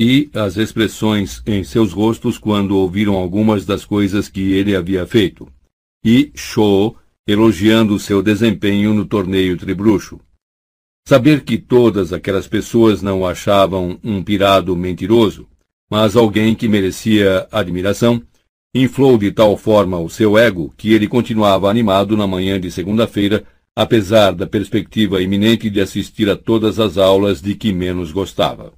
[0.02, 5.48] E as expressões em seus rostos quando ouviram algumas das coisas que ele havia feito.
[6.04, 6.94] E show
[7.28, 10.20] elogiando seu desempenho no torneio tribruxo.
[11.06, 15.48] Saber que todas aquelas pessoas não achavam um pirado mentiroso,
[15.90, 18.22] mas alguém que merecia admiração,
[18.74, 23.46] inflou de tal forma o seu ego que ele continuava animado na manhã de segunda-feira,
[23.76, 28.74] apesar da perspectiva iminente de assistir a todas as aulas de que menos gostava.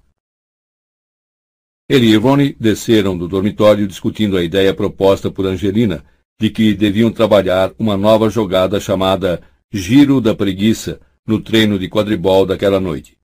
[1.87, 6.05] Ele e Ronnie desceram do dormitório discutindo a ideia proposta por Angelina,
[6.39, 12.45] de que deviam trabalhar uma nova jogada chamada Giro da Preguiça no treino de quadribol
[12.45, 13.17] daquela noite.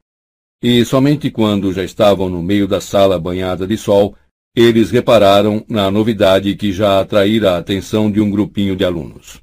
[0.62, 4.16] E somente quando já estavam no meio da sala banhada de sol,
[4.56, 9.42] eles repararam na novidade que já atraíra a atenção de um grupinho de alunos.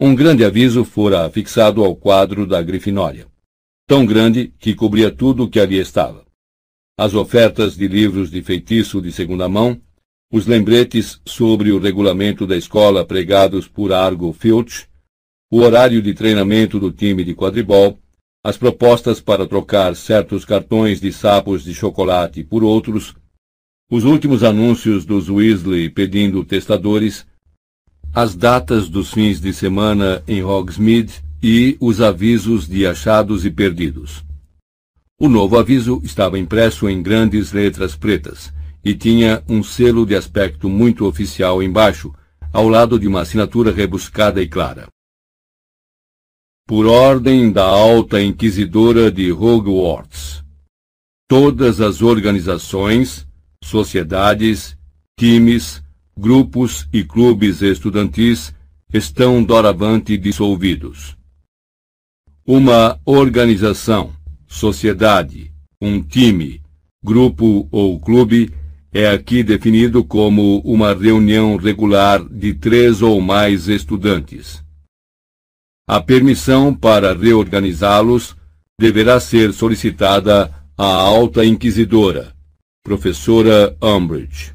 [0.00, 3.26] Um grande aviso fora fixado ao quadro da Grifinória,
[3.88, 6.24] tão grande que cobria tudo o que ali estava.
[6.98, 9.80] As ofertas de livros de feitiço de segunda mão
[10.32, 14.88] os lembretes sobre o regulamento da escola pregados por Argo Filch,
[15.50, 17.98] o horário de treinamento do time de quadribol,
[18.44, 23.14] as propostas para trocar certos cartões de sapos de chocolate por outros,
[23.88, 27.24] os últimos anúncios dos Weasley pedindo testadores,
[28.12, 34.24] as datas dos fins de semana em Hogsmeade e os avisos de achados e perdidos.
[35.18, 38.52] O novo aviso estava impresso em grandes letras pretas
[38.86, 42.14] e tinha um selo de aspecto muito oficial embaixo,
[42.52, 44.86] ao lado de uma assinatura rebuscada e clara.
[46.68, 50.44] Por ordem da Alta Inquisidora de Hogwarts,
[51.28, 53.26] todas as organizações,
[53.60, 54.78] sociedades,
[55.18, 55.82] times,
[56.16, 58.54] grupos e clubes estudantis
[58.94, 61.16] estão doravante dissolvidos.
[62.46, 64.14] Uma organização,
[64.46, 66.62] sociedade, um time,
[67.02, 68.54] grupo ou clube
[68.92, 74.62] é aqui definido como uma reunião regular de três ou mais estudantes.
[75.88, 78.36] A permissão para reorganizá-los
[78.78, 82.34] deverá ser solicitada à alta inquisidora,
[82.82, 84.52] professora Umbridge.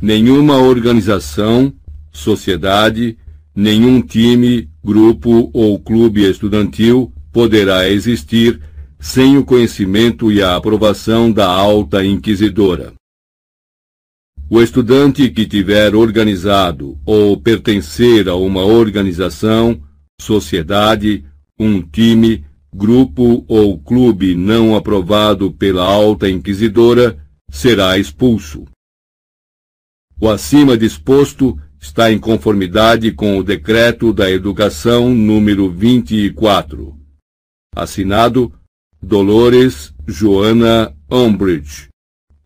[0.00, 1.72] Nenhuma organização,
[2.12, 3.18] sociedade,
[3.54, 8.60] nenhum time, grupo ou clube estudantil poderá existir
[8.98, 12.92] sem o conhecimento e a aprovação da alta inquisidora.
[14.48, 19.82] O estudante que tiver organizado ou pertencer a uma organização,
[20.20, 21.24] sociedade,
[21.58, 27.18] um time, grupo ou clube não aprovado pela alta inquisidora
[27.50, 28.64] será expulso.
[30.20, 36.96] O acima disposto está em conformidade com o decreto da educação número 24.
[37.74, 38.52] Assinado
[39.02, 41.88] Dolores Joana Umbridge,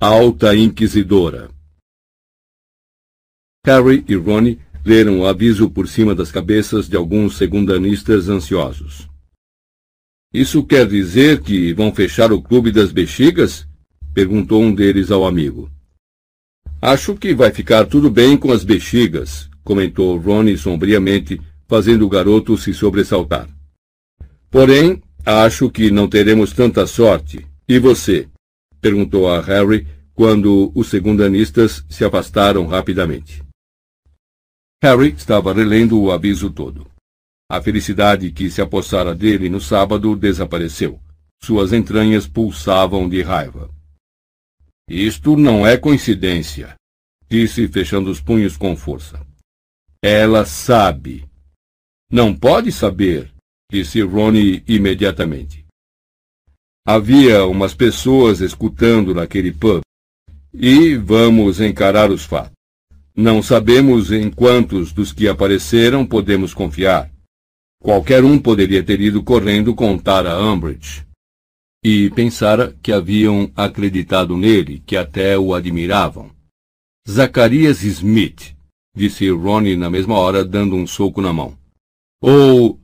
[0.00, 1.59] alta inquisidora.
[3.66, 9.06] Harry e Ronnie leram o aviso por cima das cabeças de alguns segundanistas ansiosos.
[10.32, 13.68] Isso quer dizer que vão fechar o clube das bexigas?
[14.14, 15.70] perguntou um deles ao amigo.
[16.80, 22.56] Acho que vai ficar tudo bem com as bexigas, comentou Ronnie sombriamente, fazendo o garoto
[22.56, 23.48] se sobressaltar.
[24.50, 27.47] Porém, acho que não teremos tanta sorte.
[27.68, 28.26] E você?
[28.80, 33.49] perguntou a Harry quando os segundanistas se afastaram rapidamente.
[34.83, 36.91] Harry estava relendo o aviso todo.
[37.50, 40.99] A felicidade que se apossara dele no sábado desapareceu.
[41.42, 43.70] Suas entranhas pulsavam de raiva.
[44.89, 46.76] Isto não é coincidência,
[47.28, 49.25] disse, fechando os punhos com força.
[50.02, 51.28] Ela sabe.
[52.10, 53.31] Não pode saber,
[53.70, 55.67] disse Ronnie imediatamente.
[56.86, 59.83] Havia umas pessoas escutando naquele pub.
[60.52, 62.59] E vamos encarar os fatos.
[63.20, 67.12] Não sabemos em quantos dos que apareceram podemos confiar.
[67.78, 71.05] Qualquer um poderia ter ido correndo contar a Umbridge.
[71.84, 76.31] E pensara que haviam acreditado nele, que até o admiravam.
[77.07, 78.57] Zacarias Smith,
[78.97, 81.58] disse Ronnie na mesma hora, dando um soco na mão.
[82.23, 82.81] Ou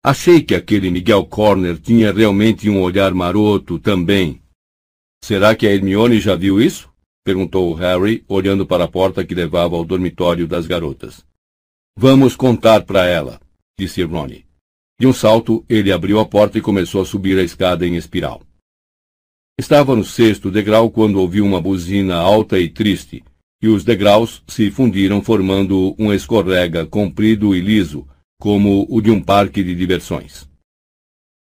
[0.00, 4.40] achei que aquele Miguel Corner tinha realmente um olhar maroto também.
[5.24, 6.91] Será que a Hermione já viu isso?
[7.24, 11.24] Perguntou Harry, olhando para a porta que levava ao dormitório das garotas.
[11.96, 13.40] Vamos contar para ela,
[13.78, 14.46] disse Ronnie.
[14.98, 18.42] De um salto, ele abriu a porta e começou a subir a escada em espiral.
[19.58, 23.22] Estava no sexto degrau quando ouviu uma buzina alta e triste,
[23.60, 28.06] e os degraus se fundiram formando um escorrega comprido e liso,
[28.40, 30.48] como o de um parque de diversões.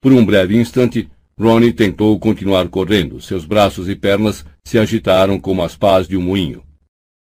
[0.01, 3.19] Por um breve instante, Ronnie tentou continuar correndo.
[3.19, 6.63] Seus braços e pernas se agitaram como as pás de um moinho.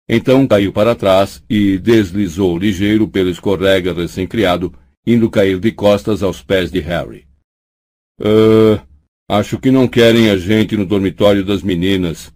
[0.07, 4.73] Então caiu para trás e deslizou ligeiro pelo escorrega recém-criado,
[5.07, 7.25] indo cair de costas aos pés de Harry.
[8.19, 8.79] Uh,
[9.29, 12.33] acho que não querem a gente no dormitório das meninas,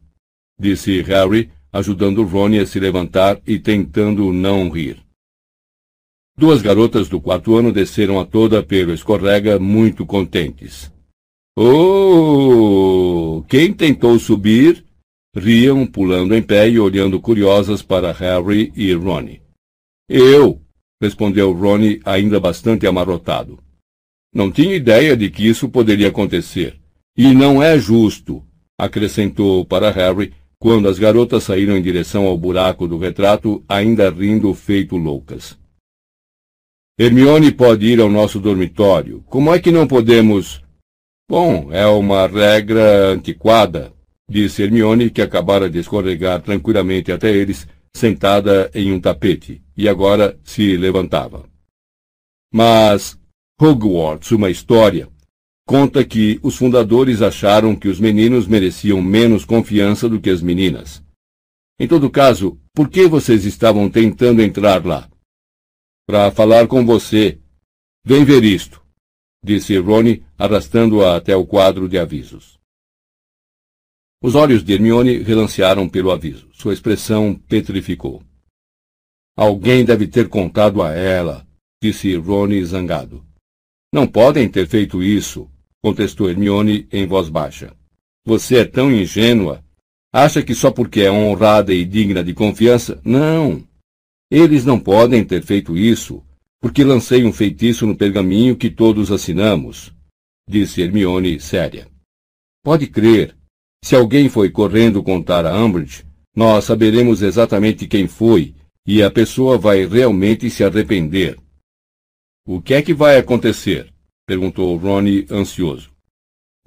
[0.57, 5.03] disse Harry, ajudando Ronnie a se levantar e tentando não rir.
[6.37, 10.94] Duas garotas do quarto ano desceram a toda pelo escorrega muito contentes.
[11.57, 13.43] Oh!
[13.47, 14.83] Quem tentou subir?
[15.33, 19.41] Riam, pulando em pé e olhando curiosas para Harry e Ronnie.
[20.09, 20.61] Eu!
[21.01, 23.59] respondeu Ronnie, ainda bastante amarrotado.
[24.33, 26.77] Não tinha ideia de que isso poderia acontecer.
[27.17, 28.43] E não é justo,
[28.77, 34.53] acrescentou para Harry, quando as garotas saíram em direção ao buraco do retrato, ainda rindo
[34.53, 35.57] feito loucas.
[36.99, 39.23] Hermione pode ir ao nosso dormitório.
[39.27, 40.64] Como é que não podemos?
[41.27, 43.91] Bom, é uma regra antiquada,
[44.29, 50.39] disse Hermione, que acabara de escorregar tranquilamente até eles, sentada em um tapete, e agora
[50.43, 51.49] se levantava.
[52.53, 53.19] Mas
[53.59, 55.09] Hogwarts, uma história,
[55.67, 61.03] conta que os fundadores acharam que os meninos mereciam menos confiança do que as meninas.
[61.79, 65.09] Em todo caso, por que vocês estavam tentando entrar lá?
[66.07, 67.39] Para falar com você.
[68.05, 68.84] Vem ver isto,
[69.45, 72.59] disse Rony, arrastando-a até o quadro de avisos.
[74.21, 76.49] Os olhos de Hermione relancearam pelo aviso.
[76.51, 78.23] Sua expressão petrificou.
[79.37, 81.47] Alguém deve ter contado a ela,
[81.81, 83.23] disse Rony zangado.
[83.93, 85.47] Não podem ter feito isso,
[85.83, 87.75] contestou Hermione em voz baixa.
[88.25, 89.63] Você é tão ingênua.
[90.11, 92.99] Acha que só porque é honrada e digna de confiança?
[93.05, 93.63] Não.
[94.31, 96.23] Eles não podem ter feito isso,
[96.65, 99.93] porque lancei um feitiço no pergaminho que todos assinamos,
[100.49, 101.87] disse Hermione séria.
[102.63, 103.37] Pode crer.
[103.83, 106.03] Se alguém foi correndo contar a Umbridge,
[106.35, 111.37] nós saberemos exatamente quem foi, e a pessoa vai realmente se arrepender.
[112.47, 113.93] O que é que vai acontecer?
[114.25, 115.91] perguntou Ronnie ansioso.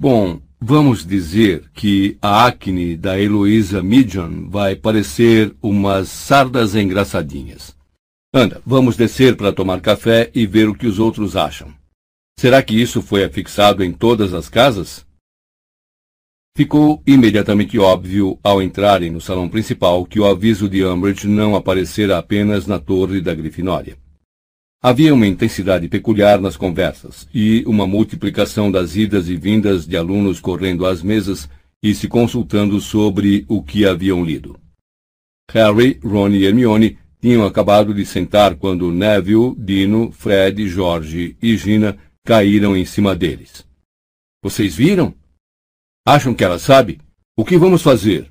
[0.01, 7.77] Bom, vamos dizer que a acne da Heloísa Midjan vai parecer umas sardas engraçadinhas.
[8.33, 11.73] Anda, vamos descer para tomar café e ver o que os outros acham.
[12.39, 15.07] Será que isso foi afixado em todas as casas?
[16.55, 22.19] Ficou imediatamente óbvio, ao entrarem no salão principal, que o aviso de Umbridge não aparecera
[22.19, 23.97] apenas na torre da Grifinória.
[24.83, 30.39] Havia uma intensidade peculiar nas conversas e uma multiplicação das idas e vindas de alunos
[30.39, 31.49] correndo às mesas
[31.83, 34.59] e se consultando sobre o que haviam lido.
[35.51, 41.99] Harry, Ron e Hermione tinham acabado de sentar quando Neville, Dino, Fred, George e Gina
[42.25, 43.67] caíram em cima deles.
[44.43, 45.15] Vocês viram?
[46.07, 47.01] Acham que ela sabe?
[47.37, 48.31] O que vamos fazer?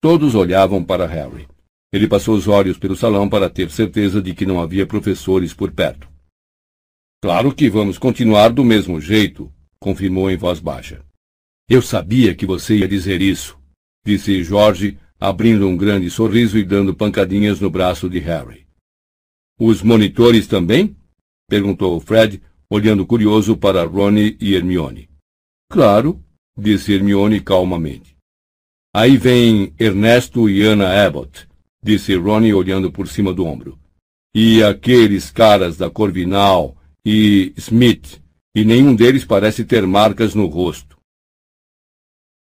[0.00, 1.46] Todos olhavam para Harry.
[1.92, 5.72] Ele passou os olhos pelo salão para ter certeza de que não havia professores por
[5.72, 6.08] perto.
[7.22, 11.02] Claro que vamos continuar do mesmo jeito, confirmou em voz baixa.
[11.68, 13.58] Eu sabia que você ia dizer isso,
[14.04, 18.66] disse Jorge, abrindo um grande sorriso e dando pancadinhas no braço de Harry.
[19.58, 20.96] Os monitores também?
[21.48, 22.40] perguntou Fred,
[22.70, 25.08] olhando curioso para Ronnie e Hermione.
[25.70, 26.22] Claro,
[26.56, 28.16] disse Hermione calmamente.
[28.94, 31.48] Aí vem Ernesto e Anna Abbott,
[31.82, 33.78] disse Ronnie olhando por cima do ombro.
[34.34, 38.22] E aqueles caras da Corvinal e Smith,
[38.54, 40.98] e nenhum deles parece ter marcas no rosto.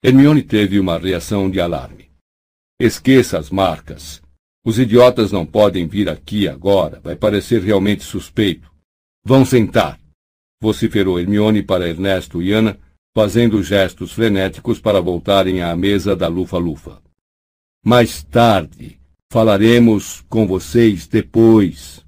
[0.04, 2.05] Hermione teve uma reação de alarme.
[2.80, 4.22] Esqueça as marcas,
[4.66, 7.00] Os idiotas não podem vir aqui agora.
[7.00, 8.70] Vai parecer realmente suspeito.
[9.24, 10.00] Vão sentar.
[10.62, 12.78] Vociferou Hermione para Ernesto e Ana,
[13.16, 17.02] fazendo gestos frenéticos para voltarem à mesa da lufa-lufa.
[17.86, 19.00] Mais tarde.
[19.32, 22.04] Falaremos com vocês depois.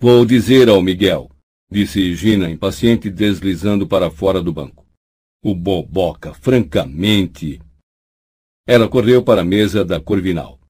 [0.00, 1.30] Vou dizer ao Miguel,
[1.70, 4.86] disse Gina, impaciente, deslizando para fora do banco.
[5.44, 7.60] O boboca, francamente.
[8.72, 10.60] Ela correu para a mesa da Corvinal.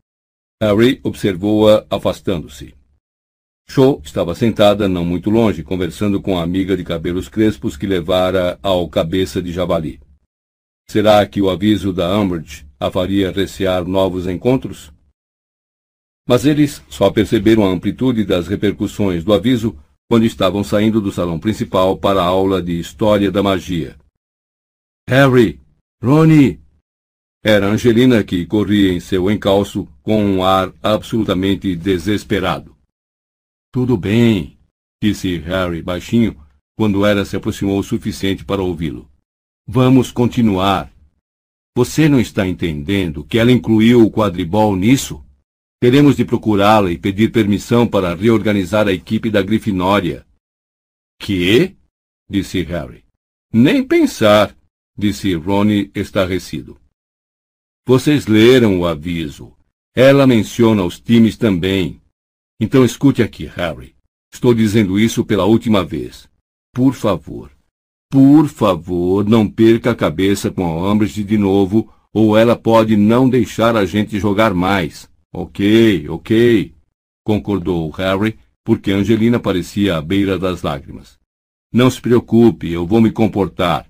[0.59, 2.75] Harry observou-a afastando-se.
[3.69, 8.59] Cho estava sentada não muito longe, conversando com a amiga de cabelos crespos que levara
[8.63, 10.01] ao cabeça de javali.
[10.89, 14.91] Será que o aviso da Umbridge a faria recear novos encontros?
[16.27, 21.39] Mas eles só perceberam a amplitude das repercussões do aviso quando estavam saindo do salão
[21.39, 23.95] principal para a aula de História da Magia.
[25.07, 25.61] Harry!
[26.03, 26.63] Ronnie!
[27.43, 32.77] Era Angelina que corria em seu encalço com um ar absolutamente desesperado.
[33.73, 34.59] Tudo bem,
[35.03, 36.37] disse Harry baixinho,
[36.77, 39.11] quando ela se aproximou o suficiente para ouvi-lo.
[39.67, 40.93] Vamos continuar.
[41.77, 45.25] Você não está entendendo que ela incluiu o quadribol nisso?
[45.81, 50.27] Teremos de procurá-la e pedir permissão para reorganizar a equipe da Grifinória.
[51.19, 51.77] Que?
[52.29, 53.05] disse Harry.
[53.53, 54.57] Nem pensar,
[54.97, 56.80] disse Rony estarrecido.
[57.93, 59.51] Vocês leram o aviso.
[59.97, 62.01] Ela menciona os times também.
[62.61, 63.97] Então escute aqui, Harry.
[64.33, 66.29] Estou dizendo isso pela última vez.
[66.73, 67.51] Por favor,
[68.09, 73.29] por favor, não perca a cabeça com a Umbridge de novo, ou ela pode não
[73.29, 75.11] deixar a gente jogar mais.
[75.35, 76.73] Ok, ok,
[77.25, 81.19] concordou Harry, porque Angelina parecia à beira das lágrimas.
[81.73, 83.90] Não se preocupe, eu vou me comportar.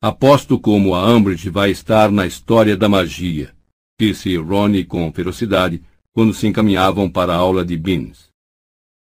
[0.00, 3.52] Aposto como a Umbridge vai estar na história da magia,
[4.00, 8.28] disse Ronnie com ferocidade quando se encaminhavam para a aula de Beans.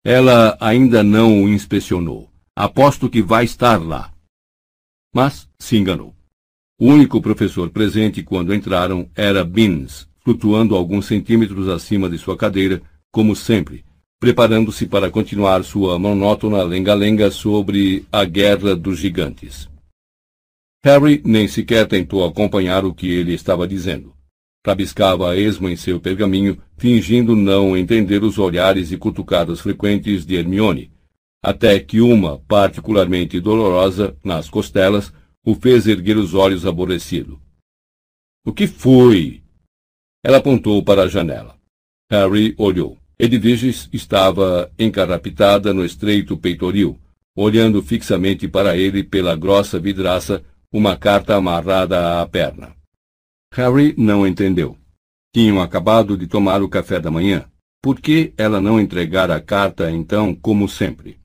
[0.03, 2.31] Ela ainda não o inspecionou.
[2.57, 4.11] Aposto que vai estar lá.
[5.15, 6.15] Mas se enganou.
[6.81, 12.81] O único professor presente quando entraram era Beans, flutuando alguns centímetros acima de sua cadeira,
[13.13, 13.85] como sempre,
[14.19, 19.69] preparando-se para continuar sua monótona lenga-lenga sobre a guerra dos gigantes.
[20.83, 24.15] Harry nem sequer tentou acompanhar o que ele estava dizendo.
[24.67, 30.37] Rabiscava a esmo em seu pergaminho, fingindo não entender os olhares e cutucadas frequentes de
[30.37, 30.91] Hermione,
[31.43, 35.13] até que uma, particularmente dolorosa, nas costelas,
[35.45, 37.41] o fez erguer os olhos aborrecido.
[38.45, 39.43] O que foi?
[40.25, 41.57] Ela apontou para a janela.
[42.11, 42.99] Harry olhou.
[43.19, 46.99] Edviges estava encarapitada no estreito peitoril,
[47.37, 50.43] olhando fixamente para ele pela grossa vidraça
[50.73, 52.75] uma carta amarrada à perna.
[53.53, 54.77] Harry não entendeu.
[55.35, 57.51] Tinham acabado de tomar o café da manhã.
[57.83, 61.19] Por que ela não entregara a carta, então, como sempre?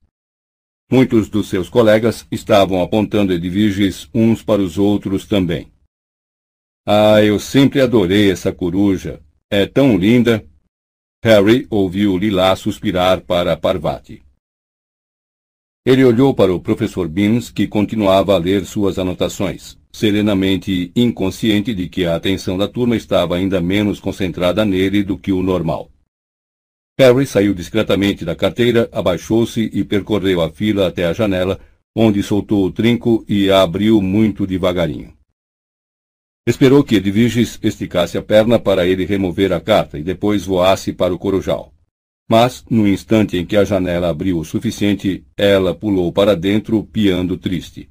[0.91, 5.71] Muitos dos seus colegas estavam apontando Edviges uns para os outros também.
[6.87, 9.21] Ah, eu sempre adorei essa coruja.
[9.49, 10.45] É tão linda.
[11.23, 14.24] Harry ouviu Lila suspirar para Parvati.
[15.85, 21.87] Ele olhou para o professor Beans, que continuava a ler suas anotações, serenamente inconsciente de
[21.87, 25.91] que a atenção da turma estava ainda menos concentrada nele do que o normal.
[26.97, 31.59] Harry saiu discretamente da carteira, abaixou-se e percorreu a fila até a janela,
[31.95, 35.13] onde soltou o trinco e a abriu muito devagarinho.
[36.47, 41.13] Esperou que Edviges esticasse a perna para ele remover a carta e depois voasse para
[41.13, 41.74] o corujal.
[42.27, 47.37] Mas, no instante em que a janela abriu o suficiente, ela pulou para dentro, piando
[47.37, 47.87] triste.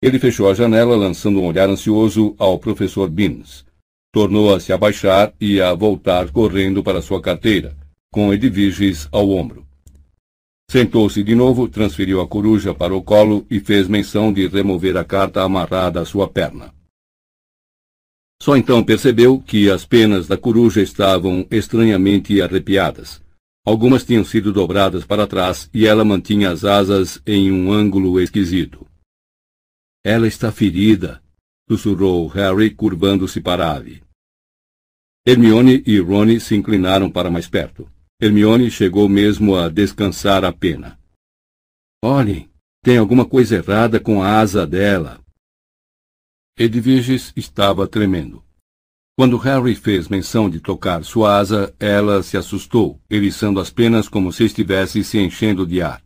[0.00, 3.64] Ele fechou a janela, lançando um olhar ansioso ao professor Beans.
[4.12, 7.76] Tornou a se abaixar e a voltar correndo para sua carteira,
[8.12, 9.66] com Edviges ao ombro.
[10.70, 15.04] Sentou-se de novo, transferiu a coruja para o colo e fez menção de remover a
[15.04, 16.72] carta amarrada à sua perna.
[18.42, 23.23] Só então percebeu que as penas da coruja estavam estranhamente arrepiadas,
[23.66, 28.86] Algumas tinham sido dobradas para trás e ela mantinha as asas em um ângulo esquisito.
[30.04, 31.22] Ela está ferida,
[31.66, 34.02] sussurrou Harry, curvando-se para a ave.
[35.26, 37.90] Hermione e Rony se inclinaram para mais perto.
[38.20, 41.00] Hermione chegou mesmo a descansar a pena.
[42.04, 42.50] Olhem,
[42.82, 45.24] tem alguma coisa errada com a asa dela.
[46.58, 48.43] Edviges estava tremendo.
[49.16, 54.32] Quando Harry fez menção de tocar sua asa, ela se assustou, eriçando as penas como
[54.32, 56.02] se estivesse se enchendo de ar,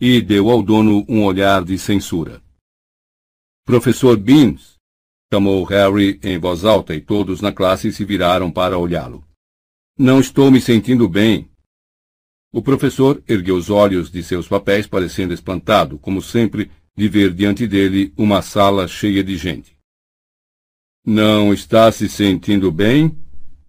[0.00, 2.42] e deu ao dono um olhar de censura.
[3.66, 4.76] Professor Beans,
[5.32, 9.24] Chamou Harry em voz alta e todos na classe se viraram para olhá-lo.
[9.98, 11.50] Não estou me sentindo bem.
[12.52, 17.66] O professor ergueu os olhos de seus papéis, parecendo espantado, como sempre, de ver diante
[17.66, 19.75] dele uma sala cheia de gente.
[21.06, 23.16] Não está se sentindo bem?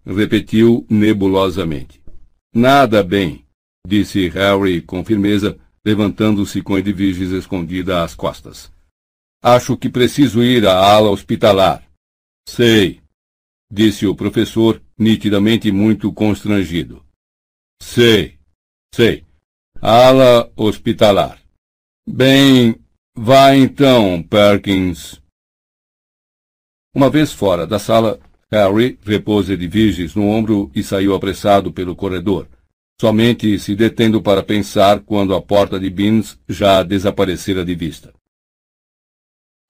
[0.04, 2.00] repetiu nebulosamente.
[2.54, 3.44] Nada bem,
[3.86, 8.72] disse Harry com firmeza, levantando-se com Edviges escondida às costas.
[9.42, 11.86] Acho que preciso ir à ala hospitalar.
[12.48, 13.00] Sei,
[13.70, 17.04] disse o professor, nitidamente muito constrangido.
[17.80, 18.38] Sei,
[18.92, 19.24] sei.
[19.80, 21.40] Ala hospitalar.
[22.08, 22.74] Bem,
[23.16, 25.20] vá então, Perkins.
[26.98, 28.18] Uma vez fora da sala,
[28.50, 32.48] Harry repôs Edviges no ombro e saiu apressado pelo corredor,
[33.00, 38.12] somente se detendo para pensar quando a porta de Beans já desaparecera de vista.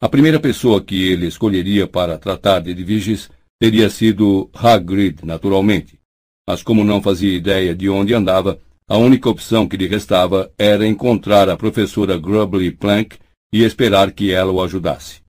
[0.01, 3.29] A primeira pessoa que ele escolheria para tratar de Edviges
[3.61, 6.01] teria sido Hagrid, naturalmente.
[6.49, 8.59] Mas como não fazia ideia de onde andava,
[8.89, 13.19] a única opção que lhe restava era encontrar a professora Grubbly Plank
[13.53, 15.28] e esperar que ela o ajudasse.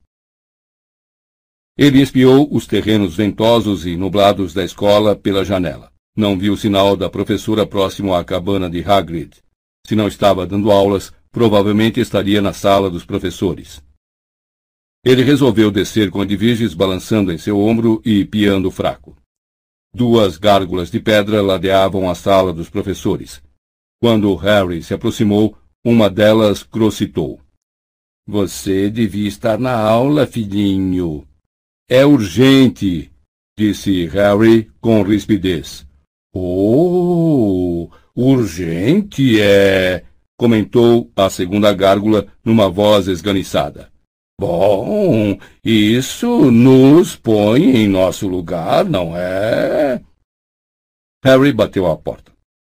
[1.81, 5.89] Ele espiou os terrenos ventosos e nublados da escola pela janela.
[6.13, 9.37] Não viu sinal da professora próximo à cabana de Hagrid.
[9.87, 13.81] Se não estava dando aulas, provavelmente estaria na sala dos professores.
[15.05, 19.15] Ele resolveu descer com Edviges balançando em seu ombro e piando fraco.
[19.95, 23.41] Duas gárgulas de pedra ladeavam a sala dos professores.
[24.01, 27.39] Quando Harry se aproximou, uma delas crocitou.
[28.27, 31.25] Você devia estar na aula, filhinho.
[31.91, 33.11] É urgente,
[33.57, 35.87] disse Harry com rispidez.
[36.31, 40.03] Oh, urgente é,
[40.37, 43.91] comentou a segunda gárgula numa voz esganiçada.
[44.39, 49.99] Bom, isso nos põe em nosso lugar, não é?
[51.25, 52.31] Harry bateu à porta.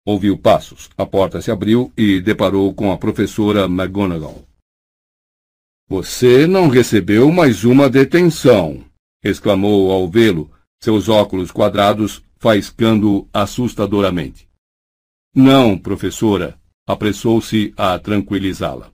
[0.07, 4.43] Ouviu passos, a porta se abriu e deparou com a professora McGonagall.
[5.87, 8.83] Você não recebeu mais uma detenção,
[9.23, 14.49] exclamou ao vê-lo, seus óculos quadrados faiscando assustadoramente.
[15.33, 18.91] Não, professora, apressou-se a tranquilizá-la.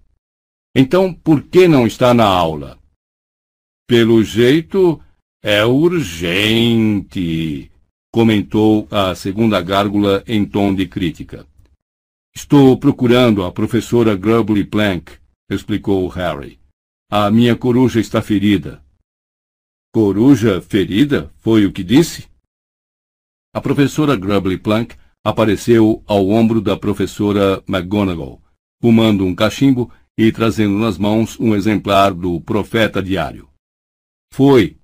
[0.76, 2.78] Então, por que não está na aula?
[3.88, 5.02] Pelo jeito,
[5.42, 7.72] é urgente,
[8.12, 11.48] comentou a segunda gárgula em tom de crítica.
[12.36, 15.14] Estou procurando a professora Grubbly Plank,
[15.50, 16.60] explicou Harry.
[17.10, 18.82] A minha coruja está ferida.
[19.92, 21.34] Coruja ferida?
[21.38, 22.30] Foi o que disse?
[23.52, 28.40] A professora Grubbly Plank apareceu ao ombro da professora McGonagall,
[28.80, 33.50] fumando um cachimbo e trazendo nas mãos um exemplar do Profeta Diário.
[34.32, 34.78] Foi,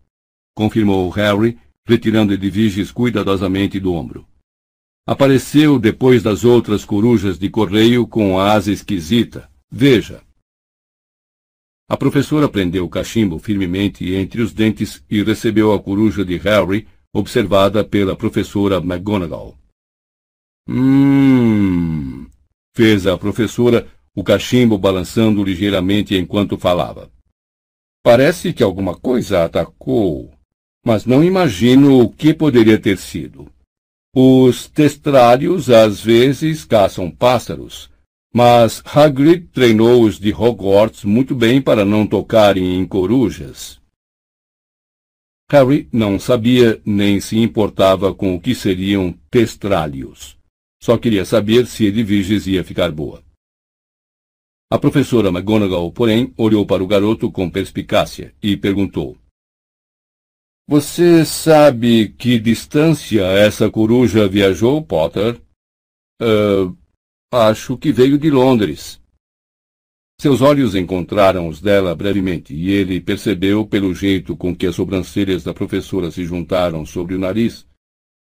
[0.55, 4.27] confirmou Harry, retirando Edviges cuidadosamente do ombro.
[5.07, 9.47] Apareceu depois das outras corujas de correio com a asa esquisita.
[9.69, 10.24] Veja.
[11.87, 16.87] A professora prendeu o cachimbo firmemente entre os dentes e recebeu a coruja de Harry,
[17.13, 19.55] observada pela professora McGonagall.
[20.67, 22.25] Hum,
[22.75, 27.11] fez a professora, o cachimbo balançando ligeiramente enquanto falava.
[28.03, 30.33] Parece que alguma coisa atacou,
[30.83, 33.47] mas não imagino o que poderia ter sido.
[34.15, 37.91] Os testrários às vezes caçam pássaros,
[38.35, 43.79] mas Hagrid treinou os de Hogwarts muito bem para não tocarem em corujas.
[45.49, 50.37] Harry não sabia nem se importava com o que seriam testrários.
[50.83, 53.23] Só queria saber se Edviges ia ficar boa.
[54.69, 59.17] A professora McGonagall, porém, olhou para o garoto com perspicácia e perguntou.
[60.67, 65.41] Você sabe que distância essa coruja viajou, Potter?
[66.21, 66.75] Uh,
[67.35, 69.01] acho que veio de Londres.
[70.19, 75.43] Seus olhos encontraram os dela brevemente, e ele percebeu, pelo jeito com que as sobrancelhas
[75.43, 77.67] da professora se juntaram sobre o nariz,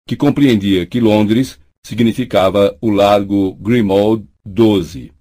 [0.09, 5.13] que compreendia que Londres significava o largo Grimmauld 12.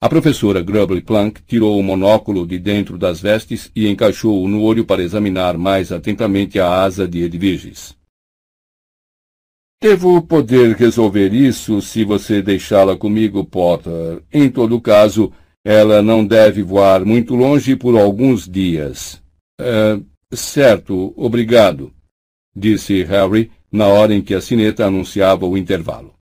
[0.00, 4.86] A professora Grubbly Plank tirou o monóculo de dentro das vestes e encaixou-o no olho
[4.86, 7.98] para examinar mais atentamente a asa de Edviges.
[9.80, 14.22] Devo poder resolver isso se você deixá-la comigo, Potter.
[14.32, 15.32] Em todo caso,
[15.64, 19.22] ela não deve voar muito longe por alguns dias.
[19.60, 20.00] É,
[20.34, 21.92] certo, obrigado,
[22.56, 26.14] disse Harry na hora em que a sineta anunciava o intervalo.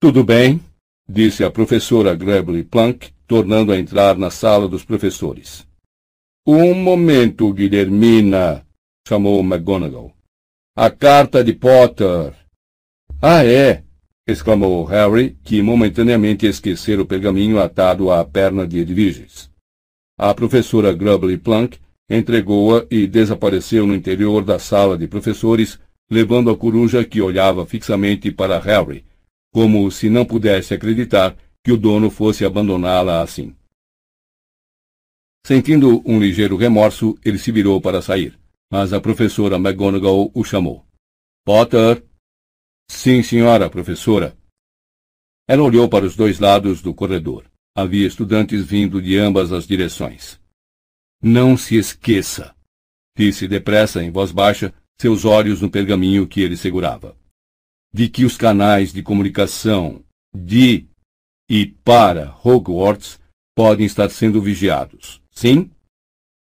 [0.00, 0.60] Tudo bem,
[1.06, 5.66] disse a professora Grebley Plank, tornando a entrar na sala dos professores.
[6.46, 8.64] Um momento, Guilhermina,
[9.06, 10.14] chamou McGonagall.
[10.82, 12.32] A carta de Potter.
[13.20, 13.84] Ah, é!
[14.26, 19.50] exclamou Harry, que momentaneamente esquecera o pergaminho atado à perna de Edviges.
[20.18, 21.78] A professora Grubbly Plunk
[22.08, 25.78] entregou-a e desapareceu no interior da sala de professores,
[26.10, 29.04] levando a coruja que olhava fixamente para Harry,
[29.52, 33.54] como se não pudesse acreditar que o dono fosse abandoná-la assim.
[35.46, 38.39] Sentindo um ligeiro remorso, ele se virou para sair,
[38.70, 40.86] mas a professora McGonagall o chamou.
[41.44, 42.04] Potter!
[42.90, 44.36] Sim, senhora, professora.
[45.48, 47.50] Ela olhou para os dois lados do corredor.
[47.74, 50.40] Havia estudantes vindo de ambas as direções.
[51.22, 52.54] Não se esqueça,
[53.16, 57.16] disse depressa em voz baixa, seus olhos no pergaminho que ele segurava,
[57.92, 60.88] de que os canais de comunicação de
[61.48, 63.18] e para Hogwarts
[63.56, 65.20] podem estar sendo vigiados.
[65.32, 65.70] Sim?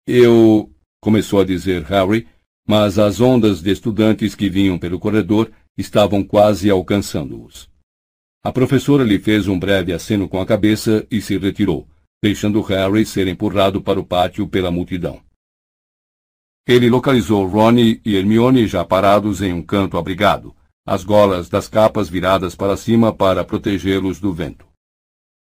[0.06, 0.69] Eu.
[1.02, 2.28] Começou a dizer Harry,
[2.68, 7.69] mas as ondas de estudantes que vinham pelo corredor estavam quase alcançando-os.
[8.44, 11.88] A professora lhe fez um breve aceno com a cabeça e se retirou,
[12.22, 15.22] deixando Harry ser empurrado para o pátio pela multidão.
[16.68, 20.56] Ele localizou Ronnie e Hermione já parados em um canto abrigado,
[20.86, 24.68] as golas das capas viradas para cima para protegê-los do vento.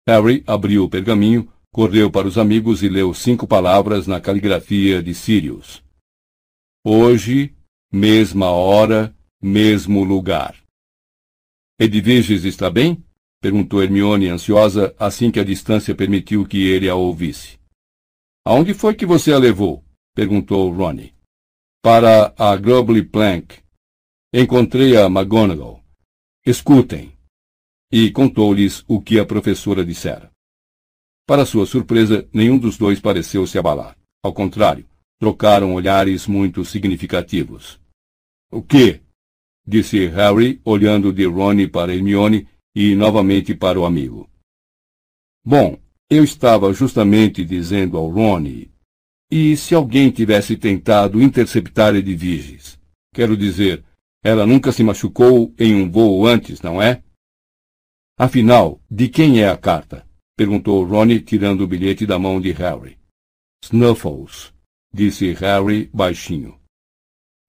[0.06, 5.14] Harry abriu o pergaminho, correu para os amigos e leu cinco palavras na caligrafia de
[5.14, 5.82] Sirius.
[6.84, 7.56] Hoje,
[7.90, 10.54] mesma hora, mesmo lugar.
[11.80, 13.02] Edviges está bem?
[13.40, 17.58] perguntou Hermione ansiosa assim que a distância permitiu que ele a ouvisse.
[18.44, 19.82] Aonde foi que você a levou?
[20.14, 21.14] perguntou Ronnie.
[21.82, 23.58] Para a Grubbly Plank.
[24.32, 25.82] Encontrei a McGonagall.
[26.44, 27.12] Escutem.
[27.90, 30.31] E contou-lhes o que a professora dissera.
[31.26, 33.96] Para sua surpresa, nenhum dos dois pareceu se abalar.
[34.22, 34.86] Ao contrário,
[35.18, 37.80] trocaram olhares muito significativos.
[38.50, 39.00] O que?
[39.66, 44.28] disse Harry, olhando de Ronnie para Hermione e novamente para o amigo.
[45.44, 45.78] Bom,
[46.10, 48.72] eu estava justamente dizendo ao Ronnie,
[49.30, 52.78] e se alguém tivesse tentado interceptar Edviges?
[53.14, 53.82] Quero dizer,
[54.22, 57.02] ela nunca se machucou em um voo antes, não é?
[58.18, 60.06] Afinal, de quem é a carta?
[60.36, 62.98] Perguntou Ronnie, tirando o bilhete da mão de Harry.
[63.64, 64.52] Snuffles,
[64.92, 66.58] disse Harry baixinho.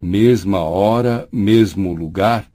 [0.02, 2.52] Mesma hora, mesmo lugar?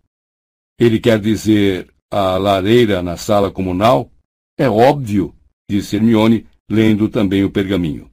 [0.79, 4.13] Ele quer dizer a lareira na sala comunal?
[4.57, 5.35] É óbvio,
[5.69, 8.11] disse Hermione, lendo também o pergaminho.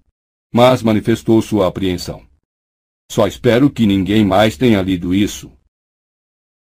[0.53, 2.25] Mas manifestou sua apreensão.
[3.11, 5.51] Só espero que ninguém mais tenha lido isso.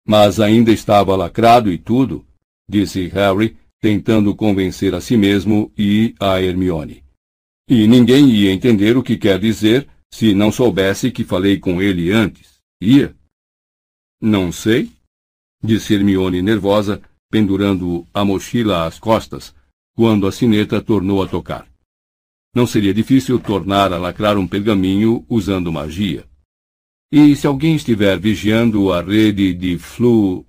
[0.07, 2.27] Mas ainda estava lacrado e tudo,
[2.69, 7.03] disse Harry, tentando convencer a si mesmo e a Hermione.
[7.69, 12.13] E ninguém ia entender o que quer dizer se não soubesse que falei com ele
[12.13, 12.61] antes.
[12.81, 13.13] Ia?
[14.21, 14.89] Não sei,
[15.61, 19.53] disse Hermione nervosa, pendurando a mochila às costas,
[19.97, 21.67] quando a sineta tornou a tocar.
[22.55, 26.25] Não seria difícil tornar a lacrar um pergaminho usando magia.
[27.11, 30.47] E se alguém estiver vigiando a rede de flu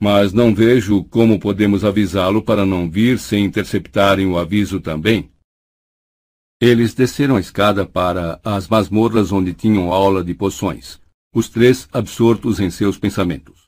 [0.00, 5.30] mas não vejo como podemos avisá-lo para não vir sem interceptarem o aviso também.
[6.60, 11.00] Eles desceram a escada para as masmorras onde tinham aula de poções,
[11.34, 13.66] os três absortos em seus pensamentos.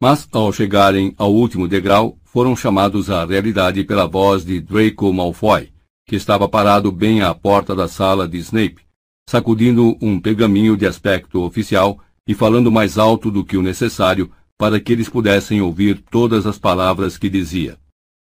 [0.00, 5.70] Mas, ao chegarem ao último degrau, foram chamados à realidade pela voz de Draco Malfoy,
[6.06, 8.84] que estava parado bem à porta da sala de Snape,
[9.28, 14.80] sacudindo um pergaminho de aspecto oficial e falando mais alto do que o necessário para
[14.80, 17.76] que eles pudessem ouvir todas as palavras que dizia.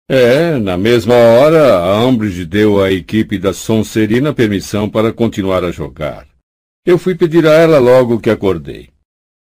[0.08, 5.70] É, na mesma hora, a Umbridge deu à equipe da Sonserina permissão para continuar a
[5.70, 6.26] jogar.
[6.84, 8.88] Eu fui pedir a ela logo que acordei.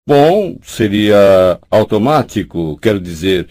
[0.09, 3.49] Bom, seria automático, quero dizer,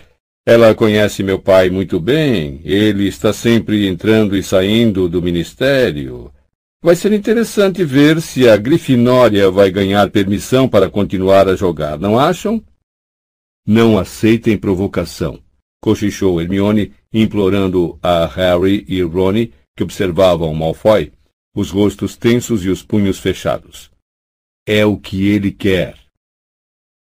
[0.48, 6.32] ela conhece meu pai muito bem, ele está sempre entrando e saindo do ministério.
[6.84, 12.18] Vai ser interessante ver se a Grifinória vai ganhar permissão para continuar a jogar, não
[12.18, 12.64] acham?
[13.66, 15.42] Não aceitem provocação,
[15.82, 21.12] cochichou Hermione, implorando a Harry e Rony, que observavam Malfoy,
[21.56, 23.90] os rostos tensos e os punhos fechados.
[24.68, 25.98] É o que ele quer.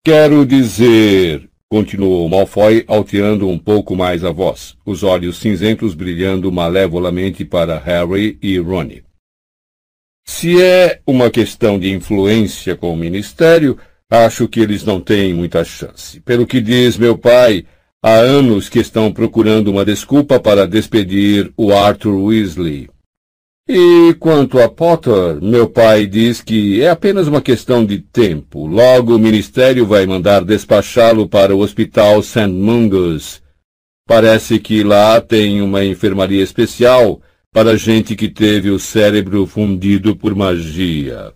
[0.05, 7.43] Quero dizer, continuou Malfoy, alteando um pouco mais a voz, os olhos cinzentos brilhando malevolamente
[7.43, 9.03] para Harry e Rony.
[10.27, 13.77] Se é uma questão de influência com o Ministério,
[14.09, 16.19] Acho que eles não têm muita chance.
[16.21, 17.65] Pelo que diz meu pai,
[18.03, 22.89] há anos que estão procurando uma desculpa para despedir o Arthur Weasley.
[23.67, 28.67] E quanto a Potter, meu pai diz que é apenas uma questão de tempo.
[28.67, 32.45] Logo o ministério vai mandar despachá-lo para o hospital St.
[32.45, 33.41] Mungus.
[34.07, 37.19] Parece que lá tem uma enfermaria especial
[37.51, 41.33] para gente que teve o cérebro fundido por magia.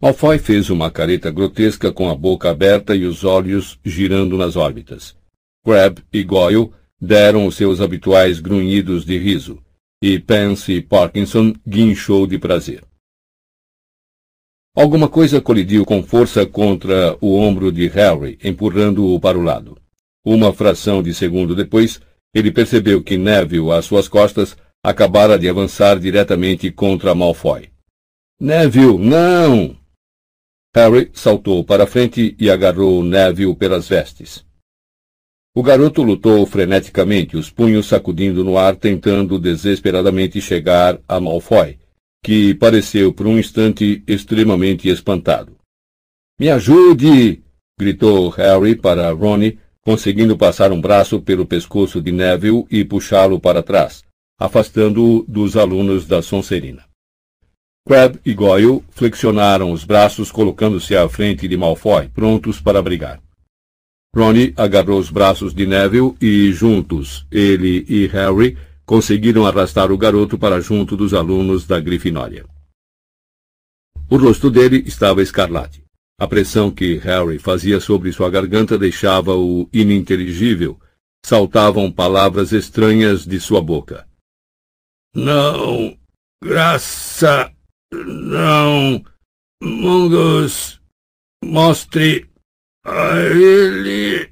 [0.00, 5.16] Malfoy fez uma careta grotesca com a boca aberta e os olhos girando nas órbitas.
[5.64, 6.70] Crabbe e Goyle
[7.00, 9.60] deram os seus habituais grunhidos de riso
[10.00, 12.84] e Pansy Parkinson guinchou de prazer.
[14.76, 19.76] Alguma coisa colidiu com força contra o ombro de Harry, empurrando-o para o lado.
[20.24, 22.00] Uma fração de segundo depois,
[22.32, 27.68] ele percebeu que Neville, às suas costas, acabara de avançar diretamente contra Malfoy.
[28.40, 29.77] Neville, não!
[30.78, 34.46] Harry saltou para frente e agarrou Neville pelas vestes.
[35.52, 41.80] O garoto lutou freneticamente, os punhos sacudindo no ar, tentando desesperadamente chegar a Malfoy,
[42.22, 45.56] que pareceu por um instante extremamente espantado.
[46.38, 47.42] Me ajude!
[47.76, 53.64] gritou Harry para Ronnie, conseguindo passar um braço pelo pescoço de Neville e puxá-lo para
[53.64, 54.04] trás,
[54.38, 56.87] afastando-o dos alunos da Sonserina.
[57.88, 63.18] Crabbe e Goyle flexionaram os braços, colocando-se à frente de Malfoy, prontos para brigar.
[64.14, 70.36] Ronnie agarrou os braços de Neville e, juntos, ele e Harry conseguiram arrastar o garoto
[70.36, 72.44] para junto dos alunos da Grifinória.
[74.10, 75.82] O rosto dele estava escarlate.
[76.20, 80.78] A pressão que Harry fazia sobre sua garganta deixava-o ininteligível.
[81.24, 84.06] Saltavam palavras estranhas de sua boca.
[85.14, 85.96] Não,
[86.42, 87.50] graça,
[87.92, 89.02] não,
[89.62, 90.80] Mungus,
[91.44, 92.28] mostre
[92.84, 94.30] a ele.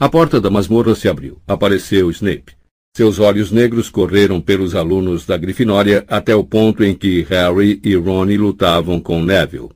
[0.00, 1.42] A porta da masmorra se abriu.
[1.46, 2.56] Apareceu Snape.
[2.96, 7.94] Seus olhos negros correram pelos alunos da Grifinória até o ponto em que Harry e
[7.94, 9.70] Ron lutavam com Neville.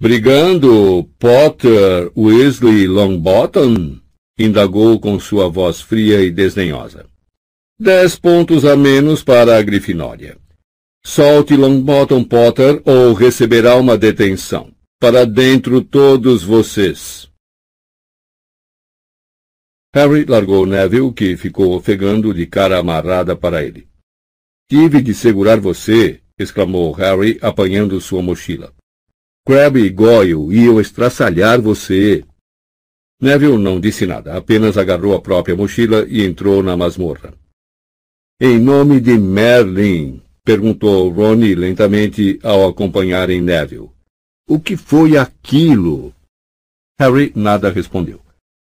[0.00, 3.98] Brigando, Potter, Weasley Longbottom?
[4.38, 7.06] indagou com sua voz fria e desdenhosa.
[7.80, 10.38] Dez pontos a menos para a Grifinória.
[11.04, 14.72] Solte Longbottom Potter ou receberá uma detenção.
[15.00, 17.30] Para dentro todos vocês.
[19.94, 23.88] Harry largou Neville, que ficou ofegando de cara amarrada para ele.
[24.68, 28.74] Tive de segurar você, exclamou Harry, apanhando sua mochila.
[29.46, 32.22] Crabbe e Goyle iam estraçalhar você.
[33.20, 37.32] Neville não disse nada, apenas agarrou a própria mochila e entrou na masmorra.
[38.40, 43.90] Em nome de Merlin, perguntou Ronnie lentamente ao acompanharem Neville.
[44.48, 46.14] O que foi aquilo?
[46.98, 48.22] Harry nada respondeu.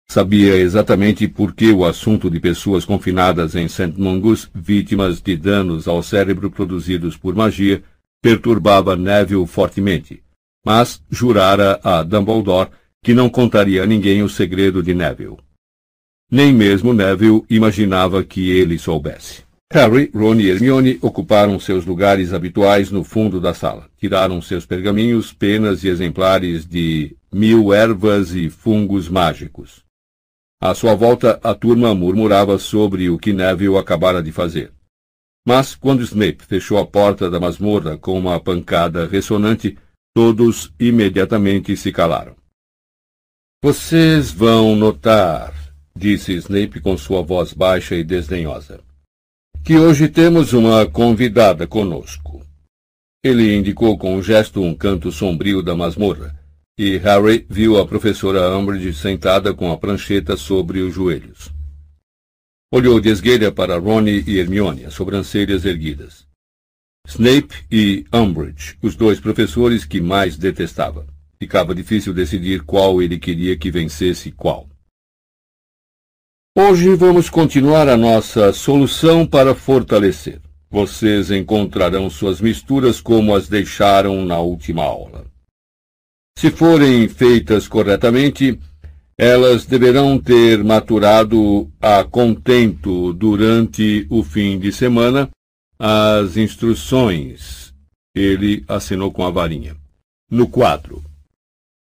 [0.08, 3.92] Sabia exatamente por que o assunto de pessoas confinadas em St.
[3.98, 7.84] Mungus, vítimas de danos ao cérebro produzidos por magia,
[8.22, 10.22] perturbava Neville fortemente,
[10.64, 12.70] mas jurara a Dumbledore
[13.02, 15.36] que não contaria a ninguém o segredo de Neville.
[16.30, 19.44] Nem mesmo Neville imaginava que ele soubesse.
[19.74, 23.90] Harry, Ron e Hermione ocuparam seus lugares habituais no fundo da sala.
[23.98, 29.82] Tiraram seus pergaminhos, penas e exemplares de mil ervas e fungos mágicos.
[30.62, 34.72] À sua volta, a turma murmurava sobre o que Neville acabara de fazer.
[35.44, 39.76] Mas, quando Snape fechou a porta da masmorra com uma pancada ressonante,
[40.14, 42.36] todos imediatamente se calaram.
[43.60, 45.52] Vocês vão notar,
[45.96, 48.80] disse Snape com sua voz baixa e desdenhosa
[49.64, 52.44] que hoje temos uma convidada conosco.
[53.24, 56.38] Ele indicou com um gesto um canto sombrio da masmorra,
[56.76, 61.50] e Harry viu a professora Umbridge sentada com a prancheta sobre os joelhos.
[62.70, 66.26] Olhou de esguelha para Ronnie e Hermione, as sobrancelhas erguidas.
[67.08, 71.06] Snape e Umbridge, os dois professores que mais detestava.
[71.38, 74.68] Ficava difícil decidir qual ele queria que vencesse qual.
[76.56, 80.40] Hoje vamos continuar a nossa solução para fortalecer.
[80.70, 85.26] Vocês encontrarão suas misturas como as deixaram na última aula.
[86.38, 88.56] Se forem feitas corretamente,
[89.18, 95.28] elas deverão ter maturado a contento durante o fim de semana
[95.76, 97.74] as instruções.
[98.14, 99.76] Ele assinou com a varinha.
[100.30, 101.02] No quadro.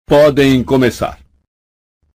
[0.08, 1.21] Podem começar.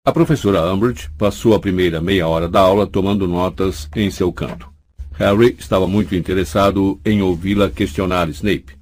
[0.07, 4.71] A professora Umbridge passou a primeira meia hora da aula tomando notas em seu canto.
[5.13, 8.77] Harry estava muito interessado em ouvi-la questionar Snape.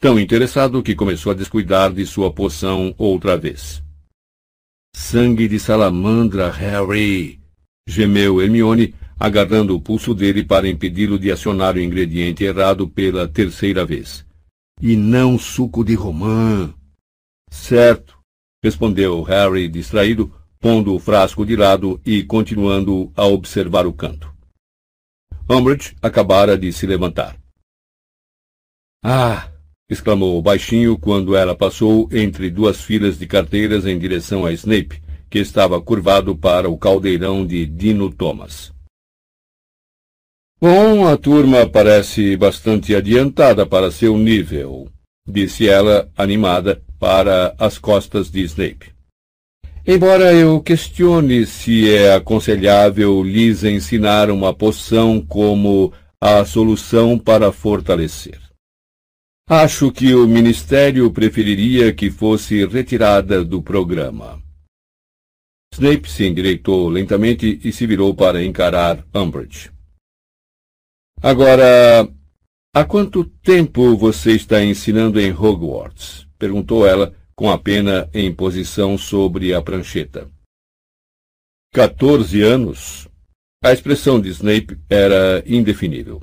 [0.00, 3.82] Tão interessado que começou a descuidar de sua poção outra vez.
[4.94, 7.40] Sangue de salamandra, Harry!
[7.88, 13.84] gemeu Hermione, agarrando o pulso dele para impedi-lo de acionar o ingrediente errado pela terceira
[13.84, 14.24] vez.
[14.80, 16.72] E não suco de romã.
[17.50, 18.16] Certo,
[18.62, 20.32] respondeu Harry distraído,
[20.64, 24.32] pondo o frasco de lado e continuando a observar o canto.
[25.46, 27.36] Umbridge acabara de se levantar.
[29.04, 29.52] Ah!
[29.90, 35.38] exclamou baixinho quando ela passou entre duas filas de carteiras em direção a Snape, que
[35.38, 38.72] estava curvado para o caldeirão de Dino Thomas.
[40.58, 44.88] Bom, a turma parece bastante adiantada para seu nível,
[45.28, 48.93] disse ela, animada, para as costas de Snape.
[49.86, 58.40] Embora eu questione se é aconselhável lhes ensinar uma poção como a solução para fortalecer.
[59.46, 64.42] Acho que o Ministério preferiria que fosse retirada do programa.
[65.74, 69.70] Snape se endireitou lentamente e se virou para encarar Umbridge.
[71.20, 72.08] Agora,
[72.74, 76.26] há quanto tempo você está ensinando em Hogwarts?
[76.38, 80.30] perguntou ela, com a pena em posição sobre a prancheta.
[81.72, 83.08] Quatorze anos?
[83.62, 86.22] A expressão de Snape era indefinível.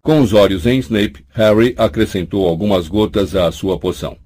[0.00, 4.16] Com os olhos em Snape, Harry acrescentou algumas gotas à sua poção.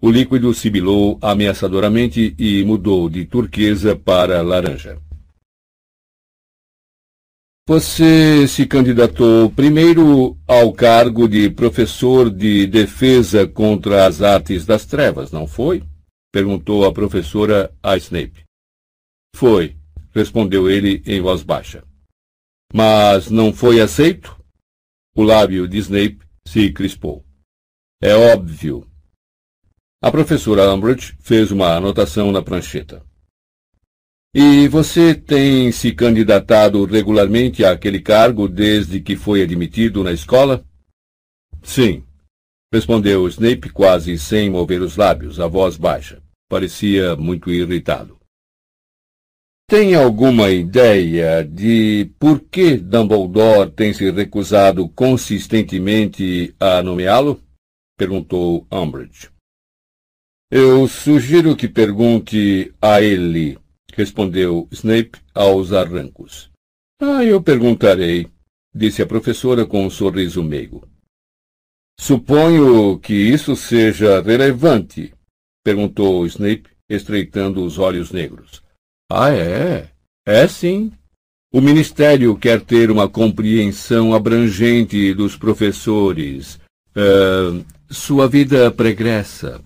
[0.00, 4.98] O líquido sibilou ameaçadoramente e mudou de turquesa para laranja.
[7.66, 15.32] Você se candidatou primeiro ao cargo de professor de defesa contra as artes das trevas,
[15.32, 15.82] não foi?
[16.30, 18.44] perguntou a professora a Snape.
[19.34, 19.78] Foi,
[20.14, 21.82] respondeu ele em voz baixa.
[22.70, 24.38] Mas não foi aceito?
[25.16, 27.24] O lábio de Snape se crispou.
[28.02, 28.86] É óbvio.
[30.02, 33.02] A professora Umbridge fez uma anotação na prancheta.
[34.36, 40.66] E você tem se candidatado regularmente àquele cargo desde que foi admitido na escola?
[41.62, 42.02] Sim,
[42.72, 46.20] respondeu Snape quase sem mover os lábios, a voz baixa.
[46.50, 48.18] Parecia muito irritado.
[49.70, 57.40] Tem alguma ideia de por que Dumbledore tem se recusado consistentemente a nomeá-lo?
[57.96, 59.30] perguntou Umbridge.
[60.50, 63.56] Eu sugiro que pergunte a ele,
[63.96, 66.50] respondeu Snape aos arrancos.
[67.00, 68.26] Ah, eu perguntarei,
[68.74, 70.86] disse a professora com um sorriso meigo.
[71.98, 75.12] Suponho que isso seja relevante,
[75.64, 78.62] perguntou Snape, estreitando os olhos negros.
[79.10, 79.90] Ah, é?
[80.26, 80.92] É sim.
[81.52, 86.58] O Ministério quer ter uma compreensão abrangente dos professores.
[86.96, 89.62] Uh, sua vida pregressa.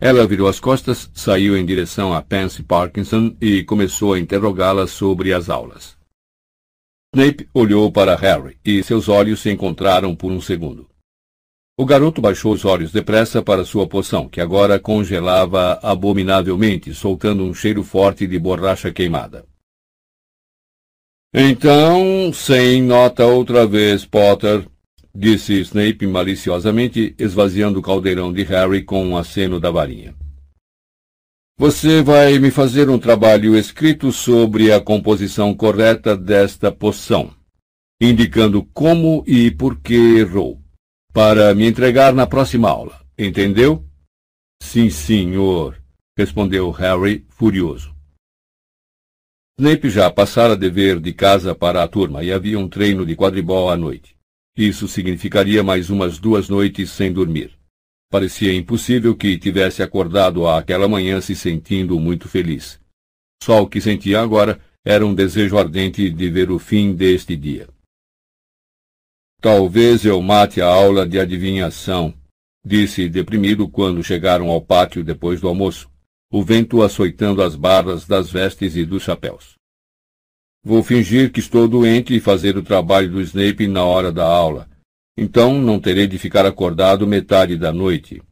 [0.00, 5.32] Ela virou as costas, saiu em direção a Pansy Parkinson e começou a interrogá-la sobre
[5.32, 5.96] as aulas.
[7.14, 10.88] Snape olhou para Harry e seus olhos se encontraram por um segundo.
[11.76, 17.54] O garoto baixou os olhos depressa para sua poção, que agora congelava abominavelmente, soltando um
[17.54, 19.46] cheiro forte de borracha queimada.
[21.32, 24.68] Então, sem nota outra vez, Potter,
[25.14, 30.14] disse Snape maliciosamente, esvaziando o caldeirão de Harry com um aceno da varinha.
[31.58, 37.34] Você vai me fazer um trabalho escrito sobre a composição correta desta poção,
[38.00, 40.62] indicando como e por que errou,
[41.12, 43.00] para me entregar na próxima aula.
[43.18, 43.84] Entendeu?
[44.62, 45.76] Sim, senhor,
[46.16, 47.92] respondeu Harry, furioso.
[49.58, 53.68] Snape já passara dever de casa para a turma e havia um treino de quadribol
[53.68, 54.17] à noite.
[54.58, 57.56] Isso significaria mais umas duas noites sem dormir.
[58.10, 62.80] Parecia impossível que tivesse acordado àquela manhã se sentindo muito feliz.
[63.40, 67.68] Só o que sentia agora era um desejo ardente de ver o fim deste dia.
[69.40, 72.12] Talvez eu mate a aula de adivinhação,
[72.66, 75.88] disse deprimido quando chegaram ao pátio depois do almoço,
[76.32, 79.57] o vento açoitando as barras das vestes e dos chapéus.
[80.68, 84.68] Vou fingir que estou doente e fazer o trabalho do Snape na hora da aula.
[85.16, 88.22] Então não terei de ficar acordado metade da noite.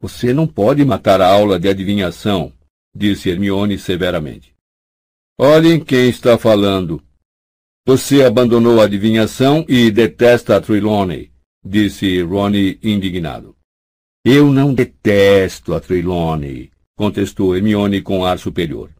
[0.00, 2.52] Você não pode matar a aula de adivinhação,
[2.94, 4.54] disse Hermione severamente.
[5.36, 7.02] Olhem quem está falando.
[7.84, 11.32] Você abandonou a adivinhação e detesta a Trelawney,
[11.64, 13.56] disse Ronnie indignado.
[14.24, 18.90] Eu não detesto a Trelawney, contestou Hermione com ar superior.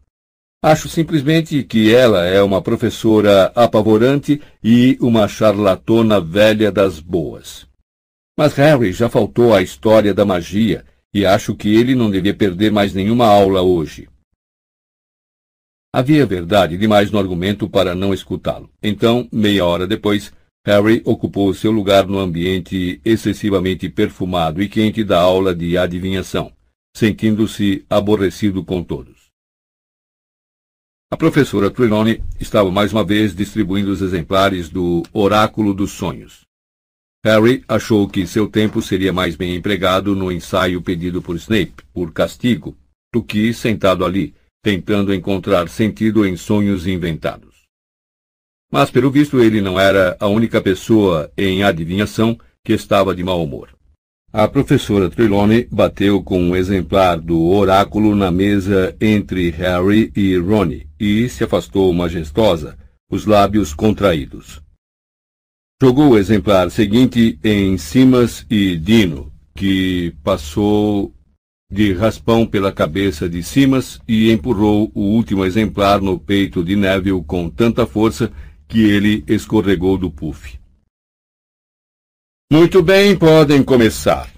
[0.65, 7.67] Acho simplesmente que ela é uma professora apavorante e uma charlatona velha das boas.
[8.37, 12.71] Mas Harry já faltou à história da magia e acho que ele não devia perder
[12.71, 14.07] mais nenhuma aula hoje.
[15.93, 18.71] Havia verdade demais no argumento para não escutá-lo.
[18.81, 20.31] Então, meia hora depois,
[20.65, 26.53] Harry ocupou seu lugar no ambiente excessivamente perfumado e quente da aula de adivinhação,
[26.95, 29.22] sentindo-se aborrecido com todos.
[31.13, 36.41] A professora Trelawney estava mais uma vez distribuindo os exemplares do Oráculo dos Sonhos.
[37.23, 42.11] Harry achou que seu tempo seria mais bem empregado no ensaio pedido por Snape, por
[42.11, 42.75] castigo,
[43.13, 44.33] do que sentado ali,
[44.63, 47.61] tentando encontrar sentido em sonhos inventados.
[48.71, 52.35] Mas, pelo visto, ele não era a única pessoa em adivinhação
[52.65, 53.69] que estava de mau humor.
[54.35, 60.87] A professora Trelawney bateu com um exemplar do oráculo na mesa entre Harry e Ronnie
[60.99, 62.75] e se afastou majestosa,
[63.11, 64.59] os lábios contraídos.
[65.79, 71.13] Jogou o exemplar seguinte em Simas e Dino, que passou
[71.71, 77.23] de raspão pela cabeça de Simas e empurrou o último exemplar no peito de Neville
[77.23, 78.31] com tanta força
[78.67, 80.62] que ele escorregou do puff.
[82.53, 84.29] Muito bem, podem começar,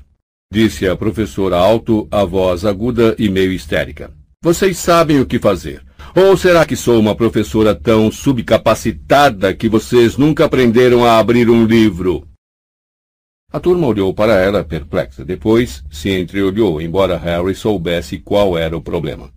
[0.50, 4.10] disse a professora alto, a voz aguda e meio histérica.
[4.42, 5.84] Vocês sabem o que fazer.
[6.16, 11.66] Ou será que sou uma professora tão subcapacitada que vocês nunca aprenderam a abrir um
[11.66, 12.26] livro?
[13.52, 15.26] A turma olhou para ela perplexa.
[15.26, 19.30] Depois se entreolhou, embora Harry soubesse qual era o problema.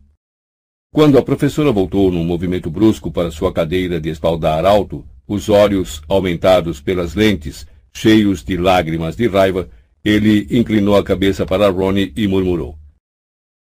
[0.95, 6.01] Quando a professora voltou num movimento brusco para sua cadeira de espaldar alto, os olhos
[6.09, 7.67] aumentados pelas lentes,
[7.99, 9.69] cheios de lágrimas de raiva,
[10.05, 12.79] ele inclinou a cabeça para Ronnie e murmurou.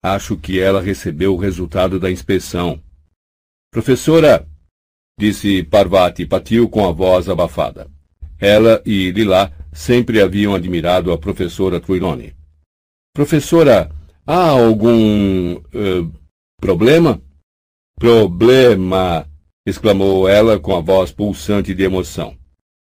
[0.03, 2.81] Acho que ela recebeu o resultado da inspeção.
[3.71, 4.47] Professora,
[5.19, 7.89] disse Parvati Patil com a voz abafada.
[8.39, 12.33] Ela e Lila sempre haviam admirado a professora Trelawney.
[13.13, 13.89] Professora,
[14.25, 16.11] há algum uh,
[16.59, 17.21] problema?
[17.97, 19.27] Problema!
[19.65, 22.37] exclamou ela com a voz pulsante de emoção.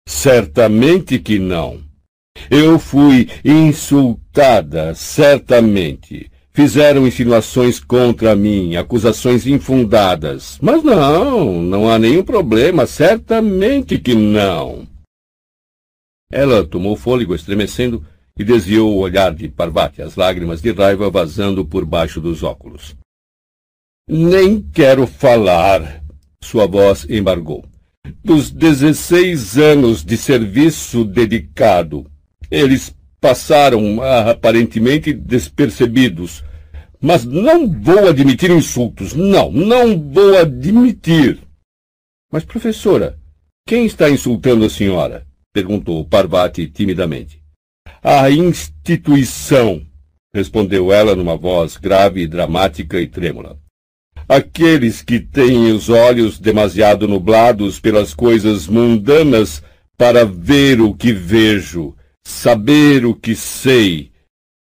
[0.08, 1.82] Certamente que não.
[2.50, 6.32] Eu fui insultada, certamente.
[6.50, 10.58] Fizeram insinuações contra mim, acusações infundadas.
[10.62, 14.88] Mas não, não há nenhum problema, certamente que não.
[16.32, 18.02] Ela tomou fôlego, estremecendo,
[18.38, 22.96] e desviou o olhar de Parvati, as lágrimas de raiva vazando por baixo dos óculos.
[24.08, 26.02] Nem quero falar,
[26.42, 27.62] sua voz embargou.
[28.24, 32.06] Dos dezesseis anos de serviço dedicado,
[32.50, 36.44] eles passaram aparentemente despercebidos,
[37.00, 39.14] mas não vou admitir insultos.
[39.14, 41.38] Não, não vou admitir.
[42.30, 43.18] Mas, professora,
[43.66, 45.26] quem está insultando a senhora?
[45.52, 47.42] perguntou Parvati timidamente.
[48.02, 49.84] A instituição,
[50.32, 53.58] respondeu ela numa voz grave, dramática e trêmula.
[54.28, 59.62] Aqueles que têm os olhos demasiado nublados pelas coisas mundanas
[59.96, 64.12] para ver o que vejo, saber o que sei,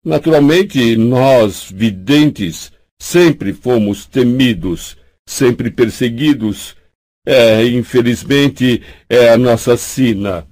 [0.05, 4.97] Naturalmente, nós, videntes, sempre fomos temidos,
[5.29, 6.75] sempre perseguidos.
[7.27, 10.47] É, infelizmente, é a nossa sina.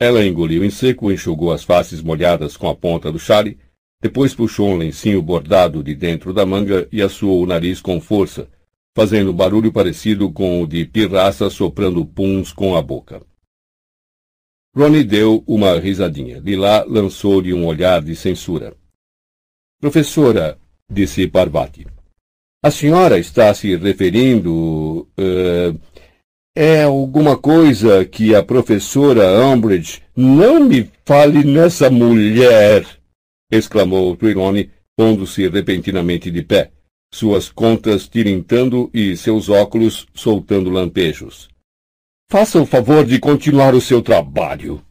[0.00, 3.58] Ela engoliu em seco, enxugou as faces molhadas com a ponta do chale,
[4.00, 8.48] depois puxou um lencinho bordado de dentro da manga e assoou o nariz com força,
[8.96, 13.22] fazendo barulho parecido com o de pirraça soprando puns com a boca.
[14.74, 16.38] Ronnie deu uma risadinha.
[16.38, 18.74] Lila lançou-lhe um olhar de censura.
[19.80, 20.58] Professora,
[20.90, 21.86] disse Parvati,
[22.62, 25.08] a senhora está se referindo.
[25.18, 25.78] Uh,
[26.54, 30.02] é alguma coisa que a professora Umbridge.
[30.14, 32.99] Não me fale nessa mulher!
[33.50, 36.72] Exclamou Trelawney, pondo-se repentinamente de pé,
[37.12, 41.48] suas contas tirintando e seus óculos soltando lampejos.
[42.30, 44.84] Faça o favor de continuar o seu trabalho.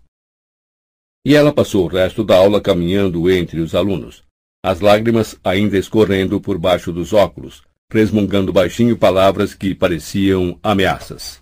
[1.25, 4.23] E ela passou o resto da aula caminhando entre os alunos,
[4.63, 11.41] as lágrimas ainda escorrendo por baixo dos óculos, resmungando baixinho palavras que pareciam ameaças.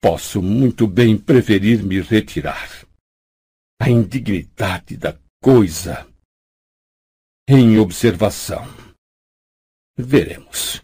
[0.00, 2.86] Posso muito bem preferir me retirar.
[3.80, 6.06] A indignidade da coisa.
[7.48, 8.66] Em observação.
[9.96, 10.80] Veremos.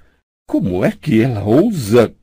[0.46, 2.14] Como é que ela ousa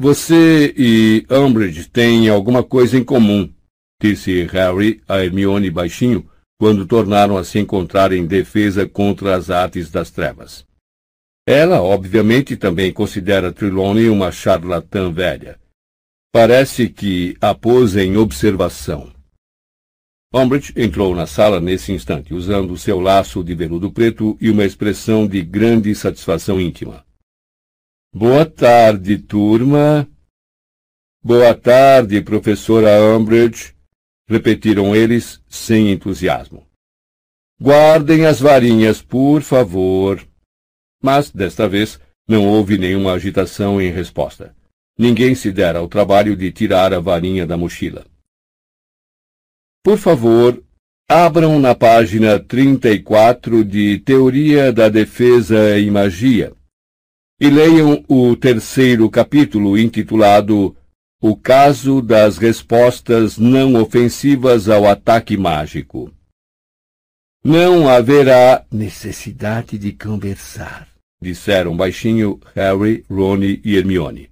[0.00, 3.52] você e Umbridge têm alguma coisa em comum,
[4.00, 9.90] disse Harry a Hermione baixinho, quando tornaram a se encontrar em defesa contra as artes
[9.90, 10.64] das trevas.
[11.44, 15.58] Ela, obviamente, também considera Trelawney uma charlatã velha.
[16.32, 19.10] Parece que a pôs em observação.
[20.32, 25.26] Umbridge entrou na sala nesse instante, usando seu laço de veludo preto e uma expressão
[25.26, 27.02] de grande satisfação íntima.
[28.14, 30.06] Boa tarde, turma.
[31.24, 33.74] Boa tarde, professora Umbridge,
[34.28, 36.66] repetiram eles sem entusiasmo.
[37.58, 40.22] Guardem as varinhas, por favor.
[41.02, 41.98] Mas, desta vez,
[42.28, 44.54] não houve nenhuma agitação em resposta.
[44.98, 48.04] Ninguém se dera ao trabalho de tirar a varinha da mochila.
[49.88, 50.62] Por favor,
[51.08, 56.52] abram na página 34 de Teoria da Defesa e Magia
[57.40, 60.76] e leiam o terceiro capítulo intitulado
[61.22, 66.12] O caso das respostas não ofensivas ao ataque mágico.
[67.42, 70.86] Não haverá necessidade de conversar,
[71.18, 74.30] disseram baixinho Harry, Rony e Hermione.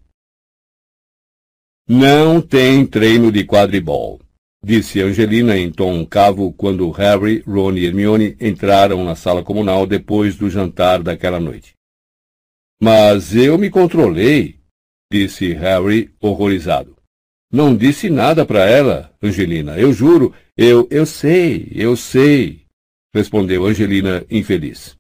[1.89, 4.21] Não tem treino de quadribol,
[4.67, 10.35] disse Angelina em tom cavo quando Harry, Ron e Hermione entraram na sala comunal depois
[10.35, 11.77] do jantar daquela noite.
[12.83, 14.59] Mas eu me controlei,
[15.09, 16.97] disse Harry, horrorizado.
[17.53, 19.79] Não disse nada para ela, Angelina.
[19.79, 20.35] Eu juro.
[20.57, 22.67] Eu, eu sei, eu sei,
[23.15, 24.97] respondeu Angelina, infeliz.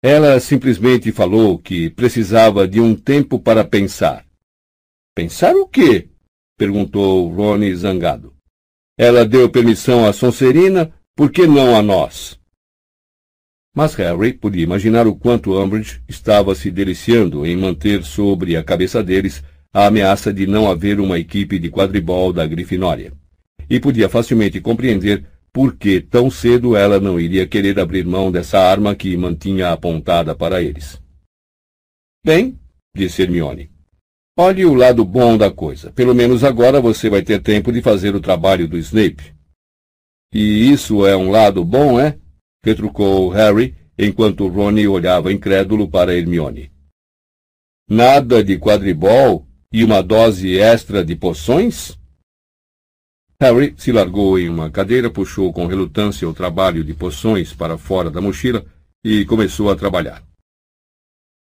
[0.00, 4.24] Ela simplesmente falou que precisava de um tempo para pensar.
[5.12, 6.08] Pensar o quê?
[6.56, 8.35] perguntou Rony zangado.
[8.98, 12.40] Ela deu permissão a Sonserina, por que não a nós?
[13.74, 19.02] Mas Harry podia imaginar o quanto Umbridge estava se deliciando em manter sobre a cabeça
[19.02, 23.12] deles a ameaça de não haver uma equipe de quadribol da Grifinória.
[23.68, 28.58] E podia facilmente compreender por que tão cedo ela não iria querer abrir mão dessa
[28.58, 30.98] arma que mantinha apontada para eles.
[32.24, 32.58] Bem,
[32.94, 33.70] disse Hermione,
[34.36, 35.90] olhe o lado bom da coisa.
[35.92, 39.34] Pelo menos agora você vai ter tempo de fazer o trabalho do Snape.
[40.32, 42.18] E isso é um lado bom, é?
[42.62, 46.70] retrucou Harry, enquanto Rony olhava incrédulo para Hermione.
[47.88, 51.96] Nada de quadribol e uma dose extra de poções?
[53.40, 58.10] Harry se largou em uma cadeira, puxou com relutância o trabalho de poções para fora
[58.10, 58.64] da mochila
[59.04, 60.22] e começou a trabalhar.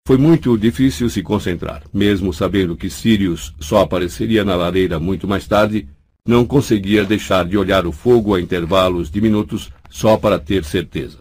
[0.08, 5.46] Foi muito difícil se concentrar, mesmo sabendo que Sirius só apareceria na lareira muito mais
[5.46, 5.86] tarde,
[6.26, 11.18] não conseguia deixar de olhar o fogo a intervalos de minutos só para ter certeza.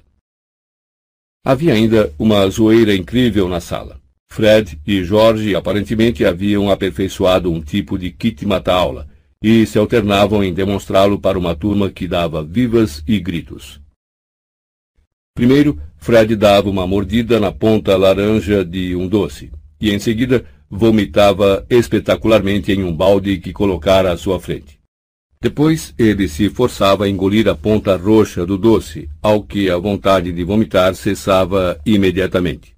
[1.46, 4.00] Havia ainda uma zoeira incrível na sala.
[4.32, 9.06] Fred e Jorge aparentemente haviam aperfeiçoado um tipo de kit mata-aula
[9.44, 13.82] e se alternavam em demonstrá-lo para uma turma que dava vivas e gritos.
[15.38, 21.64] Primeiro, Fred dava uma mordida na ponta laranja de um doce, e em seguida vomitava
[21.70, 24.80] espetacularmente em um balde que colocara à sua frente.
[25.40, 30.32] Depois ele se forçava a engolir a ponta roxa do doce, ao que a vontade
[30.32, 32.76] de vomitar cessava imediatamente.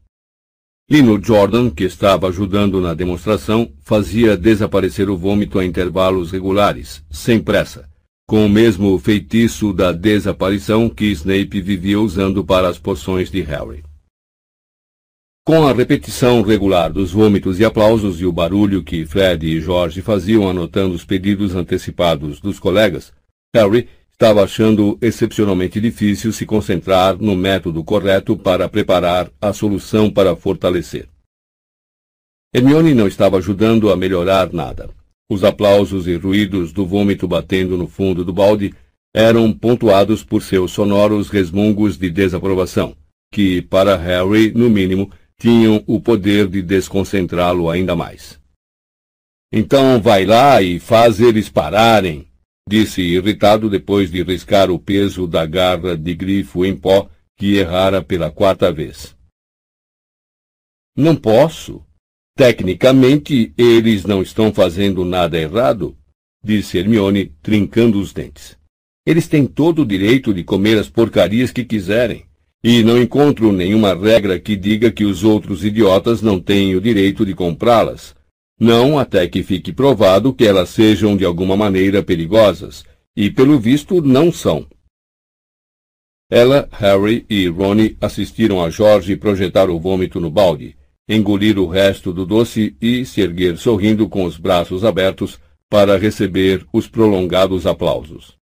[0.91, 7.39] Lino Jordan, que estava ajudando na demonstração, fazia desaparecer o vômito a intervalos regulares, sem
[7.39, 7.88] pressa,
[8.30, 13.83] com o mesmo feitiço da desaparição que Snape vivia usando para as poções de Harry.
[15.43, 20.03] Com a repetição regular dos vômitos e aplausos e o barulho que Fred e George
[20.03, 23.11] faziam anotando os pedidos antecipados dos colegas,
[23.51, 30.35] Harry estava achando excepcionalmente difícil se concentrar no método correto para preparar a solução para
[30.35, 31.09] fortalecer.
[32.53, 34.98] Hermione não estava ajudando a melhorar nada.
[35.30, 38.74] Os aplausos e ruídos do vômito batendo no fundo do balde
[39.14, 42.95] eram pontuados por seus sonoros resmungos de desaprovação,
[43.32, 48.40] que, para Harry, no mínimo, tinham o poder de desconcentrá-lo ainda mais.
[49.51, 52.27] Então vai lá e faz eles pararem,
[52.67, 58.03] disse irritado depois de riscar o peso da garra de grifo em pó que errara
[58.03, 59.16] pela quarta vez.
[60.95, 61.83] Não posso.
[62.39, 65.97] Tecnicamente, eles não estão fazendo nada errado,
[66.41, 68.57] disse Hermione, trincando os dentes.
[69.05, 72.23] Eles têm todo o direito de comer as porcarias que quiserem.
[72.63, 77.25] E não encontro nenhuma regra que diga que os outros idiotas não têm o direito
[77.25, 78.15] de comprá-las.
[78.57, 82.85] Não até que fique provado que elas sejam de alguma maneira perigosas,
[83.17, 84.65] e pelo visto não são.
[86.31, 90.77] Ela, Harry e Ronnie assistiram a George projetar o vômito no balde,
[91.09, 96.65] engolir o resto do doce e se erguer sorrindo com os braços abertos para receber
[96.71, 98.38] os prolongados aplausos.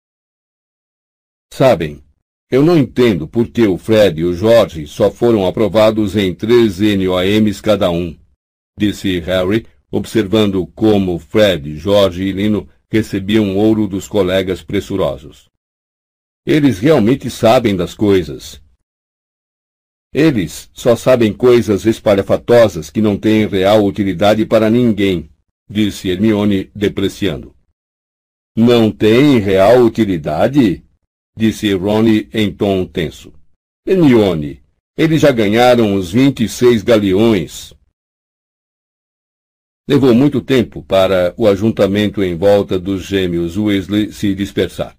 [1.52, 2.04] Sabem,
[2.52, 6.80] eu não entendo por que o Fred e o Jorge só foram aprovados em três
[6.80, 8.16] NOAMs cada um,
[8.78, 15.50] disse Harry, observando como Fred, Jorge e Lino recebiam ouro dos colegas pressurosos.
[16.46, 18.62] Eles realmente sabem das coisas.
[20.14, 25.30] Eles só sabem coisas espalhafatosas que não têm real utilidade para ninguém,
[25.70, 27.56] disse Hermione, depreciando.
[28.56, 30.84] Não tem real utilidade?
[31.38, 33.32] disse Rony em tom tenso.
[33.86, 34.64] Hermione,
[34.98, 37.74] eles já ganharam os vinte e seis galeões.
[39.88, 44.98] Levou muito tempo para o ajuntamento em volta dos gêmeos Weasley se dispersar.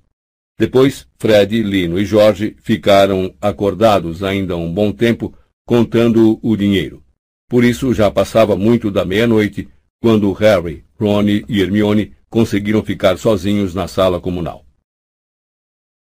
[0.59, 5.33] Depois, Fred, Lino e Jorge ficaram acordados ainda um bom tempo
[5.65, 7.05] contando o dinheiro.
[7.49, 9.69] Por isso já passava muito da meia-noite
[10.01, 14.67] quando Harry, Ron e Hermione conseguiram ficar sozinhos na sala comunal.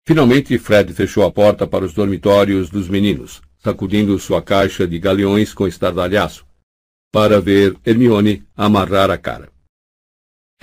[0.05, 5.53] Finalmente, Fred fechou a porta para os dormitórios dos meninos, sacudindo sua caixa de galeões
[5.53, 6.45] com estardalhaço,
[7.11, 9.49] para ver Hermione amarrar a cara.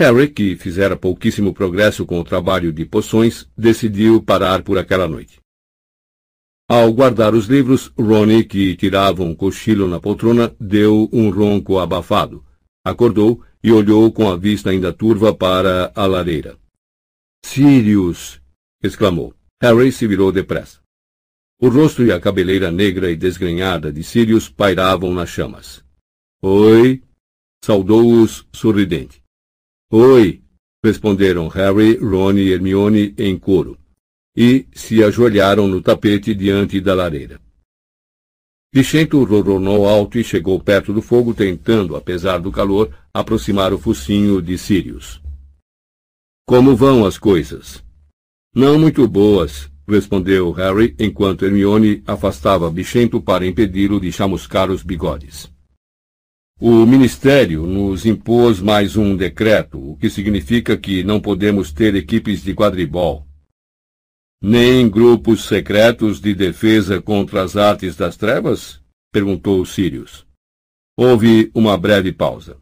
[0.01, 5.41] Harry, que fizera pouquíssimo progresso com o trabalho de poções, decidiu parar por aquela noite.
[6.71, 12.45] Ao guardar os livros, Ronnie, que tirava um cochilo na poltrona, deu um ronco abafado.
[12.85, 16.57] Acordou e olhou com a vista ainda turva para a lareira.
[17.45, 18.41] Sirius!
[18.81, 19.35] exclamou.
[19.61, 20.79] Harry se virou depressa.
[21.61, 25.85] O rosto e a cabeleira negra e desgrenhada de Sirius pairavam nas chamas.
[26.41, 27.03] Oi!
[27.65, 29.21] saudou-os sorridente.
[29.91, 30.43] Oi!
[30.85, 33.79] responderam Harry, Ron e Hermione em coro,
[34.37, 37.41] e se ajoelharam no tapete diante da lareira.
[38.71, 44.43] Bichento roronou alto e chegou perto do fogo, tentando, apesar do calor, aproximar o focinho
[44.43, 45.23] de Sirius.
[46.47, 47.83] Como vão as coisas?
[48.55, 55.51] Não muito boas, respondeu Harry, enquanto Hermione afastava Bichento para impedi-lo de chamuscar os bigodes.
[56.61, 62.43] O Ministério nos impôs mais um decreto, o que significa que não podemos ter equipes
[62.43, 63.25] de quadribol.
[64.43, 68.83] Nem grupos secretos de defesa contra as artes das trevas?
[69.13, 70.27] perguntou Sirius.
[70.97, 72.59] Houve uma breve pausa.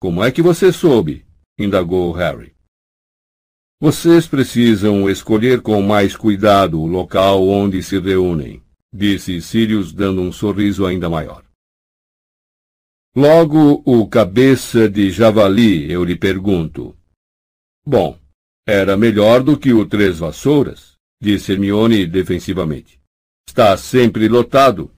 [0.00, 1.26] Como é que você soube?
[1.58, 2.54] indagou Harry.
[3.80, 10.30] Vocês precisam escolher com mais cuidado o local onde se reúnem, disse Sirius, dando um
[10.30, 11.47] sorriso ainda maior.
[13.16, 16.96] Logo, o cabeça de javali, eu lhe pergunto.
[17.84, 18.18] Bom,
[18.66, 23.00] era melhor do que o Três Vassouras, disse Hermione defensivamente.
[23.48, 24.92] Está sempre lotado.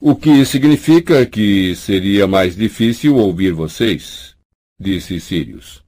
[0.00, 4.36] O que significa que seria mais difícil ouvir vocês,
[4.80, 5.84] disse Sirius.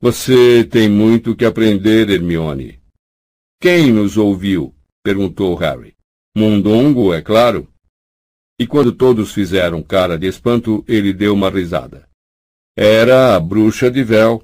[0.00, 2.80] Você tem muito que aprender, Hermione.
[3.60, 4.74] Quem nos ouviu?
[5.02, 5.94] perguntou Harry.
[6.36, 7.68] Mundongo, é claro.
[8.58, 12.08] E quando todos fizeram cara de espanto, ele deu uma risada.
[12.76, 14.42] Era a bruxa de véu.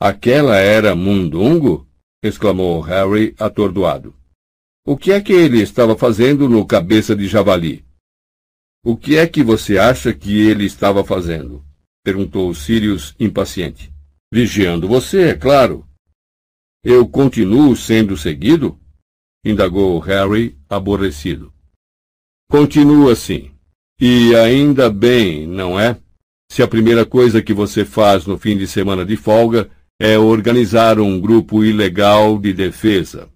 [0.00, 1.86] Aquela era Mundungo?
[2.22, 4.14] exclamou Harry, atordoado.
[4.84, 7.84] O que é que ele estava fazendo no cabeça de javali?
[8.84, 11.64] O que é que você acha que ele estava fazendo?
[12.04, 13.92] perguntou Sirius, impaciente.
[14.32, 15.86] Vigiando você, é claro.
[16.82, 18.80] Eu continuo sendo seguido?
[19.44, 21.52] indagou Harry, aborrecido.
[22.50, 23.50] Continua assim.
[24.00, 26.00] E ainda bem, não é?
[26.50, 29.70] Se a primeira coisa que você faz no fim de semana de folga
[30.00, 33.28] é organizar um grupo ilegal de defesa.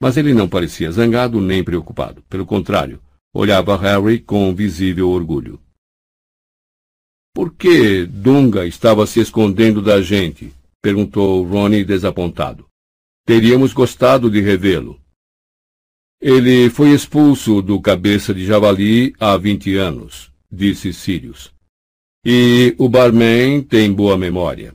[0.00, 2.22] Mas ele não parecia zangado nem preocupado.
[2.28, 3.00] Pelo contrário,
[3.34, 5.58] olhava Harry com visível orgulho.
[7.34, 10.52] Por que Dunga estava se escondendo da gente?
[10.82, 12.66] perguntou Ronnie desapontado.
[13.26, 15.00] Teríamos gostado de revê-lo.
[16.28, 21.54] Ele foi expulso do cabeça de javali há vinte anos, disse Sirius.
[22.24, 24.74] E o barman tem boa memória.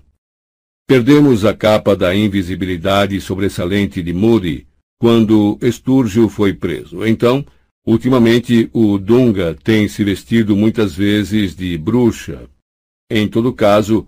[0.87, 4.65] Perdemos a capa da invisibilidade sobressalente de Moody
[4.97, 7.05] quando Sturgio foi preso.
[7.05, 7.45] Então,
[7.85, 12.49] ultimamente, o Dunga tem se vestido muitas vezes de bruxa.
[13.11, 14.07] Em todo caso,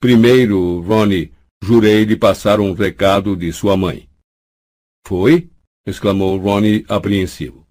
[0.00, 1.30] primeiro, Ronnie,
[1.62, 4.08] jurei lhe passar um recado de sua mãe.
[5.06, 5.50] Foi?
[5.86, 7.66] Exclamou Ronnie apreensivo.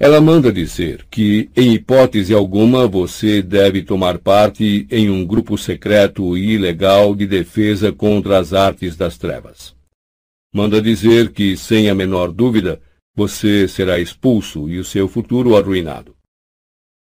[0.00, 6.38] Ela manda dizer que, em hipótese alguma, você deve tomar parte em um grupo secreto
[6.38, 9.74] e ilegal de defesa contra as artes das trevas.
[10.54, 12.80] Manda dizer que, sem a menor dúvida,
[13.14, 16.16] você será expulso e o seu futuro arruinado.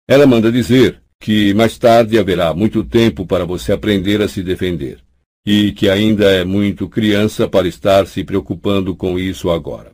[0.09, 5.01] Ela manda dizer que mais tarde haverá muito tempo para você aprender a se defender
[5.45, 9.93] e que ainda é muito criança para estar se preocupando com isso agora.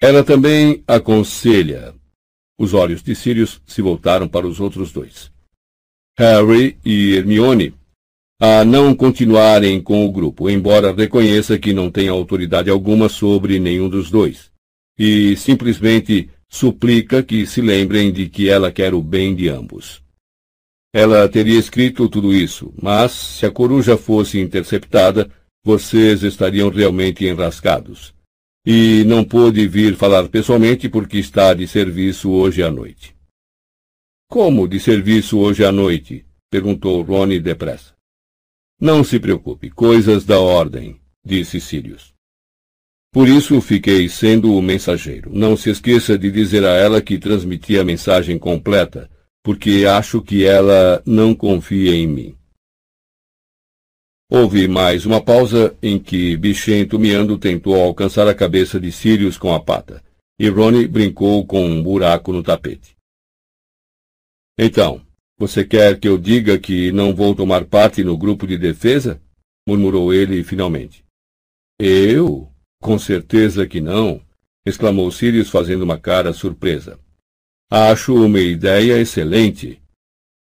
[0.00, 1.94] Ela também aconselha.
[2.58, 5.30] Os olhos de Sirius se voltaram para os outros dois.
[6.18, 7.74] Harry e Hermione
[8.38, 13.88] a não continuarem com o grupo, embora reconheça que não tem autoridade alguma sobre nenhum
[13.88, 14.50] dos dois,
[14.98, 20.02] e simplesmente suplica que se lembrem de que ela quer o bem de ambos.
[20.98, 25.30] Ela teria escrito tudo isso, mas se a coruja fosse interceptada,
[25.62, 28.14] vocês estariam realmente enrascados.
[28.64, 33.14] E não pôde vir falar pessoalmente porque está de serviço hoje à noite.
[34.26, 36.24] Como de serviço hoje à noite?
[36.50, 37.92] perguntou Ronnie depressa.
[38.80, 42.14] Não se preocupe, coisas da ordem, disse Sirius.
[43.12, 45.30] Por isso fiquei sendo o mensageiro.
[45.30, 49.10] Não se esqueça de dizer a ela que transmiti a mensagem completa,
[49.46, 52.36] porque acho que ela não confia em mim.
[54.28, 59.54] Houve mais uma pausa em que Bichento miando tentou alcançar a cabeça de Sirius com
[59.54, 60.02] a pata,
[60.36, 62.96] e Ronnie brincou com um buraco no tapete.
[64.58, 65.00] Então,
[65.38, 69.22] você quer que eu diga que não vou tomar parte no grupo de defesa?
[69.64, 71.04] murmurou ele finalmente.
[71.78, 72.50] Eu?
[72.82, 74.20] Com certeza que não,
[74.66, 76.98] exclamou Sirius fazendo uma cara surpresa.
[77.70, 79.82] Acho uma ideia excelente.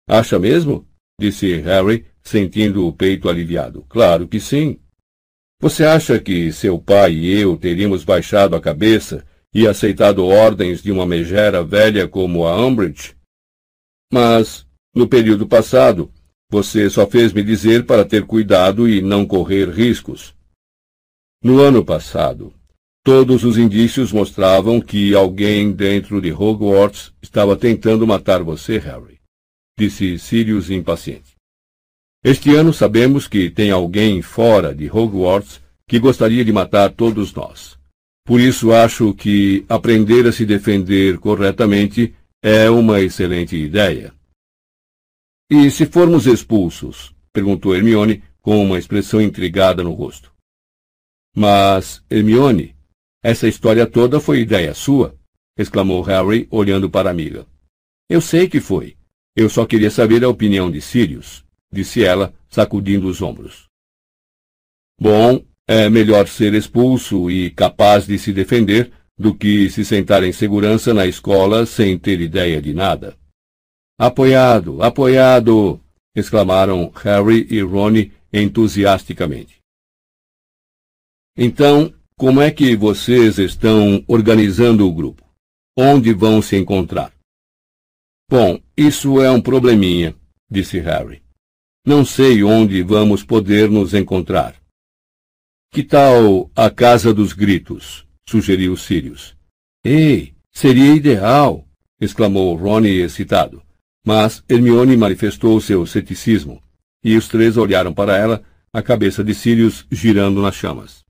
[0.08, 0.86] Acha mesmo?
[1.18, 3.82] disse Harry, sentindo o peito aliviado.
[3.88, 4.78] Claro que sim.
[5.60, 10.92] Você acha que seu pai e eu teríamos baixado a cabeça e aceitado ordens de
[10.92, 13.16] uma megera velha como a Umbridge?
[14.12, 16.12] Mas, no período passado,
[16.50, 20.34] você só fez me dizer para ter cuidado e não correr riscos.
[21.42, 22.52] No ano passado,
[23.04, 29.20] todos os indícios mostravam que alguém dentro de Hogwarts estava tentando matar você, Harry,
[29.78, 31.34] disse Sirius impaciente.
[32.24, 37.78] Este ano sabemos que tem alguém fora de Hogwarts que gostaria de matar todos nós.
[38.26, 44.14] Por isso acho que aprender a se defender corretamente é uma excelente ideia.
[45.50, 47.14] E se formos expulsos?
[47.34, 50.32] perguntou Hermione com uma expressão intrigada no rosto.
[51.36, 52.73] Mas, Hermione,
[53.24, 55.18] essa história toda foi ideia sua,
[55.56, 57.46] exclamou Harry, olhando para a amiga.
[58.06, 58.98] Eu sei que foi.
[59.34, 63.64] Eu só queria saber a opinião de Sirius, disse ela, sacudindo os ombros.
[65.00, 70.32] Bom, é melhor ser expulso e capaz de se defender do que se sentar em
[70.32, 73.16] segurança na escola sem ter ideia de nada.
[73.98, 75.80] Apoiado, apoiado!
[76.14, 79.60] exclamaram Harry e Ron entusiasticamente.
[81.34, 85.24] Então, como é que vocês estão organizando o grupo?
[85.76, 87.12] Onde vão se encontrar?
[88.30, 90.14] Bom, isso é um probleminha,
[90.48, 91.22] disse Harry.
[91.84, 94.54] Não sei onde vamos poder nos encontrar.
[95.72, 98.06] Que tal a Casa dos Gritos?
[98.26, 99.36] sugeriu Sirius.
[99.84, 101.66] Ei, seria ideal!
[102.00, 103.62] exclamou Ronnie excitado.
[104.06, 106.62] Mas Hermione manifestou seu ceticismo,
[107.02, 111.04] e os três olharam para ela, a cabeça de Sirius girando nas chamas.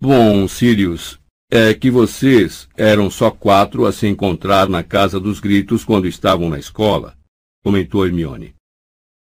[0.00, 1.18] Bom, Sirius,
[1.50, 6.48] é que vocês eram só quatro a se encontrar na Casa dos Gritos quando estavam
[6.48, 7.18] na escola,
[7.64, 8.54] comentou Hermione.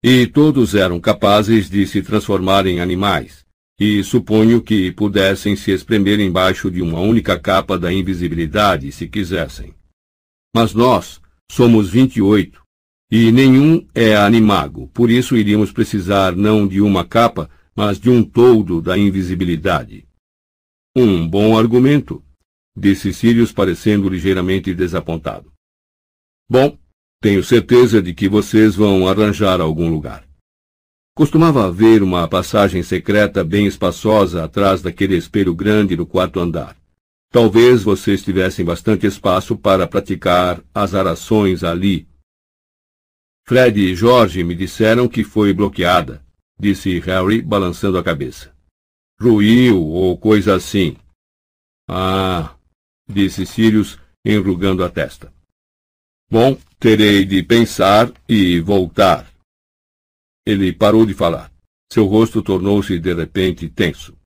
[0.02, 3.46] E todos eram capazes de se transformar em animais,
[3.78, 9.74] e suponho que pudessem se espremer embaixo de uma única capa da invisibilidade, se quisessem.
[10.56, 11.20] Mas nós
[11.52, 12.64] somos vinte e oito,
[13.12, 18.24] e nenhum é animago, por isso iríamos precisar não de uma capa, mas de um
[18.24, 20.06] toldo da invisibilidade.
[20.94, 22.22] Um bom argumento,
[22.76, 25.50] disse Sirius parecendo ligeiramente desapontado.
[26.50, 26.78] Bom,
[27.22, 30.28] tenho certeza de que vocês vão arranjar algum lugar.
[31.16, 36.76] Costumava haver uma passagem secreta bem espaçosa atrás daquele espelho grande no quarto andar.
[37.32, 42.06] Talvez vocês tivessem bastante espaço para praticar as arações ali.
[43.48, 46.22] Fred e Jorge me disseram que foi bloqueada,
[46.60, 48.52] disse Harry, balançando a cabeça
[49.22, 50.98] ruiu ou coisa assim.
[51.88, 52.56] Ah,
[53.08, 55.32] disse Sirius, enrugando a testa.
[56.30, 59.32] Bom, terei de pensar e voltar.
[60.46, 61.52] Ele parou de falar.
[61.92, 64.18] Seu rosto tornou-se de repente tenso.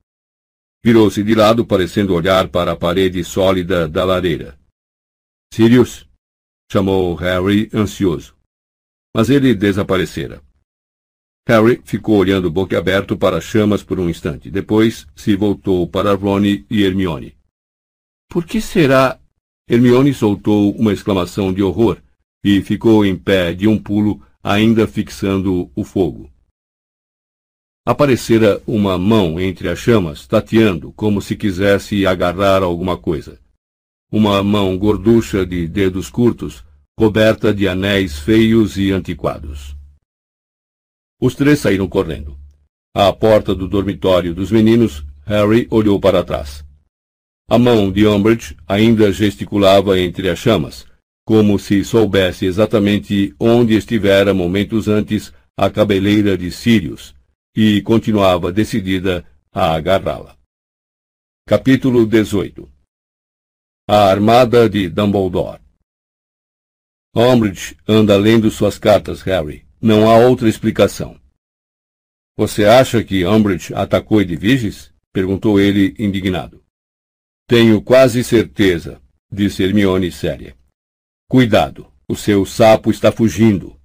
[0.83, 4.57] Virou-se de lado, parecendo olhar para a parede sólida da lareira.
[5.51, 6.07] Sirius?
[6.71, 8.35] chamou Harry, ansioso.
[9.15, 10.44] Mas ele desaparecera.
[11.47, 14.49] Harry ficou olhando boquiaberto para as chamas por um instante.
[14.49, 17.37] Depois se voltou para Ronnie e Hermione.
[18.27, 19.19] Por que será?
[19.69, 22.01] Hermione soltou uma exclamação de horror
[22.43, 26.31] e ficou em pé de um pulo, ainda fixando o fogo.
[27.85, 33.39] Aparecera uma mão entre as chamas, tateando, como se quisesse agarrar alguma coisa.
[34.11, 36.63] Uma mão gorducha de dedos curtos,
[36.95, 39.75] coberta de anéis feios e antiquados.
[41.19, 42.37] Os três saíram correndo.
[42.93, 46.63] À porta do dormitório dos meninos, Harry olhou para trás.
[47.49, 50.85] A mão de Umbridge ainda gesticulava entre as chamas,
[51.25, 57.15] como se soubesse exatamente onde estivera momentos antes a cabeleira de Sirius,
[57.55, 60.37] e continuava decidida a agarrá-la.
[61.47, 62.69] Capítulo 18
[63.87, 65.61] A Armada de Dumbledore
[67.15, 69.64] Umbridge anda lendo suas cartas, Harry.
[69.87, 71.21] Não há outra explicação.
[72.35, 74.91] Você acha que Umbridge atacou Edviges?
[75.13, 76.65] perguntou ele, indignado.
[77.47, 78.99] Tenho quase certeza,
[79.31, 80.57] disse Hermione séria.
[81.29, 83.79] Cuidado, o seu sapo está fugindo.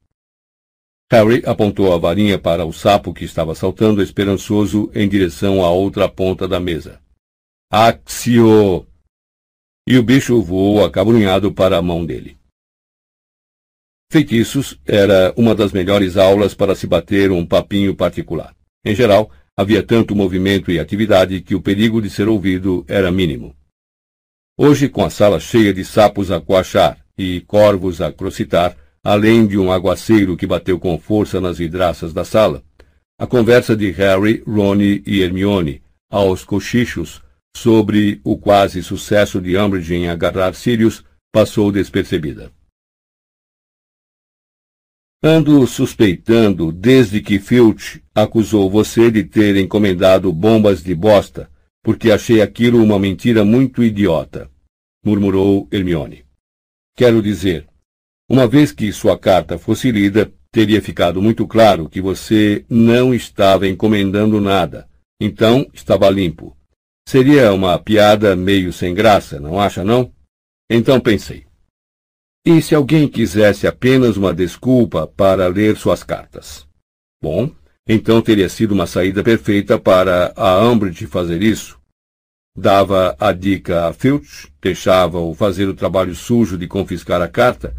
[1.12, 6.09] Harry apontou a varinha para o sapo que estava saltando esperançoso em direção à outra
[6.09, 6.99] ponta da mesa.
[7.70, 8.87] Axio!
[9.87, 12.40] E o bicho voou acabrunhado para a mão dele.
[14.11, 18.55] Feitiços era uma das melhores aulas para se bater um papinho particular.
[18.85, 19.31] Em geral,
[19.61, 23.55] Havia tanto movimento e atividade que o perigo de ser ouvido era mínimo.
[24.59, 28.75] Hoje, com a sala cheia de sapos a coachar e corvos a crocitar,
[29.05, 32.63] além de um aguaceiro que bateu com força nas vidraças da sala,
[33.19, 37.21] a conversa de Harry, Ron e Hermione, aos cochichos,
[37.55, 42.51] sobre o quase sucesso de Umbridge em agarrar Sirius, passou despercebida.
[45.23, 51.51] Ando suspeitando desde que Filch acusou você de ter encomendado bombas de bosta,
[51.83, 54.51] porque achei aquilo uma mentira muito idiota,
[55.05, 56.25] murmurou Hermione.
[56.97, 57.67] Quero dizer,
[58.31, 63.69] uma vez que sua carta fosse lida, teria ficado muito claro que você não estava
[63.69, 64.89] encomendando nada,
[65.21, 66.57] então estava limpo.
[67.07, 70.11] Seria uma piada meio sem graça, não acha não?
[70.71, 71.50] Então pensei.
[72.44, 76.67] E se alguém quisesse apenas uma desculpa para ler suas cartas?
[77.23, 77.51] Bom,
[77.86, 81.78] então teria sido uma saída perfeita para a Umbridge fazer isso.
[82.57, 87.77] Dava a dica a Filch, deixava-o fazer o trabalho sujo de confiscar a carta,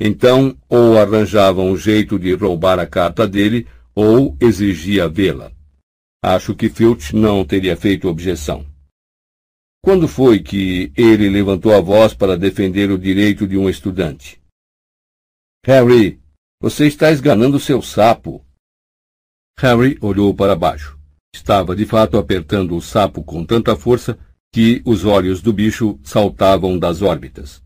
[0.00, 5.52] então ou arranjava um jeito de roubar a carta dele, ou exigia vê-la.
[6.24, 8.64] Acho que Filch não teria feito objeção.
[9.82, 14.40] Quando foi que ele levantou a voz para defender o direito de um estudante?
[15.64, 16.20] Harry,
[16.60, 18.44] você está esganando seu sapo.
[19.58, 20.98] Harry olhou para baixo.
[21.34, 24.18] Estava de fato apertando o sapo com tanta força
[24.52, 27.62] que os olhos do bicho saltavam das órbitas.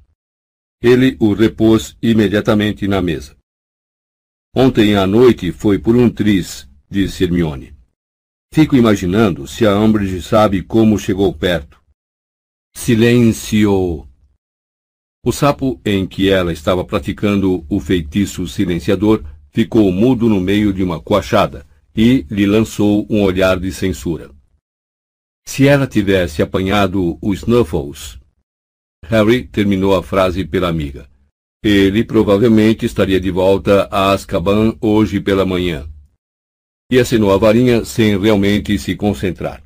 [0.83, 3.37] Ele o repôs imediatamente na mesa.
[4.55, 7.75] Ontem à noite foi por um tris, disse Hermione.
[8.53, 11.82] Fico imaginando se a Umbridge sabe como chegou perto.
[12.75, 14.09] Silêncio!
[15.25, 20.83] O sapo em que ela estava praticando o feitiço silenciador ficou mudo no meio de
[20.83, 21.65] uma coachada
[21.97, 24.31] e lhe lançou um olhar de censura.
[25.47, 28.19] Se ela tivesse apanhado o Snuffles.
[29.07, 31.09] Harry terminou a frase pela amiga.
[31.63, 35.89] Ele provavelmente estaria de volta a Azkaban hoje pela manhã.
[36.91, 39.63] E assinou a varinha sem realmente se concentrar.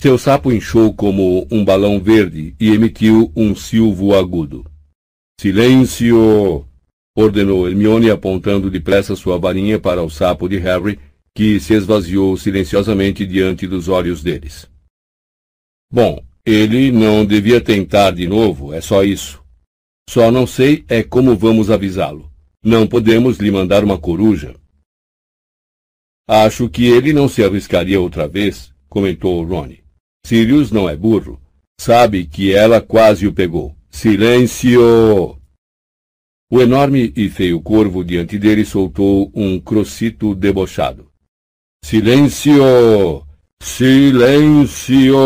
[0.00, 4.64] Seu sapo inchou como um balão verde e emitiu um silvo agudo.
[5.40, 6.66] Silêncio!
[7.16, 10.98] ordenou Hermione apontando depressa sua varinha para o sapo de Harry,
[11.34, 14.68] que se esvaziou silenciosamente diante dos olhos deles.
[15.90, 19.42] Bom, ele não devia tentar de novo, é só isso.
[20.08, 22.30] Só não sei é como vamos avisá-lo.
[22.62, 24.54] Não podemos lhe mandar uma coruja.
[26.28, 29.83] Acho que ele não se arriscaria outra vez, comentou Ronnie.
[30.26, 31.40] Sirius não é burro.
[31.78, 33.76] Sabe que ela quase o pegou.
[33.90, 35.38] Silêncio!
[36.50, 41.10] O enorme e feio corvo diante dele soltou um crocito debochado.
[41.84, 43.26] Silêncio!
[43.62, 45.16] Silêncio!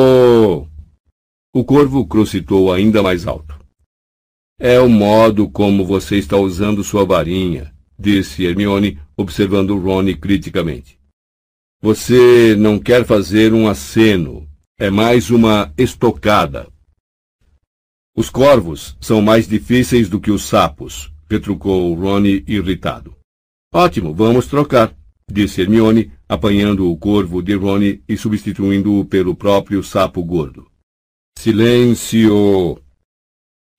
[1.55, 3.59] O corvo crocitou ainda mais alto.
[4.61, 10.99] É o modo como você está usando sua varinha, disse Hermione, observando Rony criticamente.
[11.81, 14.49] Você não quer fazer um aceno,
[14.81, 16.69] é mais uma estocada.
[18.17, 23.17] Os corvos são mais difíceis do que os sapos, retrucou Ronnie irritado.
[23.75, 24.97] Ótimo, vamos trocar,
[25.29, 30.71] disse Hermione, apanhando o corvo de Ronnie e substituindo-o pelo próprio sapo gordo.
[31.37, 32.81] Silêncio!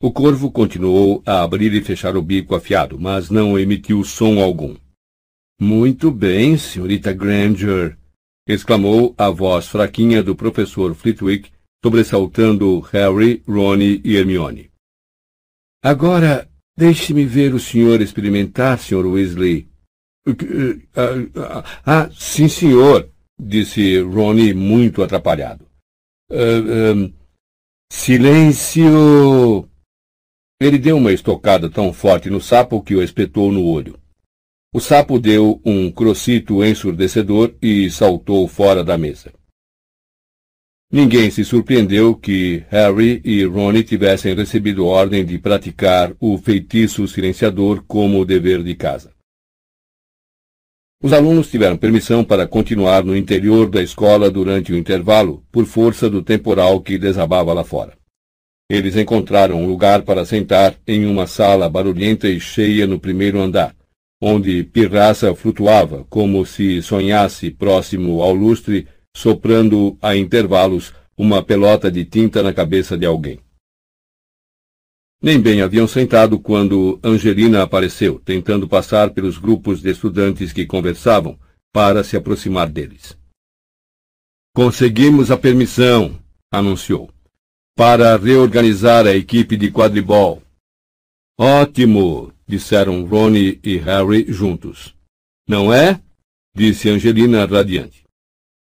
[0.01, 4.75] O corvo continuou a abrir e fechar o bico afiado, mas não emitiu som algum.
[5.61, 7.97] Muito bem, senhorita Granger,
[8.49, 11.51] exclamou a voz fraquinha do professor Flitwick,
[11.85, 14.71] sobressaltando Harry, Ronnie e Hermione.
[15.83, 19.05] Agora, deixe-me ver o senhor experimentar, Sr.
[19.05, 19.69] Weasley.
[20.95, 25.65] Ah, ah, sim, senhor, disse Ronnie muito atrapalhado.
[26.31, 27.13] Uh,
[27.91, 29.69] Silêncio!
[30.59, 33.97] Ele deu uma estocada tão forte no sapo que o espetou no olho.
[34.71, 39.33] O sapo deu um crocito ensurdecedor e saltou fora da mesa.
[40.91, 47.83] Ninguém se surpreendeu que Harry e Ron tivessem recebido ordem de praticar o feitiço silenciador
[47.87, 49.11] como dever de casa.
[51.01, 56.09] Os alunos tiveram permissão para continuar no interior da escola durante o intervalo, por força
[56.09, 57.97] do temporal que desabava lá fora.
[58.69, 63.75] Eles encontraram um lugar para sentar em uma sala barulhenta e cheia no primeiro andar,
[64.21, 72.05] onde Pirraça flutuava como se sonhasse próximo ao lustre, soprando a intervalos uma pelota de
[72.05, 73.39] tinta na cabeça de alguém.
[75.21, 81.37] Nem bem haviam sentado quando Angelina apareceu, tentando passar pelos grupos de estudantes que conversavam,
[81.73, 83.17] para se aproximar deles.
[84.55, 86.17] Conseguimos a permissão,
[86.51, 87.11] anunciou,
[87.75, 90.41] para reorganizar a equipe de quadribol.
[91.37, 94.95] Ótimo, disseram Ronnie e Harry juntos.
[95.47, 96.01] Não é?
[96.55, 98.03] disse Angelina radiante.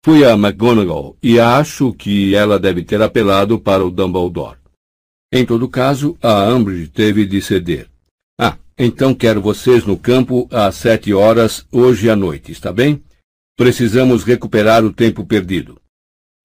[0.04, 4.58] Fui a McGonagall e acho que ela deve ter apelado para o Dumbledore.
[5.32, 7.90] Em todo caso, a Umbridge teve de ceder.
[8.40, 13.04] Ah, então quero vocês no campo às sete horas hoje à noite, está bem?
[13.58, 15.82] Precisamos recuperar o tempo perdido.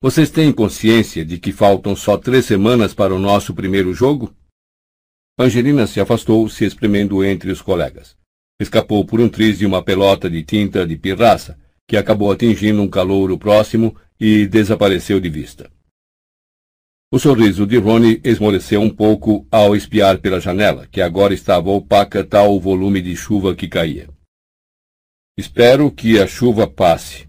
[0.02, 4.34] Vocês têm consciência de que faltam só três semanas para o nosso primeiro jogo?
[5.42, 8.14] Angelina se afastou, se espremendo entre os colegas.
[8.60, 12.90] Escapou por um triz de uma pelota de tinta de pirraça, que acabou atingindo um
[12.90, 15.72] calouro próximo e desapareceu de vista.
[17.10, 22.22] O sorriso de Ronnie esmoreceu um pouco ao espiar pela janela, que agora estava opaca
[22.22, 24.10] tal o volume de chuva que caía.
[25.38, 27.24] Espero que a chuva passe.
[27.24, 27.28] O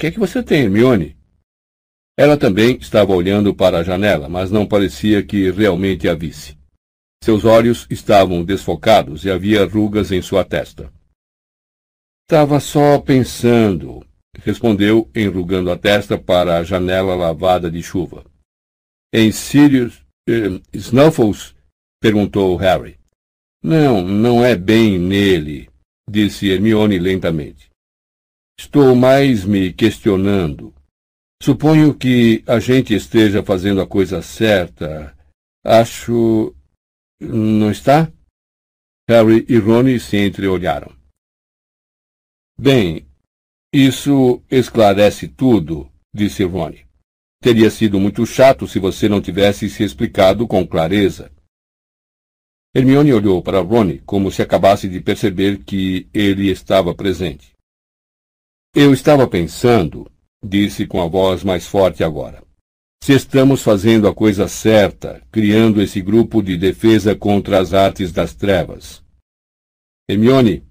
[0.00, 1.18] que é que você tem, Hermione?
[2.16, 6.63] Ela também estava olhando para a janela, mas não parecia que realmente a visse.
[7.24, 10.92] Seus olhos estavam desfocados e havia rugas em sua testa.
[12.28, 14.04] Estava só pensando,
[14.40, 18.26] respondeu, enrugando a testa para a janela lavada de chuva.
[19.10, 21.54] Em Sirius eh, Snuffles?
[21.98, 22.98] perguntou Harry.
[23.62, 25.70] Não, não é bem nele,
[26.06, 27.70] disse Hermione lentamente.
[28.60, 30.74] Estou mais me questionando.
[31.42, 35.16] Suponho que a gente esteja fazendo a coisa certa.
[35.64, 36.54] Acho.
[37.24, 38.12] Não está?
[39.08, 40.94] Harry e Rony se entreolharam.
[42.58, 43.06] Bem,
[43.72, 46.86] isso esclarece tudo, disse Rony.
[47.42, 51.32] Teria sido muito chato se você não tivesse se explicado com clareza.
[52.74, 57.52] Hermione olhou para Ronnie como se acabasse de perceber que ele estava presente.
[58.74, 60.10] Eu estava pensando,
[60.44, 62.43] disse com a voz mais forte agora,
[63.04, 68.34] se estamos fazendo a coisa certa, criando esse grupo de defesa contra as artes das
[68.34, 69.04] trevas.
[70.08, 70.64] Hermione,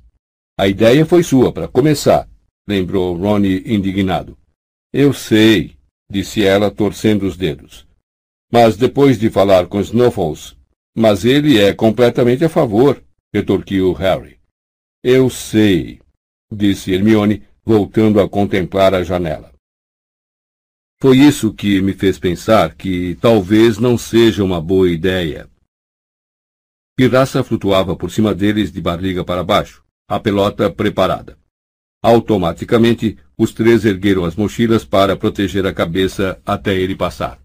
[0.57, 2.27] a ideia foi sua, para começar,
[2.67, 4.35] lembrou Ronnie indignado.
[4.91, 5.77] Eu sei,
[6.09, 7.87] disse ela, torcendo os dedos.
[8.51, 10.57] Mas depois de falar com Snuffles,
[10.97, 12.99] mas ele é completamente a favor,
[13.31, 14.39] retorquiu Harry.
[15.03, 15.99] Eu sei,
[16.51, 19.52] disse Hermione, voltando a contemplar a janela.
[21.03, 25.49] Foi isso que me fez pensar que talvez não seja uma boa ideia.
[26.95, 31.37] Pirraça flutuava por cima deles de barriga para baixo, a pelota preparada.
[32.01, 37.37] Automaticamente, os três ergueram as mochilas para proteger a cabeça até ele passar.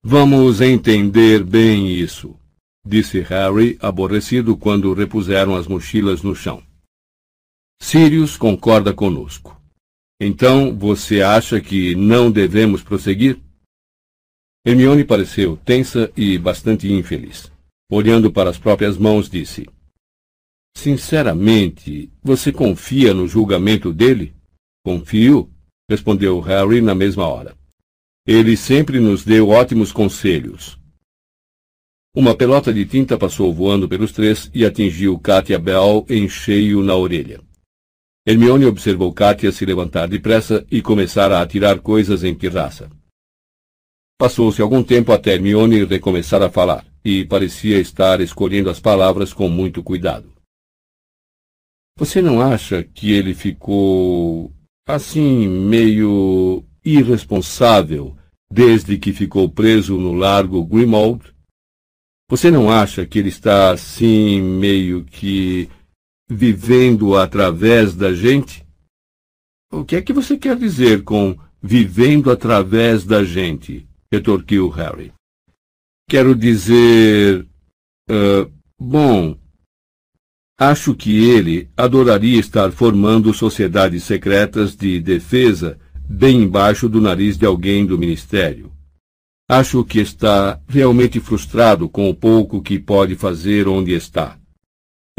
[0.00, 2.38] Vamos entender bem isso,
[2.86, 6.62] disse Harry, aborrecido quando repuseram as mochilas no chão.
[7.82, 9.59] Sirius concorda conosco.
[10.20, 13.40] Então você acha que não devemos prosseguir?
[14.66, 17.50] Hermione pareceu tensa e bastante infeliz.
[17.90, 19.66] Olhando para as próprias mãos, disse:
[20.76, 24.34] Sinceramente, você confia no julgamento dele?
[24.84, 25.50] Confio,
[25.90, 27.56] respondeu Harry na mesma hora.
[28.26, 30.78] Ele sempre nos deu ótimos conselhos.
[32.14, 36.94] Uma pelota de tinta passou voando pelos três e atingiu Katia Bell em cheio na
[36.94, 37.40] orelha.
[38.26, 42.90] Hermione observou Katia se levantar depressa e começar a atirar coisas em pirraça.
[44.18, 49.48] Passou-se algum tempo até Hermione recomeçar a falar, e parecia estar escolhendo as palavras com
[49.48, 50.30] muito cuidado.
[51.96, 54.52] Você não acha que ele ficou
[54.86, 58.16] assim meio irresponsável
[58.52, 61.22] desde que ficou preso no largo Grimald?
[62.28, 65.68] Você não acha que ele está assim meio que
[66.30, 68.64] vivendo através da gente?
[69.70, 73.90] O que é que você quer dizer com vivendo através da gente?
[74.10, 75.12] retorquiu Harry.
[76.08, 77.46] Quero dizer.
[78.10, 79.38] Uh, bom.
[80.58, 87.46] Acho que ele adoraria estar formando sociedades secretas de defesa bem embaixo do nariz de
[87.46, 88.70] alguém do ministério.
[89.48, 94.39] Acho que está realmente frustrado com o pouco que pode fazer onde está.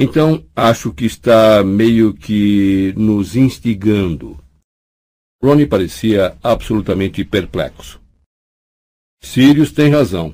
[0.03, 4.35] Então, acho que está meio que nos instigando.
[5.43, 8.01] Ronnie parecia absolutamente perplexo.
[9.21, 10.33] Sirius tem razão.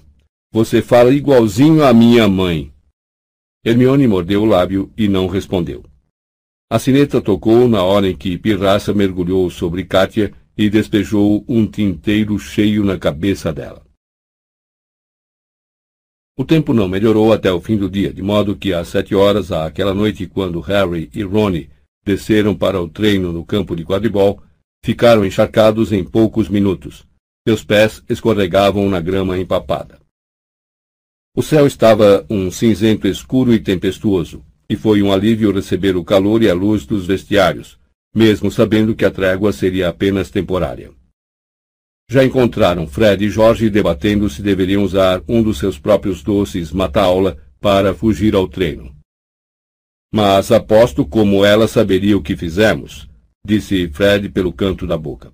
[0.54, 2.72] Você fala igualzinho à minha mãe.
[3.66, 5.84] Hermione mordeu o lábio e não respondeu.
[6.72, 12.40] A sineta tocou na hora em que Pirraça mergulhou sobre Kátia e despejou um tinteiro
[12.40, 13.86] cheio na cabeça dela.
[16.40, 19.52] O tempo não melhorou até o fim do dia, de modo que às sete horas,
[19.52, 21.68] àquela noite, quando Harry e Ronnie
[22.06, 24.40] desceram para o treino no campo de quadribol,
[24.86, 27.08] ficaram encharcados em poucos minutos.
[27.48, 30.00] Seus pés escorregavam na grama empapada.
[31.36, 36.44] O céu estava um cinzento escuro e tempestuoso, e foi um alívio receber o calor
[36.44, 37.80] e a luz dos vestiários,
[38.14, 40.92] mesmo sabendo que a trégua seria apenas temporária.
[42.10, 47.38] Já encontraram Fred e Jorge debatendo se deveriam usar um dos seus próprios doces mata-aula
[47.60, 48.96] para fugir ao treino.
[50.14, 53.10] Mas aposto como ela saberia o que fizemos,
[53.46, 55.32] disse Fred pelo canto da boca.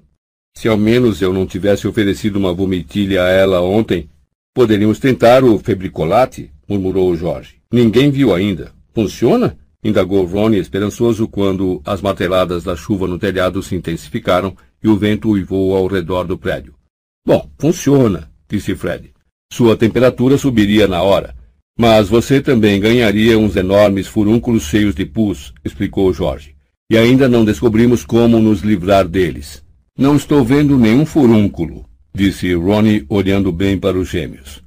[0.55, 4.09] Se ao menos eu não tivesse oferecido uma vomitilha a ela ontem,
[4.55, 7.55] Poderíamos tentar o febricolate, murmurou Jorge.
[7.71, 8.71] Ninguém viu ainda.
[8.93, 9.57] Funciona?
[9.83, 15.29] indagou Ronnie esperançoso quando as marteladas da chuva no telhado se intensificaram e o vento
[15.29, 16.75] uivou ao redor do prédio.
[17.25, 19.11] Bom, funciona, disse Fred.
[19.51, 21.35] Sua temperatura subiria na hora.
[21.79, 26.55] Mas você também ganharia uns enormes furúnculos cheios de pus, explicou Jorge.
[26.89, 29.63] E ainda não descobrimos como nos livrar deles.
[29.97, 34.63] Não estou vendo nenhum furúnculo, disse Ronnie olhando bem para os gêmeos.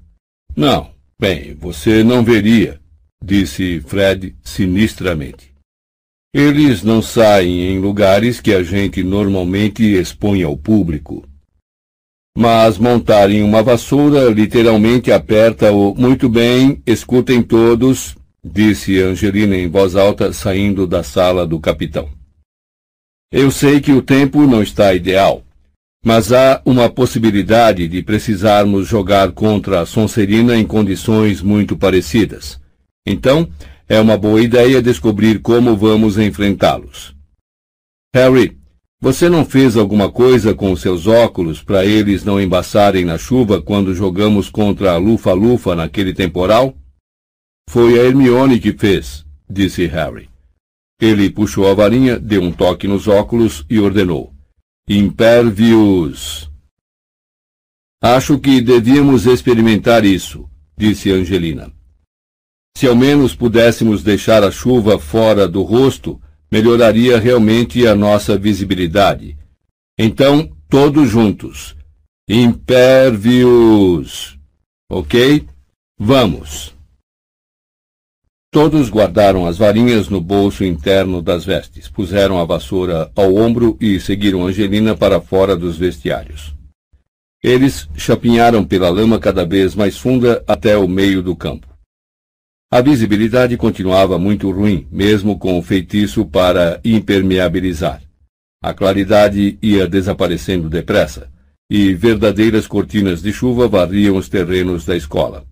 [0.57, 2.81] Não, bem, você não veria,
[3.23, 5.56] disse Fred sinistramente.
[6.39, 11.27] Eles não saem em lugares que a gente normalmente expõe ao público.
[12.37, 19.97] Mas montar em uma vassoura literalmente aperta-o muito bem, escutem todos, disse Angelina em voz
[19.97, 22.07] alta, saindo da sala do capitão.
[23.33, 25.43] Eu sei que o tempo não está ideal,
[26.05, 32.61] mas há uma possibilidade de precisarmos jogar contra a Sonserina em condições muito parecidas.
[33.07, 33.49] Então,
[33.89, 37.15] é uma boa ideia descobrir como vamos enfrentá-los.
[38.15, 38.59] Harry,
[39.01, 43.95] você não fez alguma coisa com seus óculos para eles não embaçarem na chuva quando
[43.95, 46.75] jogamos contra a Lufa-Lufa naquele temporal?
[47.69, 50.31] Foi a Hermione que fez, disse Harry.
[51.01, 54.33] Ele puxou a varinha, deu um toque nos óculos e ordenou.
[54.89, 56.51] Impervius.
[58.03, 61.76] Acho que devíamos experimentar isso, disse Angelina.
[62.77, 66.21] Se ao menos pudéssemos deixar a chuva fora do rosto,
[66.53, 69.35] melhoraria realmente a nossa visibilidade.
[69.99, 71.75] Então, todos juntos.
[72.29, 72.79] Impervius.
[74.91, 75.47] Ok?
[75.99, 76.75] Vamos.
[78.53, 83.99] Todos guardaram as varinhas no bolso interno das vestes, puseram a vassoura ao ombro e
[83.99, 86.55] seguiram Angelina para fora dos vestiários.
[87.43, 91.75] Eles chapinharam pela lama cada vez mais funda até o meio do campo.
[92.71, 98.03] A visibilidade continuava muito ruim, mesmo com o feitiço para impermeabilizar.
[98.61, 101.31] A claridade ia desaparecendo depressa,
[101.71, 105.47] e verdadeiras cortinas de chuva varriam os terrenos da escola.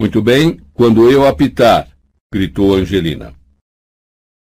[0.00, 1.88] Muito bem, quando eu apitar,
[2.32, 3.34] gritou Angelina.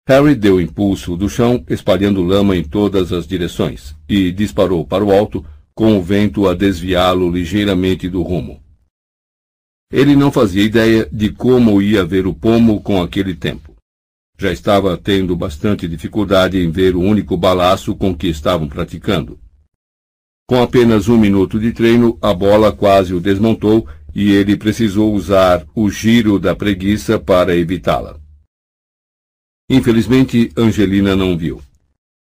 [0.08, 5.12] Harry deu impulso do chão, espalhando lama em todas as direções, e disparou para o
[5.12, 8.65] alto, com o vento a desviá-lo ligeiramente do rumo.
[9.96, 13.74] Ele não fazia ideia de como ia ver o pomo com aquele tempo.
[14.38, 19.40] Já estava tendo bastante dificuldade em ver o único balaço com que estavam praticando.
[20.50, 25.66] Com apenas um minuto de treino, a bola quase o desmontou e ele precisou usar
[25.74, 28.20] o giro da preguiça para evitá-la.
[29.70, 31.62] Infelizmente, Angelina não viu.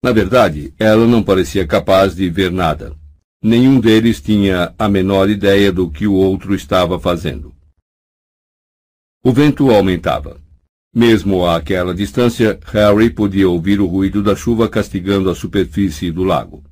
[0.03, 2.95] Na verdade, ela não parecia capaz de ver nada.
[3.41, 7.53] Nenhum deles tinha a menor ideia do que o outro estava fazendo.
[9.23, 10.41] O vento aumentava.
[10.93, 16.63] Mesmo àquela distância, Harry podia ouvir o ruído da chuva castigando a superfície do lago.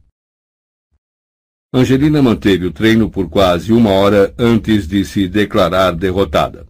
[1.72, 6.66] Angelina manteve o treino por quase uma hora antes de se declarar derrotada.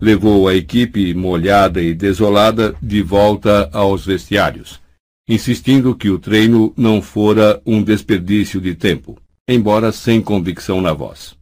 [0.00, 4.80] Levou a equipe molhada e desolada de volta aos vestiários,
[5.28, 9.20] insistindo que o treino não fora um desperdício de tempo.
[9.48, 11.38] embora sem convicção na voz.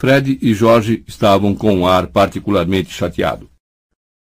[0.00, 3.50] Fred e Jorge estavam com um ar particularmente chateado.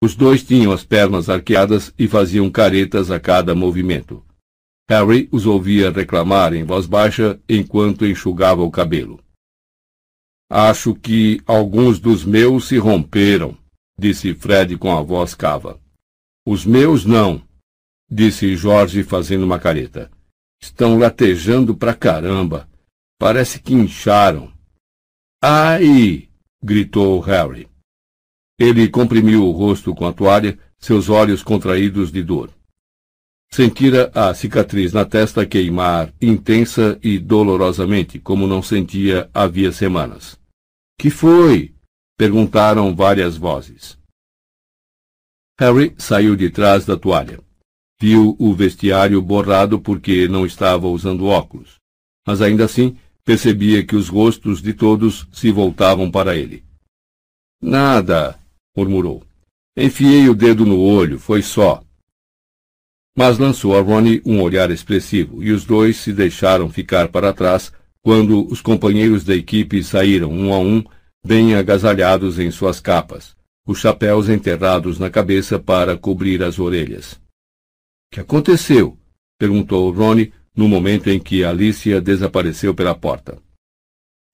[0.03, 4.25] Os dois tinham as pernas arqueadas e faziam caretas a cada movimento.
[4.89, 9.21] Harry os ouvia reclamar em voz baixa enquanto enxugava o cabelo.
[10.51, 13.57] Acho que alguns dos meus se romperam,
[13.99, 15.81] disse Fred com a voz cava.
[16.47, 17.43] Os meus não,
[18.11, 20.11] disse Jorge fazendo uma careta.
[20.61, 22.69] Estão latejando pra caramba.
[23.19, 24.53] Parece que incharam.
[25.43, 26.29] Ai!
[26.63, 27.69] gritou Harry.
[28.59, 32.51] Ele comprimiu o rosto com a toalha, seus olhos contraídos de dor.
[33.51, 40.39] Sentira a cicatriz na testa queimar intensa e dolorosamente, como não sentia havia semanas.
[40.99, 41.75] Que foi?
[42.17, 43.99] perguntaram várias vozes.
[45.59, 47.46] Harry saiu de trás da toalha.
[47.99, 51.77] Viu o vestiário borrado porque não estava usando óculos.
[52.27, 56.63] Mas ainda assim, percebia que os rostos de todos se voltavam para ele.
[57.61, 58.39] Nada,
[58.77, 59.25] murmurou.
[59.77, 61.83] Enfiei o dedo no olho, foi só.
[63.17, 67.73] Mas lançou a Ronnie um olhar expressivo, e os dois se deixaram ficar para trás
[68.03, 70.85] quando os companheiros da equipe saíram um a um,
[71.25, 73.35] bem agasalhados em suas capas,
[73.67, 77.19] os chapéus enterrados na cabeça para cobrir as orelhas.
[78.17, 78.99] Que aconteceu?
[79.39, 83.39] perguntou Ronnie no momento em que Alicia desapareceu pela porta.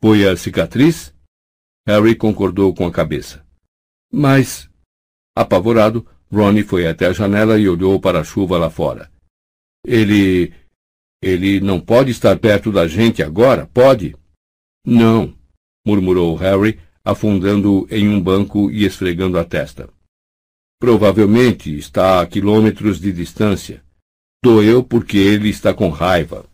[0.01, 1.13] Foi a cicatriz?
[1.85, 3.45] Harry concordou com a cabeça.
[4.13, 4.71] Mas,
[5.37, 9.11] apavorado, Ronnie foi até a janela e olhou para a chuva lá fora.
[9.85, 10.55] Ele.
[11.21, 14.15] Ele não pode estar perto da gente agora, pode?
[14.87, 15.37] Não,
[15.85, 19.93] murmurou Harry, afundando em um banco e esfregando a testa.
[20.83, 23.85] Provavelmente está a quilômetros de distância.
[24.43, 26.45] Doeu porque ele está com raiva.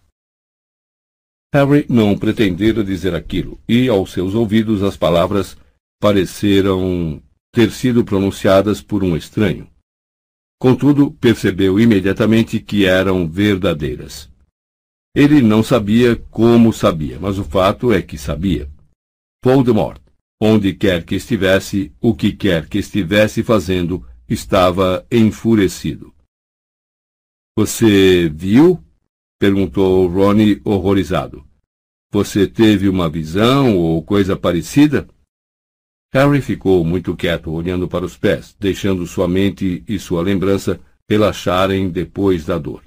[1.50, 5.56] Harry não pretendera dizer aquilo, e aos seus ouvidos as palavras
[5.98, 7.22] pareceram
[7.54, 9.66] ter sido pronunciadas por um estranho.
[10.60, 14.30] Contudo, percebeu imediatamente que eram verdadeiras.
[15.16, 18.68] Ele não sabia como sabia, mas o fato é que sabia.
[19.42, 20.02] Voldemort,
[20.38, 26.14] onde quer que estivesse, o que quer que estivesse fazendo, estava enfurecido.
[27.56, 28.82] Você viu?
[29.40, 31.46] perguntou Ronnie horrorizado.
[32.12, 35.08] Você teve uma visão ou coisa parecida?
[36.12, 41.90] Harry ficou muito quieto, olhando para os pés, deixando sua mente e sua lembrança relaxarem
[41.90, 42.82] depois da dor.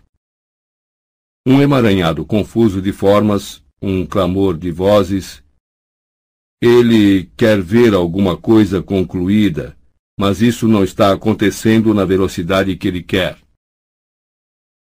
[1.45, 5.43] Um emaranhado confuso de formas, um clamor de vozes.
[6.61, 9.77] Ele quer ver alguma coisa concluída,
[10.21, 13.39] mas isso não está acontecendo na velocidade que ele quer.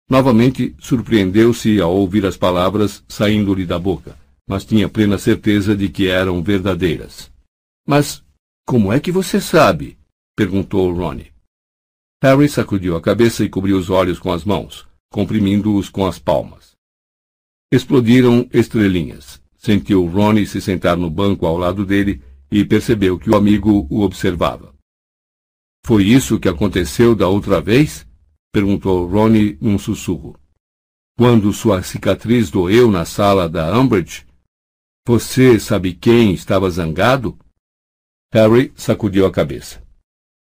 [0.10, 4.18] Novamente surpreendeu-se ao ouvir as palavras saindo-lhe da boca,
[4.48, 7.32] mas tinha plena certeza de que eram verdadeiras.
[7.88, 8.24] Mas
[8.66, 10.00] como é que você sabe?
[10.36, 11.32] perguntou Ronnie.
[12.24, 16.72] Harry sacudiu a cabeça e cobriu os olhos com as mãos, comprimindo-os com as palmas.
[17.72, 19.40] Explodiram estrelinhas.
[19.56, 22.20] Sentiu Ronnie se sentar no banco ao lado dele
[22.52, 24.79] e percebeu que o amigo o observava.
[25.86, 28.08] Foi isso que aconteceu da outra vez?
[28.52, 30.40] perguntou Ronnie num sussurro.
[31.18, 34.26] Quando sua cicatriz doeu na sala da Umbridge?
[35.06, 37.38] Você sabe quem estava zangado?
[38.32, 39.84] Harry sacudiu a cabeça.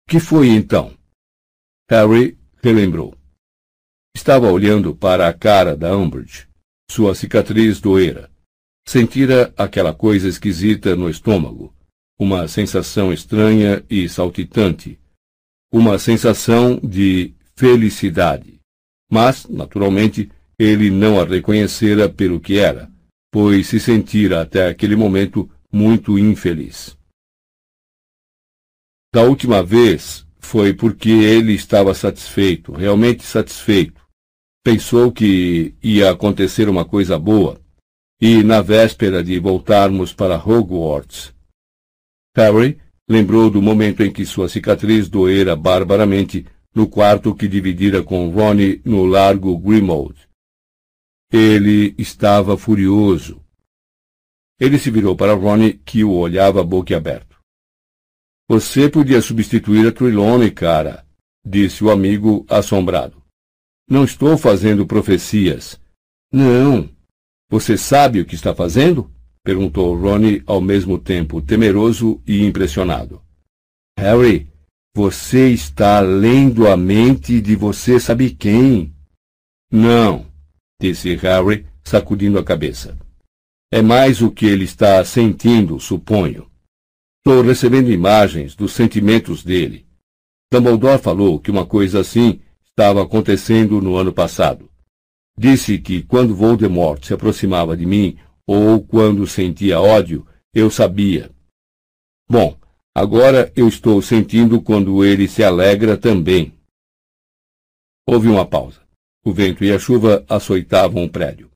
[0.08, 0.96] Que foi então?
[1.88, 3.16] Harry relembrou.
[4.16, 6.48] Estava olhando para a cara da Umbridge.
[6.90, 8.30] Sua cicatriz doera.
[8.86, 11.74] Sentira aquela coisa esquisita no estômago,
[12.18, 14.98] uma sensação estranha e saltitante,
[15.76, 18.60] uma sensação de felicidade.
[19.10, 22.88] Mas, naturalmente, ele não a reconhecera pelo que era,
[23.28, 26.96] pois se sentira até aquele momento muito infeliz.
[29.12, 34.00] Da última vez foi porque ele estava satisfeito, realmente satisfeito.
[34.62, 37.60] Pensou que ia acontecer uma coisa boa,
[38.20, 41.34] e na véspera de voltarmos para Hogwarts,
[42.36, 42.78] Harry
[43.08, 48.80] Lembrou do momento em que sua cicatriz doera barbaramente no quarto que dividira com Ronnie
[48.84, 50.16] no largo Grimald.
[51.30, 53.40] Ele estava furioso.
[54.58, 57.38] Ele se virou para Ronnie, que o olhava boquiaberto.
[58.48, 61.06] Você podia substituir a Trelawney, cara,
[61.44, 63.22] disse o amigo assombrado.
[63.88, 65.80] Não estou fazendo profecias.
[66.32, 66.88] Não.
[67.50, 69.13] Você sabe o que está fazendo?
[69.44, 73.20] Perguntou Ronnie ao mesmo tempo temeroso e impressionado.
[73.98, 74.48] Harry,
[74.96, 78.94] você está lendo a mente de você sabe quem.
[79.70, 80.26] Não,
[80.80, 82.96] disse Harry, sacudindo a cabeça.
[83.70, 86.50] É mais o que ele está sentindo, suponho.
[87.18, 89.86] Estou recebendo imagens dos sentimentos dele.
[90.52, 92.40] Dumbledore falou que uma coisa assim
[92.70, 94.70] estava acontecendo no ano passado.
[95.36, 98.16] Disse que quando Voldemort se aproximava de mim,
[98.46, 101.30] ou quando sentia ódio, eu sabia.
[102.28, 102.58] Bom,
[102.94, 106.52] agora eu estou sentindo quando ele se alegra também.
[108.06, 108.82] Houve uma pausa.
[109.24, 111.50] O vento e a chuva açoitavam o prédio.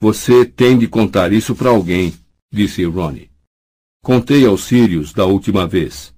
[0.00, 2.12] Você tem de contar isso para alguém,
[2.52, 3.30] disse Ronnie.
[4.02, 6.14] Contei aos Sirius da última vez.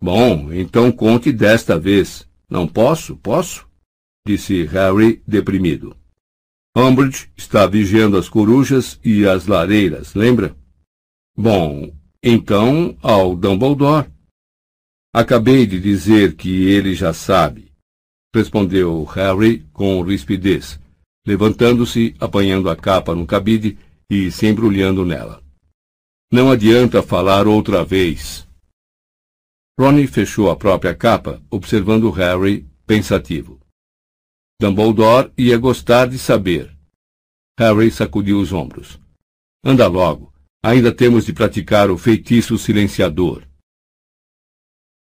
[0.00, 2.28] Bom, então conte desta vez.
[2.48, 3.66] Não posso, posso?
[4.26, 5.96] disse Harry, deprimido.
[6.78, 10.54] Umbridge está vigiando as corujas e as lareiras, lembra?
[11.34, 11.90] Bom,
[12.22, 14.10] então ao Dumbledore.
[15.10, 17.72] Acabei de dizer que ele já sabe,
[18.34, 20.78] respondeu Harry com rispidez,
[21.26, 23.78] levantando-se, apanhando a capa no cabide
[24.10, 25.42] e se embrulhando nela.
[26.30, 28.46] Não adianta falar outra vez.
[29.80, 33.65] Ronnie fechou a própria capa, observando Harry, pensativo.
[34.58, 36.74] Dumbledore ia gostar de saber.
[37.58, 38.98] Harry sacudiu os ombros.
[39.62, 40.32] Anda logo.
[40.64, 43.42] Ainda temos de praticar o feitiço silenciador.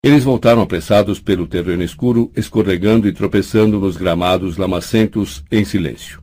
[0.02, 6.22] Eles voltaram apressados pelo terreno escuro, escorregando e tropeçando nos gramados lamacentos em silêncio.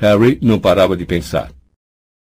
[0.00, 1.52] Harry não parava de pensar.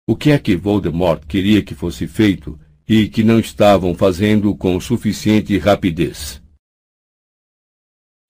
[0.07, 4.79] O que é que Voldemort queria que fosse feito e que não estavam fazendo com
[4.81, 6.43] suficiente rapidez?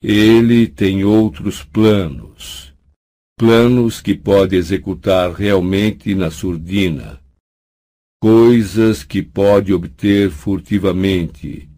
[0.09, 2.73] Ele tem outros planos.
[3.37, 7.21] Planos que pode executar realmente na surdina.
[8.23, 11.69] Coisas que pode obter furtivamente,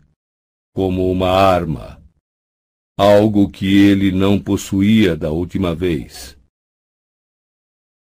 [0.75, 2.03] como uma arma.
[3.01, 6.37] Algo que ele não possuía da última vez.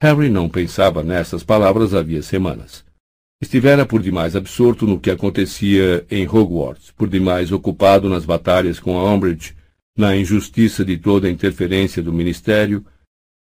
[0.03, 2.83] Harry não pensava nessas palavras havia semanas.
[3.41, 8.99] Estivera por demais absorto no que acontecia em Hogwarts, por demais ocupado nas batalhas com
[8.99, 9.55] a Umbridge,
[9.97, 12.85] na injustiça de toda a interferência do Ministério,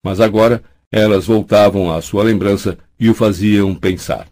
[0.03, 4.27] mas agora elas voltavam à sua lembrança e o faziam pensar.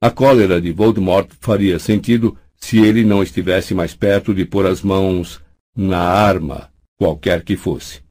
[0.00, 4.82] A cólera de Voldemort faria sentido se ele não estivesse mais perto de pôr as
[4.82, 5.40] mãos
[5.76, 8.02] na arma, qualquer que fosse.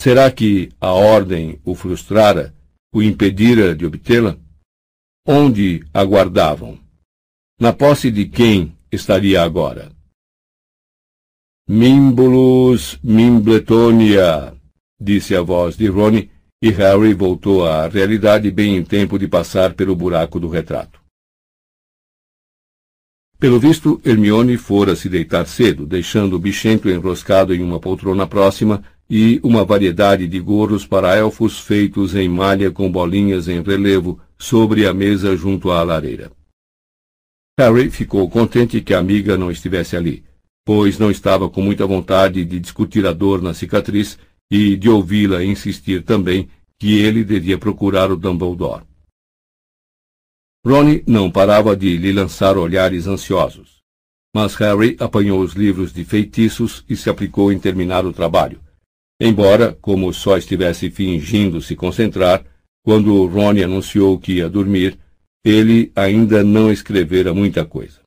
[0.00, 2.54] Será que a ordem o frustrara,
[2.92, 4.38] o impedira de obtê-la?
[5.26, 6.78] Onde aguardavam?
[7.60, 9.90] Na posse de quem estaria agora?
[11.70, 14.54] Mimbulus Mimbletonia,
[14.98, 16.30] disse a voz de Rony,
[16.62, 20.98] e Harry voltou à realidade bem em tempo de passar pelo buraco do retrato.
[23.38, 28.82] Pelo visto, Hermione fora se deitar cedo, deixando o bichento enroscado em uma poltrona próxima
[29.08, 34.86] e uma variedade de gorros para elfos feitos em malha com bolinhas em relevo sobre
[34.86, 36.32] a mesa junto à lareira.
[37.60, 40.26] Harry ficou contente que a amiga não estivesse ali
[40.68, 44.18] pois não estava com muita vontade de discutir a dor na cicatriz
[44.50, 46.46] e de ouvi-la insistir também
[46.78, 48.84] que ele devia procurar o Dumbledore.
[50.62, 53.78] Ronnie não parava de lhe lançar olhares ansiosos.
[54.36, 58.60] Mas Harry apanhou os livros de feitiços e se aplicou em terminar o trabalho.
[59.18, 62.44] Embora, como só estivesse fingindo se concentrar,
[62.84, 64.98] quando Ronnie anunciou que ia dormir,
[65.42, 68.06] ele ainda não escrevera muita coisa.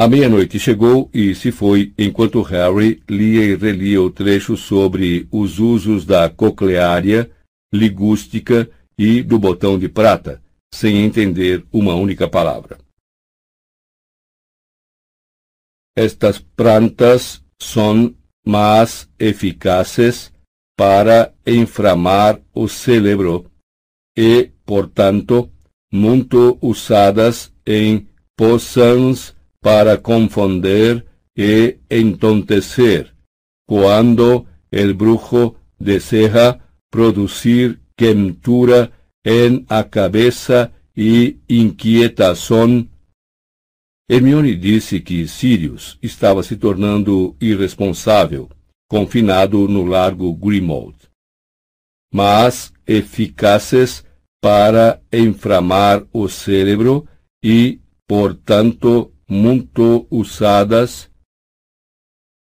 [0.00, 5.58] A meia-noite chegou e se foi enquanto Harry lia e relia o trecho sobre os
[5.58, 7.28] usos da cocleária,
[7.74, 10.40] ligústica e do botão de prata,
[10.72, 12.78] sem entender uma única palavra.
[15.96, 18.14] Estas plantas são
[18.46, 20.32] mais eficazes
[20.76, 23.50] para inflamar o cérebro
[24.16, 25.50] e, portanto,
[25.92, 29.36] muito usadas em poções
[29.68, 31.04] para confonder
[31.36, 33.14] e entontecer,
[33.66, 36.58] cuando el brujo desea
[36.90, 38.90] producir quentura
[39.22, 42.88] en a cabeça e inquietação.
[44.08, 48.48] Hermione disse que Sirius estava se tornando irresponsável,
[48.88, 50.96] confinado no largo Grimmauld.
[52.10, 54.02] Mas eficazes
[54.40, 57.06] para inflamar o cérebro
[57.44, 61.10] e, portanto, muito usadas,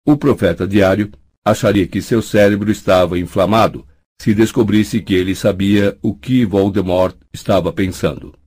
[0.06, 1.12] o profeta diário
[1.46, 3.88] acharia que seu cérebro estava inflamado
[4.22, 8.38] se descobrisse que ele sabia o que Voldemort estava pensando.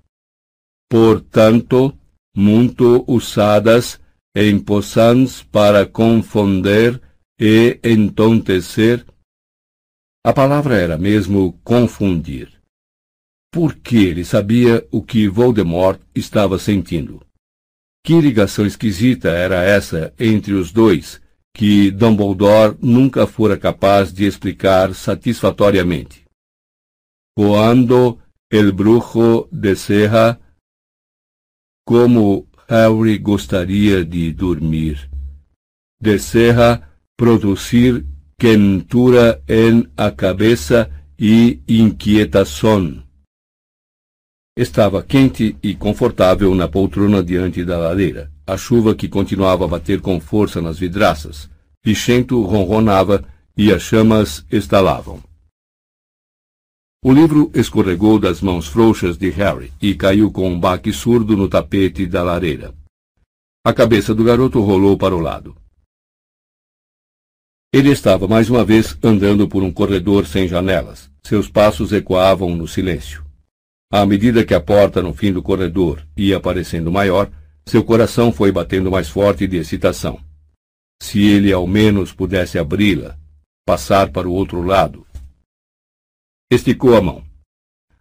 [0.91, 1.97] Portanto,
[2.35, 4.01] muito usadas
[4.35, 7.01] em poções para confonder
[7.39, 9.05] e entontecer.
[10.25, 12.55] A palavra era mesmo confundir.
[13.57, 17.26] porque ele sabia o que Voldemort estava sentindo.
[18.07, 21.21] Que ligação esquisita era essa entre os dois,
[21.53, 26.25] que Dumbledore nunca fora capaz de explicar satisfatoriamente.
[27.37, 30.39] Quando el brujo deseja,
[31.85, 35.11] como Harry gostaria de dormir.
[36.01, 38.07] Deseja produzir
[38.39, 43.03] quentura em a cabeça e inquietação.
[44.59, 48.33] Estava quente e confortável na poltrona diante da lareira.
[48.47, 51.51] A chuva que continuava a bater com força nas vidraças.
[51.83, 53.23] Pichento ronronava
[53.55, 55.23] e as chamas estalavam.
[57.05, 61.51] O livro escorregou das mãos frouxas de Harry e caiu com um baque surdo no
[61.51, 62.75] tapete da lareira.
[63.63, 65.55] A cabeça do garoto rolou para o lado.
[67.75, 71.11] Ele estava mais uma vez andando por um corredor sem janelas.
[71.23, 73.26] Seus passos ecoavam no silêncio.
[73.97, 77.31] À medida que a porta no fim do corredor ia parecendo maior,
[77.65, 80.21] seu coração foi batendo mais forte de excitação.
[81.03, 83.19] Se ele ao menos pudesse abri-la,
[83.65, 85.07] passar para o outro lado.
[86.53, 87.25] Esticou a mão.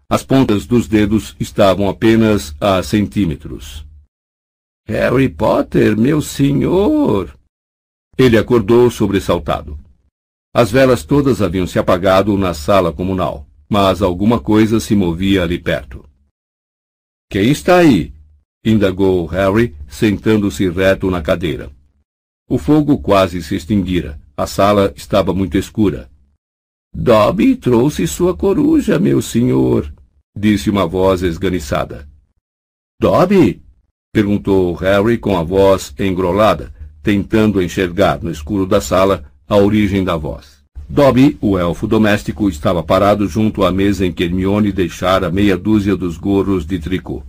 [0.09, 3.87] As pontas dos dedos estavam apenas a centímetros.
[4.85, 7.33] Harry Potter, meu senhor!
[8.17, 9.79] Ele acordou sobressaltado.
[10.53, 15.59] As velas todas haviam se apagado na sala comunal, mas alguma coisa se movia ali
[15.59, 16.07] perto.
[17.29, 18.13] Quem está aí?
[18.63, 21.71] indagou Harry, sentando-se reto na cadeira.
[22.49, 24.19] O fogo quase se extinguira.
[24.37, 26.09] A sala estava muito escura.
[26.93, 29.93] Dobby trouxe sua coruja, meu senhor,
[30.35, 32.07] disse uma voz esganiçada.
[32.99, 33.61] Dobby?
[34.13, 40.15] perguntou Harry com a voz engrolada, tentando enxergar no escuro da sala a origem da
[40.15, 40.54] voz.
[40.87, 45.95] Dobby, o elfo doméstico, estava parado junto à mesa em que Hermione deixara meia dúzia
[45.95, 47.23] dos gorros de tricô.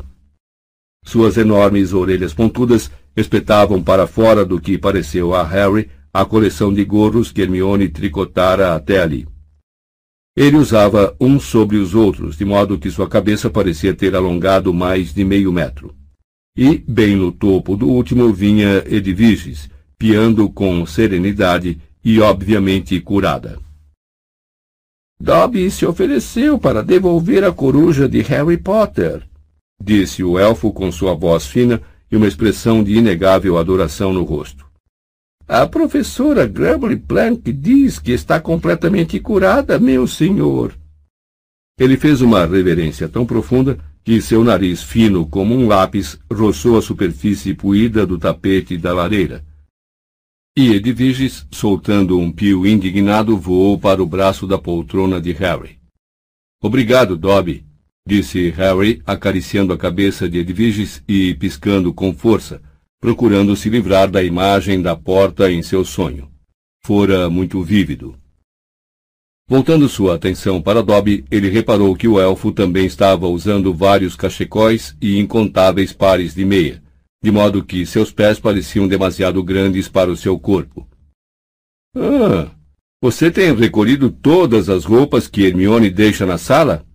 [1.04, 6.84] Suas enormes orelhas pontudas espetavam para fora do que pareceu a Harry a coleção de
[6.84, 9.26] gorros que Hermione tricotara até ali.
[10.36, 15.14] Ele usava uns sobre os outros, de modo que sua cabeça parecia ter alongado mais
[15.14, 15.94] de meio metro.
[16.54, 23.58] E, bem no topo do último, vinha Edviges, piando com serenidade e obviamente curada.
[25.18, 29.28] Dobby se ofereceu para devolver a coruja de Harry Potter,
[29.82, 34.64] disse o elfo com sua voz fina e uma expressão de inegável adoração no rosto.
[35.48, 40.78] A professora Grubbly Plank diz que está completamente curada, meu senhor.
[41.76, 46.82] Ele fez uma reverência tão profunda que seu nariz fino como um lápis roçou a
[46.82, 49.44] superfície puída do tapete da lareira,
[50.58, 55.78] e Edviges, soltando um pio indignado, voou para o braço da poltrona de Harry.
[56.62, 57.66] Obrigado, Dobby,
[58.08, 62.62] disse Harry, acariciando a cabeça de Edviges e piscando com força,
[62.98, 66.30] procurando se livrar da imagem da porta em seu sonho.
[66.82, 68.16] Fora muito vívido.
[69.46, 74.96] Voltando sua atenção para Dobby, ele reparou que o elfo também estava usando vários cachecóis
[75.02, 76.82] e incontáveis pares de meia,
[77.22, 80.86] de modo que seus pés pareciam demasiado grandes para o seu corpo.
[81.96, 82.50] Ah,
[83.02, 86.86] você tem recolhido todas as roupas que Hermione deixa na sala?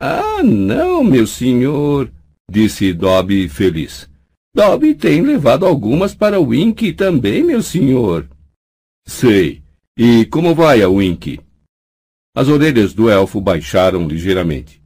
[0.00, 2.12] Ah, não, meu senhor,
[2.50, 4.08] disse Dobby feliz.
[4.54, 8.28] Dobby tem levado algumas para Wink também, meu senhor.
[9.06, 9.62] Sei.
[9.96, 11.38] E como vai a Wink?
[12.34, 14.82] As orelhas do elfo baixaram ligeiramente.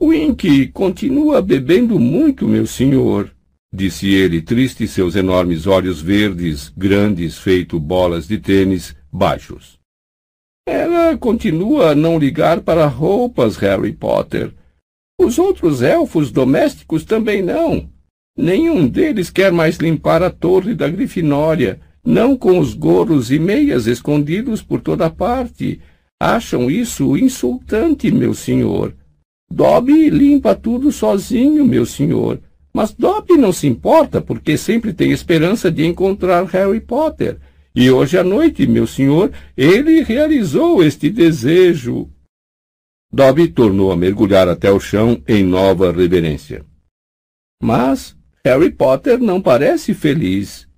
[0.00, 3.33] Wink continua bebendo muito, meu senhor
[3.74, 9.78] disse ele, triste, seus enormes olhos verdes, grandes, feito bolas de tênis, baixos.
[10.66, 14.54] Ela continua a não ligar para roupas, Harry Potter.
[15.20, 17.90] Os outros elfos domésticos também não.
[18.36, 23.86] Nenhum deles quer mais limpar a torre da Grifinória, não com os gorros e meias
[23.86, 25.80] escondidos por toda parte.
[26.20, 28.94] Acham isso insultante, meu senhor.
[29.50, 32.40] Dobby limpa tudo sozinho, meu senhor.
[32.74, 37.38] Mas Dobby não se importa, porque sempre tem esperança de encontrar Harry Potter.
[37.72, 42.10] E hoje à noite, meu senhor, ele realizou este desejo.
[43.12, 46.66] Dobby tornou a mergulhar até o chão em nova reverência.
[47.62, 50.68] Mas Harry Potter não parece feliz,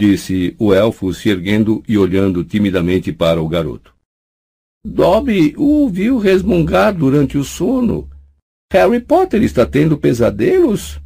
[0.00, 3.94] disse o elfo se erguendo e olhando timidamente para o garoto.
[4.84, 8.08] Dobby o ouviu resmungar durante o sono.
[8.72, 10.98] Harry Potter está tendo pesadelos?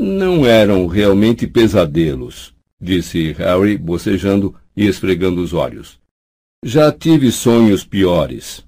[0.00, 6.00] Não eram realmente pesadelos, disse Harry, bocejando e esfregando os olhos.
[6.64, 8.64] Já tive sonhos piores.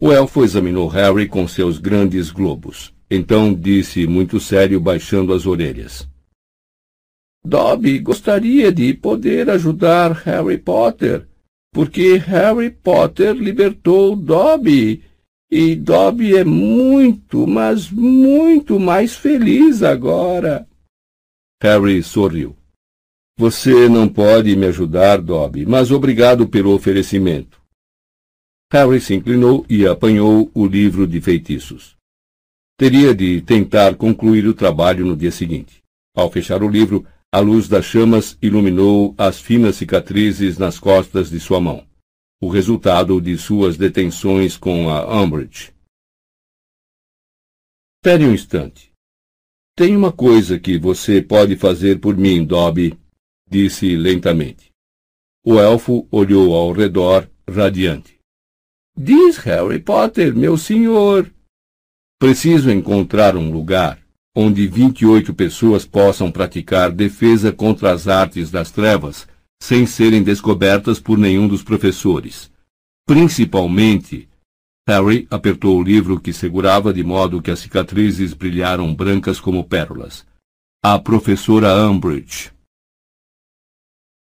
[0.00, 2.94] O elfo examinou Harry com seus grandes globos.
[3.10, 6.08] Então disse muito sério, baixando as orelhas.
[7.44, 11.26] Dobby gostaria de poder ajudar Harry Potter,
[11.72, 15.02] porque Harry Potter libertou Dobby,
[15.50, 20.68] e Dobby é muito, mas muito mais feliz agora.
[21.60, 22.56] Harry sorriu.
[23.36, 27.60] Você não pode me ajudar, Dobby, mas obrigado pelo oferecimento.
[28.72, 31.96] Harry se inclinou e apanhou o livro de feitiços.
[32.78, 35.82] Teria de tentar concluir o trabalho no dia seguinte.
[36.14, 41.40] Ao fechar o livro, a luz das chamas iluminou as finas cicatrizes nas costas de
[41.40, 41.84] sua mão,
[42.40, 45.74] o resultado de suas detenções com a Umbridge.
[47.98, 48.90] Espere um instante.
[49.76, 52.98] Tem uma coisa que você pode fazer por mim, Dobby,
[53.46, 54.70] disse lentamente.
[55.44, 58.18] O elfo olhou ao redor, radiante.
[58.96, 61.30] Diz Harry Potter, meu senhor.
[62.18, 64.00] Preciso encontrar um lugar
[64.34, 69.26] onde 28 pessoas possam praticar defesa contra as artes das trevas
[69.62, 72.50] sem serem descobertas por nenhum dos professores.
[73.06, 74.28] Principalmente,
[74.88, 80.26] Harry apertou o livro que segurava de modo que as cicatrizes brilharam brancas como pérolas.
[80.82, 82.50] A professora Umbridge.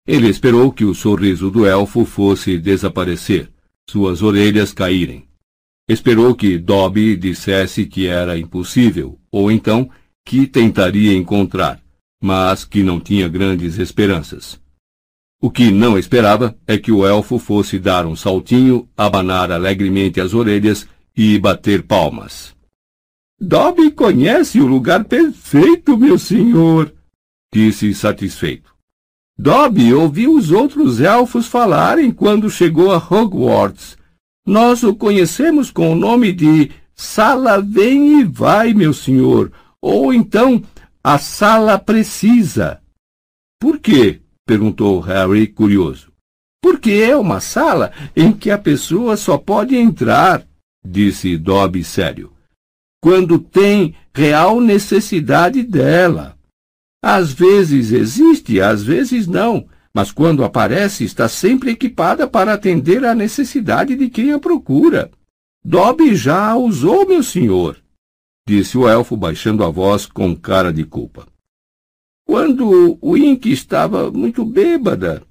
[0.06, 3.51] Ele esperou que o sorriso do elfo fosse desaparecer
[3.90, 5.27] suas orelhas caírem.
[5.88, 9.90] Esperou que Dobby dissesse que era impossível, ou então
[10.24, 11.82] que tentaria encontrar,
[12.22, 14.61] mas que não tinha grandes esperanças.
[15.42, 20.34] O que não esperava é que o elfo fosse dar um saltinho, abanar alegremente as
[20.34, 20.85] orelhas
[21.16, 22.53] e bater palmas.
[23.40, 26.93] Dobby conhece o lugar perfeito, meu senhor,
[27.53, 28.69] disse satisfeito.
[29.38, 33.98] Dobby ouviu os outros elfos falarem quando chegou a Hogwarts.
[34.45, 40.61] Nós o conhecemos com o nome de Sala Vem e Vai, meu senhor, ou então
[41.01, 42.82] a Sala Precisa.
[43.58, 44.19] Por quê?
[44.49, 46.11] Perguntou Harry, curioso.
[46.59, 50.43] Porque é uma sala em que a pessoa só pode entrar,
[50.83, 52.33] disse Dobby sério,
[52.99, 56.35] quando tem real necessidade dela.
[56.99, 63.13] Às vezes existe, às vezes não, mas quando aparece está sempre equipada para atender à
[63.13, 65.11] necessidade de quem a procura.
[65.63, 67.77] Dobby já a usou, meu senhor,
[68.47, 71.27] disse o elfo baixando a voz com cara de culpa.
[72.30, 75.24] Quando o Ink estava muito bêbada,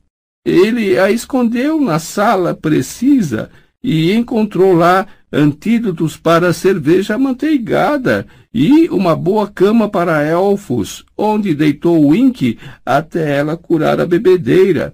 [0.44, 9.15] ele a escondeu na sala precisa e encontrou lá antídotos para cerveja amanteigada e uma
[9.15, 14.93] boa cama para elfos, onde deitou Wink até ela curar a bebedeira.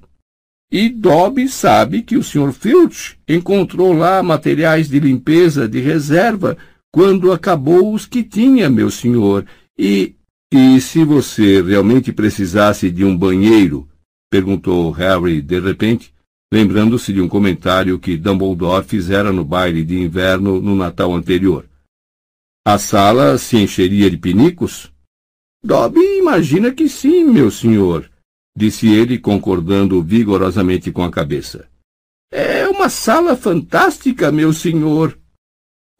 [0.70, 2.52] E Dobby sabe que o Sr.
[2.52, 6.54] Filch encontrou lá materiais de limpeza de reserva
[6.92, 9.46] quando acabou os que tinha, meu senhor.
[9.78, 10.14] E,
[10.56, 13.88] e se você realmente precisasse de um banheiro?
[14.30, 16.14] perguntou Harry de repente
[16.52, 21.68] lembrando-se de um comentário que Dumbledore fizera no baile de inverno no Natal anterior.
[22.64, 24.92] A sala se encheria de pinicos?
[25.64, 28.08] Dobby imagina que sim, meu senhor,
[28.56, 31.68] disse ele, concordando vigorosamente com a cabeça.
[32.32, 35.18] É uma sala fantástica, meu senhor.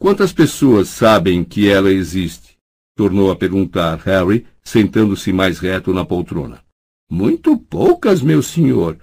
[0.00, 2.53] Quantas pessoas sabem que ela existe?
[2.97, 6.62] Tornou a perguntar Harry, sentando-se mais reto na poltrona.
[7.10, 8.97] Muito poucas, meu senhor.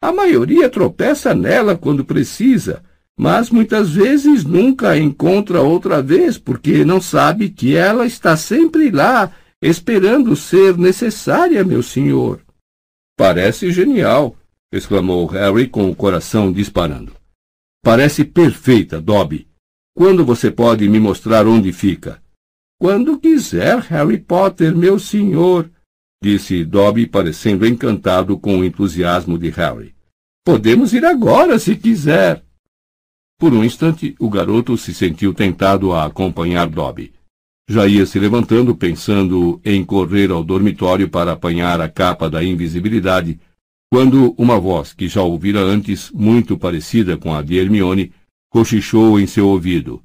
[0.00, 2.82] A maioria tropeça nela quando precisa,
[3.18, 8.90] mas muitas vezes nunca a encontra outra vez porque não sabe que ela está sempre
[8.90, 12.40] lá, esperando ser necessária, meu senhor.
[13.16, 14.36] Parece genial,
[14.72, 17.12] exclamou Harry com o coração disparando.
[17.82, 19.48] Parece perfeita, Dobby.
[19.96, 22.22] Quando você pode me mostrar onde fica?
[22.80, 25.68] Quando quiser, Harry Potter, meu senhor,
[26.22, 29.92] disse Dobby, parecendo encantado com o entusiasmo de Harry.
[30.44, 32.44] Podemos ir agora, se quiser.
[33.36, 37.12] Por um instante, o garoto se sentiu tentado a acompanhar Dobby.
[37.68, 43.40] Já ia se levantando, pensando em correr ao dormitório para apanhar a capa da invisibilidade,
[43.90, 48.12] quando uma voz que já ouvira antes, muito parecida com a de Hermione,
[48.48, 50.00] cochichou em seu ouvido.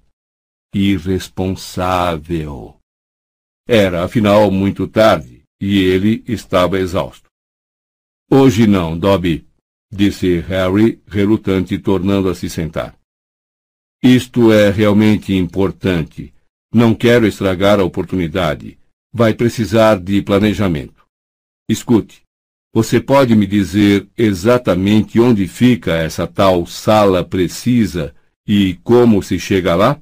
[0.74, 2.78] Irresponsável.
[3.68, 7.30] Era, afinal, muito tarde e ele estava exausto.
[8.30, 9.48] Hoje não, Dobby,
[9.92, 12.98] disse Harry, relutante, tornando a se sentar.
[14.04, 16.34] Isto é realmente importante.
[16.74, 18.78] Não quero estragar a oportunidade.
[19.14, 21.06] Vai precisar de planejamento.
[21.70, 22.24] Escute,
[22.74, 29.76] você pode me dizer exatamente onde fica essa tal sala precisa E como se chega
[29.76, 30.02] lá?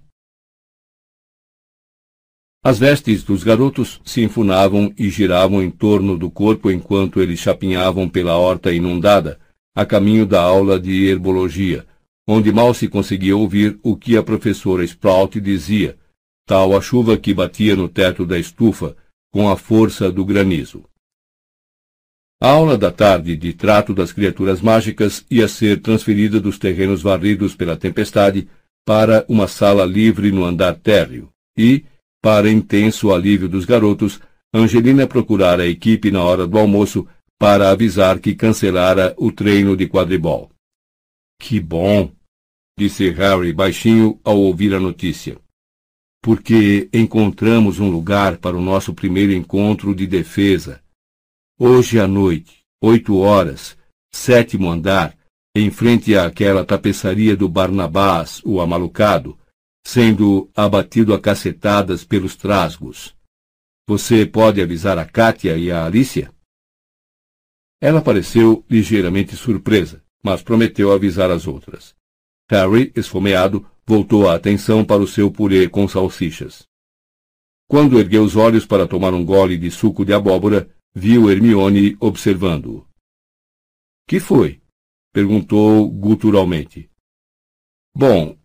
[2.63, 8.07] As vestes dos garotos se enfunavam e giravam em torno do corpo enquanto eles chapinhavam
[8.07, 9.39] pela horta inundada,
[9.75, 11.87] a caminho da aula de herbologia,
[12.27, 15.97] onde mal se conseguia ouvir o que a professora Sprout dizia,
[16.45, 18.95] tal a chuva que batia no teto da estufa,
[19.33, 20.83] com a força do granizo.
[22.39, 27.55] A aula da tarde de trato das criaturas mágicas ia ser transferida dos terrenos varridos
[27.55, 28.47] pela tempestade
[28.85, 31.85] para uma sala livre no andar térreo, e,
[32.21, 34.21] para intenso alívio dos garotos,
[34.53, 37.07] Angelina procurara a equipe na hora do almoço
[37.39, 40.51] para avisar que cancelara o treino de quadribol.
[41.39, 42.11] Que bom!
[42.77, 45.37] disse Harry baixinho ao ouvir a notícia.
[46.21, 50.81] Porque encontramos um lugar para o nosso primeiro encontro de defesa.
[51.59, 53.75] Hoje à noite, oito horas,
[54.13, 55.17] sétimo andar,
[55.55, 59.37] em frente àquela tapeçaria do Barnabás, o amalucado,
[59.83, 63.15] sendo abatido a cacetadas pelos trasgos.
[63.87, 66.33] Você pode avisar a Kátia e a Alicia?
[67.81, 71.95] Ela pareceu ligeiramente surpresa, mas prometeu avisar as outras.
[72.49, 76.67] Harry, esfomeado, voltou a atenção para o seu purê com salsichas.
[77.67, 82.85] Quando ergueu os olhos para tomar um gole de suco de abóbora, viu Hermione observando-o.
[84.07, 84.61] Que foi?
[85.13, 86.89] perguntou guturalmente.
[87.95, 88.37] Bom,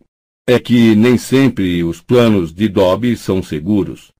[0.49, 4.13] é que nem sempre os planos de Dobby são seguros.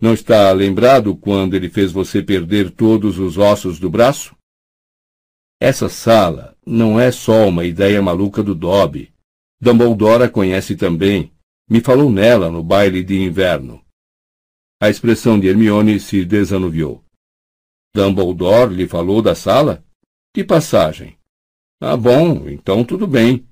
[0.00, 4.34] Não está lembrado quando ele fez você perder todos os ossos do braço?
[5.60, 9.12] Essa sala não é só uma ideia maluca do Dobby.
[9.60, 11.32] Dumbledore a conhece também.
[11.68, 13.84] Me falou nela no baile de inverno.
[14.80, 17.04] A expressão de Hermione se desanuviou.
[17.94, 19.84] Dumbledore lhe falou da sala?
[20.32, 21.18] Que passagem?
[21.80, 23.47] Ah, bom, então tudo bem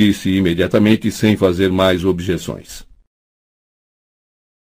[0.00, 2.86] disse imediatamente sem fazer mais objeções.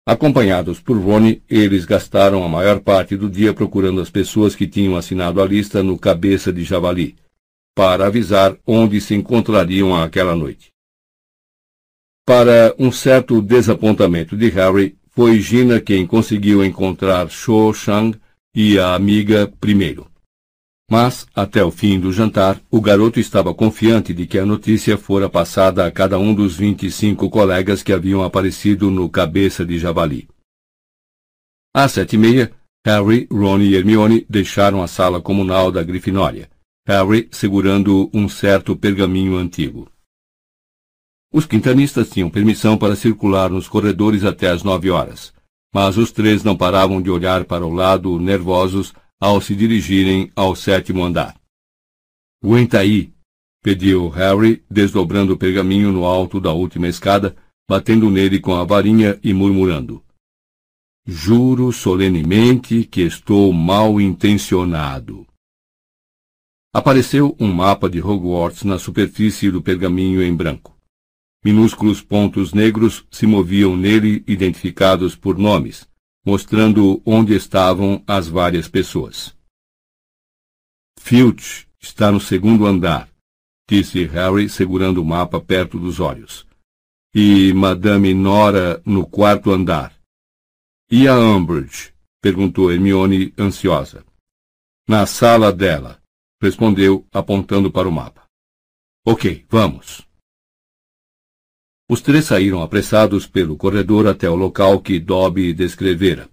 [0.05, 4.97] Acompanhados por Rony, eles gastaram a maior parte do dia procurando as pessoas que tinham
[4.97, 7.15] assinado a lista no Cabeça de Javali,
[7.73, 10.73] para avisar onde se encontrariam aquela noite.
[12.27, 18.19] Para um certo desapontamento de Harry, foi Gina quem conseguiu encontrar Cho Chang
[18.53, 20.12] e a amiga primeiro.
[20.93, 25.27] Mas, até o fim do jantar, o garoto estava confiante de que a notícia fora
[25.27, 29.79] passada a cada um dos vinte e cinco colegas que haviam aparecido no cabeça de
[29.79, 30.29] javali.
[31.75, 32.53] Às sete e meia,
[32.85, 36.51] Harry, Ron e Hermione deixaram a sala comunal da Grifinória,
[36.87, 39.91] Harry segurando um certo pergaminho antigo.
[41.33, 45.33] Os quintanistas tinham permissão para circular nos corredores até às nove horas,
[45.75, 50.57] mas os três não paravam de olhar para o lado nervosos ao se dirigirem ao
[50.57, 51.41] sétimo andar.
[52.43, 53.15] Aguenta aí,
[53.63, 57.37] pediu Harry, desdobrando o pergaminho no alto da última escada,
[57.71, 60.05] batendo nele com a varinha e murmurando.
[61.07, 65.25] Juro solenemente que estou mal intencionado.
[66.75, 70.77] Apareceu um mapa de Hogwarts na superfície do pergaminho em branco.
[71.45, 75.89] Minúsculos pontos negros se moviam nele identificados por nomes,
[76.25, 79.37] mostrando onde estavam as várias pessoas.
[80.99, 83.09] Filch está no segundo andar,
[83.69, 86.47] disse Harry, segurando o mapa perto dos olhos.
[87.15, 89.95] E Madame Nora no quarto andar.
[90.91, 91.93] E a Umbridge?
[92.21, 94.05] perguntou Hermione, ansiosa.
[94.89, 96.01] Na sala dela,
[96.41, 98.25] respondeu, apontando para o mapa.
[99.05, 100.07] Ok, vamos.
[101.93, 106.27] Os três saíram apressados pelo corredor até o local que Dobby descrevera.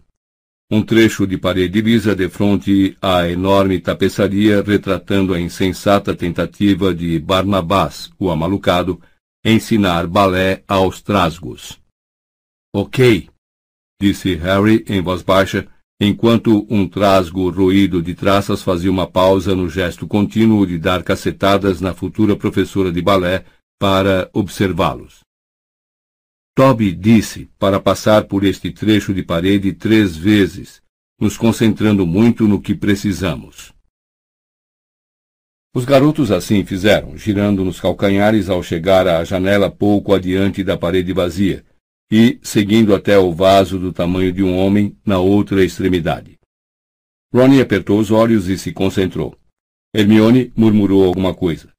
[0.71, 8.09] Um trecho de parede lisa defronte à enorme tapeçaria retratando a insensata tentativa de Barnabás,
[8.17, 9.01] o amalucado,
[9.43, 11.77] ensinar balé aos trasgos.
[12.73, 13.27] Ok,
[14.01, 15.67] disse Harry em voz baixa,
[15.99, 21.81] enquanto um trasgo roído de traças fazia uma pausa no gesto contínuo de dar cacetadas
[21.81, 23.43] na futura professora de balé
[23.77, 25.27] para observá-los.
[26.59, 30.81] Toby disse para passar por este trecho de parede três vezes,
[31.17, 33.73] nos concentrando muito no que precisamos.
[35.73, 41.13] Os garotos assim fizeram, girando nos calcanhares ao chegar à janela pouco adiante da parede
[41.13, 41.63] vazia
[42.11, 46.37] e seguindo até o vaso do tamanho de um homem na outra extremidade.
[47.33, 49.33] Ronnie apertou os olhos e se concentrou.
[49.95, 51.71] Hermione murmurou alguma coisa.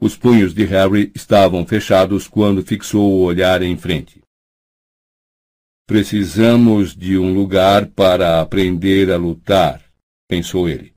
[0.00, 4.22] Os punhos de Harry estavam fechados quando fixou o olhar em frente.
[5.88, 9.82] Precisamos de um lugar para aprender a lutar,
[10.28, 10.92] pensou ele.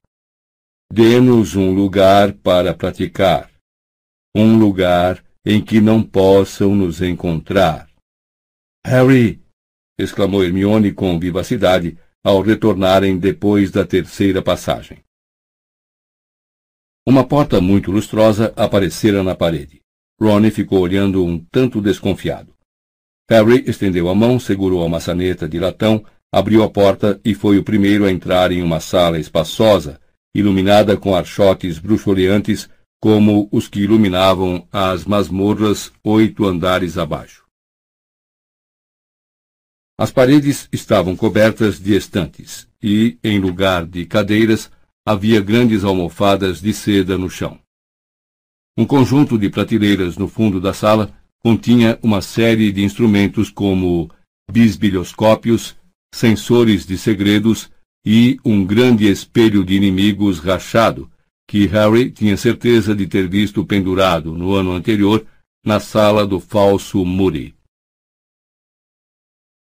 [0.91, 3.49] Dê-nos um lugar para praticar.
[4.35, 7.89] Um lugar em que não possam nos encontrar.
[8.85, 9.41] Harry!
[9.97, 15.01] exclamou Hermione com vivacidade ao retornarem depois da terceira passagem.
[17.07, 19.79] Uma porta muito lustrosa aparecera na parede.
[20.19, 22.53] Ron ficou olhando um tanto desconfiado.
[23.31, 27.63] Harry estendeu a mão, segurou a maçaneta de latão, abriu a porta e foi o
[27.63, 30.01] primeiro a entrar em uma sala espaçosa,
[30.35, 32.69] iluminada com archotes bruxuleantes
[32.99, 37.45] como os que iluminavam as masmorras oito andares abaixo.
[39.97, 44.69] As paredes estavam cobertas de estantes e, em lugar de cadeiras,
[45.05, 47.57] havia grandes almofadas de seda no chão.
[48.77, 54.09] Um conjunto de prateleiras no fundo da sala continha uma série de instrumentos como
[54.49, 55.75] bisbilhoscópios,
[56.13, 57.71] sensores de segredos
[58.05, 61.09] e um grande espelho de inimigos rachado,
[61.47, 65.25] que Harry tinha certeza de ter visto pendurado no ano anterior
[65.65, 67.55] na sala do falso Moody.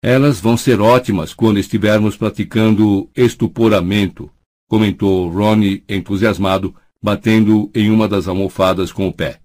[0.04, 4.32] Elas vão ser ótimas quando estivermos praticando estuporamento,
[4.68, 9.40] comentou Ronnie entusiasmado, batendo em uma das almofadas com o pé.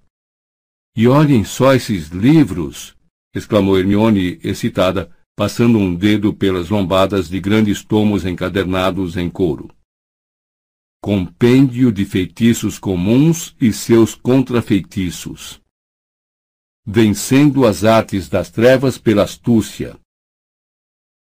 [0.96, 2.96] E olhem só esses livros!
[3.34, 9.68] exclamou Hermione, excitada, passando um dedo pelas lombadas de grandes tomos encadernados em couro.
[11.02, 15.60] Compêndio de feitiços comuns e seus contrafeitiços.
[16.86, 20.00] Vencendo as artes das trevas pela astúcia.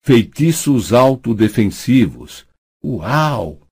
[0.05, 2.47] Feitiços autodefensivos.
[2.85, 3.67] Uau!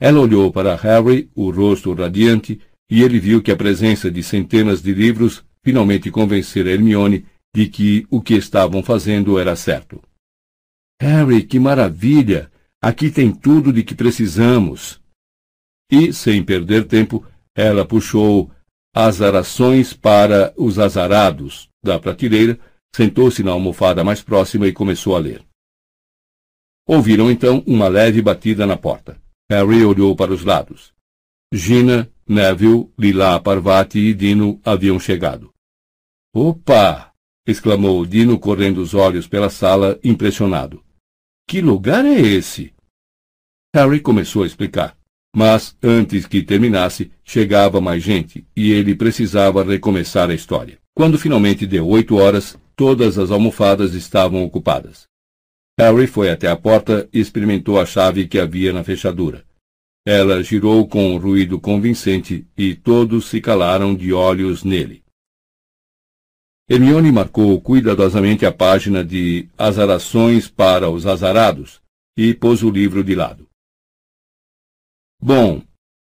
[0.00, 2.60] Ela olhou para Harry, o rosto radiante,
[2.90, 8.06] e ele viu que a presença de centenas de livros finalmente convencera Hermione de que
[8.10, 10.02] o que estavam fazendo era certo.
[11.00, 12.50] Harry, que maravilha!
[12.82, 15.00] Aqui tem tudo de que precisamos.
[15.90, 18.50] E, sem perder tempo, ela puxou
[18.94, 22.58] azarações para os azarados da prateleira,
[22.94, 25.44] sentou-se na almofada mais próxima e começou a ler.
[26.86, 29.20] Ouviram então uma leve batida na porta.
[29.50, 30.94] Harry olhou para os lados.
[31.52, 35.52] Gina Neville, Lila Parvati e Dino haviam chegado.
[36.34, 37.12] Opa!
[37.46, 40.82] exclamou Dino, correndo os olhos pela sala, impressionado.
[41.48, 42.74] Que lugar é esse?
[43.74, 44.96] Harry começou a explicar,
[45.34, 50.78] mas antes que terminasse, chegava mais gente e ele precisava recomeçar a história.
[50.94, 55.06] Quando finalmente deu oito horas, todas as almofadas estavam ocupadas.
[55.78, 59.44] Harry foi até a porta e experimentou a chave que havia na fechadura.
[60.08, 65.02] Ela girou com um ruído convincente e todos se calaram de olhos nele.
[66.70, 71.82] Hermione marcou cuidadosamente a página de Azarações para os Azarados
[72.16, 73.48] e pôs o livro de lado.
[75.20, 75.60] Bom,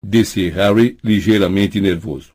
[0.04, 2.34] disse Harry, ligeiramente nervoso.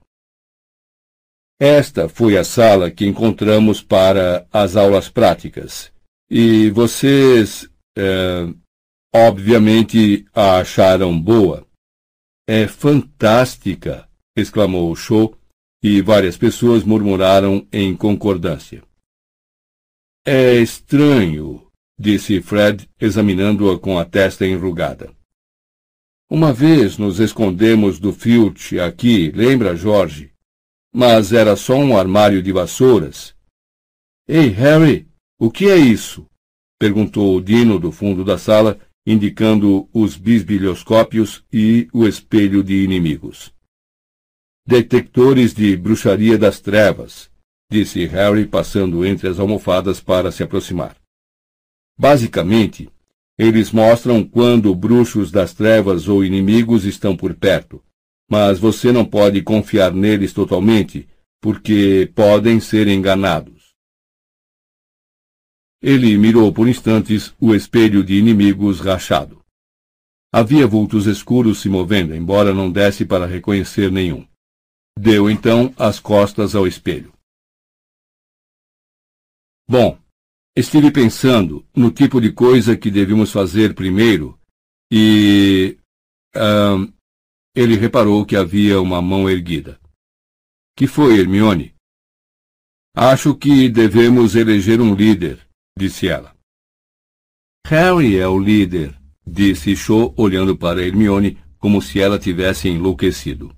[1.60, 5.92] Esta foi a sala que encontramos para as aulas práticas.
[6.31, 7.70] E vocês.
[7.97, 8.55] Eh,
[9.15, 11.66] Obviamente a acharam boa.
[12.49, 14.08] É fantástica!
[14.34, 15.36] exclamou o show,
[15.82, 18.82] e várias pessoas murmuraram em concordância.
[20.24, 21.66] É estranho,
[21.99, 25.12] disse Fred, examinando-a com a testa enrugada.
[26.31, 30.32] Uma vez nos escondemos do Filch aqui, lembra, Jorge?
[30.94, 33.34] Mas era só um armário de vassouras.
[34.26, 35.07] Ei, Harry,
[35.39, 36.24] o que é isso?
[36.78, 43.52] perguntou Dino do fundo da sala, indicando os bisbilhoscópios e o espelho de inimigos.
[44.66, 47.31] Detectores de bruxaria das trevas,
[47.70, 50.97] disse Harry, passando entre as almofadas para se aproximar.
[51.98, 52.89] Basicamente,
[53.36, 57.82] eles mostram quando bruxos das trevas ou inimigos estão por perto,
[58.31, 61.08] mas você não pode confiar neles totalmente,
[61.40, 63.61] porque podem ser enganados.
[65.83, 69.43] Ele mirou por instantes o espelho de inimigos rachado.
[70.33, 74.27] Havia vultos escuros se movendo, embora não desse para reconhecer nenhum.
[74.99, 77.12] Deu então as costas ao espelho.
[79.69, 79.99] Bom,
[80.56, 84.39] estive pensando no tipo de coisa que devíamos fazer primeiro
[84.90, 85.76] e.
[87.55, 89.78] Ele reparou que havia uma mão erguida.
[90.74, 91.74] Que foi, Hermione?
[92.97, 96.35] Acho que devemos eleger um líder, disse ela.
[97.67, 98.94] Harry é o líder,
[99.26, 103.55] disse Cho, olhando para Hermione como se ela tivesse enlouquecido.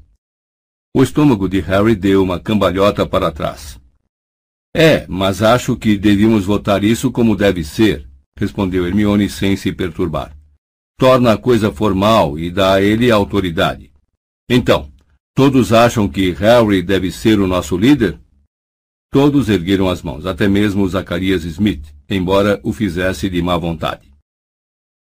[0.94, 3.80] O estômago de Harry deu uma cambalhota para trás.
[4.76, 10.36] É, mas acho que devíamos votar isso como deve ser, respondeu Hermione sem se perturbar.
[10.98, 13.92] Torna a coisa formal e dá a ele autoridade.
[14.48, 14.92] Então,
[15.36, 18.20] Todos acham que Harry deve ser o nosso líder?
[19.14, 24.10] Todos ergueram as mãos, até mesmo Zacarias Smith, embora o fizesse de má vontade.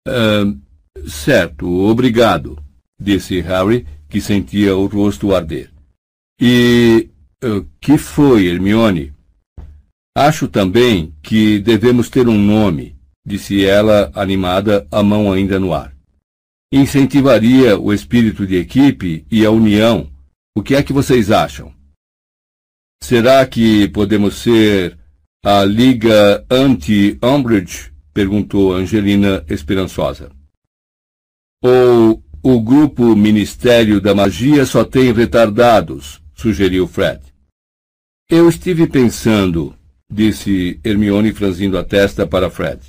[0.08, 0.60] Uh,
[1.08, 2.58] certo, obrigado,
[3.00, 5.72] disse Harry, que sentia o rosto arder.
[6.42, 7.08] E
[7.44, 9.14] uh, que foi, Hermione?
[10.18, 15.96] Acho também que devemos ter um nome, disse ela, animada, a mão ainda no ar.
[16.74, 20.10] Incentivaria o espírito de equipe e a união.
[20.58, 21.78] O que é que vocês acham?
[23.02, 24.98] Será que podemos ser
[25.44, 27.92] a Liga Anti-Umbridge?
[28.14, 30.30] perguntou Angelina esperançosa.
[31.64, 37.22] Ou o grupo Ministério da Magia só tem retardados, sugeriu Fred.
[38.30, 39.76] Eu estive pensando,
[40.12, 42.82] disse Hermione franzindo a testa para Fred.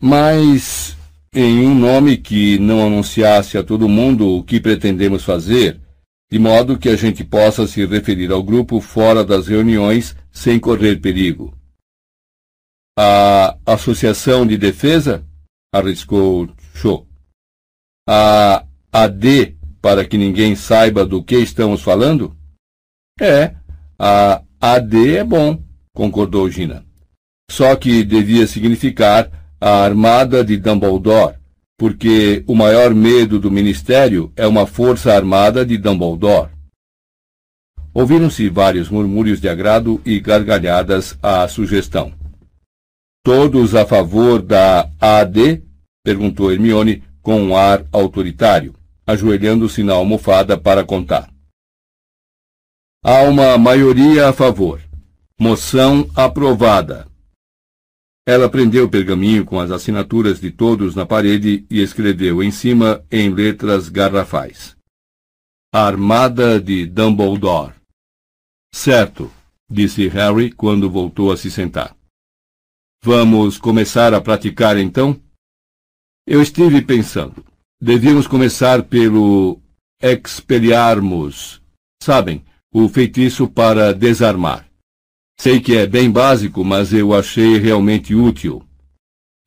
[0.00, 0.96] Mas
[1.32, 5.80] em um nome que não anunciasse a todo mundo o que pretendemos fazer
[6.30, 11.00] de modo que a gente possa se referir ao grupo fora das reuniões sem correr
[11.00, 11.56] perigo.
[12.98, 15.24] A Associação de Defesa?
[15.72, 17.06] arriscou Cho.
[18.08, 22.36] A AD, para que ninguém saiba do que estamos falando?
[23.20, 23.54] É,
[23.98, 25.62] a AD é bom,
[25.94, 26.84] concordou Gina.
[27.50, 29.30] Só que devia significar
[29.60, 31.36] a Armada de Dumbledore,
[31.78, 36.50] porque o maior medo do ministério é uma força armada de Dumbledore.
[37.94, 42.12] Ouviram-se vários murmúrios de agrado e gargalhadas à sugestão.
[43.24, 45.62] Todos a favor da AD?
[46.04, 48.74] perguntou Hermione com um ar autoritário,
[49.06, 51.30] ajoelhando-se na almofada para contar.
[53.04, 54.80] Há uma maioria a favor.
[55.38, 57.06] Moção aprovada.
[58.28, 63.02] Ela prendeu o pergaminho com as assinaturas de todos na parede e escreveu em cima
[63.10, 64.76] em letras garrafais.
[65.72, 67.72] Armada de Dumbledore.
[68.70, 69.32] Certo,
[69.66, 71.96] disse Harry quando voltou a se sentar.
[73.02, 75.18] Vamos começar a praticar então?
[76.26, 77.42] Eu estive pensando.
[77.80, 79.58] Devíamos começar pelo
[80.02, 81.62] Expelliarmus.
[82.02, 84.67] Sabem, o feitiço para desarmar.
[85.40, 88.66] Sei que é bem básico, mas eu achei realmente útil.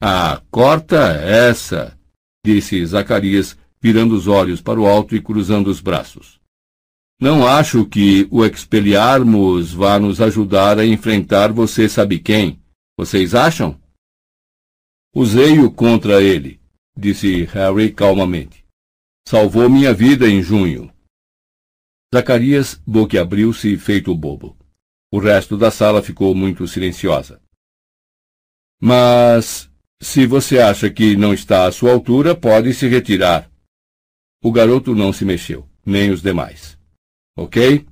[0.01, 1.99] Ah, corta essa,
[2.45, 6.39] disse Zacarias, virando os olhos para o alto e cruzando os braços.
[7.19, 12.59] Não acho que o expeliarmos vá nos ajudar a enfrentar você sabe quem.
[12.97, 13.79] Vocês acham?
[15.13, 16.59] Usei-o contra ele,
[16.97, 18.65] disse Harry calmamente.
[19.27, 20.91] Salvou minha vida em junho.
[22.13, 24.57] Zacarias boquiabriu-se feito bobo.
[25.11, 27.41] O resto da sala ficou muito silenciosa.
[28.79, 29.69] Mas,
[30.01, 33.51] se você acha que não está à sua altura, pode se retirar.
[34.41, 36.77] O garoto não se mexeu, nem os demais.
[37.37, 37.85] Ok?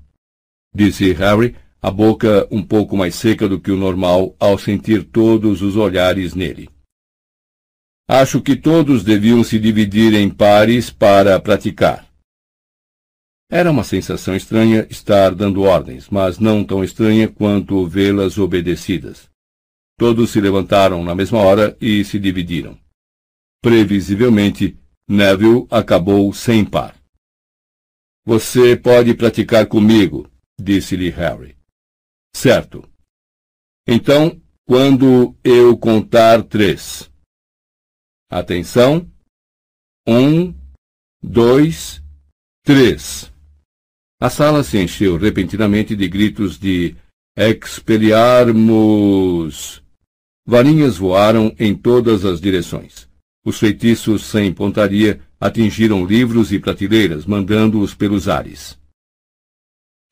[0.73, 5.61] Disse Harry, a boca um pouco mais seca do que o normal ao sentir todos
[5.61, 6.69] os olhares nele.
[8.07, 12.08] Acho que todos deviam se dividir em pares para praticar.
[13.51, 19.27] Era uma sensação estranha estar dando ordens, mas não tão estranha quanto vê-las obedecidas.
[19.97, 22.79] Todos se levantaram na mesma hora e se dividiram.
[23.59, 26.95] Previsivelmente, Neville acabou sem par.
[28.23, 31.57] Você pode praticar comigo, disse-lhe Harry.
[32.35, 32.87] Certo.
[33.87, 37.11] Então, quando eu contar três.
[38.29, 39.11] Atenção.
[40.07, 40.53] Um,
[41.23, 41.99] dois,
[42.63, 43.33] três.
[44.21, 46.93] A sala se encheu repentinamente de gritos de
[47.37, 49.81] Expeliarmos!
[50.45, 53.07] Varinhas voaram em todas as direções.
[53.45, 58.77] Os feitiços sem pontaria atingiram livros e prateleiras, mandando-os pelos ares.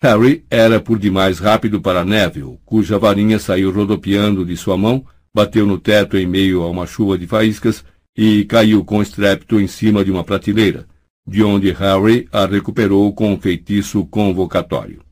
[0.01, 5.65] Harry era por demais rápido para Neville, cuja varinha saiu rodopiando de sua mão, bateu
[5.65, 7.83] no teto em meio a uma chuva de faíscas
[8.15, 10.87] e caiu com estrépito em cima de uma prateleira,
[11.27, 15.03] de onde Harry a recuperou com um feitiço convocatório.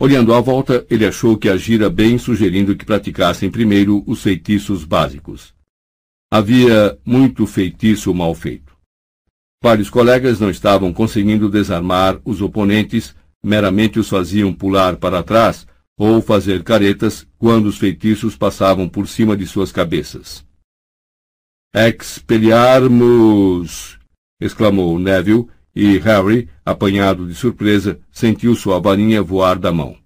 [0.00, 5.54] Olhando à volta, ele achou que agira bem sugerindo que praticassem primeiro os feitiços básicos.
[6.32, 8.74] Havia muito feitiço mal feito.
[9.62, 15.64] Vários colegas não estavam conseguindo desarmar os oponentes, meramente os faziam pular para trás
[15.96, 20.44] ou fazer caretas quando os feitiços passavam por cima de suas cabeças.
[21.72, 24.03] Expelliarmus!
[24.44, 29.96] Exclamou Neville, e Harry, apanhado de surpresa, sentiu sua varinha voar da mão.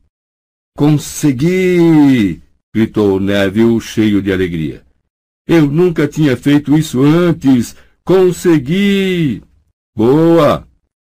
[0.76, 2.40] Consegui!
[2.74, 4.83] gritou Neville, cheio de alegria.
[5.47, 7.76] Eu nunca tinha feito isso antes!
[8.04, 9.42] Consegui!
[9.97, 10.67] Boa!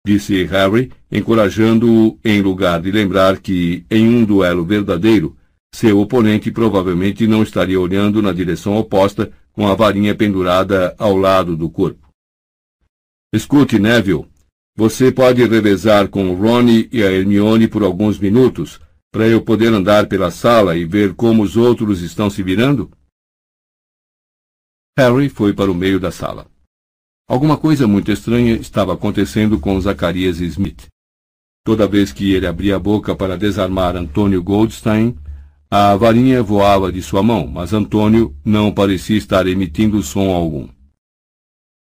[0.05, 5.35] disse Harry, encorajando-o em lugar de lembrar que, em um duelo verdadeiro,
[5.73, 11.55] seu oponente provavelmente não estaria olhando na direção oposta com a varinha pendurada ao lado
[11.55, 12.12] do corpo.
[13.33, 14.27] Escute, Neville.
[14.77, 18.79] Você pode revezar com o Ronnie e a Hermione por alguns minutos,
[19.11, 22.91] para eu poder andar pela sala e ver como os outros estão se virando?
[24.95, 26.45] Harry foi para o meio da sala.
[27.27, 30.85] Alguma coisa muito estranha estava acontecendo com Zacarias Smith.
[31.65, 35.17] Toda vez que ele abria a boca para desarmar Antônio Goldstein,
[35.71, 40.69] a varinha voava de sua mão, mas Antônio não parecia estar emitindo som algum.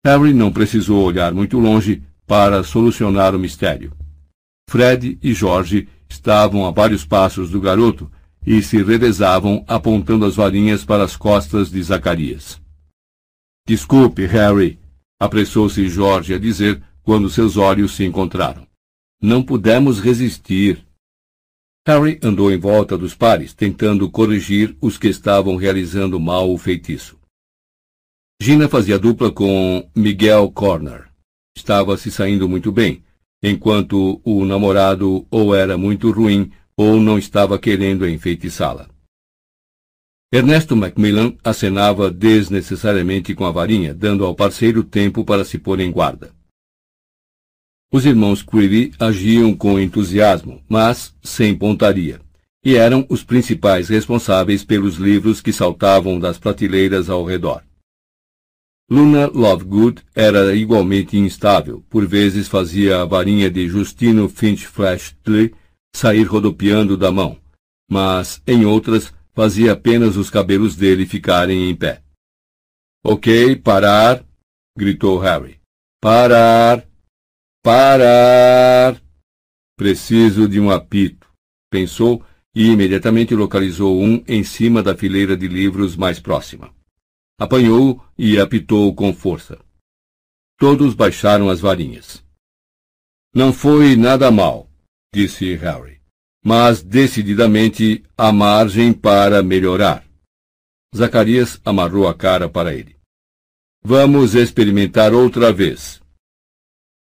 [0.05, 3.93] Harry não precisou olhar muito longe para solucionar o mistério.
[4.69, 8.11] Fred e Jorge estavam a vários passos do garoto
[8.45, 12.61] e se revezavam apontando as varinhas para as costas de Zacarias.
[13.67, 14.81] Desculpe, Harry,
[15.21, 18.67] apressou-se Jorge a dizer quando seus olhos se encontraram.
[19.23, 20.85] Não pudemos resistir.
[21.87, 27.22] Harry andou em volta dos pares, tentando corrigir os que estavam realizando mal o feitiço.
[28.43, 31.05] Gina fazia dupla com Miguel Corner.
[31.57, 33.05] Estava se saindo muito bem,
[33.41, 38.89] enquanto o namorado ou era muito ruim ou não estava querendo enfeitiçá-la.
[40.33, 45.93] Ernesto Macmillan acenava desnecessariamente com a varinha, dando ao parceiro tempo para se pôr em
[45.93, 46.35] guarda.
[47.93, 52.21] Os irmãos Creevy agiam com entusiasmo, mas sem pontaria,
[52.65, 57.63] e eram os principais responsáveis pelos livros que saltavam das prateleiras ao redor.
[58.93, 65.55] Luna Lovegood era igualmente instável, por vezes fazia a varinha de Justino Finch Flashley
[65.97, 67.39] sair rodopiando da mão,
[67.91, 72.03] mas, em outras, fazia apenas os cabelos dele ficarem em pé.
[73.03, 74.23] Ok, parar!
[74.77, 75.59] gritou Harry.
[75.99, 76.87] Parar!
[77.65, 79.01] Parar!
[79.75, 81.27] Preciso de um apito,
[81.71, 82.23] pensou
[82.55, 86.71] e imediatamente localizou um em cima da fileira de livros mais próxima.
[87.39, 89.59] Apanhou e apitou com força.
[90.59, 92.25] Todos baixaram as varinhas.
[93.35, 94.71] Não foi nada mal,
[95.13, 96.01] disse Harry,
[96.45, 100.05] mas decididamente há margem para melhorar.
[100.95, 102.97] Zacarias amarrou a cara para ele.
[103.83, 106.01] Vamos experimentar outra vez.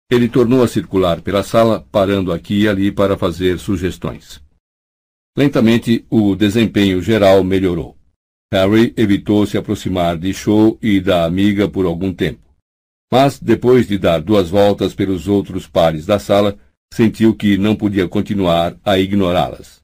[0.09, 4.41] Ele tornou a circular pela sala, parando aqui e ali para fazer sugestões.
[5.37, 7.98] Lentamente, o desempenho geral melhorou.
[8.53, 12.41] Harry evitou se aproximar de Cho e da amiga por algum tempo.
[13.11, 16.57] Mas, depois de dar duas voltas pelos outros pares da sala,
[16.93, 19.79] sentiu que não podia continuar a ignorá-las.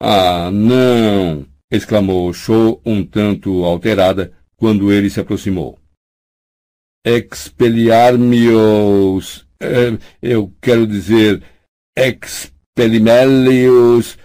[0.00, 1.46] Ah, não!
[1.70, 5.78] exclamou Cho um tanto alterada quando ele se aproximou
[7.04, 11.42] expeliarmios, eh, eu quero dizer,
[11.96, 14.18] expelimelios.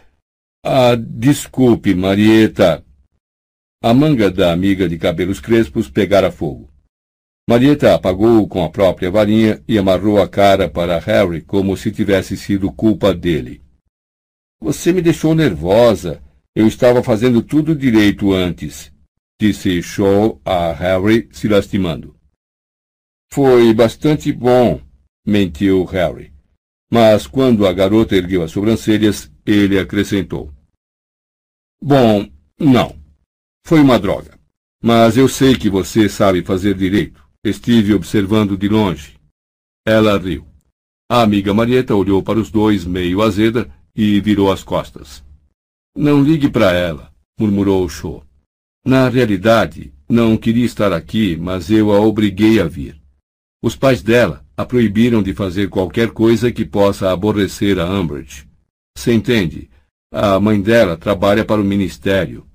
[0.65, 2.83] Ah, desculpe, Marieta.
[3.85, 6.71] A manga da amiga de cabelos crespos pegara fogo.
[7.49, 12.37] Marieta apagou-o com a própria varinha e amarrou a cara para Harry como se tivesse
[12.37, 13.61] sido culpa dele.
[14.61, 16.23] Você me deixou nervosa.
[16.55, 18.89] Eu estava fazendo tudo direito antes,
[19.37, 22.15] disse Shaw a Harry, se lastimando.
[23.33, 24.79] Foi bastante bom,
[25.27, 26.31] mentiu Harry.
[26.89, 30.53] Mas quando a garota ergueu as sobrancelhas, ele acrescentou.
[31.81, 33.02] Bom, não.
[33.65, 34.37] Foi uma droga.
[34.81, 37.23] Mas eu sei que você sabe fazer direito.
[37.43, 39.15] Estive observando de longe.
[39.85, 40.45] Ela riu.
[41.09, 45.23] A amiga Marieta olhou para os dois meio azeda e virou as costas.
[45.95, 48.23] Não ligue para ela, murmurou o Cho.
[48.85, 52.99] Na realidade, não queria estar aqui, mas eu a obriguei a vir.
[53.61, 58.47] Os pais dela a proibiram de fazer qualquer coisa que possa aborrecer a Umbridge.
[58.97, 59.69] Você entende?
[60.11, 62.45] A mãe dela trabalha para o ministério.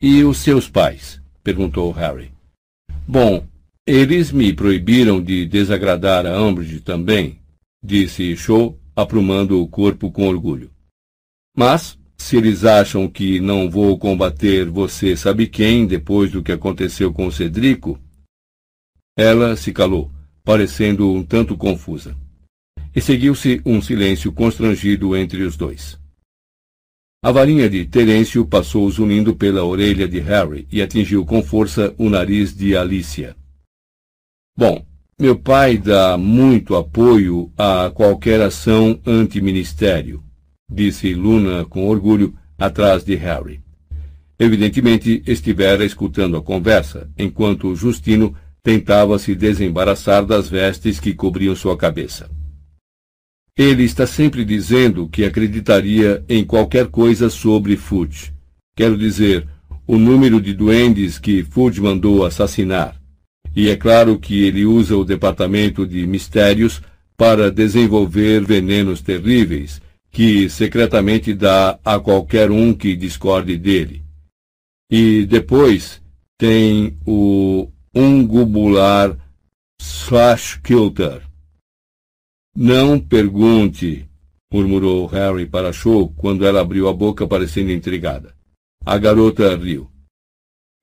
[0.00, 1.20] E os seus pais?
[1.42, 2.30] perguntou Harry.
[3.06, 3.44] Bom,
[3.84, 7.40] eles me proibiram de desagradar a Umbridge também,
[7.82, 10.70] disse Shaw, aprumando o corpo com orgulho.
[11.56, 17.12] Mas, se eles acham que não vou combater você sabe quem depois do que aconteceu
[17.12, 17.98] com o Cedrico,
[19.16, 20.12] ela se calou,
[20.44, 22.16] parecendo um tanto confusa.
[22.94, 25.98] E seguiu-se um silêncio constrangido entre os dois.
[27.20, 32.08] A varinha de Terêncio passou zunindo pela orelha de Harry e atingiu com força o
[32.08, 33.34] nariz de Alicia.
[34.56, 34.86] Bom,
[35.18, 40.22] meu pai dá muito apoio a qualquer ação anti-ministério,
[40.70, 43.60] disse Luna com orgulho atrás de Harry.
[44.38, 51.76] Evidentemente estivera escutando a conversa, enquanto Justino tentava se desembaraçar das vestes que cobriam sua
[51.76, 52.30] cabeça.
[53.58, 58.32] Ele está sempre dizendo que acreditaria em qualquer coisa sobre Fudge.
[58.76, 59.48] Quero dizer,
[59.84, 62.94] o número de duendes que Fudge mandou assassinar.
[63.56, 66.80] E é claro que ele usa o departamento de mistérios
[67.16, 74.04] para desenvolver venenos terríveis, que secretamente dá a qualquer um que discorde dele.
[74.88, 76.00] E depois
[76.38, 79.18] tem o ungubular
[79.80, 81.27] slash kilter,
[82.60, 84.04] não pergunte,
[84.52, 88.34] murmurou Harry para Cho quando ela abriu a boca parecendo intrigada.
[88.84, 89.88] A garota riu.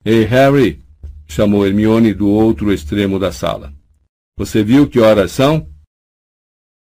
[0.02, 0.82] Ei, Harry!
[1.28, 3.74] chamou Hermione do outro extremo da sala.
[4.38, 5.68] Você viu que horas são?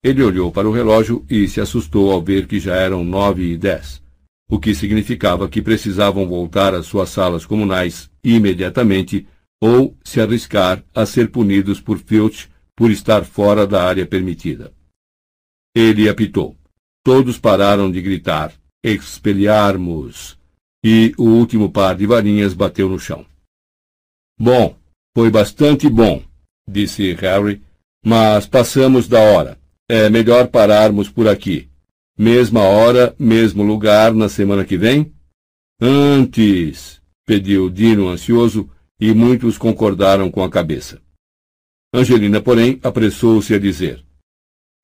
[0.03, 3.57] Ele olhou para o relógio e se assustou ao ver que já eram nove e
[3.57, 4.03] dez,
[4.51, 9.29] o que significava que precisavam voltar às suas salas comunais imediatamente
[9.61, 12.51] ou se arriscar a ser punidos por Filch
[12.83, 14.73] por estar fora da área permitida.
[15.73, 16.57] Ele apitou.
[17.05, 20.37] Todos pararam de gritar: Expelharmos!
[20.85, 23.25] E o último par de varinhas bateu no chão.
[24.37, 24.77] Bom,
[25.17, 26.25] foi bastante bom,
[26.69, 27.63] disse Harry,
[28.05, 29.57] mas passamos da hora.
[29.89, 31.71] É melhor pararmos por aqui.
[32.19, 35.15] Mesma hora, mesmo lugar na semana que vem?
[35.81, 41.01] Antes, pediu Dino ansioso, e muitos concordaram com a cabeça.
[41.95, 44.03] Angelina, porém, apressou-se a dizer: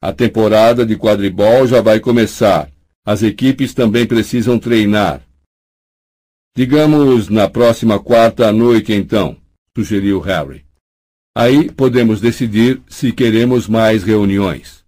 [0.02, 2.70] A temporada de quadribol já vai começar.
[3.04, 5.22] As equipes também precisam treinar.
[6.54, 9.36] Digamos na próxima quarta à noite, então,
[9.74, 10.66] sugeriu Harry.
[11.34, 14.84] Aí podemos decidir se queremos mais reuniões.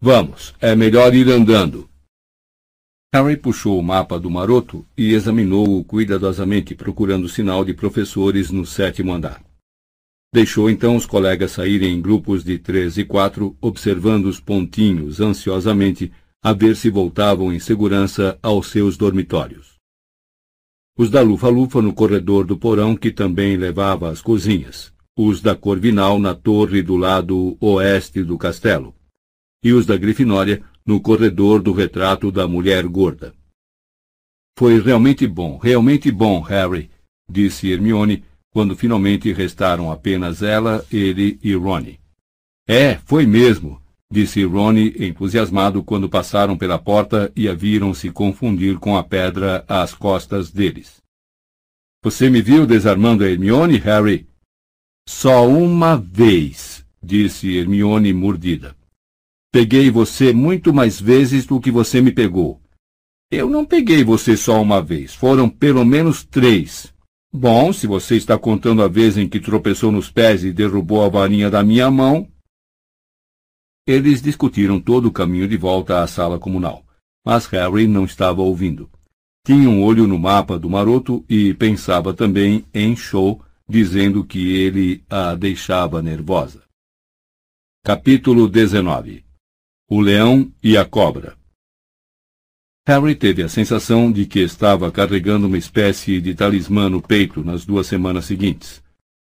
[0.00, 1.88] Vamos, é melhor ir andando.
[3.14, 9.12] Harry puxou o mapa do maroto e examinou-o cuidadosamente, procurando sinal de professores no sétimo
[9.12, 9.45] andar.
[10.32, 16.12] Deixou então os colegas saírem em grupos de três e quatro, observando os pontinhos ansiosamente,
[16.42, 19.76] a ver se voltavam em segurança aos seus dormitórios.
[20.98, 26.18] Os da Lufa-Lufa no corredor do porão que também levava às cozinhas, os da Corvinal
[26.18, 28.94] na torre do lado oeste do castelo,
[29.62, 33.34] e os da Grifinória no corredor do retrato da mulher gorda.
[34.58, 36.90] Foi realmente bom, realmente bom, Harry,
[37.28, 38.24] disse Hermione,
[38.56, 42.00] quando finalmente restaram apenas ela, ele e Ronnie.
[42.66, 43.78] É, foi mesmo,
[44.10, 49.62] disse Ronnie entusiasmado quando passaram pela porta e a viram se confundir com a pedra
[49.68, 51.02] às costas deles.
[52.02, 54.26] Você me viu desarmando a Hermione, Harry?
[55.06, 58.74] Só uma vez, disse Hermione mordida.
[59.52, 62.58] Peguei você muito mais vezes do que você me pegou.
[63.30, 66.95] Eu não peguei você só uma vez, foram pelo menos três.
[67.32, 71.08] Bom, se você está contando a vez em que tropeçou nos pés e derrubou a
[71.08, 72.30] varinha da minha mão.
[73.86, 76.84] Eles discutiram todo o caminho de volta à sala comunal,
[77.24, 78.90] mas Harry não estava ouvindo.
[79.44, 85.04] Tinha um olho no mapa do maroto e pensava também em Show, dizendo que ele
[85.08, 86.64] a deixava nervosa.
[87.84, 89.24] Capítulo 19
[89.88, 91.36] O Leão e a Cobra
[92.88, 97.66] Harry teve a sensação de que estava carregando uma espécie de talismã no peito nas
[97.66, 98.80] duas semanas seguintes.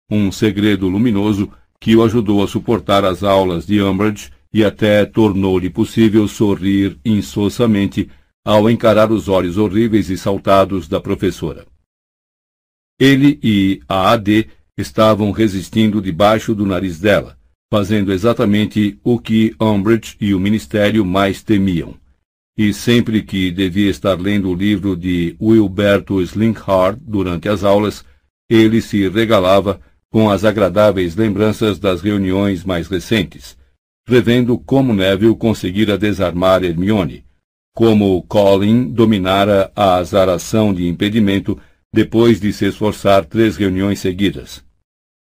[0.10, 5.70] Um segredo luminoso que o ajudou a suportar as aulas de Umbridge e até tornou-lhe
[5.70, 8.10] possível sorrir insossamente
[8.46, 11.66] ao encarar os olhos horríveis e saltados da professora.
[12.98, 17.38] Ele e a AD estavam resistindo debaixo do nariz dela,
[17.70, 21.94] fazendo exatamente o que Umbridge e o Ministério mais temiam
[22.60, 28.04] e sempre que devia estar lendo o livro de Wilberto Slinkhard durante as aulas,
[28.50, 29.80] ele se regalava
[30.12, 33.58] com as agradáveis lembranças das reuniões mais recentes,
[34.06, 37.24] revendo como Neville conseguira desarmar Hermione,
[37.74, 41.58] como Colin dominara a azaração de impedimento
[41.94, 44.62] depois de se esforçar três reuniões seguidas.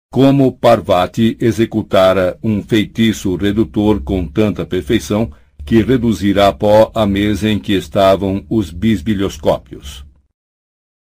[0.10, 5.30] Como Parvati executara um feitiço redutor com tanta perfeição
[5.66, 10.06] que reduzirá a pó a mesa em que estavam os bisbilhoscópios.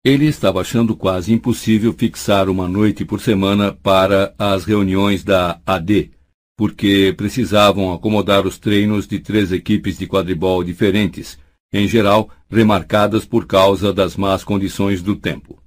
[0.05, 6.11] Ele estava achando quase impossível fixar uma noite por semana para as reuniões da AD,
[6.57, 11.39] porque precisavam acomodar os treinos de três equipes de quadribol diferentes,
[11.73, 15.63] em geral remarcadas por causa das más condições do tempo.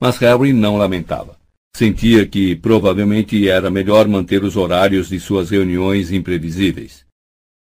[0.00, 1.38] Mas Harry não lamentava.
[1.76, 7.04] Sentia que provavelmente era melhor manter os horários de suas reuniões imprevisíveis.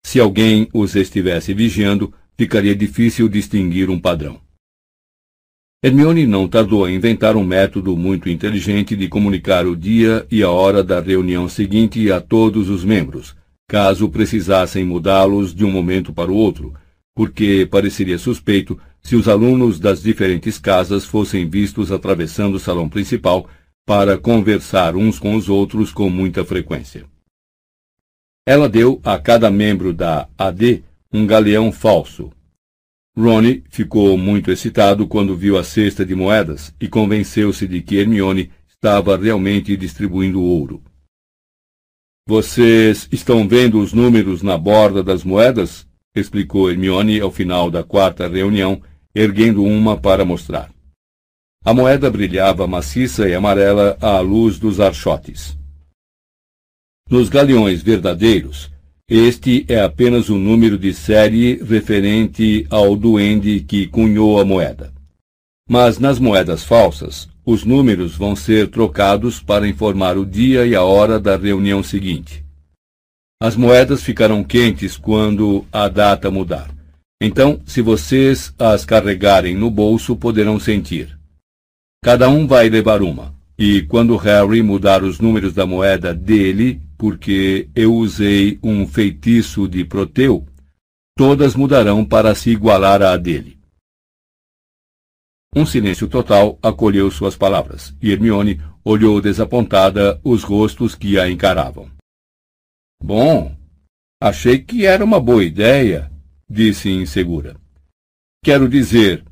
[0.05, 4.41] Se alguém os estivesse vigiando, ficaria difícil distinguir um padrão.
[5.83, 10.51] Hermione não tardou a inventar um método muito inteligente de comunicar o dia e a
[10.51, 13.35] hora da reunião seguinte a todos os membros,
[13.69, 16.75] caso precisassem mudá-los de um momento para o outro,
[17.15, 23.49] porque pareceria suspeito se os alunos das diferentes casas fossem vistos atravessando o salão principal
[23.87, 27.07] para conversar uns com os outros com muita frequência.
[28.47, 32.33] Ela deu a cada membro da AD um galeão falso,
[33.17, 38.51] Ronnie ficou muito excitado quando viu a cesta de moedas e convenceu-se de que Hermione
[38.69, 40.83] estava realmente distribuindo ouro.
[42.26, 45.87] Vocês estão vendo os números na borda das moedas?
[46.15, 48.81] explicou Hermione ao final da quarta reunião,
[49.15, 50.71] erguendo uma para mostrar.
[51.65, 55.60] A moeda brilhava maciça e amarela à luz dos archotes.
[57.10, 58.71] Nos galeões verdadeiros,
[59.09, 64.93] este é apenas o número de série referente ao duende que cunhou a moeda.
[65.69, 70.85] Mas nas moedas falsas, os números vão ser trocados para informar o dia e a
[70.85, 72.44] hora da reunião seguinte.
[73.43, 76.71] As moedas ficarão quentes quando a data mudar.
[77.21, 81.19] Então, se vocês as carregarem no bolso, poderão sentir.
[82.05, 83.35] Cada um vai levar uma.
[83.59, 89.87] E quando Harry mudar os números da moeda dele, porque eu usei um feitiço de
[89.87, 90.47] Proteu,
[91.17, 93.59] todas mudarão para se igualar à dele.
[95.57, 101.91] Um silêncio total acolheu suas palavras, e Hermione olhou desapontada os rostos que a encaravam.
[103.03, 103.57] Bom,
[104.23, 106.13] achei que era uma boa ideia,
[106.47, 107.57] disse insegura.
[108.45, 109.25] Quero dizer,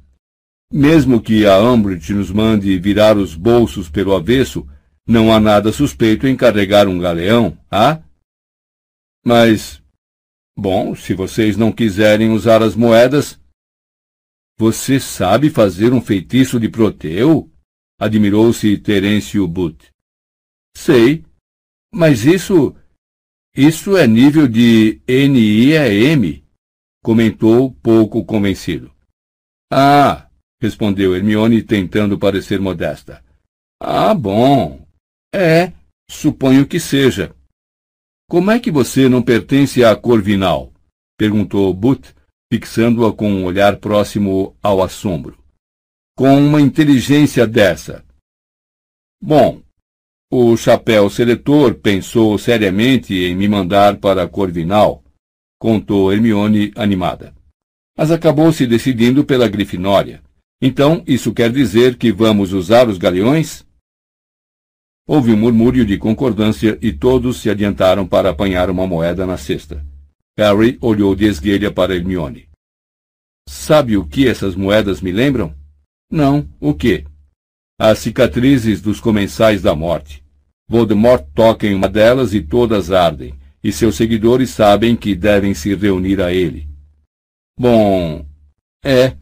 [0.73, 4.67] mesmo que a Umbridge nos mande virar os bolsos pelo avesso,
[5.09, 8.03] não há nada suspeito em carregar um galeão, há?
[9.25, 9.83] Mas,
[10.55, 13.41] bom, se vocês não quiserem usar as moedas.
[14.59, 17.51] Você sabe fazer um feitiço de Proteu?
[17.99, 19.83] Admirou-se Terêncio But.
[20.77, 21.25] Sei,
[21.93, 22.77] mas isso.
[23.57, 26.45] Isso é nível de NIEM,
[27.03, 28.95] comentou pouco convencido.
[29.73, 30.29] Ah,
[30.61, 33.25] respondeu Hermione, tentando parecer modesta.
[33.81, 34.88] Ah, bom,
[35.35, 35.73] é,
[36.11, 37.35] suponho que seja.
[38.29, 40.73] Como é que você não pertence à Corvinal?
[41.19, 42.07] perguntou But,
[42.53, 45.39] fixando-a com um olhar próximo ao assombro.
[46.17, 48.05] Com uma inteligência dessa.
[49.21, 49.63] Bom,
[50.31, 55.03] o chapéu seletor pensou seriamente em me mandar para a Corvinal,
[55.59, 57.35] contou Hermione animada.
[57.97, 60.23] Mas acabou se decidindo pela Grifinória.
[60.61, 63.67] Então, isso quer dizer que vamos usar os galeões?
[65.11, 69.83] Houve um murmúrio de concordância e todos se adiantaram para apanhar uma moeda na cesta.
[70.37, 72.47] Harry olhou de esguelha para Hermione.
[73.49, 75.55] Sabe o que essas moedas me lembram?
[76.13, 77.07] Não, o quê?
[77.81, 80.23] As cicatrizes dos comensais da morte.
[80.69, 85.75] Voldemort toca em uma delas e todas ardem, e seus seguidores sabem que devem se
[85.75, 86.69] reunir a ele.
[87.59, 88.27] Bom,
[88.85, 89.17] é,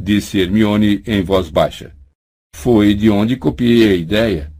[0.00, 1.96] disse Hermione em voz baixa.
[2.54, 4.55] Foi de onde copiei a ideia.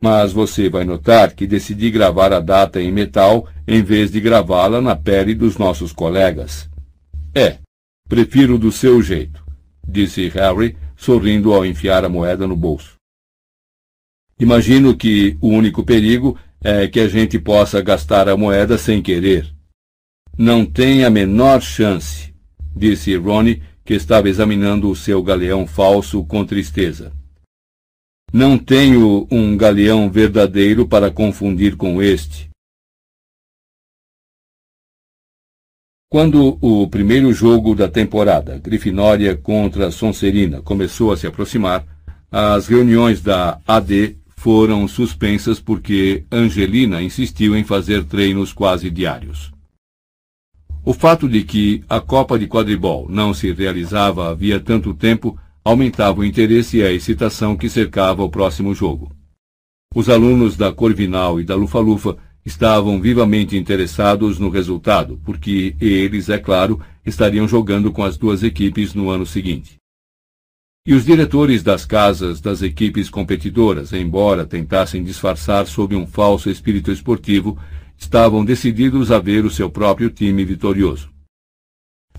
[0.00, 4.80] Mas você vai notar que decidi gravar a data em metal em vez de gravá-la
[4.80, 6.70] na pele dos nossos colegas.
[7.34, 7.58] É,
[8.08, 9.44] prefiro do seu jeito,
[9.86, 12.96] disse Harry, sorrindo ao enfiar a moeda no bolso.
[14.38, 19.52] Imagino que o único perigo é que a gente possa gastar a moeda sem querer.
[20.36, 22.32] Não tem a menor chance,
[22.74, 27.12] disse Ronnie, que estava examinando o seu galeão falso com tristeza.
[28.32, 32.50] Não tenho um galeão verdadeiro para confundir com este.
[36.10, 41.86] Quando o primeiro jogo da temporada, Grifinória contra Sonserina, começou a se aproximar,
[42.30, 49.50] as reuniões da AD foram suspensas porque Angelina insistiu em fazer treinos quase diários.
[50.84, 56.20] O fato de que a Copa de Quadribol não se realizava havia tanto tempo aumentava
[56.20, 59.14] o interesse e a excitação que cercava o próximo jogo.
[59.94, 66.38] Os alunos da Corvinal e da Lufa-Lufa estavam vivamente interessados no resultado, porque eles, é
[66.38, 69.76] claro, estariam jogando com as duas equipes no ano seguinte.
[70.86, 76.90] E os diretores das casas das equipes competidoras, embora tentassem disfarçar sob um falso espírito
[76.90, 77.58] esportivo,
[77.94, 81.17] estavam decididos a ver o seu próprio time vitorioso.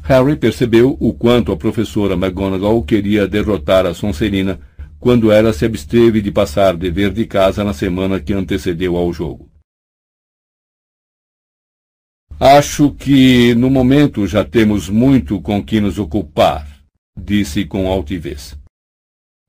[0.03, 4.59] Harry percebeu o quanto a professora McGonagall queria derrotar a Sonserina
[4.99, 9.49] quando ela se absteve de passar dever de casa na semana que antecedeu ao jogo.
[12.39, 16.67] Acho que, no momento, já temos muito com que nos ocupar,
[17.17, 18.57] disse com altivez.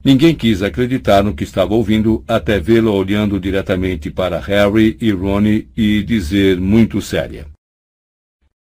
[0.05, 5.69] Ninguém quis acreditar no que estava ouvindo até vê-la olhando diretamente para Harry e Ronnie
[5.77, 7.47] e dizer muito séria.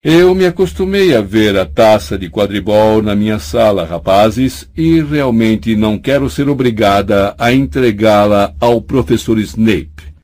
[0.04, 5.74] Eu me acostumei a ver a taça de quadribol na minha sala, rapazes, e realmente
[5.74, 10.14] não quero ser obrigada a entregá-la ao professor Snape.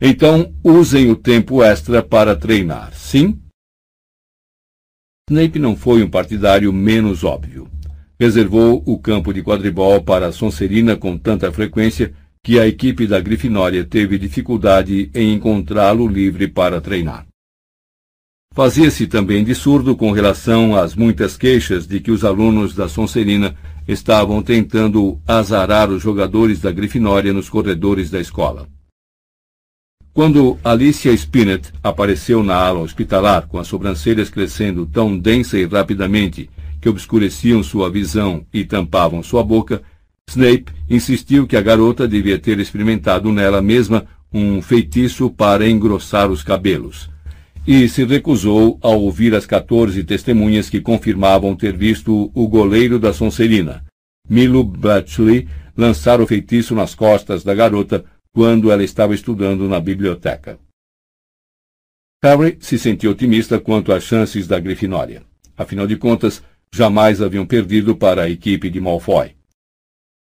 [0.00, 3.38] Então, usem o tempo extra para treinar, sim?
[5.30, 7.68] Snape não foi um partidário menos óbvio
[8.18, 12.12] reservou o campo de quadribol para a Sonserina com tanta frequência
[12.42, 17.27] que a equipe da Grifinória teve dificuldade em encontrá-lo livre para treinar.
[18.58, 23.54] Fazia-se também de surdo com relação às muitas queixas de que os alunos da Sonserina
[23.86, 28.66] estavam tentando azarar os jogadores da Grifinória nos corredores da escola.
[30.12, 36.50] Quando Alicia Spinett apareceu na ala hospitalar com as sobrancelhas crescendo tão densa e rapidamente
[36.80, 39.84] que obscureciam sua visão e tampavam sua boca,
[40.28, 46.42] Snape insistiu que a garota devia ter experimentado nela mesma um feitiço para engrossar os
[46.42, 47.08] cabelos,
[47.70, 53.12] e se recusou a ouvir as 14 testemunhas que confirmavam ter visto o goleiro da
[53.12, 53.84] Sonserina,
[54.26, 60.58] Milo Bletchley, lançar o feitiço nas costas da garota quando ela estava estudando na biblioteca.
[62.24, 65.22] Harry se sentiu otimista quanto às chances da Grifinória.
[65.54, 69.32] Afinal de contas, jamais haviam perdido para a equipe de Malfoy.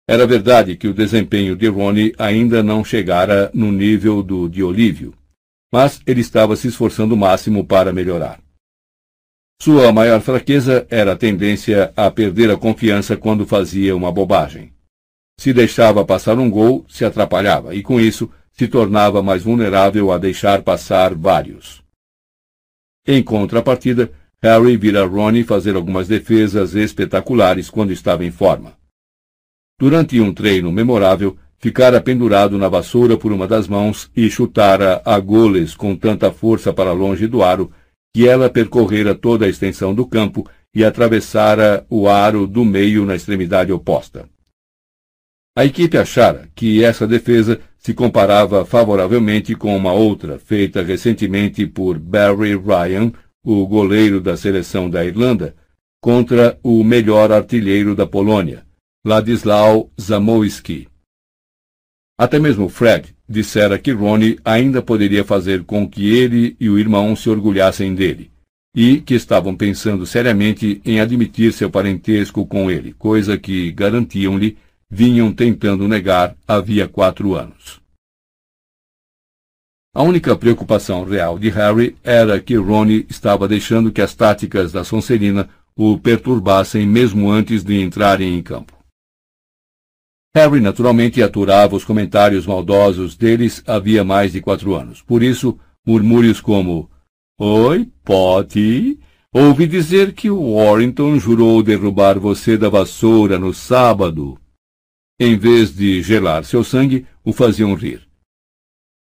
[0.09, 5.15] Era verdade que o desempenho de Rony ainda não chegara no nível do de Olívio,
[5.73, 8.41] mas ele estava se esforçando o máximo para melhorar.
[9.61, 14.73] Sua maior fraqueza era a tendência a perder a confiança quando fazia uma bobagem.
[15.39, 20.19] Se deixava passar um gol, se atrapalhava e, com isso, se tornava mais vulnerável a
[20.19, 21.83] deixar passar vários.
[23.07, 28.77] Em contrapartida, Harry vira Ronnie fazer algumas defesas espetaculares quando estava em forma.
[29.79, 35.19] Durante um treino memorável, ficara pendurado na vassoura por uma das mãos e chutara a
[35.19, 37.73] goles com tanta força para longe do aro
[38.15, 43.17] que ela percorrera toda a extensão do campo e atravessara o aro do meio na
[43.17, 44.29] extremidade oposta.
[45.59, 51.99] A equipe achara que essa defesa se comparava favoravelmente com uma outra feita recentemente por
[51.99, 53.11] Barry Ryan
[53.45, 55.57] o goleiro da seleção da Irlanda,
[56.01, 58.65] contra o melhor artilheiro da Polônia,
[59.05, 60.87] Ladislau Zamoyski.
[62.19, 67.15] Até mesmo Fred dissera que Ronnie ainda poderia fazer com que ele e o irmão
[67.15, 68.31] se orgulhassem dele,
[68.75, 74.57] e que estavam pensando seriamente em admitir seu parentesco com ele, coisa que, garantiam-lhe,
[74.89, 77.81] vinham tentando negar havia quatro anos.
[79.95, 84.85] A única preocupação real de Harry era que Ronnie estava deixando que as táticas da
[84.85, 88.76] Sonserina o perturbassem mesmo antes de entrarem em campo.
[90.37, 95.01] Harry naturalmente aturava os comentários maldosos deles havia mais de quatro anos.
[95.01, 96.91] Por isso, murmúrios como
[97.41, 99.01] Oi, Potty,
[99.33, 104.39] ouvi dizer que o Warrington jurou derrubar você da vassoura no sábado.
[105.19, 108.07] Em vez de gelar seu sangue, o faziam rir.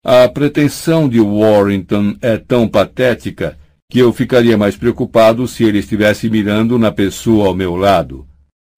[0.06, 3.58] A pretensão de Warrington é tão patética
[3.90, 8.28] que eu ficaria mais preocupado se ele estivesse mirando na pessoa ao meu lado.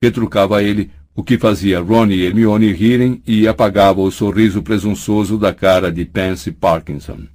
[0.02, 5.54] Retrucava ele, o que fazia Ron e Hermione rirem e apagava o sorriso presunçoso da
[5.54, 7.28] cara de Pansy Parkinson.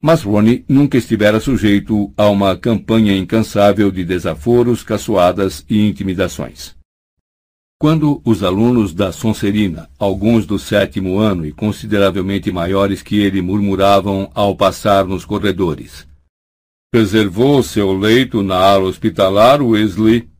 [0.00, 6.74] Mas Ronnie nunca estivera sujeito a uma campanha incansável de desaforos, caçoadas e intimidações.
[7.78, 14.30] Quando os alunos da Sonserina, alguns do sétimo ano e consideravelmente maiores que ele, murmuravam
[14.34, 16.08] ao passar nos corredores.
[16.94, 20.30] Reservou seu leito na ala hospitalar, Wesley.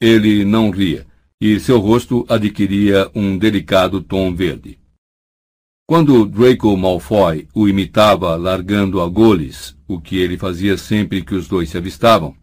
[0.00, 1.07] Ele não ria,
[1.40, 4.78] e seu rosto adquiria um delicado tom verde.
[5.86, 11.46] Quando Draco Malfoy o imitava largando a goles, o que ele fazia sempre que os
[11.46, 12.36] dois se avistavam,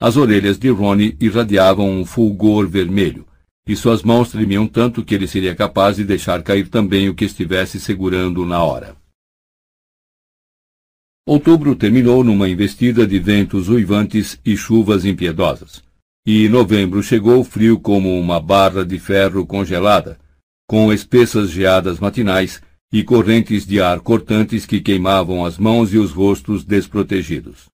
[0.00, 3.26] as orelhas de Rony irradiavam um fulgor vermelho,
[3.66, 7.26] e suas mãos tremiam tanto que ele seria capaz de deixar cair também o que
[7.26, 8.96] estivesse segurando na hora.
[11.26, 15.89] Outubro terminou numa investida de ventos uivantes e chuvas impiedosas.
[16.26, 20.18] E novembro chegou frio como uma barra de ferro congelada,
[20.68, 22.60] com espessas geadas matinais
[22.92, 27.70] e correntes de ar cortantes que queimavam as mãos e os rostos desprotegidos.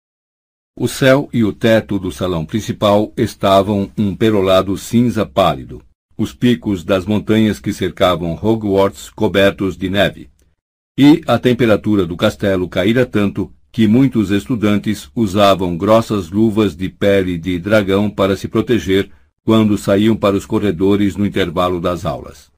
[0.79, 5.83] O céu e o teto do salão principal estavam um perolado cinza pálido,
[6.17, 10.31] os picos das montanhas que cercavam Hogwarts cobertos de neve.
[10.99, 17.37] E a temperatura do castelo caíra tanto que muitos estudantes usavam grossas luvas de pele
[17.37, 19.13] de dragão para se proteger
[19.45, 22.51] quando saíam para os corredores no intervalo das aulas.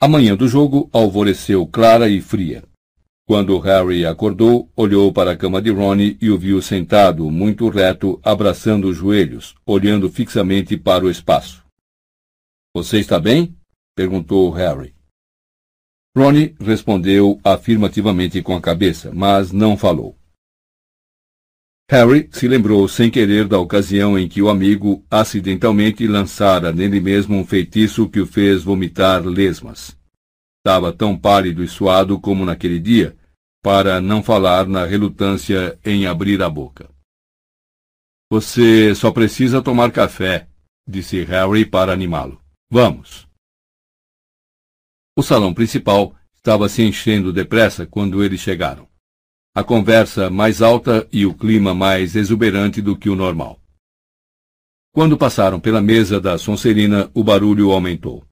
[0.00, 2.64] A manhã do jogo alvoreceu clara e fria.
[3.28, 8.18] Quando Harry acordou, olhou para a cama de Ronnie e o viu sentado, muito reto,
[8.24, 11.64] abraçando os joelhos, olhando fixamente para o espaço.
[12.74, 13.54] Você está bem?
[13.94, 14.93] perguntou Harry.
[16.16, 20.16] Ronnie respondeu afirmativamente com a cabeça, mas não falou.
[21.90, 27.36] Harry se lembrou sem querer da ocasião em que o amigo acidentalmente lançara nele mesmo
[27.36, 29.98] um feitiço que o fez vomitar lesmas.
[30.60, 33.14] Estava tão pálido e suado como naquele dia,
[33.62, 36.88] para não falar na relutância em abrir a boca.
[38.30, 40.48] Você só precisa tomar café,
[40.88, 42.40] disse Harry para animá-lo.
[42.70, 43.28] Vamos.
[45.16, 48.88] O salão principal estava se enchendo depressa quando eles chegaram.
[49.54, 53.60] A conversa mais alta e o clima mais exuberante do que o normal.
[54.92, 58.24] Quando passaram pela mesa da Sonserina, o barulho aumentou.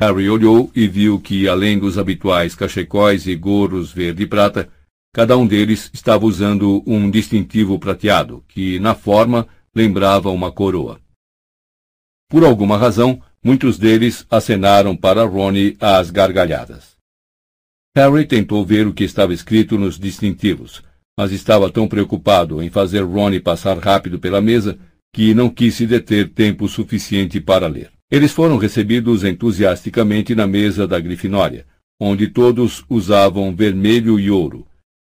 [0.00, 4.68] Harry olhou e viu que, além dos habituais cachecóis e gorros verde prata,
[5.14, 11.00] cada um deles estava usando um distintivo prateado, que, na forma, lembrava uma coroa.
[12.28, 16.96] Por alguma razão, muitos deles acenaram para Ronnie às gargalhadas.
[17.96, 20.82] Harry tentou ver o que estava escrito nos distintivos,
[21.16, 24.76] mas estava tão preocupado em fazer Ronnie passar rápido pela mesa
[25.12, 27.92] que não quis se deter tempo suficiente para ler.
[28.10, 31.64] Eles foram recebidos entusiasticamente na mesa da Grifinória,
[32.00, 34.66] onde todos usavam vermelho e ouro.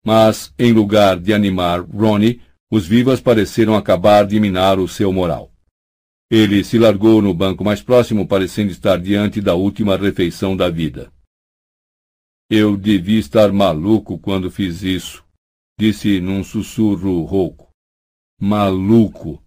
[0.04, 5.53] Mas, em lugar de animar Ronnie, os vivas pareceram acabar de minar o seu moral.
[6.34, 11.12] Ele se largou no banco mais próximo, parecendo estar diante da última refeição da vida.
[12.50, 15.24] Eu devia estar maluco quando fiz isso,
[15.78, 17.70] disse num sussurro rouco.
[18.40, 19.42] Maluco!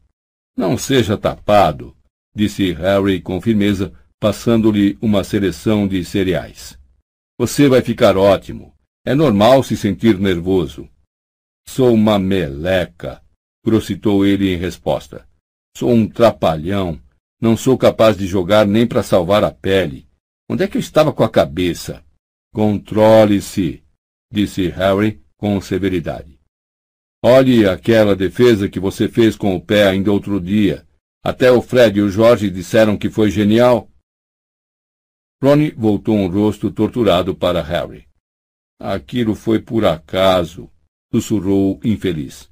[0.55, 1.97] Não seja tapado
[2.37, 6.79] disse Harry com firmeza, passando-lhe uma seleção de cereais.
[7.39, 8.75] Você vai ficar ótimo.
[9.03, 10.87] É normal se sentir nervoso.
[11.67, 13.23] Sou uma meleca,
[13.63, 15.26] crocitou ele em resposta.
[15.77, 16.99] Sou um trapalhão.
[17.39, 20.09] Não sou capaz de jogar nem para salvar a pele.
[20.49, 22.03] Onde é que eu estava com a cabeça?
[22.51, 23.83] Controle-se,
[24.33, 26.39] disse Harry com severidade.
[27.23, 30.83] Olhe aquela defesa que você fez com o pé ainda outro dia.
[31.23, 33.87] Até o Fred e o Jorge disseram que foi genial.
[35.39, 38.07] Ronnie voltou um rosto torturado para Harry.
[38.79, 40.71] Aquilo foi por acaso,
[41.13, 42.51] sussurrou infeliz.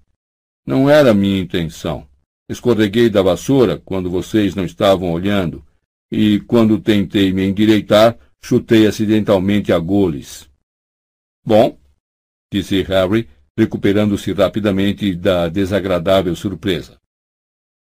[0.64, 2.08] Não era minha intenção.
[2.48, 5.66] Escorreguei da vassoura quando vocês não estavam olhando,
[6.12, 10.48] e quando tentei me endireitar, chutei acidentalmente a goles.
[11.44, 11.78] Bom,
[12.54, 17.00] disse Harry, recuperando-se rapidamente da desagradável surpresa.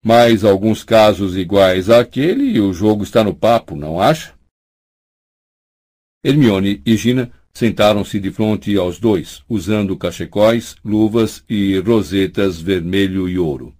[0.04, 4.36] Mais alguns casos iguais àquele e o jogo está no papo, não acha?
[6.24, 13.38] Hermione e Gina sentaram-se de frente aos dois, usando cachecóis, luvas e rosetas vermelho e
[13.38, 13.77] ouro.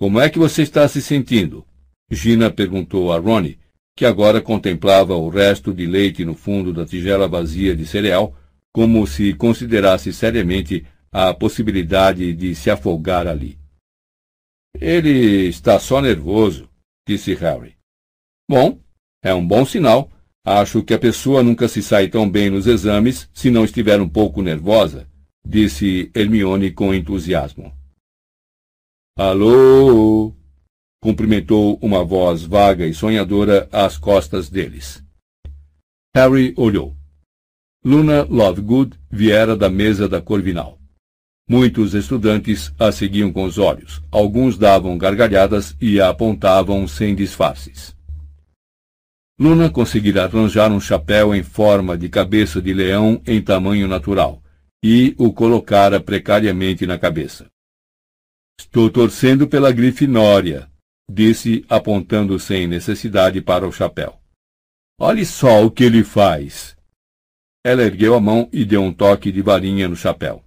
[0.00, 1.62] Como é que você está se sentindo?
[2.10, 3.58] Gina perguntou a Ronnie,
[3.94, 8.34] que agora contemplava o resto de leite no fundo da tigela vazia de cereal,
[8.72, 13.58] como se considerasse seriamente a possibilidade de se afogar ali.
[14.80, 16.66] Ele está só nervoso,
[17.06, 17.76] disse Harry.
[18.48, 18.80] Bom,
[19.22, 20.10] é um bom sinal.
[20.42, 24.08] Acho que a pessoa nunca se sai tão bem nos exames se não estiver um
[24.08, 25.06] pouco nervosa,
[25.44, 27.78] disse Hermione com entusiasmo.
[29.16, 30.34] Alô!
[31.02, 35.02] cumprimentou uma voz vaga e sonhadora às costas deles.
[36.14, 36.96] Harry olhou.
[37.84, 40.78] Luna Lovegood viera da mesa da Corvinal.
[41.48, 44.02] Muitos estudantes a seguiam com os olhos.
[44.10, 47.96] Alguns davam gargalhadas e a apontavam sem disfarces.
[49.38, 54.42] Luna conseguira arranjar um chapéu em forma de cabeça de leão em tamanho natural
[54.84, 57.46] e o colocara precariamente na cabeça.
[58.60, 60.70] Estou torcendo pela Grifinória,
[61.10, 64.20] disse, apontando sem necessidade para o chapéu.
[65.00, 66.76] Olhe só o que ele faz.
[67.64, 70.44] Ela ergueu a mão e deu um toque de varinha no chapéu.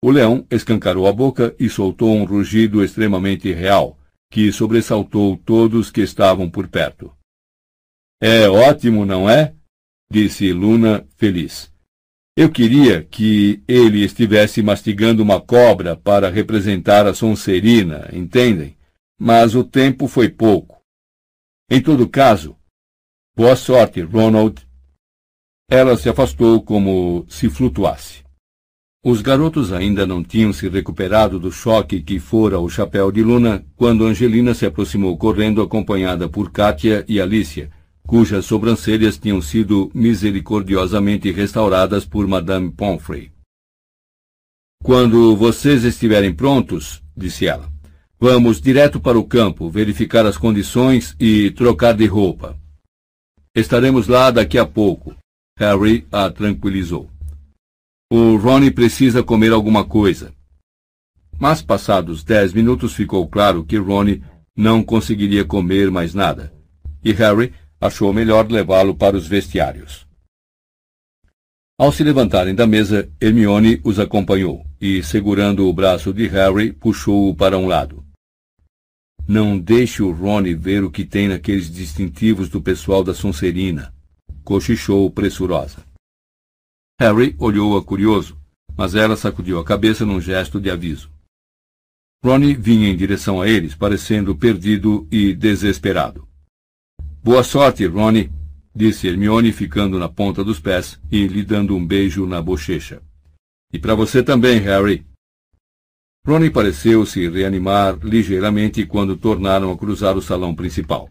[0.00, 3.98] O leão escancarou a boca e soltou um rugido extremamente real,
[4.30, 7.12] que sobressaltou todos que estavam por perto.
[8.22, 9.56] É ótimo, não é?
[10.08, 11.73] disse Luna, feliz.
[12.36, 18.76] Eu queria que ele estivesse mastigando uma cobra para representar a Sonserina, entendem?
[19.16, 20.82] Mas o tempo foi pouco.
[21.70, 22.56] Em todo caso,
[23.36, 24.66] boa sorte, Ronald.
[25.70, 28.24] Ela se afastou como se flutuasse.
[29.04, 33.64] Os garotos ainda não tinham se recuperado do choque que fora o chapéu de Luna
[33.76, 37.70] quando Angelina se aproximou correndo acompanhada por Kátia e Alicia,
[38.06, 43.32] cujas sobrancelhas tinham sido misericordiosamente restauradas por Madame Pomfrey.
[44.82, 47.72] Quando vocês estiverem prontos, disse ela,
[48.20, 52.58] vamos direto para o campo, verificar as condições e trocar de roupa.
[53.54, 55.16] Estaremos lá daqui a pouco.
[55.56, 57.08] Harry a tranquilizou.
[58.12, 60.34] O Ronnie precisa comer alguma coisa.
[61.38, 64.22] Mas passados dez minutos ficou claro que Ronnie
[64.56, 66.52] não conseguiria comer mais nada,
[67.02, 67.52] e Harry
[67.84, 70.06] achou melhor levá-lo para os vestiários.
[71.78, 77.36] Ao se levantarem da mesa, Hermione os acompanhou e, segurando o braço de Harry, puxou-o
[77.36, 78.02] para um lado.
[79.28, 83.94] Não deixe o Ronnie ver o que tem naqueles distintivos do pessoal da Sonserina,
[84.42, 85.84] cochichou pressurosa.
[86.98, 88.40] Harry olhou-a curioso,
[88.74, 91.10] mas ela sacudiu a cabeça num gesto de aviso.
[92.24, 96.26] Ronnie vinha em direção a eles, parecendo perdido e desesperado.
[97.24, 98.30] Boa sorte, Ronnie,
[98.76, 103.00] disse Hermione, ficando na ponta dos pés e lhe dando um beijo na bochecha.
[103.72, 105.06] E para você também, Harry.
[106.26, 111.08] Ronnie pareceu se reanimar ligeiramente quando tornaram a cruzar o salão principal.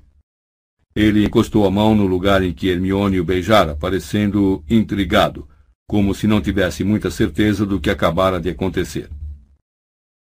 [0.95, 5.49] Ele encostou a mão no lugar em que Hermione o beijara, parecendo intrigado,
[5.87, 9.09] como se não tivesse muita certeza do que acabara de acontecer.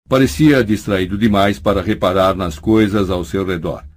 [0.09, 3.90] Parecia distraído demais para reparar nas coisas ao seu redor.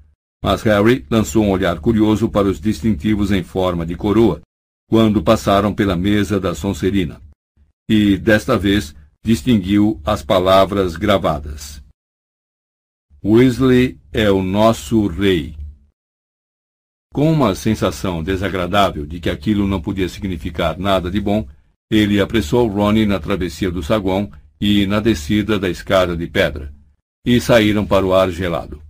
[0.43, 4.41] Mas Harry lançou um olhar curioso para os distintivos em forma de coroa,
[4.89, 7.21] quando passaram pela mesa da Sonserina.
[7.89, 8.93] E, desta vez,
[9.23, 11.81] distinguiu as palavras gravadas.
[13.23, 15.55] Weasley é o nosso rei.
[17.13, 21.47] Com uma sensação desagradável de que aquilo não podia significar nada de bom,
[21.89, 26.73] ele apressou Ronnie na travessia do saguão e na descida da escada de pedra,
[27.25, 28.81] e saíram para o ar gelado.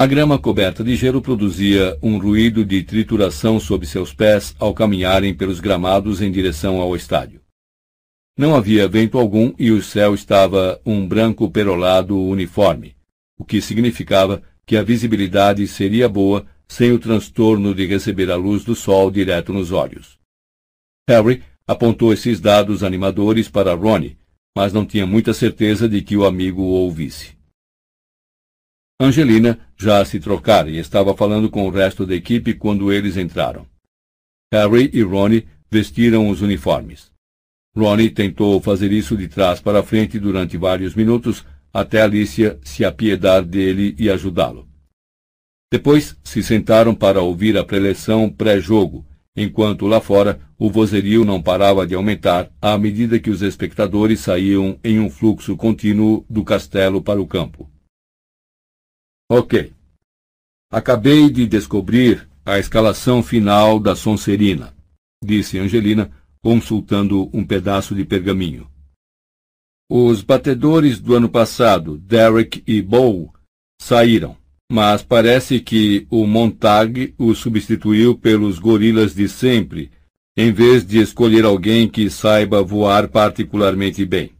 [0.00, 5.34] A grama coberta de gelo produzia um ruído de trituração sob seus pés ao caminharem
[5.34, 7.40] pelos gramados em direção ao estádio.
[8.38, 12.94] Não havia vento algum e o céu estava um branco perolado uniforme,
[13.36, 18.62] o que significava que a visibilidade seria boa sem o transtorno de receber a luz
[18.62, 20.16] do sol direto nos olhos.
[21.08, 24.16] Harry apontou esses dados animadores para Ronnie,
[24.56, 27.37] mas não tinha muita certeza de que o amigo o ouvisse.
[29.00, 33.64] Angelina já se trocara e estava falando com o resto da equipe quando eles entraram.
[34.52, 37.12] Harry e Ronnie vestiram os uniformes.
[37.76, 43.44] Ronnie tentou fazer isso de trás para frente durante vários minutos, até Alicia se apiedar
[43.44, 44.66] dele e ajudá-lo.
[45.70, 51.86] Depois se sentaram para ouvir a preleção pré-jogo, enquanto lá fora o vozerio não parava
[51.86, 57.22] de aumentar à medida que os espectadores saíam em um fluxo contínuo do castelo para
[57.22, 57.70] o campo.
[59.30, 59.74] Ok.
[60.72, 64.74] Acabei de descobrir a escalação final da Sonserina,
[65.22, 66.10] disse Angelina,
[66.42, 68.66] consultando um pedaço de pergaminho.
[69.90, 73.30] Os batedores do ano passado, Derek e Bow,
[73.78, 74.34] saíram,
[74.70, 79.90] mas parece que o Montag o substituiu pelos gorilas de sempre,
[80.36, 84.32] em vez de escolher alguém que saiba voar particularmente bem.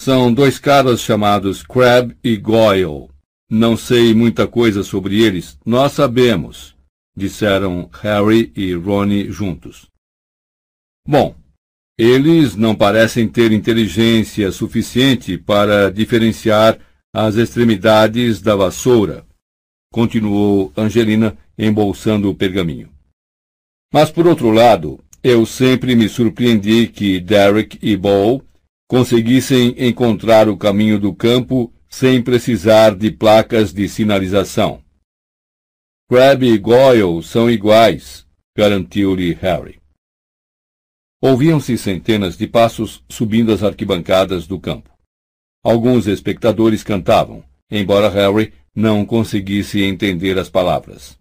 [0.00, 3.13] São dois caras chamados Crab e Goyle.
[3.50, 5.58] Não sei muita coisa sobre eles.
[5.64, 6.74] Nós sabemos,
[7.16, 9.86] disseram Harry e Ronnie juntos.
[11.06, 11.36] Bom,
[11.98, 16.78] eles não parecem ter inteligência suficiente para diferenciar
[17.12, 19.24] as extremidades da vassoura,
[19.92, 22.90] continuou Angelina, embolsando o pergaminho.
[23.92, 28.42] Mas, por outro lado, eu sempre me surpreendi que Derek e Ball
[28.88, 34.82] conseguissem encontrar o caminho do campo sem precisar de placas de sinalização.
[36.10, 38.26] Crab e Goyle são iguais,
[38.58, 39.80] garantiu-lhe Harry.
[41.22, 44.90] Ouviam-se centenas de passos subindo as arquibancadas do campo.
[45.62, 51.16] Alguns espectadores cantavam, embora Harry não conseguisse entender as palavras.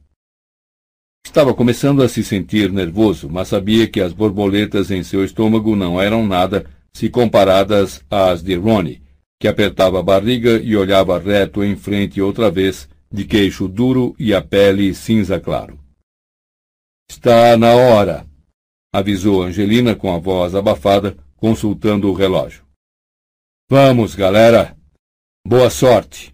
[1.24, 6.02] Estava começando a se sentir nervoso, mas sabia que as borboletas em seu estômago não
[6.02, 9.03] eram nada se comparadas às de Ronnie,
[9.44, 14.34] que apertava a barriga e olhava reto em frente outra vez, de queixo duro e
[14.34, 15.78] a pele cinza claro.
[17.12, 18.26] Está na hora,
[18.90, 22.64] avisou Angelina com a voz abafada, consultando o relógio.
[23.70, 24.78] Vamos, galera!
[25.46, 26.34] Boa sorte!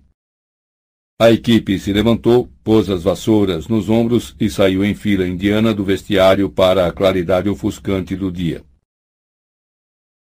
[1.20, 5.84] A equipe se levantou, pôs as vassouras nos ombros e saiu em fila indiana do
[5.84, 8.64] vestiário para a claridade ofuscante do dia.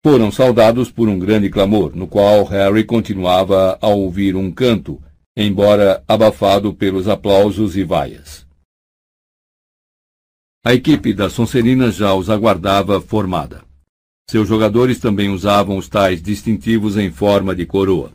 [0.04, 5.02] Foram saudados por um grande clamor, no qual Harry continuava a ouvir um canto,
[5.34, 8.46] embora abafado pelos aplausos e vaias.
[10.62, 13.64] A equipe da Sonserina já os aguardava formada.
[14.28, 18.12] Seus jogadores também usavam os tais distintivos em forma de coroa.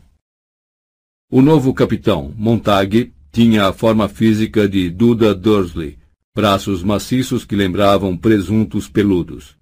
[1.31, 5.97] O novo capitão, Montague, tinha a forma física de Duda Dursley,
[6.35, 9.57] braços maciços que lembravam presuntos peludos.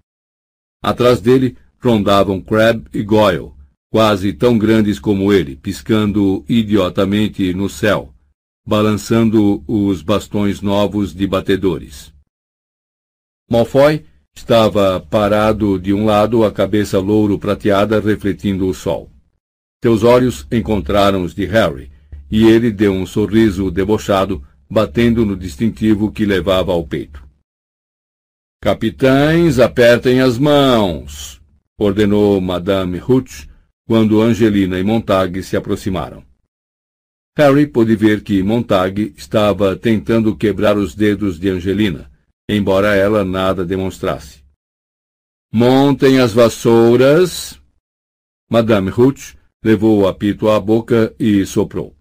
[0.82, 3.52] Atrás dele, rondavam Crab e Goyle,
[3.90, 8.12] quase tão grandes como ele, piscando idiotamente no céu,
[8.66, 12.12] balançando os bastões novos de batedores.
[13.50, 14.04] Malfoy
[14.36, 19.10] estava parado de um lado, a cabeça louro prateada refletindo o sol.
[19.82, 21.90] Seus olhos encontraram os de Harry,
[22.30, 27.26] e ele deu um sorriso debochado, batendo no distintivo que levava ao peito.
[28.60, 31.40] Capitães, apertem as mãos!
[31.78, 33.48] Ordenou Madame Hooch
[33.86, 36.22] quando Angelina e Montague se aproximaram.
[37.38, 42.10] Harry pôde ver que Montague estava tentando quebrar os dedos de Angelina,
[42.50, 44.42] embora ela nada demonstrasse.
[45.52, 47.58] Montem as vassouras.
[48.50, 51.96] Madame Hooch levou o apito à boca e soprou.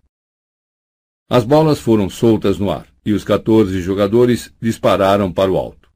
[1.29, 5.90] As bolas foram soltas no ar e os quatorze jogadores dispararam para o alto.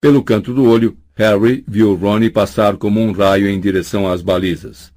[0.00, 4.92] Pelo canto do olho, Harry viu Ronnie passar como um raio em direção às balizas.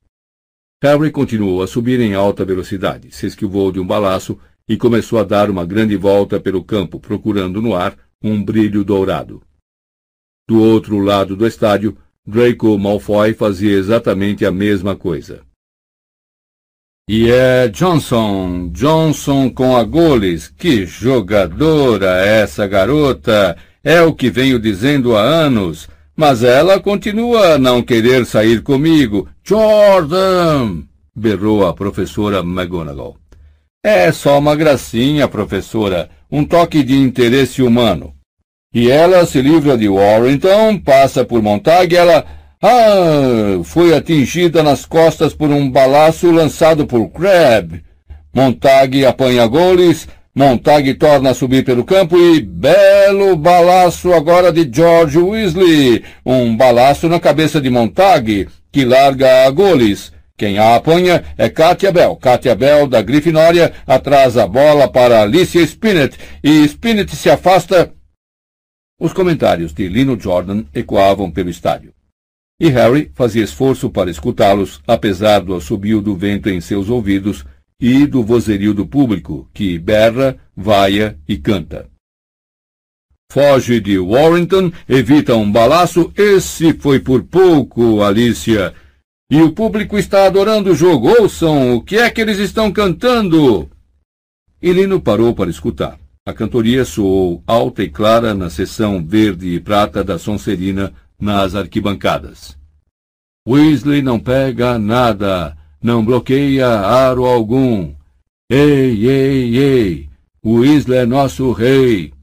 [0.80, 4.38] Harry continuou a subir em alta velocidade, se esquivou de um balaço
[4.70, 9.42] e começou a dar uma grande volta pelo campo, procurando no ar um brilho dourado.
[10.48, 15.42] Do outro lado do estádio, Draco Malfoy fazia exatamente a mesma coisa.
[17.10, 20.50] E é Johnson, Johnson com a goles.
[20.50, 23.58] Que jogadora essa garota!
[23.84, 25.90] É o que venho dizendo há anos.
[26.16, 29.28] Mas ela continua a não querer sair comigo.
[29.44, 30.84] Jordan!
[31.16, 33.18] berrou a professora McGonagall.
[33.84, 38.14] É só uma gracinha, professora, um toque de interesse humano.
[38.74, 42.26] E ela se livra de Warrington, passa por Montague, ela...
[42.64, 47.84] Ah, foi atingida nas costas por um balaço lançado por Crab.
[48.34, 55.18] Montague apanha goles, Montague torna a subir pelo campo e belo balaço agora de George
[55.18, 56.06] Weasley.
[56.26, 60.14] Um balaço na cabeça de Montague, que larga a goles.
[60.38, 62.16] Quem a apanha é Katia Bell.
[62.16, 67.94] Katia Bell, da Grifinória, atrasa a bola para Alicia Spinett e Spinett se afasta.
[68.98, 71.92] Os comentários de Lino Jordan ecoavam pelo estádio.
[72.58, 77.44] E Harry fazia esforço para escutá-los, apesar do assobio do vento em seus ouvidos
[77.82, 81.90] e do vozerio do público, que berra, vaia e canta.
[83.32, 88.74] Foge de Warrington, evita um balaço, esse foi por pouco, Alicia.
[89.32, 93.70] E o público está adorando o jogo, ouçam, o que é que eles estão cantando?
[94.62, 95.98] E Lino parou para escutar.
[96.28, 102.56] A cantoria soou alta e clara na seção verde e prata da Sonserina nas arquibancadas.
[103.48, 107.94] Weasley não pega nada, não bloqueia aro algum.
[108.50, 110.10] Ei, ei, ei,
[110.46, 112.14] Weasley é nosso rei.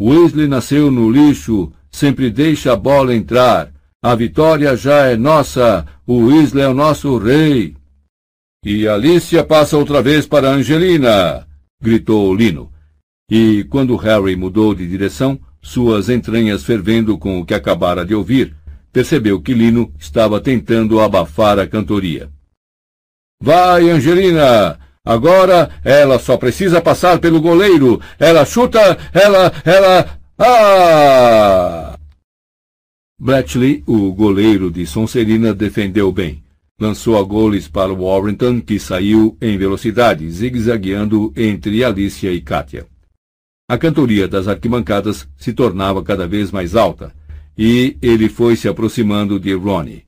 [0.00, 3.72] Weasley nasceu no lixo, sempre deixa a bola entrar.
[4.02, 7.76] A vitória já é nossa, o Weasley é o nosso rei.
[8.64, 11.46] E Alicia passa outra vez para Angelina,
[11.80, 12.70] gritou Lino.
[13.30, 18.56] E quando Harry mudou de direção, suas entranhas fervendo com o que acabara de ouvir,
[18.92, 22.30] percebeu que Lino estava tentando abafar a cantoria.
[23.42, 24.78] Vai, Angelina!
[25.02, 28.00] Agora ela só precisa passar pelo goleiro.
[28.18, 30.20] Ela chuta, ela, ela.
[30.38, 31.98] Ah!
[33.18, 36.42] Bletchley, o goleiro de Sonserina, defendeu bem.
[36.78, 42.86] Lançou a goles para Warrington, que saiu em velocidade, zigue-zagueando entre Alicia e Katia.
[43.68, 47.12] A cantoria das arquibancadas se tornava cada vez mais alta,
[47.56, 50.04] e ele foi se aproximando de Ronnie.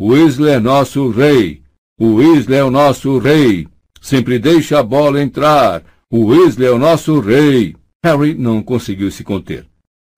[0.00, 1.61] Weasley é nosso rei!
[2.04, 3.68] O Weasley é o nosso rei.
[4.00, 5.84] Sempre deixa a bola entrar.
[6.10, 7.76] O Weasley é o nosso rei.
[8.04, 9.68] Harry não conseguiu se conter.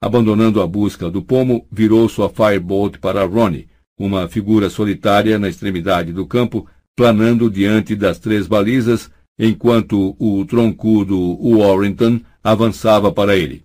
[0.02, 3.68] Abandonando a busca do pomo, virou sua firebolt para Ronnie,
[4.00, 11.36] uma figura solitária na extremidade do campo, planando diante das três balizas, enquanto o troncudo
[11.38, 13.62] Warrington avançava para ele.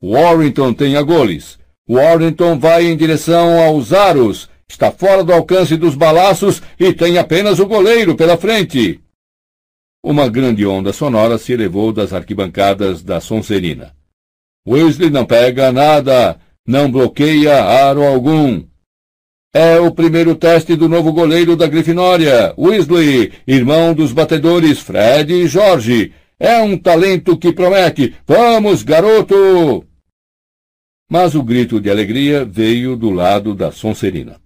[0.00, 1.58] Warrington tem a goles.
[1.90, 4.48] Warrington vai em direção aos aros.
[4.72, 8.98] Está fora do alcance dos balaços e tem apenas o goleiro pela frente.
[10.02, 13.94] Uma grande onda sonora se elevou das arquibancadas da Sonserina.
[14.66, 18.64] Weasley não pega nada, não bloqueia aro algum.
[19.52, 25.46] É o primeiro teste do novo goleiro da Grifinória, Weasley, irmão dos batedores Fred e
[25.46, 26.14] Jorge.
[26.40, 28.14] É um talento que promete.
[28.26, 29.84] Vamos, garoto!
[31.10, 34.41] Mas o grito de alegria veio do lado da Sonserina.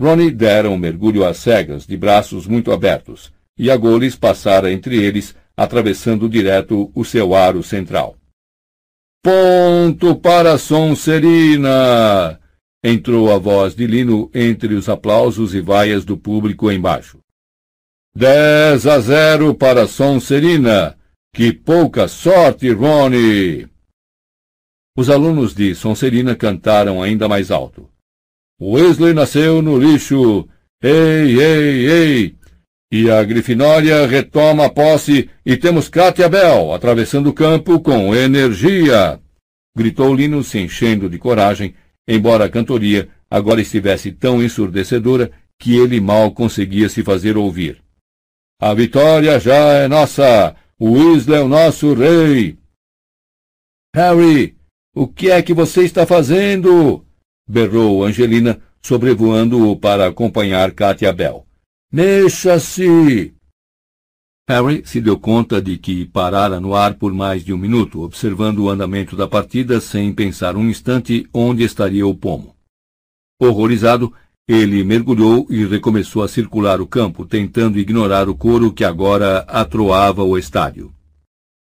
[0.00, 4.96] Ronnie dera um mergulho às cegas, de braços muito abertos, e a Goles passara entre
[4.96, 8.16] eles, atravessando direto o seu aro central.
[9.22, 12.40] Ponto para Sonserina!
[12.82, 17.18] Entrou a voz de Lino entre os aplausos e vaias do público embaixo.
[18.16, 20.96] Dez a zero para Sonserina!
[21.34, 23.68] Que pouca sorte, Ronnie!
[24.96, 27.86] Os alunos de Sonserina cantaram ainda mais alto.
[28.60, 30.46] Wesley nasceu no lixo.
[30.82, 32.36] Ei, ei, ei!
[32.92, 39.20] E a Grifinória retoma a posse e temos Katia Bell atravessando o campo com energia!
[39.76, 41.74] Gritou Lino se enchendo de coragem,
[42.06, 47.80] embora a cantoria agora estivesse tão ensurdecedora que ele mal conseguia se fazer ouvir.
[48.60, 50.54] A vitória já é nossa!
[50.78, 52.58] O Weasley é o nosso rei!
[53.94, 54.56] Harry,
[54.94, 57.06] o que é que você está fazendo?
[57.50, 61.44] Berrou Angelina, sobrevoando-o para acompanhar Katia Bell.
[61.92, 63.34] Mexa-se!
[64.48, 68.60] Harry se deu conta de que parara no ar por mais de um minuto, observando
[68.60, 72.56] o andamento da partida sem pensar um instante onde estaria o pomo.
[73.40, 74.12] Horrorizado,
[74.48, 80.24] ele mergulhou e recomeçou a circular o campo, tentando ignorar o coro que agora atroava
[80.24, 80.92] o estádio.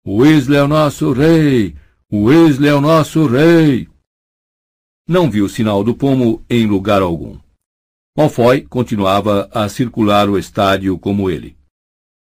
[0.06, 1.76] Weasley é o nosso rei!
[2.12, 3.91] Weasley é o nosso rei!
[5.06, 7.38] Não viu sinal do pomo em lugar algum.
[8.16, 11.56] Malfoy continuava a circular o estádio como ele.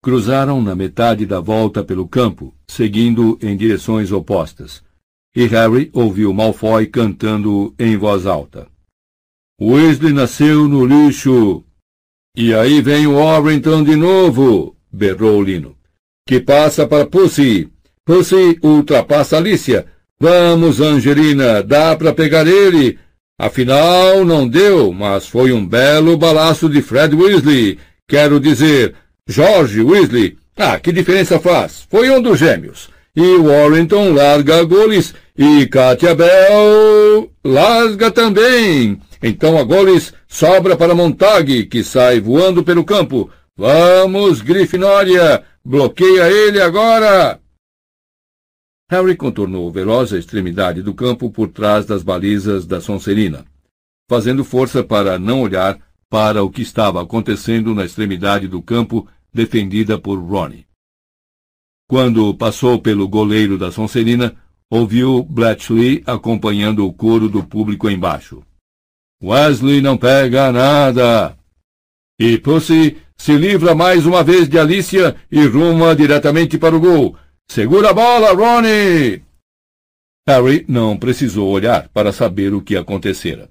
[0.04, 4.84] Cruzaram na metade da volta pelo campo, seguindo em direções opostas,
[5.36, 8.68] e Harry ouviu Malfoy cantando em voz alta.
[9.62, 11.64] Weasley nasceu no lixo.
[12.36, 15.78] E aí vem o Warrington de novo, berrou Lino.
[16.28, 17.72] Que passa para Pussy.
[18.06, 19.86] Pussy ultrapassa Alicia,
[20.22, 23.00] Vamos, Angelina, dá para pegar ele.
[23.40, 27.80] Afinal, não deu, mas foi um belo balaço de Fred Weasley.
[28.08, 28.94] Quero dizer,
[29.28, 30.38] George Weasley.
[30.56, 31.88] Ah, que diferença faz?
[31.90, 32.92] Foi um dos gêmeos.
[33.16, 39.02] E Warrington larga goles e Katia Bell larga também.
[39.24, 43.28] Então a goles sobra para Montague, que sai voando pelo campo.
[43.58, 45.42] Vamos, Grifinória!
[45.66, 47.42] Bloqueia ele agora!
[48.92, 53.46] Harry contornou veloz a extremidade do campo por trás das balizas da Sonserina,
[54.10, 59.98] fazendo força para não olhar para o que estava acontecendo na extremidade do campo defendida
[59.98, 60.66] por Ronnie.
[61.88, 64.36] Quando passou pelo goleiro da Sonserina,
[64.70, 68.44] ouviu Bletchley acompanhando o coro do público embaixo.
[69.24, 71.38] Wesley não pega nada!
[72.20, 77.16] E Pussy se livra mais uma vez de Alicia e ruma diretamente para o gol,
[77.54, 79.26] Segura a bola, Ronnie!
[80.26, 83.50] Harry não precisou olhar para saber o que acontecera.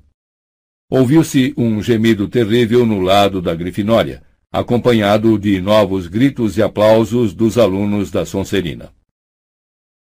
[0.91, 7.59] Ouviu-se um gemido terrível no lado da Grifinória, acompanhado de novos gritos e aplausos dos
[7.59, 8.91] alunos da Sonserina.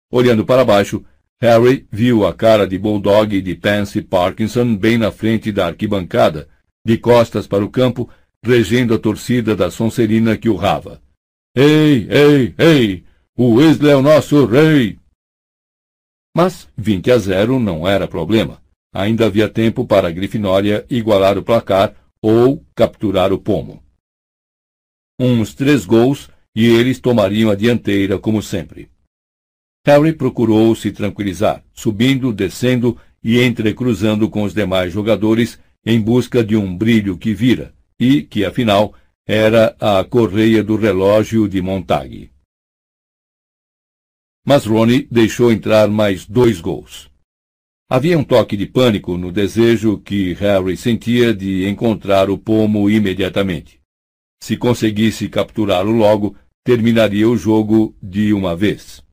[0.10, 1.04] Olhando para baixo,
[1.42, 6.48] Harry viu a cara de Bulldog de Pansy Parkinson bem na frente da arquibancada,
[6.86, 8.10] de costas para o campo,
[8.42, 11.02] regendo a torcida da Sonserina que urrava.
[11.54, 13.09] Ei, ei, ei!
[13.42, 15.00] O Weasley é o nosso rei!
[16.36, 18.62] Mas 20 a 0 não era problema.
[18.94, 23.82] Ainda havia tempo para a Grifinória igualar o placar ou capturar o pomo.
[25.18, 28.92] Uns três gols e eles tomariam a dianteira como sempre.
[29.88, 36.58] Harry procurou se tranquilizar, subindo, descendo e entrecruzando com os demais jogadores em busca de
[36.58, 38.94] um brilho que vira e que, afinal,
[39.26, 42.32] era a correia do relógio de Montague
[44.50, 47.08] mas Ronnie deixou entrar mais dois gols.
[47.88, 53.80] Havia um toque de pânico no desejo que Harry sentia de encontrar o pomo imediatamente.
[54.42, 59.04] Se conseguisse capturá-lo logo, terminaria o jogo de uma vez.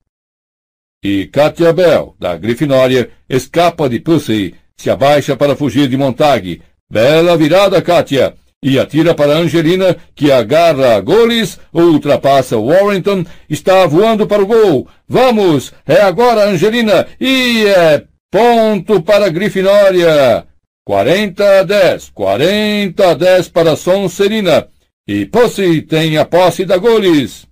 [1.04, 6.62] E Katia Bell, da Grifinória, escapa de Pussy, se abaixa para fugir de Montague.
[6.90, 8.34] Bela virada, Katia!
[8.62, 14.88] E atira para Angelina, que agarra a goles, ultrapassa Warrington, está voando para o gol.
[15.08, 20.46] Vamos, é agora Angelina, e é ponto para a Grifinória.
[20.84, 24.68] 40 a 10, 40 a 10 para Sonserina.
[25.06, 27.46] E Pussy tem a posse da goles.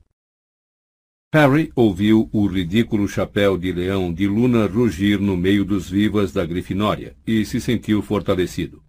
[1.35, 6.47] Harry ouviu o ridículo chapéu de leão de Luna rugir no meio dos vivas da
[6.47, 8.81] Grifinória e se sentiu fortalecido.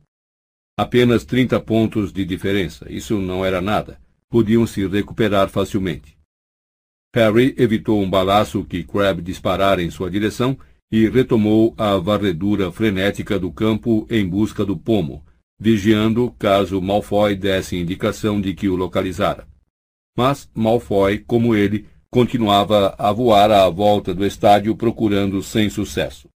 [0.77, 2.91] Apenas 30 pontos de diferença.
[2.91, 3.99] Isso não era nada.
[4.29, 6.17] Podiam se recuperar facilmente.
[7.15, 10.57] Harry evitou um balaço que Crabbe disparara em sua direção
[10.91, 15.25] e retomou a varredura frenética do campo em busca do pomo,
[15.57, 19.47] vigiando caso Malfoy desse indicação de que o localizara.
[20.17, 26.29] Mas Malfoy, como ele, continuava a voar à volta do estádio procurando sem sucesso.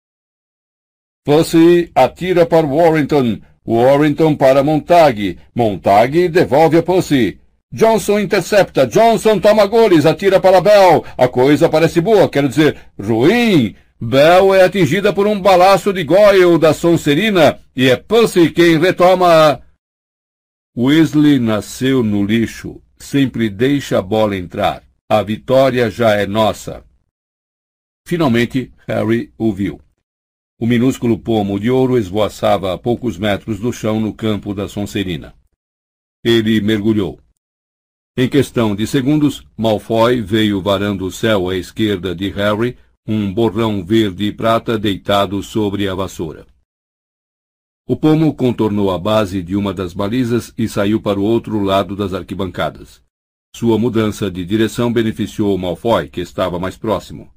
[1.25, 3.41] Pussy atira para Warrington.
[3.69, 5.37] Warrington para Montag.
[5.53, 7.39] Montag devolve a Pussy.
[7.71, 8.87] Johnson intercepta.
[8.87, 10.07] Johnson toma goles.
[10.07, 11.05] Atira para Bell.
[11.15, 13.75] A coisa parece boa, quero dizer, ruim.
[14.01, 19.61] Bell é atingida por um balaço de Goyle da Sonserina e é Pussy quem retoma.
[20.75, 22.81] Weasley nasceu no lixo.
[22.97, 24.81] Sempre deixa a bola entrar.
[25.07, 26.83] A vitória já é nossa.
[28.07, 29.79] Finalmente, Harry ouviu.
[30.61, 35.33] O minúsculo pomo de ouro esvoaçava a poucos metros do chão no campo da Sonserina.
[36.21, 37.17] Ele mergulhou.
[38.17, 42.77] Em questão de segundos, Malfoy veio varando o céu à esquerda de Harry,
[43.07, 46.45] um borrão verde e prata deitado sobre a vassoura.
[47.87, 51.95] O pomo contornou a base de uma das balizas e saiu para o outro lado
[51.95, 53.01] das arquibancadas.
[53.55, 57.33] Sua mudança de direção beneficiou Malfoy, que estava mais próximo.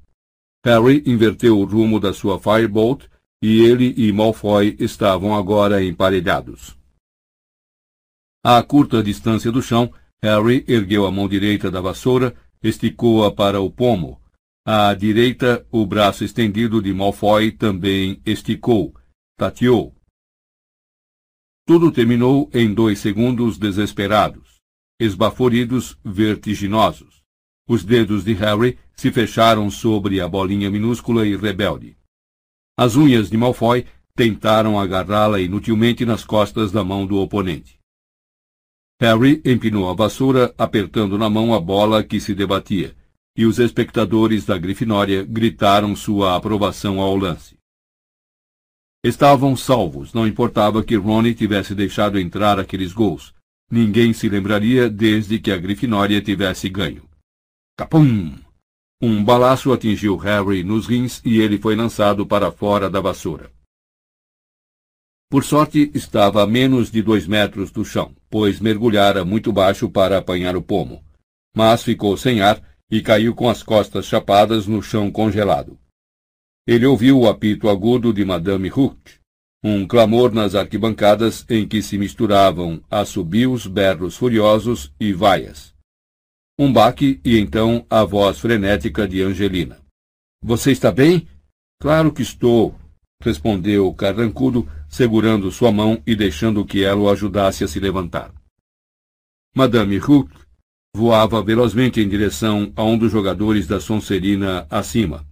[0.65, 3.12] Harry inverteu o rumo da sua Firebolt
[3.43, 6.77] e ele e Malfoy estavam agora emparelhados.
[8.41, 9.93] À curta distância do chão,
[10.23, 14.21] Harry ergueu a mão direita da vassoura, esticou-a para o pomo.
[14.65, 18.95] À direita, o braço estendido de Malfoy também esticou,
[19.37, 19.93] tateou.
[21.67, 24.61] Tudo terminou em dois segundos desesperados,
[24.97, 27.21] esbaforidos, vertiginosos.
[27.67, 31.97] Os dedos de Harry se fecharam sobre a bolinha minúscula e rebelde.
[32.77, 37.79] As unhas de Malfoy tentaram agarrá-la inutilmente nas costas da mão do oponente.
[38.99, 42.95] Harry empinou a vassoura, apertando na mão a bola que se debatia,
[43.35, 47.57] e os espectadores da Grifinória gritaram sua aprovação ao lance.
[49.03, 53.33] Estavam salvos, não importava que Ronnie tivesse deixado entrar aqueles gols.
[53.69, 57.03] Ninguém se lembraria desde que a Grifinória tivesse ganho.
[57.77, 58.33] Capum!
[59.05, 63.51] Um balaço atingiu Harry nos rins e ele foi lançado para fora da vassoura.
[65.29, 70.19] Por sorte, estava a menos de dois metros do chão, pois mergulhara muito baixo para
[70.19, 71.03] apanhar o pomo.
[71.53, 75.77] Mas ficou sem ar e caiu com as costas chapadas no chão congelado.
[76.65, 79.15] Ele ouviu o apito agudo de Madame Hook,
[79.61, 85.72] um clamor nas arquibancadas em que se misturavam assobios, berros furiosos e vaias.
[86.57, 89.79] Um baque e então a voz frenética de Angelina.
[90.43, 91.27] Você está bem?
[91.81, 92.75] Claro que estou,
[93.19, 98.31] respondeu carrancudo, segurando sua mão e deixando que ela o ajudasse a se levantar.
[99.55, 100.29] Madame Hook
[100.95, 105.25] voava velozmente em direção a um dos jogadores da Sonserina acima,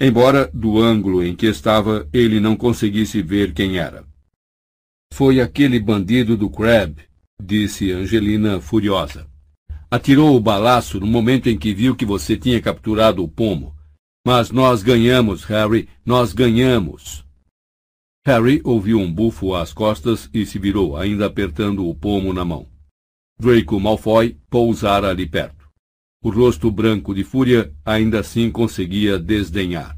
[0.00, 4.04] embora do ângulo em que estava ele não conseguisse ver quem era.
[5.14, 6.96] Foi aquele bandido do Crab,
[7.40, 9.24] disse Angelina furiosa.
[9.90, 13.74] Atirou o balaço no momento em que viu que você tinha capturado o pomo.
[14.26, 17.24] Mas nós ganhamos, Harry, nós ganhamos.
[18.26, 22.68] Harry ouviu um bufo às costas e se virou, ainda apertando o pomo na mão.
[23.40, 25.66] Draco Malfoy pousara ali perto.
[26.22, 29.96] O rosto branco de fúria ainda assim conseguia desdenhar.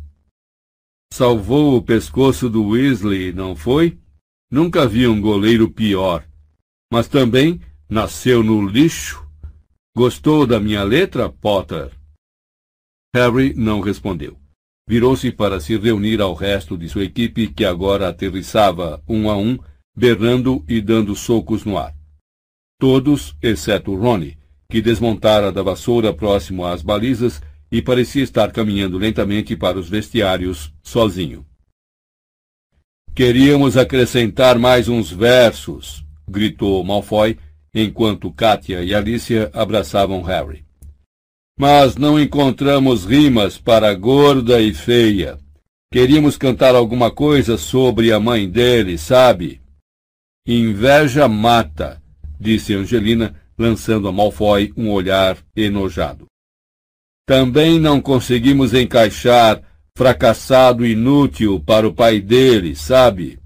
[1.12, 3.98] Salvou o pescoço do Weasley, não foi?
[4.48, 6.24] Nunca vi um goleiro pior.
[6.92, 9.28] Mas também nasceu no lixo
[10.02, 11.90] Gostou da minha letra, Potter?
[13.14, 14.34] Harry não respondeu.
[14.88, 19.58] Virou-se para se reunir ao resto de sua equipe, que agora aterrissava um a um,
[19.94, 21.94] berrando e dando socos no ar.
[22.78, 24.38] Todos, exceto Ronnie,
[24.70, 30.72] que desmontara da vassoura próximo às balizas e parecia estar caminhando lentamente para os vestiários,
[30.82, 31.44] sozinho.
[33.14, 37.36] Queríamos acrescentar mais uns versos, gritou Malfoy,
[37.74, 40.64] enquanto Katia e Alicia abraçavam Harry.
[41.58, 45.38] Mas não encontramos rimas para gorda e feia.
[45.92, 49.60] Queríamos cantar alguma coisa sobre a mãe dele, sabe?
[50.46, 52.00] Inveja mata,
[52.38, 56.26] disse Angelina, lançando a Malfoy um olhar enojado.
[57.26, 59.62] Também não conseguimos encaixar
[59.96, 63.39] fracassado inútil para o pai dele, sabe?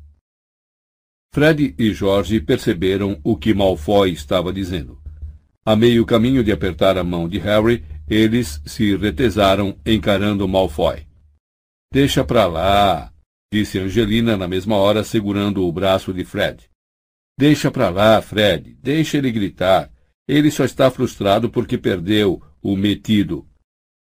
[1.34, 5.02] Fred e Jorge perceberam o que Malfoy estava dizendo.
[5.66, 11.04] A meio caminho de apertar a mão de Harry, eles se retesaram encarando Malfoy.
[11.92, 13.12] Deixa pra lá,
[13.52, 16.70] disse Angelina na mesma hora, segurando o braço de Fred.
[17.36, 18.78] Deixa pra lá, Fred.
[18.80, 19.90] Deixa ele gritar.
[20.28, 23.44] Ele só está frustrado porque perdeu o metido.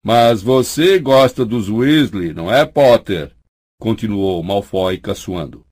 [0.02, 3.36] Mas você gosta dos Weasley, não é, Potter?
[3.78, 5.67] Continuou Malfoy caçoando.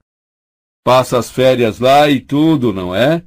[0.86, 3.20] Passa as férias lá e tudo, não é?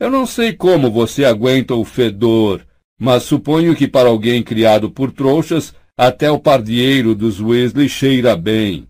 [0.00, 2.66] Eu não sei como você aguenta o fedor,
[2.98, 8.88] mas suponho que para alguém criado por trouxas, até o pardieiro dos Weasley cheira bem.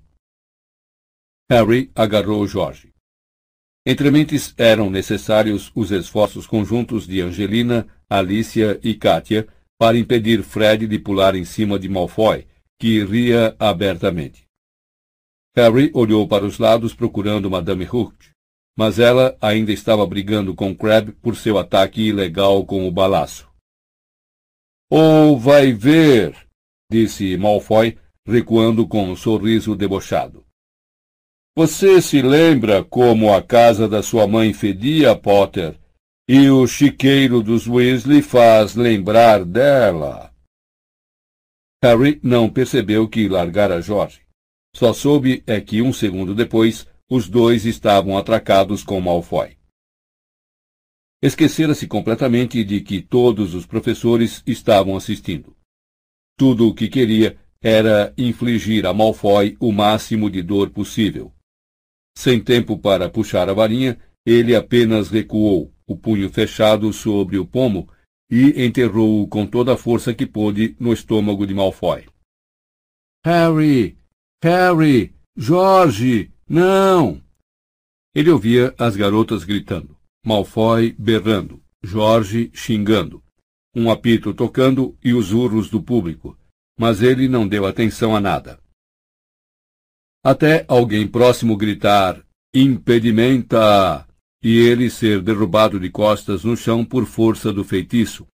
[1.50, 2.92] Harry agarrou Jorge.
[3.84, 10.86] Entre mentes eram necessários os esforços conjuntos de Angelina, Alicia e Katia para impedir Fred
[10.86, 12.46] de pular em cima de Malfoy,
[12.78, 14.46] que ria abertamente.
[15.54, 18.32] Harry olhou para os lados procurando Madame Hooch,
[18.76, 23.50] mas ela ainda estava brigando com Crabbe por seu ataque ilegal com o balaço.
[24.90, 26.36] Ou oh, vai ver,
[26.90, 30.44] disse Malfoy, recuando com um sorriso debochado.
[31.54, 35.78] Você se lembra como a casa da sua mãe fedia, Potter,
[36.26, 40.32] e o chiqueiro dos Weasley faz lembrar dela?
[41.84, 44.21] Harry não percebeu que largara Jorge.
[44.74, 49.56] Só soube é que um segundo depois os dois estavam atracados com Malfoy.
[51.22, 55.56] Esquecera-se completamente de que todos os professores estavam assistindo.
[56.36, 61.32] Tudo o que queria era infligir a Malfoy o máximo de dor possível.
[62.16, 67.88] Sem tempo para puxar a varinha, ele apenas recuou, o punho fechado sobre o pomo,
[68.30, 72.06] e enterrou-o com toda a força que pôde no estômago de Malfoy.
[73.24, 74.01] Harry!
[74.42, 75.14] Harry!
[75.36, 76.30] Jorge!
[76.48, 77.22] Não!
[78.14, 83.22] Ele ouvia as garotas gritando, Malfoy berrando, Jorge xingando,
[83.74, 86.36] um apito tocando e os urros do público,
[86.78, 88.62] mas ele não deu atenção a nada
[90.22, 94.06] até alguém próximo gritar impedimenta
[94.42, 98.26] e ele ser derrubado de costas no chão por força do feitiço.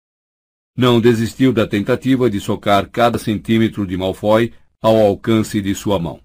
[0.77, 6.21] Não desistiu da tentativa de socar cada centímetro de Malfoy ao alcance de sua mão.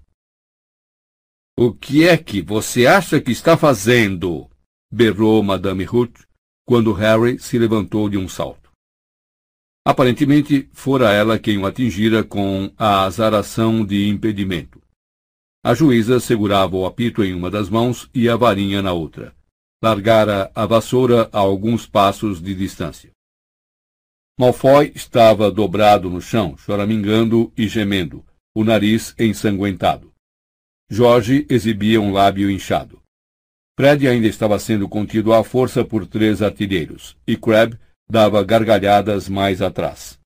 [1.57, 4.49] O que é que você acha que está fazendo?
[4.91, 6.25] berrou Madame Ruth
[6.65, 8.71] quando Harry se levantou de um salto.
[9.85, 14.81] Aparentemente, fora ela quem o atingira com a azaração de impedimento.
[15.63, 19.35] A juíza segurava o apito em uma das mãos e a varinha na outra.
[19.83, 23.11] Largara a vassoura a alguns passos de distância.
[24.39, 30.13] Malfoy estava dobrado no chão, choramingando e gemendo, o nariz ensanguentado.
[30.89, 33.01] Jorge exibia um lábio inchado.
[33.77, 37.77] Fred ainda estava sendo contido à força por três artilheiros, e Crabbe
[38.09, 40.17] dava gargalhadas mais atrás.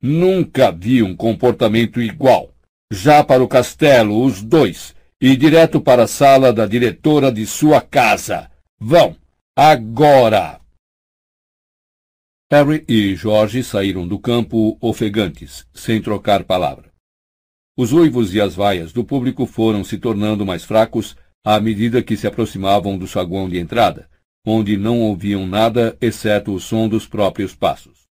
[0.00, 2.54] Nunca vi um comportamento igual,
[2.90, 7.82] já para o castelo, os dois, e direto para a sala da diretora de sua
[7.82, 8.50] casa.
[8.78, 9.16] Vão,
[9.54, 10.60] agora!
[12.50, 16.93] Harry e George saíram do campo ofegantes, sem trocar palavra.
[17.76, 22.16] Os uivos e as vaias do público foram se tornando mais fracos à medida que
[22.16, 24.08] se aproximavam do saguão de entrada,
[24.46, 28.04] onde não ouviam nada exceto o som dos próprios passos.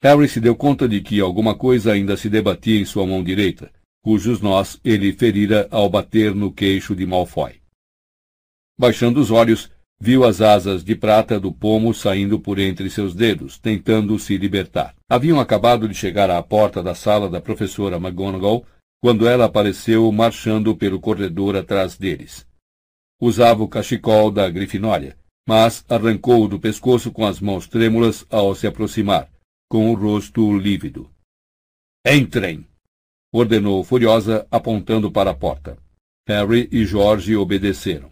[0.00, 3.72] Harry se deu conta de que alguma coisa ainda se debatia em sua mão direita,
[4.04, 7.60] cujos nós ele ferira ao bater no queixo de Malfoy.
[8.78, 9.68] Baixando os olhos,
[10.00, 14.94] viu as asas de prata do pomo saindo por entre seus dedos, tentando se libertar.
[15.08, 18.64] Haviam acabado de chegar à porta da sala da professora McGonagall
[19.00, 22.46] quando ela apareceu marchando pelo corredor atrás deles.
[23.20, 25.16] Usava o cachecol da Grifinória,
[25.48, 29.28] mas arrancou-o do pescoço com as mãos trêmulas ao se aproximar
[29.68, 31.10] com o rosto lívido.
[32.06, 32.66] Entrem!
[33.32, 35.76] ordenou furiosa, apontando para a porta.
[36.26, 38.10] Harry e George obedeceram.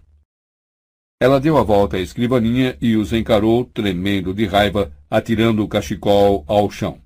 [1.18, 6.44] Ela deu a volta à escrivaninha e os encarou, tremendo de raiva, atirando o cachecol
[6.46, 7.00] ao chão.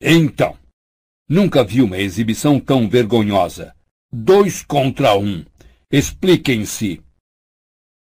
[0.00, 0.56] Então,
[1.28, 3.74] nunca vi uma exibição tão vergonhosa.
[4.12, 5.44] Dois contra um.
[5.90, 7.02] Expliquem-se.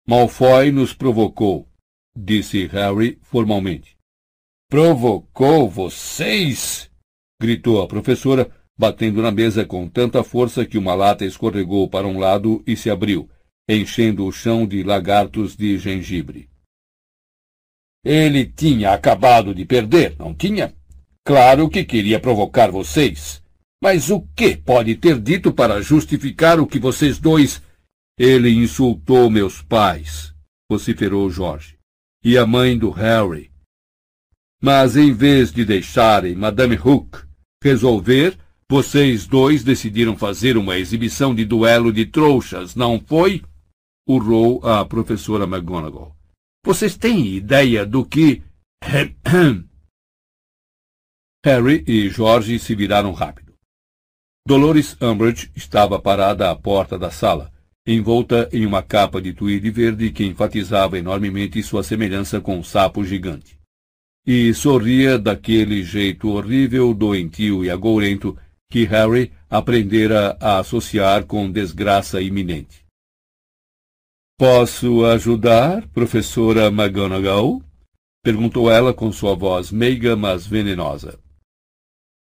[0.08, 1.68] Malfoy nos provocou,
[2.16, 3.98] disse Harry formalmente.
[4.70, 6.90] Provocou vocês?
[7.42, 12.18] gritou a professora, batendo na mesa com tanta força que uma lata escorregou para um
[12.18, 13.30] lado e se abriu,
[13.68, 16.50] enchendo o chão de lagartos de gengibre.
[18.04, 20.74] Ele tinha acabado de perder, não tinha?
[21.24, 23.42] Claro que queria provocar vocês.
[23.82, 27.62] Mas o que pode ter dito para justificar o que vocês dois.
[28.18, 30.34] Ele insultou meus pais,
[30.70, 31.78] vociferou Jorge.
[32.24, 33.52] E a mãe do Harry.
[34.62, 37.18] Mas em vez de deixarem Madame Hook
[37.64, 38.38] resolver,
[38.70, 43.42] vocês dois decidiram fazer uma exibição de duelo de trouxas, não foi?
[44.08, 46.16] Urrou a professora McGonagall.
[46.66, 48.44] Vocês têm ideia do que...
[51.44, 53.54] Harry e George se viraram rápido.
[54.48, 57.52] Dolores Umbridge estava parada à porta da sala,
[57.86, 63.04] envolta em uma capa de tweed verde que enfatizava enormemente sua semelhança com um sapo
[63.04, 63.60] gigante.
[64.26, 68.38] E sorria daquele jeito horrível, doentio e agourento
[68.70, 72.81] que Harry aprendera a associar com desgraça iminente.
[74.42, 77.62] Posso ajudar, professora McGonagall?
[78.24, 81.20] perguntou ela com sua voz meiga, mas venenosa.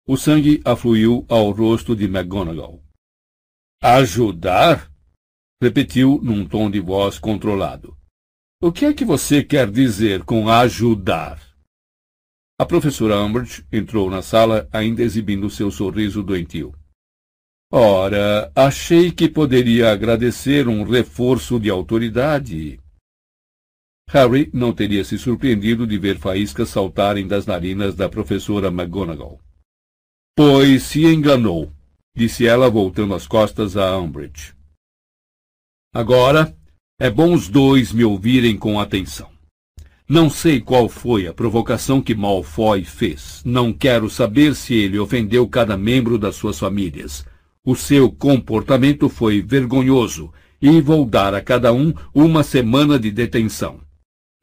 [0.06, 2.84] O sangue afluiu ao rosto de McGonagall.
[3.82, 4.92] Ajudar?
[5.62, 7.96] repetiu num tom de voz controlado.
[8.60, 11.40] O que é que você quer dizer com ajudar?
[12.60, 16.74] A professora Umbridge entrou na sala, ainda exibindo seu sorriso doentio.
[17.74, 22.78] Ora, achei que poderia agradecer um reforço de autoridade.
[24.10, 29.40] Harry não teria se surpreendido de ver faíscas saltarem das narinas da professora McGonagall.
[30.36, 31.72] Pois se enganou,
[32.14, 34.54] disse ela voltando as costas a Umbridge.
[35.94, 36.54] Agora,
[37.00, 39.30] é bom os dois me ouvirem com atenção.
[40.06, 43.40] Não sei qual foi a provocação que Malfoy fez.
[43.46, 47.24] Não quero saber se ele ofendeu cada membro das suas famílias.
[47.64, 53.80] O seu comportamento foi vergonhoso e vou dar a cada um uma semana de detenção.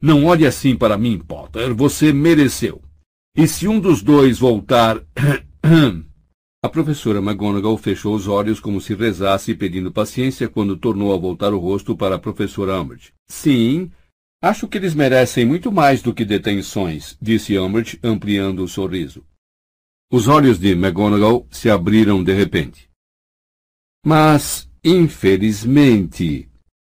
[0.02, 1.74] Não olhe assim para mim, Potter.
[1.74, 2.82] Você mereceu.
[3.36, 5.02] E se um dos dois voltar
[6.62, 11.54] A professora McGonagall fechou os olhos como se rezasse pedindo paciência quando tornou a voltar
[11.54, 13.14] o rosto para a professora Umbridge.
[13.26, 13.90] Sim,
[14.42, 19.24] acho que eles merecem muito mais do que detenções, disse Umbridge, ampliando o sorriso.
[20.12, 22.89] Os olhos de McGonagall se abriram de repente.
[24.04, 26.48] Mas, infelizmente,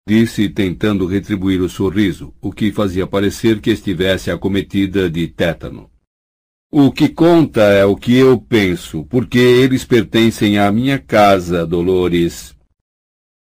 [0.07, 5.89] disse tentando retribuir o sorriso, o que fazia parecer que estivesse acometida de tétano.
[6.71, 12.55] O que conta é o que eu penso, porque eles pertencem à minha casa, Dolores.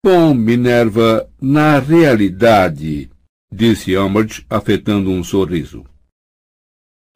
[0.05, 3.11] Bom, Minerva, na realidade,
[3.51, 5.85] disse Umbridge, afetando um sorriso.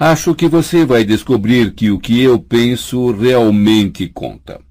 [0.01, 4.63] Acho que você vai descobrir que o que eu penso realmente conta.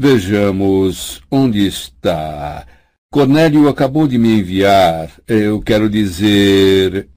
[0.00, 2.64] Vejamos, onde está?
[3.10, 7.08] Cornélio acabou de me enviar, eu quero dizer,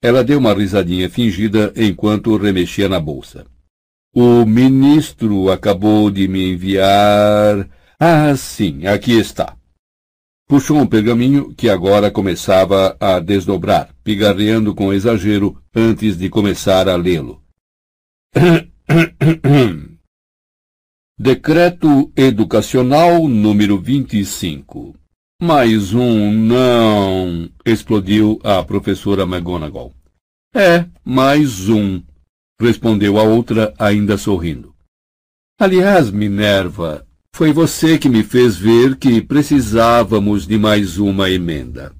[0.00, 3.46] ela deu uma risadinha fingida enquanto remexia na bolsa.
[4.14, 7.68] O ministro acabou de me enviar.
[7.98, 9.56] Ah, sim, aqui está.
[10.48, 16.94] Puxou um pergaminho que agora começava a desdobrar, pigarreando com exagero antes de começar a
[16.94, 17.42] lê-lo.
[21.22, 24.96] Decreto Educacional número 25.
[25.42, 27.46] Mais um não!
[27.62, 29.92] explodiu a professora McGonagall.
[30.54, 32.02] É, mais um,
[32.58, 34.74] respondeu a outra, ainda sorrindo.
[35.60, 41.94] Aliás, Minerva, foi você que me fez ver que precisávamos de mais uma emenda.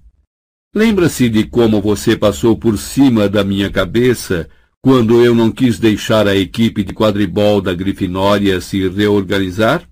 [0.74, 4.48] Lembra-se de como você passou por cima da minha cabeça
[4.82, 9.86] quando eu não quis deixar a equipe de quadribol da Grifinória se reorganizar?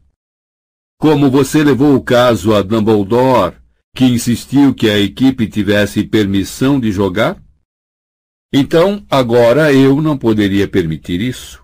[0.99, 3.57] Como você levou o caso a Dumbledore,
[3.95, 7.41] que insistiu que a equipe tivesse permissão de jogar?
[8.53, 11.63] Então, agora eu não poderia permitir isso.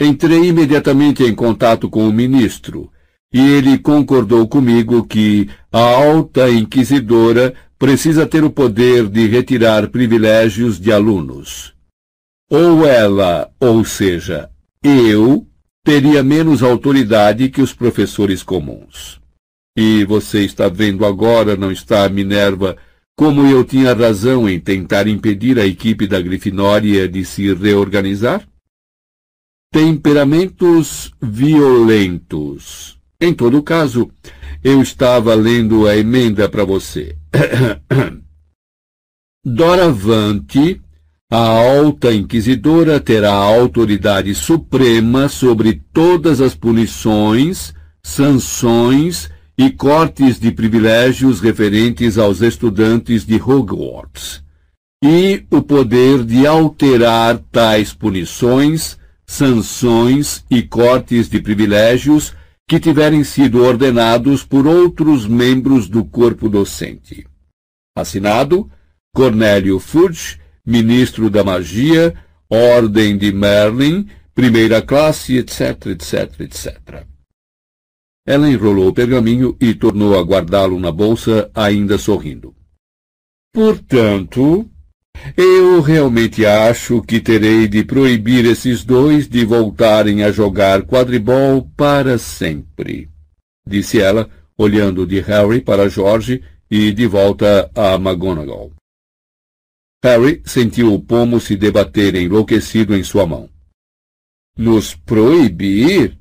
[0.00, 2.90] Entrei imediatamente em contato com o ministro,
[3.32, 10.80] e ele concordou comigo que a alta inquisidora precisa ter o poder de retirar privilégios
[10.80, 11.77] de alunos.
[12.50, 14.50] Ou ela, ou seja,
[14.82, 15.46] eu,
[15.84, 19.20] teria menos autoridade que os professores comuns.
[19.76, 22.76] E você está vendo agora, não está, Minerva,
[23.16, 28.48] como eu tinha razão em tentar impedir a equipe da Grifinória de se reorganizar?
[29.72, 32.98] Temperamentos violentos.
[33.20, 34.10] Em todo caso,
[34.62, 37.16] eu estava lendo a emenda para você.
[39.44, 40.80] Doravante
[41.30, 51.40] a alta inquisidora terá autoridade suprema sobre todas as punições, sanções e cortes de privilégios
[51.40, 54.42] referentes aos estudantes de Hogwarts,
[55.04, 58.96] e o poder de alterar tais punições,
[59.26, 62.32] sanções e cortes de privilégios
[62.66, 67.26] que tiverem sido ordenados por outros membros do corpo docente.
[67.94, 68.70] Assinado
[69.14, 72.14] Cornélio Fudge, ministro da magia,
[72.50, 77.06] ordem de Merlin, primeira classe, etc, etc, etc.
[78.26, 82.54] Ela enrolou o pergaminho e tornou a guardá-lo na bolsa, ainda sorrindo.
[83.50, 84.70] Portanto,
[85.34, 92.18] eu realmente acho que terei de proibir esses dois de voltarem a jogar quadribol para
[92.18, 93.08] sempre,
[93.66, 98.77] disse ela, olhando de Harry para George e de volta a McGonagall.
[100.04, 103.50] Harry sentiu o pomo se debater enlouquecido em sua mão.
[104.56, 106.18] Nos proibir?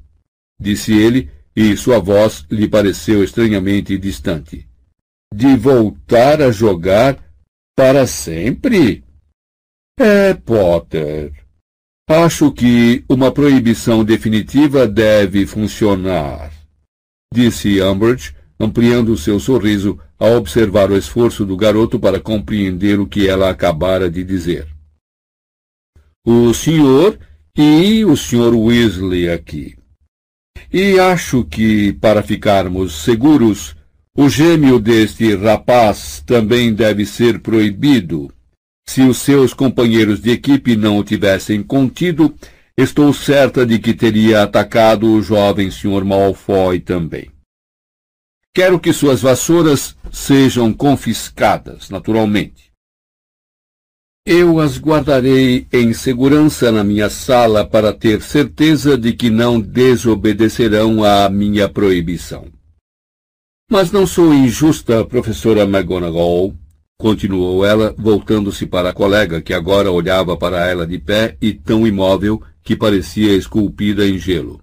[0.60, 4.68] disse ele, e sua voz lhe pareceu estranhamente distante.
[5.34, 7.18] De voltar a jogar
[7.76, 9.04] para sempre?
[10.00, 11.34] É, Potter.
[12.10, 16.54] Acho que uma proibição definitiva deve funcionar,
[17.34, 23.28] disse Umbridge, ampliando seu sorriso ao observar o esforço do garoto para compreender o que
[23.28, 24.68] ela acabara de dizer.
[26.26, 27.18] O senhor
[27.58, 29.76] e o senhor Weasley aqui.
[30.74, 33.76] E acho que, para ficarmos seguros,
[34.16, 38.32] o gêmeo deste rapaz também deve ser proibido.
[38.86, 42.34] Se os seus companheiros de equipe não o tivessem contido,
[42.78, 46.04] estou certa de que teria atacado o jovem Sr.
[46.04, 47.37] Malfoy também.
[48.58, 52.72] Quero que suas vassouras sejam confiscadas, naturalmente.
[54.26, 61.04] Eu as guardarei em segurança na minha sala para ter certeza de que não desobedecerão
[61.04, 62.48] à minha proibição.
[63.70, 66.56] Mas não sou injusta, professora McGonagall,
[66.98, 71.86] continuou ela, voltando-se para a colega, que agora olhava para ela de pé e tão
[71.86, 74.60] imóvel que parecia esculpida em gelo.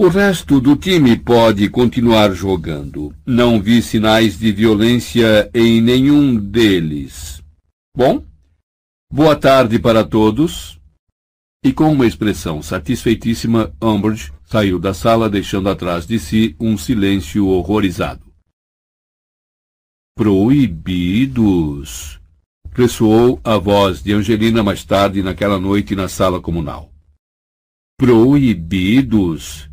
[0.00, 3.12] O resto do time pode continuar jogando.
[3.26, 7.42] Não vi sinais de violência em nenhum deles.
[7.96, 8.24] Bom,
[9.12, 10.78] boa tarde para todos.
[11.64, 17.48] E com uma expressão satisfeitíssima, Umbridge saiu da sala, deixando atrás de si um silêncio
[17.48, 18.24] horrorizado.
[20.16, 21.00] Proibidos!
[22.72, 26.88] ressoou a voz de Angelina mais tarde naquela noite na sala comunal.
[27.98, 29.67] Proibidos!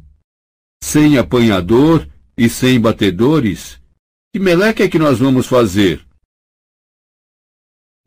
[0.84, 3.82] Sem apanhador e sem batedores?
[4.34, 6.06] Que meleca é que nós vamos fazer?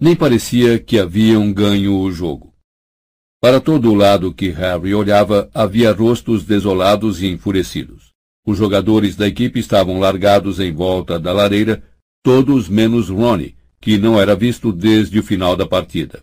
[0.00, 2.54] Nem parecia que haviam ganho o jogo.
[3.40, 8.12] Para todo o lado que Harry olhava, havia rostos desolados e enfurecidos.
[8.46, 11.82] Os jogadores da equipe estavam largados em volta da lareira,
[12.22, 16.22] todos menos Ronnie, que não era visto desde o final da partida.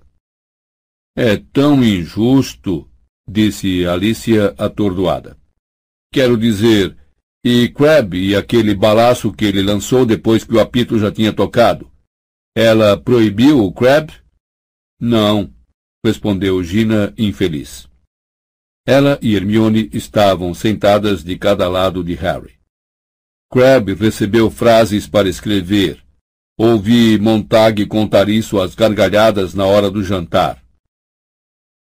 [1.15, 2.89] É tão injusto,
[3.27, 5.37] disse Alicia atordoada.
[6.15, 6.95] Quero dizer,
[7.43, 11.91] e Crab e aquele balaço que ele lançou depois que o apito já tinha tocado.
[12.55, 14.13] Ela proibiu o Crab?
[14.97, 15.53] Não,
[16.05, 17.89] respondeu Gina infeliz.
[18.87, 22.57] Ela e Hermione estavam sentadas de cada lado de Harry.
[23.51, 26.01] Crab recebeu frases para escrever.
[26.57, 30.63] Ouvi Montague contar isso às gargalhadas na hora do jantar.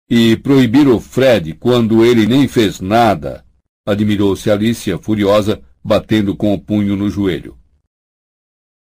[0.10, 3.46] E proibir o Fred quando ele nem fez nada,
[3.86, 7.58] admirou-se Alicia, furiosa, batendo com o punho no joelho.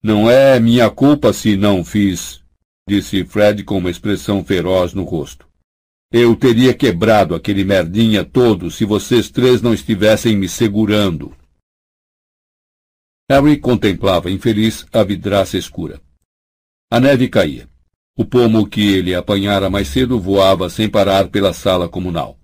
[0.02, 2.42] Não é minha culpa se não fiz,
[2.88, 5.48] disse Fred com uma expressão feroz no rosto.
[6.12, 11.36] Eu teria quebrado aquele merdinha todo se vocês três não estivessem me segurando.
[13.30, 16.00] Harry contemplava infeliz a vidraça escura.
[16.90, 17.68] A neve caía.
[18.16, 22.39] O pomo que ele apanhara mais cedo voava sem parar pela sala comunal.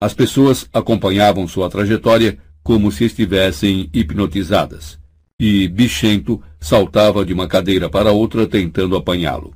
[0.00, 4.98] As pessoas acompanhavam sua trajetória como se estivessem hipnotizadas
[5.40, 9.54] e, bichento, saltava de uma cadeira para outra tentando apanhá-lo.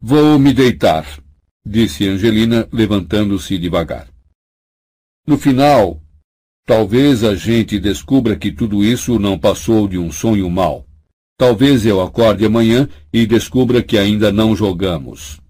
[0.00, 1.06] Vou me deitar,
[1.64, 4.08] disse Angelina, levantando-se devagar.
[5.26, 6.02] No final,
[6.66, 10.86] talvez a gente descubra que tudo isso não passou de um sonho mau.
[11.38, 15.40] Talvez eu acorde amanhã e descubra que ainda não jogamos.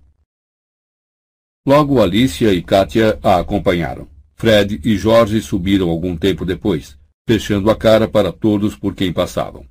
[1.66, 4.08] Logo Alicia e Katia a acompanharam.
[4.34, 9.66] Fred e Jorge subiram algum tempo depois fechando a cara para todos por quem passavam.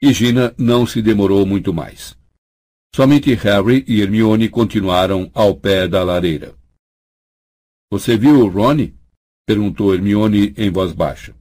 [0.00, 2.16] E Gina não se demorou muito mais.
[2.94, 6.54] Somente Harry e Hermione continuaram ao pé da lareira.
[7.90, 8.94] Você viu o Ronnie?
[9.46, 11.34] perguntou Hermione em voz baixa.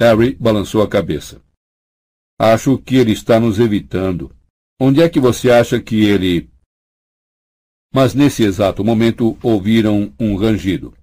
[0.00, 1.40] Harry balançou a cabeça.
[2.40, 4.34] Acho que ele está nos evitando.
[4.80, 6.50] Onde é que você acha que ele.
[7.92, 10.94] Mas nesse exato momento ouviram um rangido.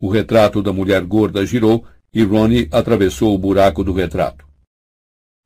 [0.00, 4.46] O retrato da mulher gorda girou e Ronnie atravessou o buraco do retrato.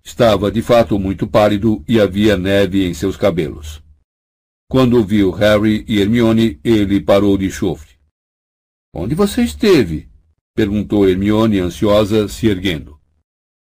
[0.04, 3.82] Estava de fato muito pálido e havia neve em seus cabelos.
[4.68, 7.96] Quando viu Harry e Hermione, ele parou de chofre.
[8.92, 10.08] Onde você esteve?
[10.54, 12.98] perguntou Hermione ansiosa, se erguendo.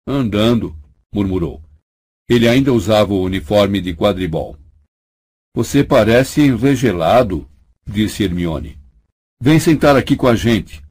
[0.07, 0.75] Andando,
[1.13, 1.61] murmurou.
[2.29, 4.57] Ele ainda usava o uniforme de quadribol.
[5.55, 7.49] Você parece enregelado,
[7.87, 8.77] disse Hermione.
[9.41, 10.83] Vem sentar aqui com a gente.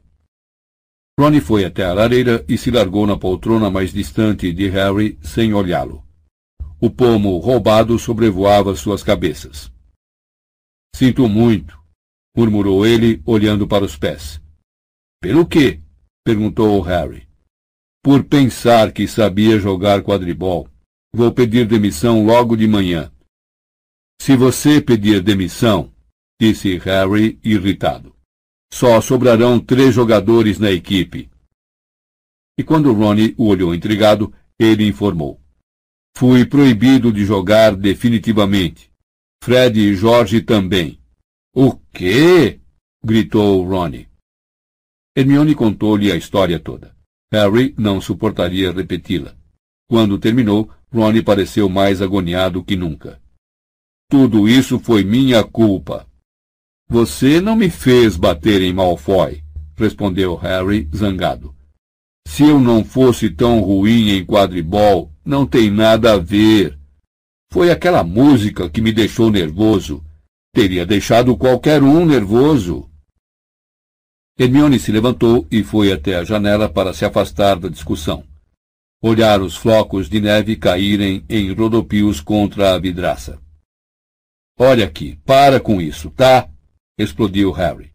[1.21, 5.53] Ronnie foi até a lareira e se largou na poltrona mais distante de Harry sem
[5.53, 6.03] olhá-lo.
[6.81, 9.71] O pomo roubado sobrevoava suas cabeças.
[10.97, 11.79] Sinto muito,
[12.35, 14.41] murmurou ele, olhando para os pés.
[15.21, 15.83] Pelo quê?
[16.25, 17.29] perguntou Harry.
[18.03, 20.67] Por pensar que sabia jogar quadribol.
[21.15, 23.13] Vou pedir demissão logo de manhã.
[24.21, 25.93] Se você pedir demissão,
[26.41, 28.15] disse Harry, irritado,
[28.73, 31.31] só sobrarão três jogadores na equipe.
[32.59, 35.41] E quando Ronnie o olhou intrigado, ele informou.
[36.17, 38.91] Fui proibido de jogar definitivamente.
[39.43, 41.01] Fred e Jorge também.
[41.55, 42.61] O quê?
[43.05, 44.09] gritou Ronnie.
[45.17, 46.97] Hermione contou-lhe a história toda.
[47.33, 49.37] Harry não suportaria repeti-la.
[49.89, 53.21] Quando terminou, Ronnie pareceu mais agoniado que nunca.
[54.09, 56.07] Tudo isso foi minha culpa.
[56.89, 59.43] Você não me fez bater em Malfoy,
[59.77, 61.55] respondeu Harry, zangado.
[62.27, 66.79] Se eu não fosse tão ruim em quadribol, não tem nada a ver.
[67.53, 70.05] Foi aquela música que me deixou nervoso.
[70.53, 72.91] Teria deixado qualquer um nervoso.
[74.39, 78.25] Hermione se levantou e foi até a janela para se afastar da discussão.
[79.01, 83.44] Olhar os flocos de neve caírem em rodopios contra a vidraça.
[84.59, 86.49] Olha aqui, para com isso, tá?
[86.97, 87.93] explodiu Harry.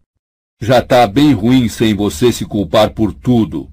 [0.62, 3.72] Já tá bem ruim sem você se culpar por tudo.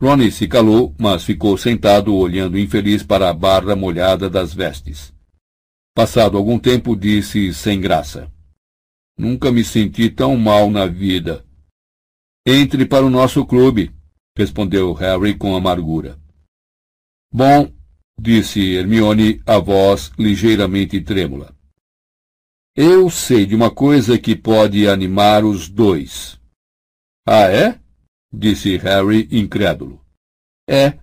[0.00, 5.14] Ronnie se calou, mas ficou sentado olhando infeliz para a barra molhada das vestes.
[5.94, 8.30] Passado algum tempo, disse sem graça.
[9.16, 11.44] Nunca me senti tão mal na vida.
[12.46, 13.92] Entre para o nosso clube,
[14.36, 16.18] respondeu Harry com amargura.
[17.32, 17.70] Bom,
[18.20, 21.57] disse Hermione, a voz ligeiramente trêmula.
[22.80, 26.40] Eu sei de uma coisa que pode animar os dois.
[27.26, 27.80] Ah, é?
[28.32, 30.00] disse Harry, incrédulo.
[30.70, 30.96] É,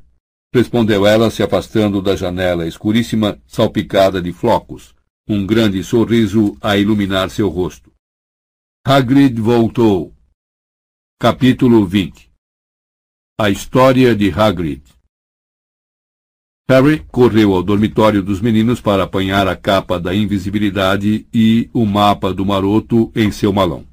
[0.53, 4.95] respondeu ela, se afastando da janela escuríssima, salpicada de flocos,
[5.27, 7.91] um grande sorriso a iluminar seu rosto.
[8.88, 10.15] Hagrid voltou.
[11.19, 12.31] Capítulo 20
[13.38, 14.94] A história de Hagrid
[16.67, 22.33] Harry correu ao dormitório dos meninos para apanhar a capa da invisibilidade e o mapa
[22.33, 23.85] do maroto em seu malão.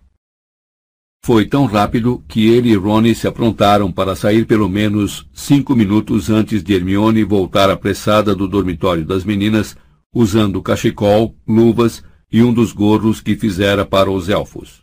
[1.22, 6.30] Foi tão rápido que ele e Ronnie se aprontaram para sair pelo menos cinco minutos
[6.30, 9.76] antes de Hermione voltar apressada do dormitório das meninas,
[10.12, 14.82] usando cachecol, luvas e um dos gorros que fizera para os elfos.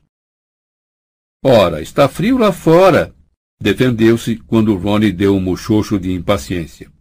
[1.43, 3.15] Ora, está frio lá fora!
[3.59, 6.98] Defendeu-se quando Ronnie deu um muxoxo de impaciência.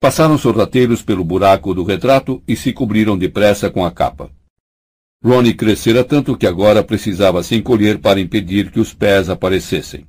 [0.00, 4.30] Passaram sorrateiros pelo buraco do retrato e se cobriram depressa com a capa.
[5.22, 10.06] Ronnie crescera tanto que agora precisava se encolher para impedir que os pés aparecessem.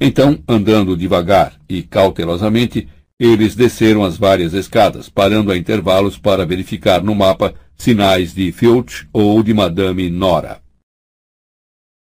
[0.00, 7.02] Então, andando devagar e cautelosamente, eles desceram as várias escadas, parando a intervalos para verificar
[7.02, 10.62] no mapa sinais de Filch ou de Madame Nora.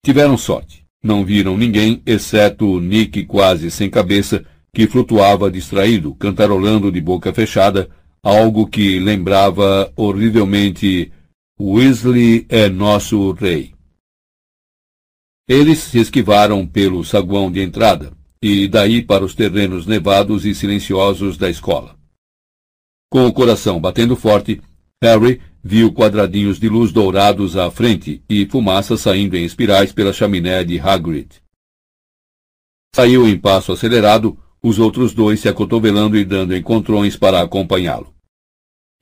[0.02, 0.82] Tiveram sorte.
[1.04, 7.90] Não viram ninguém, exceto Nick quase sem cabeça, que flutuava distraído, cantarolando de boca fechada,
[8.22, 11.12] algo que lembrava horrivelmente
[11.60, 13.74] Weasley é nosso rei.
[15.46, 21.36] Eles se esquivaram pelo saguão de entrada, e daí para os terrenos nevados e silenciosos
[21.36, 21.96] da escola.
[23.10, 24.62] Com o coração batendo forte,
[25.02, 30.64] Harry viu quadradinhos de luz dourados à frente e fumaça saindo em espirais pela chaminé
[30.64, 31.42] de Hagrid.
[32.94, 38.14] Saiu em passo acelerado, os outros dois se acotovelando e dando encontrões para acompanhá-lo.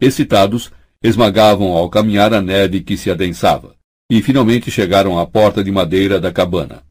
[0.01, 3.76] Excitados, esmagavam ao caminhar a neve que se adensava,
[4.10, 6.83] e finalmente chegaram à porta de madeira da cabana.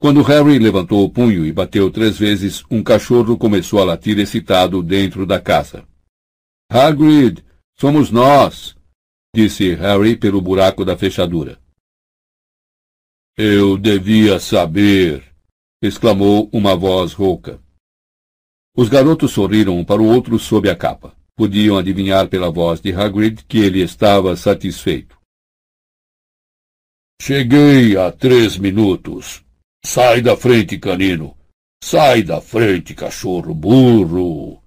[0.00, 4.82] Quando Harry levantou o punho e bateu três vezes, um cachorro começou a latir excitado
[4.82, 5.86] dentro da casa.
[6.70, 7.44] Hagrid,
[7.78, 8.74] somos nós!
[9.34, 11.60] disse Harry pelo buraco da fechadura.
[13.36, 15.29] Eu devia saber!
[15.82, 17.60] Exclamou uma voz rouca.
[18.76, 21.16] Os garotos sorriram um para o outro sob a capa.
[21.34, 25.18] Podiam adivinhar pela voz de Hagrid que ele estava satisfeito.
[27.20, 29.44] Cheguei há três minutos.
[29.84, 31.36] Sai da frente, canino.
[31.82, 34.62] Sai da frente, cachorro burro.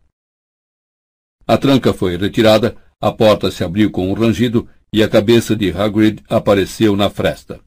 [1.46, 5.72] A tranca foi retirada, a porta se abriu com um rangido e a cabeça de
[5.72, 7.60] Hagrid apareceu na fresta.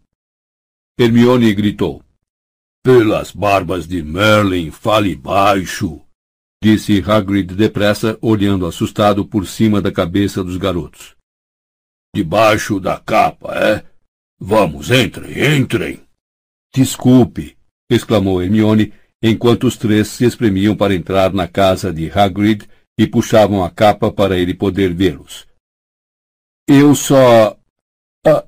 [0.99, 2.06] Hermione gritou.
[2.87, 6.01] Pelas barbas de Merlin, fale baixo,
[6.63, 11.17] disse Hagrid depressa, olhando assustado por cima da cabeça dos garotos.
[12.15, 13.85] Debaixo da capa, é?
[14.39, 16.01] Vamos, entrem, entrem.
[16.73, 17.59] Desculpe,
[17.91, 23.65] exclamou Hermione, enquanto os três se espremiam para entrar na casa de Hagrid e puxavam
[23.65, 25.45] a capa para ele poder vê-los.
[26.69, 27.59] Eu só...
[28.25, 28.47] Ah,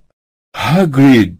[0.54, 1.38] Hagrid...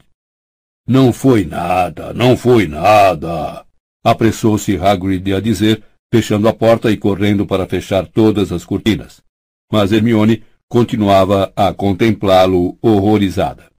[0.88, 3.62] Não foi nada, não foi nada,
[4.02, 9.22] apressou-se Hagrid a dizer, fechando a porta e correndo para fechar todas as cortinas.
[9.70, 13.70] Mas Hermione continuava a contemplá-lo horrorizada.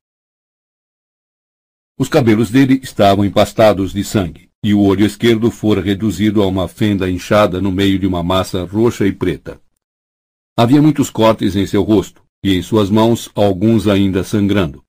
[1.97, 6.67] Os cabelos dele estavam empastados de sangue, e o olho esquerdo fora reduzido a uma
[6.67, 9.59] fenda inchada no meio de uma massa roxa e preta.
[10.55, 14.83] Havia muitos cortes em seu rosto, e em suas mãos alguns ainda sangrando.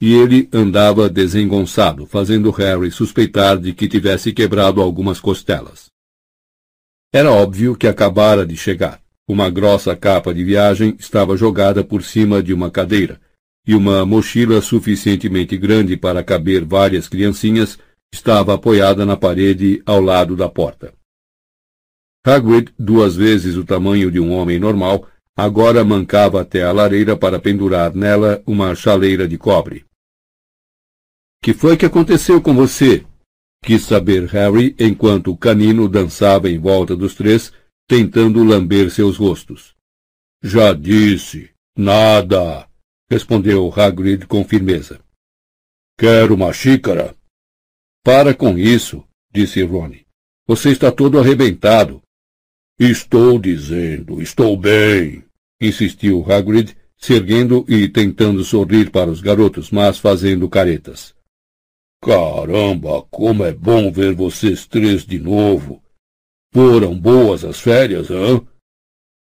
[0.00, 5.86] E ele andava desengonçado, fazendo Harry suspeitar de que tivesse quebrado algumas costelas.
[7.12, 9.00] Era óbvio que acabara de chegar.
[9.26, 13.20] Uma grossa capa de viagem estava jogada por cima de uma cadeira,
[13.66, 17.78] e uma mochila suficientemente grande para caber várias criancinhas
[18.12, 20.94] estava apoiada na parede ao lado da porta.
[22.24, 27.38] Hagrid, duas vezes o tamanho de um homem normal, agora mancava até a lareira para
[27.38, 29.84] pendurar nela uma chaleira de cobre.
[31.42, 33.04] Que foi que aconteceu com você?
[33.62, 37.52] Quis saber Harry enquanto o canino dançava em volta dos três,
[37.86, 39.74] tentando lamber seus rostos.
[40.42, 42.68] Já disse, nada,
[43.10, 45.00] respondeu Hagrid com firmeza.
[45.98, 47.16] Quer uma xícara?
[48.04, 50.06] Para com isso, disse Rony.
[50.46, 52.00] Você está todo arrebentado.
[52.78, 55.24] Estou dizendo, estou bem,
[55.60, 61.17] insistiu Hagrid, se erguendo e tentando sorrir para os garotos, mas fazendo caretas.
[62.02, 65.82] Caramba, como é bom ver vocês três de novo.
[66.52, 68.40] Foram boas as férias, hã?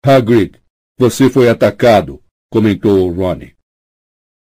[0.04, 0.62] Hagrid,
[0.98, 3.56] você foi atacado, comentou Ronnie.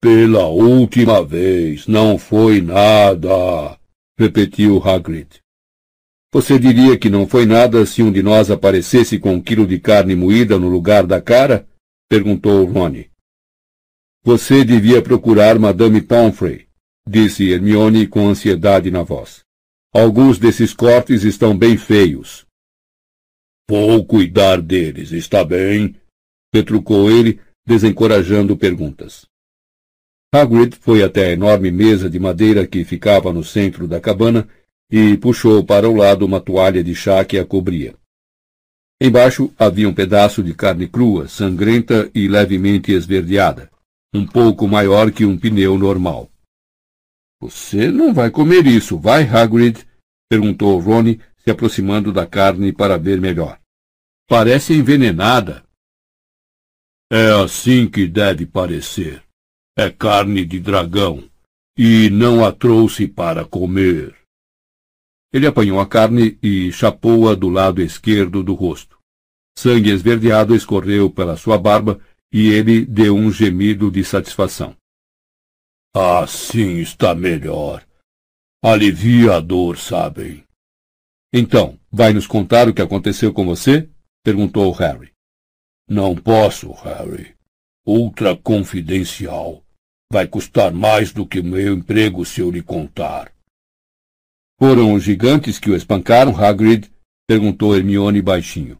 [0.00, 3.78] Pela última vez, não foi nada,
[4.18, 5.40] repetiu Hagrid.
[6.32, 9.78] Você diria que não foi nada se um de nós aparecesse com um quilo de
[9.78, 11.66] carne moída no lugar da cara?
[12.10, 13.10] perguntou Ronnie.
[14.22, 16.65] Você devia procurar Madame Pomfrey,
[17.08, 19.44] disse Hermione com ansiedade na voz.
[19.94, 22.44] Alguns desses cortes estão bem feios.
[23.68, 25.96] Vou cuidar deles, está bem?
[26.54, 29.26] retrucou ele, desencorajando perguntas.
[30.34, 34.48] Hagrid foi até a enorme mesa de madeira que ficava no centro da cabana
[34.90, 37.94] e puxou para o lado uma toalha de chá que a cobria.
[39.00, 43.70] Embaixo havia um pedaço de carne crua, sangrenta e levemente esverdeada,
[44.14, 46.30] um pouco maior que um pneu normal.
[47.40, 49.86] Você não vai comer isso, vai, Hagrid?
[50.28, 53.60] perguntou Rony, se aproximando da carne para ver melhor.
[54.28, 55.64] Parece envenenada.
[57.10, 59.22] É assim que deve parecer.
[59.78, 61.30] É carne de dragão,
[61.76, 64.16] e não a trouxe para comer.
[65.32, 68.98] Ele apanhou a carne e chapou-a do lado esquerdo do rosto.
[69.58, 72.00] Sangue esverdeado escorreu pela sua barba
[72.32, 74.74] e ele deu um gemido de satisfação.
[75.94, 77.86] Assim está melhor.
[78.62, 80.44] Alivia a dor, sabem.
[81.32, 83.88] Então, vai nos contar o que aconteceu com você?
[84.22, 85.12] perguntou Harry.
[85.88, 87.34] Não posso, Harry.
[87.86, 89.62] Ultra confidencial.
[90.12, 93.32] Vai custar mais do que meu emprego se eu lhe contar.
[94.58, 96.90] Foram os gigantes que o espancaram, Hagrid?
[97.26, 98.78] perguntou Hermione baixinho.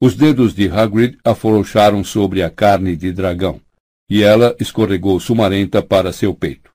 [0.00, 3.60] Os dedos de Hagrid afrouxaram sobre a carne de dragão
[4.08, 6.70] e ela escorregou sumarenta para seu peito.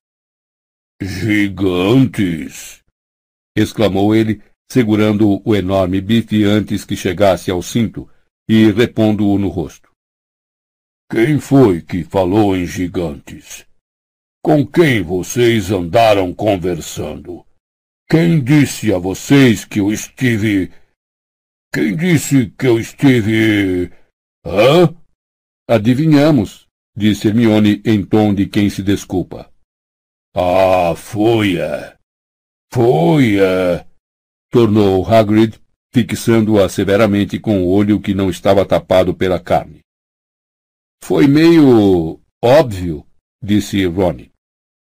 [1.01, 2.83] Gigantes!
[3.55, 8.09] exclamou ele, segurando o enorme bife antes que chegasse ao cinto
[8.47, 9.91] e repondo-o no rosto.
[11.11, 13.65] Quem foi que falou em gigantes?
[14.43, 17.45] Com quem vocês andaram conversando?
[18.09, 20.71] Quem disse a vocês que eu estive.
[21.73, 23.91] Quem disse que eu estive.
[24.45, 24.95] Hã?
[25.69, 29.51] Adivinhamos, disse Hermione em tom de quem se desculpa.
[30.35, 31.97] Ah, foi é.
[32.73, 33.85] Foi é.
[34.49, 35.59] Tornou Hagrid,
[35.93, 39.79] fixando-a severamente com o olho que não estava tapado pela carne.
[41.03, 43.05] Foi meio óbvio,
[43.41, 44.31] disse Ronnie.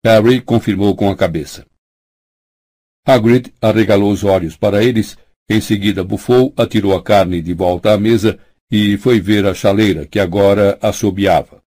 [0.04, 1.66] Harry confirmou com a cabeça.
[3.06, 5.18] Hagrid arregalou os olhos para eles,
[5.50, 8.40] em seguida bufou, atirou a carne de volta à mesa
[8.72, 11.60] e foi ver a chaleira, que agora assobiava.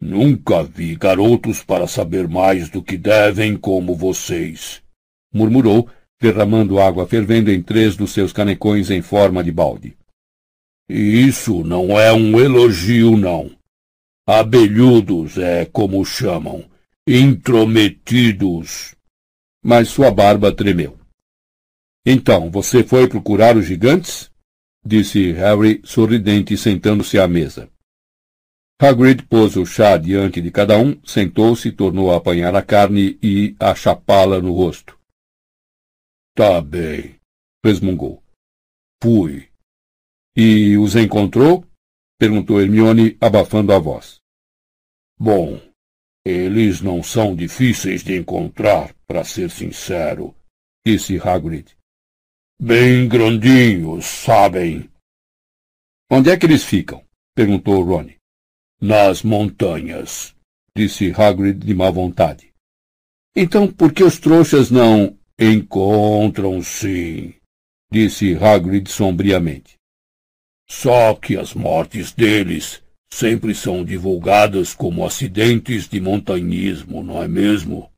[0.00, 4.82] Nunca vi garotos para saber mais do que devem como vocês,
[5.32, 5.88] murmurou,
[6.20, 9.96] derramando água fervendo em três dos seus canecões em forma de balde.
[10.88, 13.50] Isso não é um elogio, não.
[14.26, 16.64] Abelhudos é como chamam,
[17.06, 18.94] intrometidos.
[19.64, 20.98] Mas sua barba tremeu.
[22.04, 24.30] Então, você foi procurar os gigantes?
[24.84, 27.68] disse Harry, sorridente, sentando-se à mesa.
[28.78, 33.56] Hagrid pôs o chá diante de cada um, sentou-se, tornou a apanhar a carne e
[33.58, 34.98] a chapá-la no rosto.
[36.34, 37.18] Tá bem,
[37.64, 38.22] resmungou.
[39.02, 39.48] Fui.
[40.36, 41.66] E os encontrou?
[42.18, 44.20] perguntou Hermione, abafando a voz.
[45.18, 45.58] Bom,
[46.22, 50.34] eles não são difíceis de encontrar, para ser sincero,
[50.84, 51.74] disse Hagrid.
[52.60, 54.90] Bem grandinhos, sabem.
[56.10, 57.02] Onde é que eles ficam?
[57.34, 58.15] perguntou Ron.
[58.80, 60.34] Nas montanhas,
[60.76, 62.52] disse Hagrid de má vontade.
[63.34, 67.32] Então por que os trouxas não encontram sim?
[67.90, 69.76] disse Hagrid sombriamente.
[70.68, 77.90] Só que as mortes deles sempre são divulgadas como acidentes de montanhismo, não é mesmo?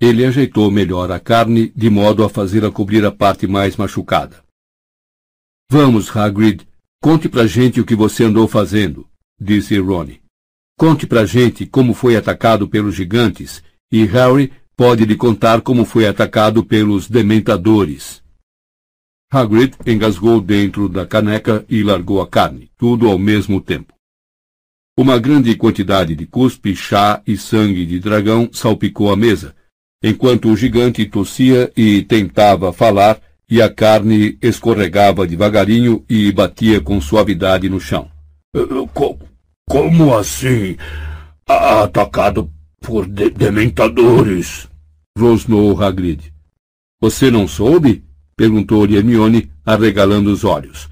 [0.00, 4.44] Ele ajeitou melhor a carne, de modo a fazê-la cobrir a parte mais machucada.
[5.68, 6.64] Vamos, Hagrid,
[7.02, 9.09] conte pra gente o que você andou fazendo
[9.40, 10.20] disse Ronnie.
[10.78, 16.06] Conte pra gente como foi atacado pelos gigantes, e Harry pode lhe contar como foi
[16.06, 18.22] atacado pelos dementadores.
[19.30, 23.94] Hagrid engasgou dentro da caneca e largou a carne, tudo ao mesmo tempo.
[24.98, 29.54] Uma grande quantidade de cuspe, chá e sangue de dragão salpicou a mesa,
[30.02, 37.00] enquanto o gigante tossia e tentava falar, e a carne escorregava devagarinho e batia com
[37.00, 38.10] suavidade no chão.
[38.92, 39.20] Como,
[39.70, 40.76] como assim?
[41.46, 44.68] Atacado por de dementadores?
[45.16, 46.34] Rosnou Hagrid.
[47.00, 48.04] Você não soube?
[48.36, 50.88] Perguntou Hermione, arregalando os olhos.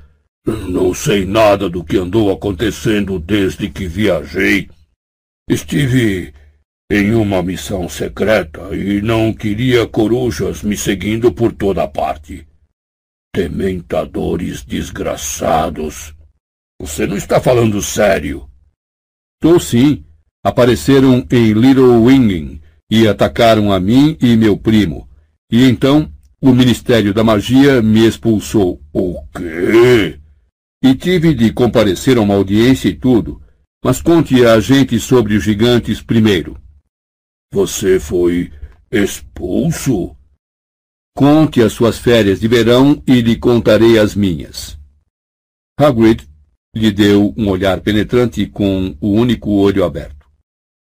[0.46, 4.70] Não sei nada do que andou acontecendo desde que viajei.
[5.50, 6.32] Estive
[6.88, 12.46] em uma missão secreta e não queria corujas me seguindo por toda parte.
[13.34, 16.14] Dementadores desgraçados.
[16.80, 18.47] Você não está falando sério?
[19.40, 20.04] Estou sim.
[20.44, 25.08] Apareceram em Little Winging e atacaram a mim e meu primo.
[25.50, 28.80] E então o Ministério da Magia me expulsou.
[28.92, 30.18] O quê?
[30.82, 33.40] E tive de comparecer a uma audiência e tudo.
[33.84, 36.60] Mas conte a gente sobre os gigantes primeiro.
[37.52, 38.52] Você foi
[38.90, 40.16] expulso?
[41.16, 44.78] Conte as suas férias de verão e lhe contarei as minhas.
[45.78, 46.27] Hagrid
[46.74, 50.26] lhe deu um olhar penetrante com o único olho aberto.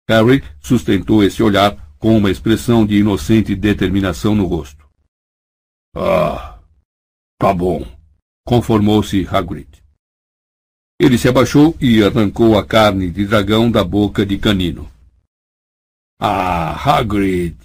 [0.09, 4.87] Harry sustentou esse olhar com uma expressão de inocente determinação no rosto.
[5.97, 6.59] Ah,
[7.39, 7.87] tá bom,
[8.45, 9.83] conformou-se Hagrid.
[11.01, 14.91] Ele se abaixou e arrancou a carne de dragão da boca de canino.
[16.21, 17.57] Ah, Hagrid,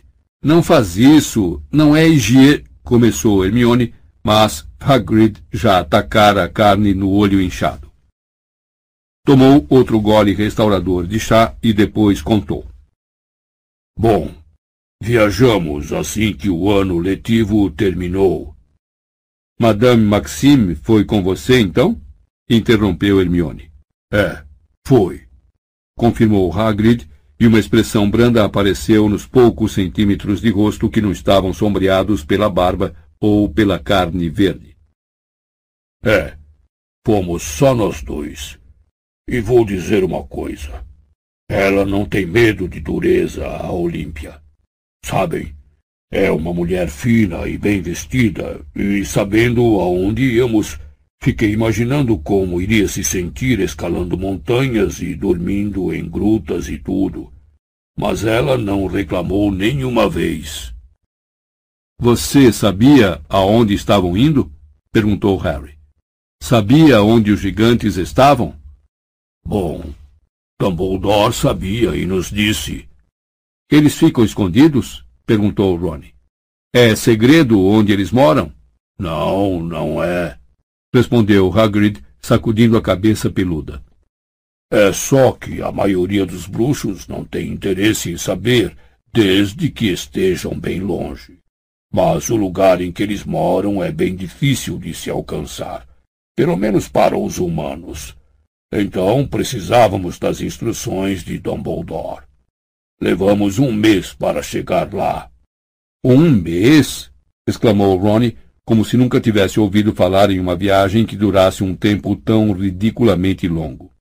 [0.41, 3.93] não faz isso, não é higiene, começou Hermione,
[4.23, 7.88] mas Hagrid já atacara a carne no olho inchado.
[9.29, 12.65] Tomou outro gole restaurador de chá e depois contou.
[13.95, 14.33] Bom,
[14.99, 18.55] viajamos assim que o ano letivo terminou.
[19.59, 22.01] Madame Maxime foi com você, então?
[22.49, 23.71] Interrompeu Hermione.
[24.11, 24.43] É,
[24.83, 25.27] foi.
[25.95, 27.07] Confirmou Hagrid,
[27.39, 32.49] e uma expressão branda apareceu nos poucos centímetros de rosto que não estavam sombreados pela
[32.49, 34.75] barba ou pela carne verde.
[36.03, 36.35] É,
[37.05, 38.58] fomos só nós dois.
[39.31, 40.83] E vou dizer uma coisa.
[41.47, 44.41] Ela não tem medo de dureza, a Olímpia.
[45.05, 45.53] Sabem,
[46.11, 50.79] é uma mulher fina e bem vestida, e sabendo aonde íamos,
[51.21, 57.31] fiquei imaginando como iria se sentir escalando montanhas e dormindo em grutas e tudo.
[57.95, 60.73] Mas ela não reclamou nenhuma vez.
[62.01, 64.51] Você sabia aonde estavam indo?
[64.91, 65.77] perguntou Harry.
[66.41, 68.57] Sabia onde os gigantes estavam?
[69.45, 69.93] Bom,
[70.59, 72.87] Dumbledore sabia e nos disse.
[73.71, 75.05] Eles ficam escondidos?
[75.25, 76.13] perguntou Ronnie.
[76.73, 78.51] É segredo onde eles moram?
[78.99, 80.37] Não, não é,
[80.93, 83.83] respondeu Hagrid, sacudindo a cabeça peluda.
[84.71, 88.77] É só que a maioria dos bruxos não tem interesse em saber,
[89.11, 91.39] desde que estejam bem longe.
[91.91, 95.87] Mas o lugar em que eles moram é bem difícil de se alcançar,
[96.35, 98.15] pelo menos para os humanos.
[98.71, 102.23] Então precisávamos das instruções de Dumbledore.
[103.01, 105.29] Levamos um mês para chegar lá.
[106.03, 107.11] Um mês?
[107.47, 112.15] exclamou Ronnie, como se nunca tivesse ouvido falar em uma viagem que durasse um tempo
[112.15, 113.91] tão ridiculamente longo.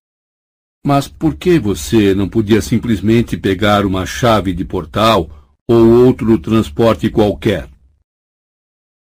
[0.85, 7.09] Mas por que você não podia simplesmente pegar uma chave de portal ou outro transporte
[7.09, 7.69] qualquer?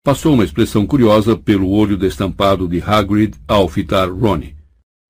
[0.02, 4.59] Passou uma expressão curiosa pelo olho destampado de Hagrid ao fitar Ronnie.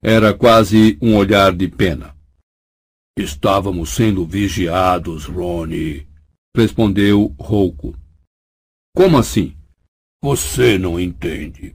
[0.02, 2.16] Era quase um olhar de pena.
[3.18, 6.08] Estávamos sendo vigiados, Ronnie,
[6.56, 7.94] respondeu rouco.
[8.96, 9.54] Como assim?
[10.22, 11.74] Você não entende.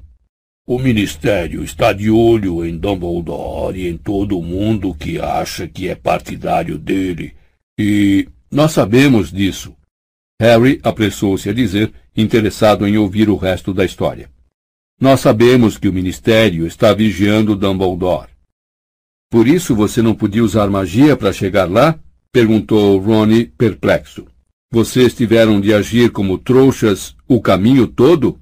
[0.68, 5.94] O Ministério está de olho em Dumbledore e em todo mundo que acha que é
[5.94, 7.36] partidário dele.
[7.80, 9.76] E nós sabemos disso.
[10.42, 14.32] Harry apressou-se a dizer, interessado em ouvir o resto da história.
[15.00, 18.30] Nós sabemos que o Ministério está vigiando Dumbledore.
[19.30, 22.00] Por isso você não podia usar magia para chegar lá?
[22.32, 24.26] perguntou Ronnie, perplexo.
[24.72, 28.40] Vocês tiveram de agir como trouxas o caminho todo?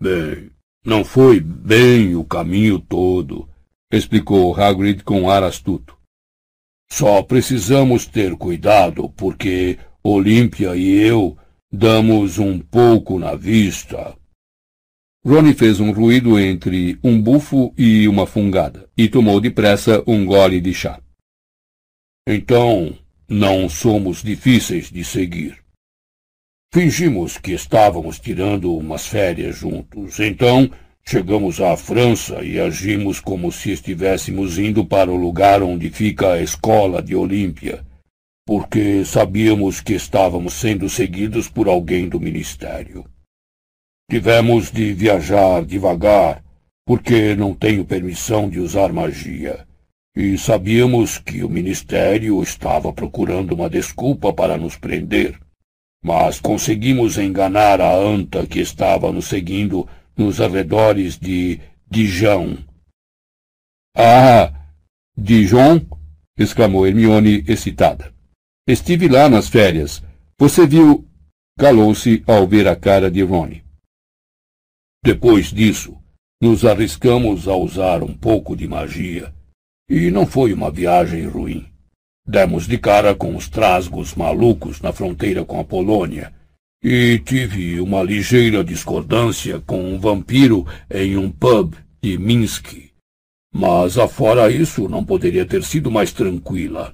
[0.00, 0.50] Bem,
[0.84, 3.48] não foi bem o caminho todo,
[3.92, 5.96] explicou Hagrid com ar astuto.
[6.88, 11.36] Só precisamos ter cuidado, porque Olímpia e eu
[11.72, 14.16] damos um pouco na vista.
[15.28, 20.60] Rony fez um ruído entre um bufo e uma fungada, e tomou depressa um gole
[20.60, 21.00] de chá.
[22.28, 22.96] Então,
[23.28, 25.58] não somos difíceis de seguir.
[26.72, 30.70] Fingimos que estávamos tirando umas férias juntos, então
[31.04, 36.40] chegamos à França e agimos como se estivéssemos indo para o lugar onde fica a
[36.40, 37.84] escola de Olímpia,
[38.46, 43.04] porque sabíamos que estávamos sendo seguidos por alguém do ministério.
[44.08, 46.44] Tivemos de viajar devagar,
[46.86, 49.66] porque não tenho permissão de usar magia.
[50.16, 55.38] E sabíamos que o Ministério estava procurando uma desculpa para nos prender.
[56.02, 62.58] Mas conseguimos enganar a anta que estava nos seguindo nos arredores de Dijon.
[63.96, 64.52] Ah,
[65.18, 65.80] Dijon?
[66.38, 68.14] exclamou Hermione excitada.
[68.68, 70.02] Estive lá nas férias.
[70.38, 71.04] Você viu.
[71.58, 73.65] Calou-se ao ver a cara de Rony.
[75.06, 75.96] Depois disso,
[76.42, 79.32] nos arriscamos a usar um pouco de magia,
[79.88, 81.64] e não foi uma viagem ruim.
[82.26, 86.34] Demos de cara com os trasgos malucos na fronteira com a Polônia,
[86.82, 92.90] e tive uma ligeira discordância com um vampiro em um pub de Minsk.
[93.54, 96.92] Mas afora isso, não poderia ter sido mais tranquila.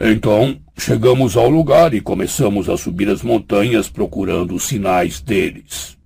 [0.00, 6.01] Então, chegamos ao lugar e começamos a subir as montanhas procurando os sinais deles.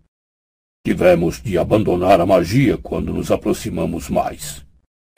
[0.87, 4.65] Tivemos de abandonar a magia quando nos aproximamos mais.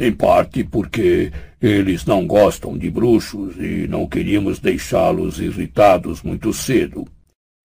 [0.01, 7.07] Em parte porque eles não gostam de bruxos e não queríamos deixá-los irritados muito cedo.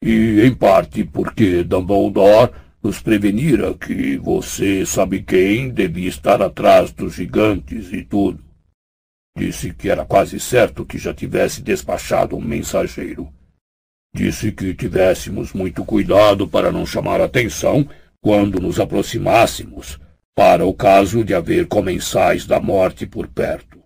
[0.03, 2.51] E em parte porque Dumbledore
[2.83, 8.43] nos prevenira que você sabe quem devia estar atrás dos gigantes e tudo.
[9.37, 13.31] Disse que era quase certo que já tivesse despachado um mensageiro.
[14.15, 17.87] Disse que tivéssemos muito cuidado para não chamar atenção
[18.21, 19.99] quando nos aproximássemos,
[20.35, 23.83] para o caso de haver comensais da morte por perto.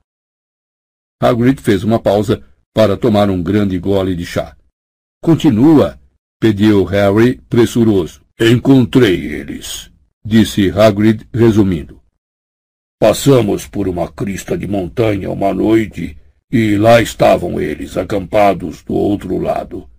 [1.21, 2.43] Hagrid fez uma pausa
[2.73, 4.55] para tomar um grande gole de chá.
[5.23, 5.99] Continua,
[6.39, 8.21] pediu Harry, pressuroso.
[8.39, 9.91] Encontrei eles,
[10.23, 11.99] disse Hagrid, resumindo.
[12.99, 16.17] Passamos por uma crista de montanha uma noite
[16.51, 19.89] e lá estavam eles, acampados do outro lado.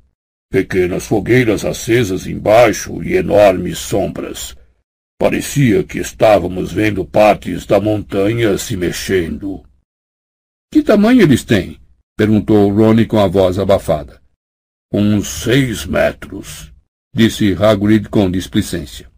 [0.50, 4.56] Pequenas fogueiras acesas embaixo e enormes sombras.
[5.18, 9.62] Parecia que estávamos vendo partes da montanha se mexendo.
[10.72, 11.78] Que tamanho eles têm?
[12.16, 14.22] perguntou Ronnie com a voz abafada.
[14.92, 16.72] Uns seis metros,
[17.14, 19.10] disse Hagrid com displicência.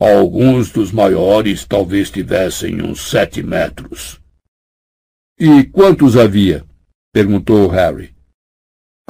[0.00, 4.20] Alguns dos maiores talvez tivessem uns sete metros.
[5.38, 6.64] E quantos havia?
[7.12, 8.14] perguntou Harry.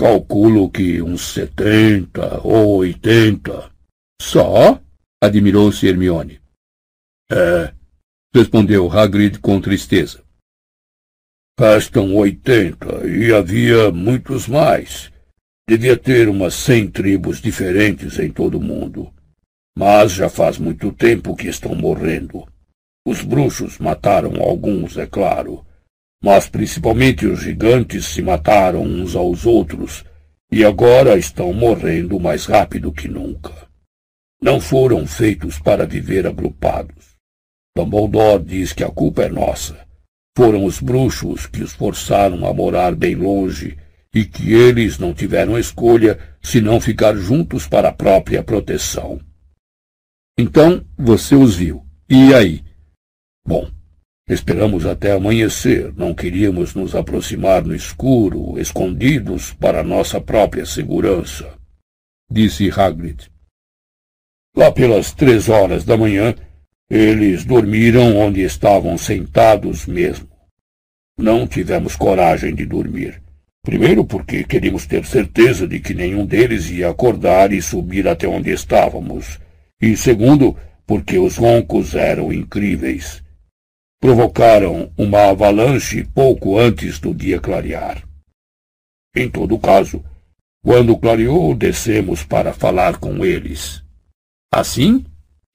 [0.00, 3.70] Calculo que uns setenta ou oitenta.
[4.18, 4.80] Só?
[5.22, 6.40] admirou-se Hermione.
[7.30, 7.74] É,
[8.34, 10.24] respondeu Hagrid com tristeza.
[11.60, 15.12] Restam oitenta, e havia muitos mais.
[15.68, 19.12] Devia ter umas cem tribos diferentes em todo o mundo.
[19.76, 22.48] Mas já faz muito tempo que estão morrendo.
[23.06, 25.62] Os bruxos mataram alguns, é claro,
[26.22, 30.04] mas principalmente os gigantes se mataram uns aos outros
[30.52, 33.68] e agora estão morrendo mais rápido que nunca.
[34.42, 37.16] Não foram feitos para viver agrupados.
[37.76, 39.86] Dumbledore diz que a culpa é nossa.
[40.36, 43.76] Foram os bruxos que os forçaram a morar bem longe
[44.14, 49.20] e que eles não tiveram escolha senão ficar juntos para a própria proteção.
[50.38, 51.84] Então você os viu.
[52.08, 52.64] E aí?
[53.46, 53.70] Bom,
[54.32, 55.92] esperamos até amanhecer.
[55.96, 61.52] Não queríamos nos aproximar no escuro, escondidos para nossa própria segurança,
[62.30, 63.28] disse Hagrid.
[64.56, 66.34] Lá pelas três horas da manhã,
[66.88, 70.28] eles dormiram onde estavam sentados mesmo.
[71.18, 73.20] Não tivemos coragem de dormir.
[73.62, 78.50] Primeiro, porque queríamos ter certeza de que nenhum deles ia acordar e subir até onde
[78.50, 79.38] estávamos.
[79.80, 83.22] E segundo, porque os roncos eram incríveis.
[84.00, 88.02] Provocaram uma avalanche pouco antes do dia clarear.
[89.14, 90.02] Em todo caso,
[90.62, 93.84] quando clareou, descemos para falar com eles.
[94.52, 95.04] Assim?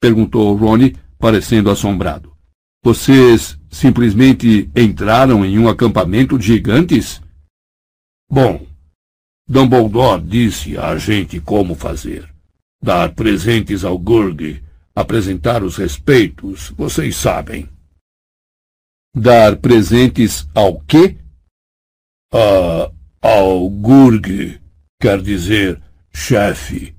[0.00, 2.36] perguntou Ronnie, parecendo assombrado.
[2.84, 7.20] Vocês simplesmente entraram em um acampamento de gigantes?
[8.30, 8.64] Bom,
[9.48, 12.28] Dumbledore disse a gente como fazer.
[12.82, 14.62] Dar presentes ao Gurg,
[14.94, 17.68] apresentar os respeitos, vocês sabem.
[19.18, 21.16] Dar presentes ao quê?
[22.30, 24.60] Ah, ao Gurg,
[25.00, 25.80] quer dizer
[26.12, 26.94] chefe.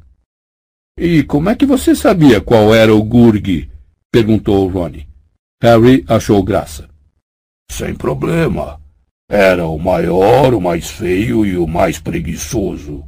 [1.00, 3.70] E como é que você sabia qual era o Gurg?
[4.12, 5.08] perguntou Ronnie.
[5.62, 6.90] Harry achou graça.
[7.70, 8.82] Sem problema.
[9.30, 13.08] Era o maior, o mais feio e o mais preguiçoso.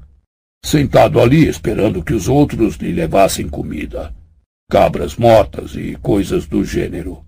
[0.63, 4.13] Sentado ali esperando que os outros lhe levassem comida.
[4.69, 7.27] Cabras mortas e coisas do gênero.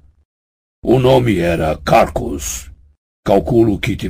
[0.84, 2.72] O nome era Carcos.
[3.24, 4.10] Calculo que tivesse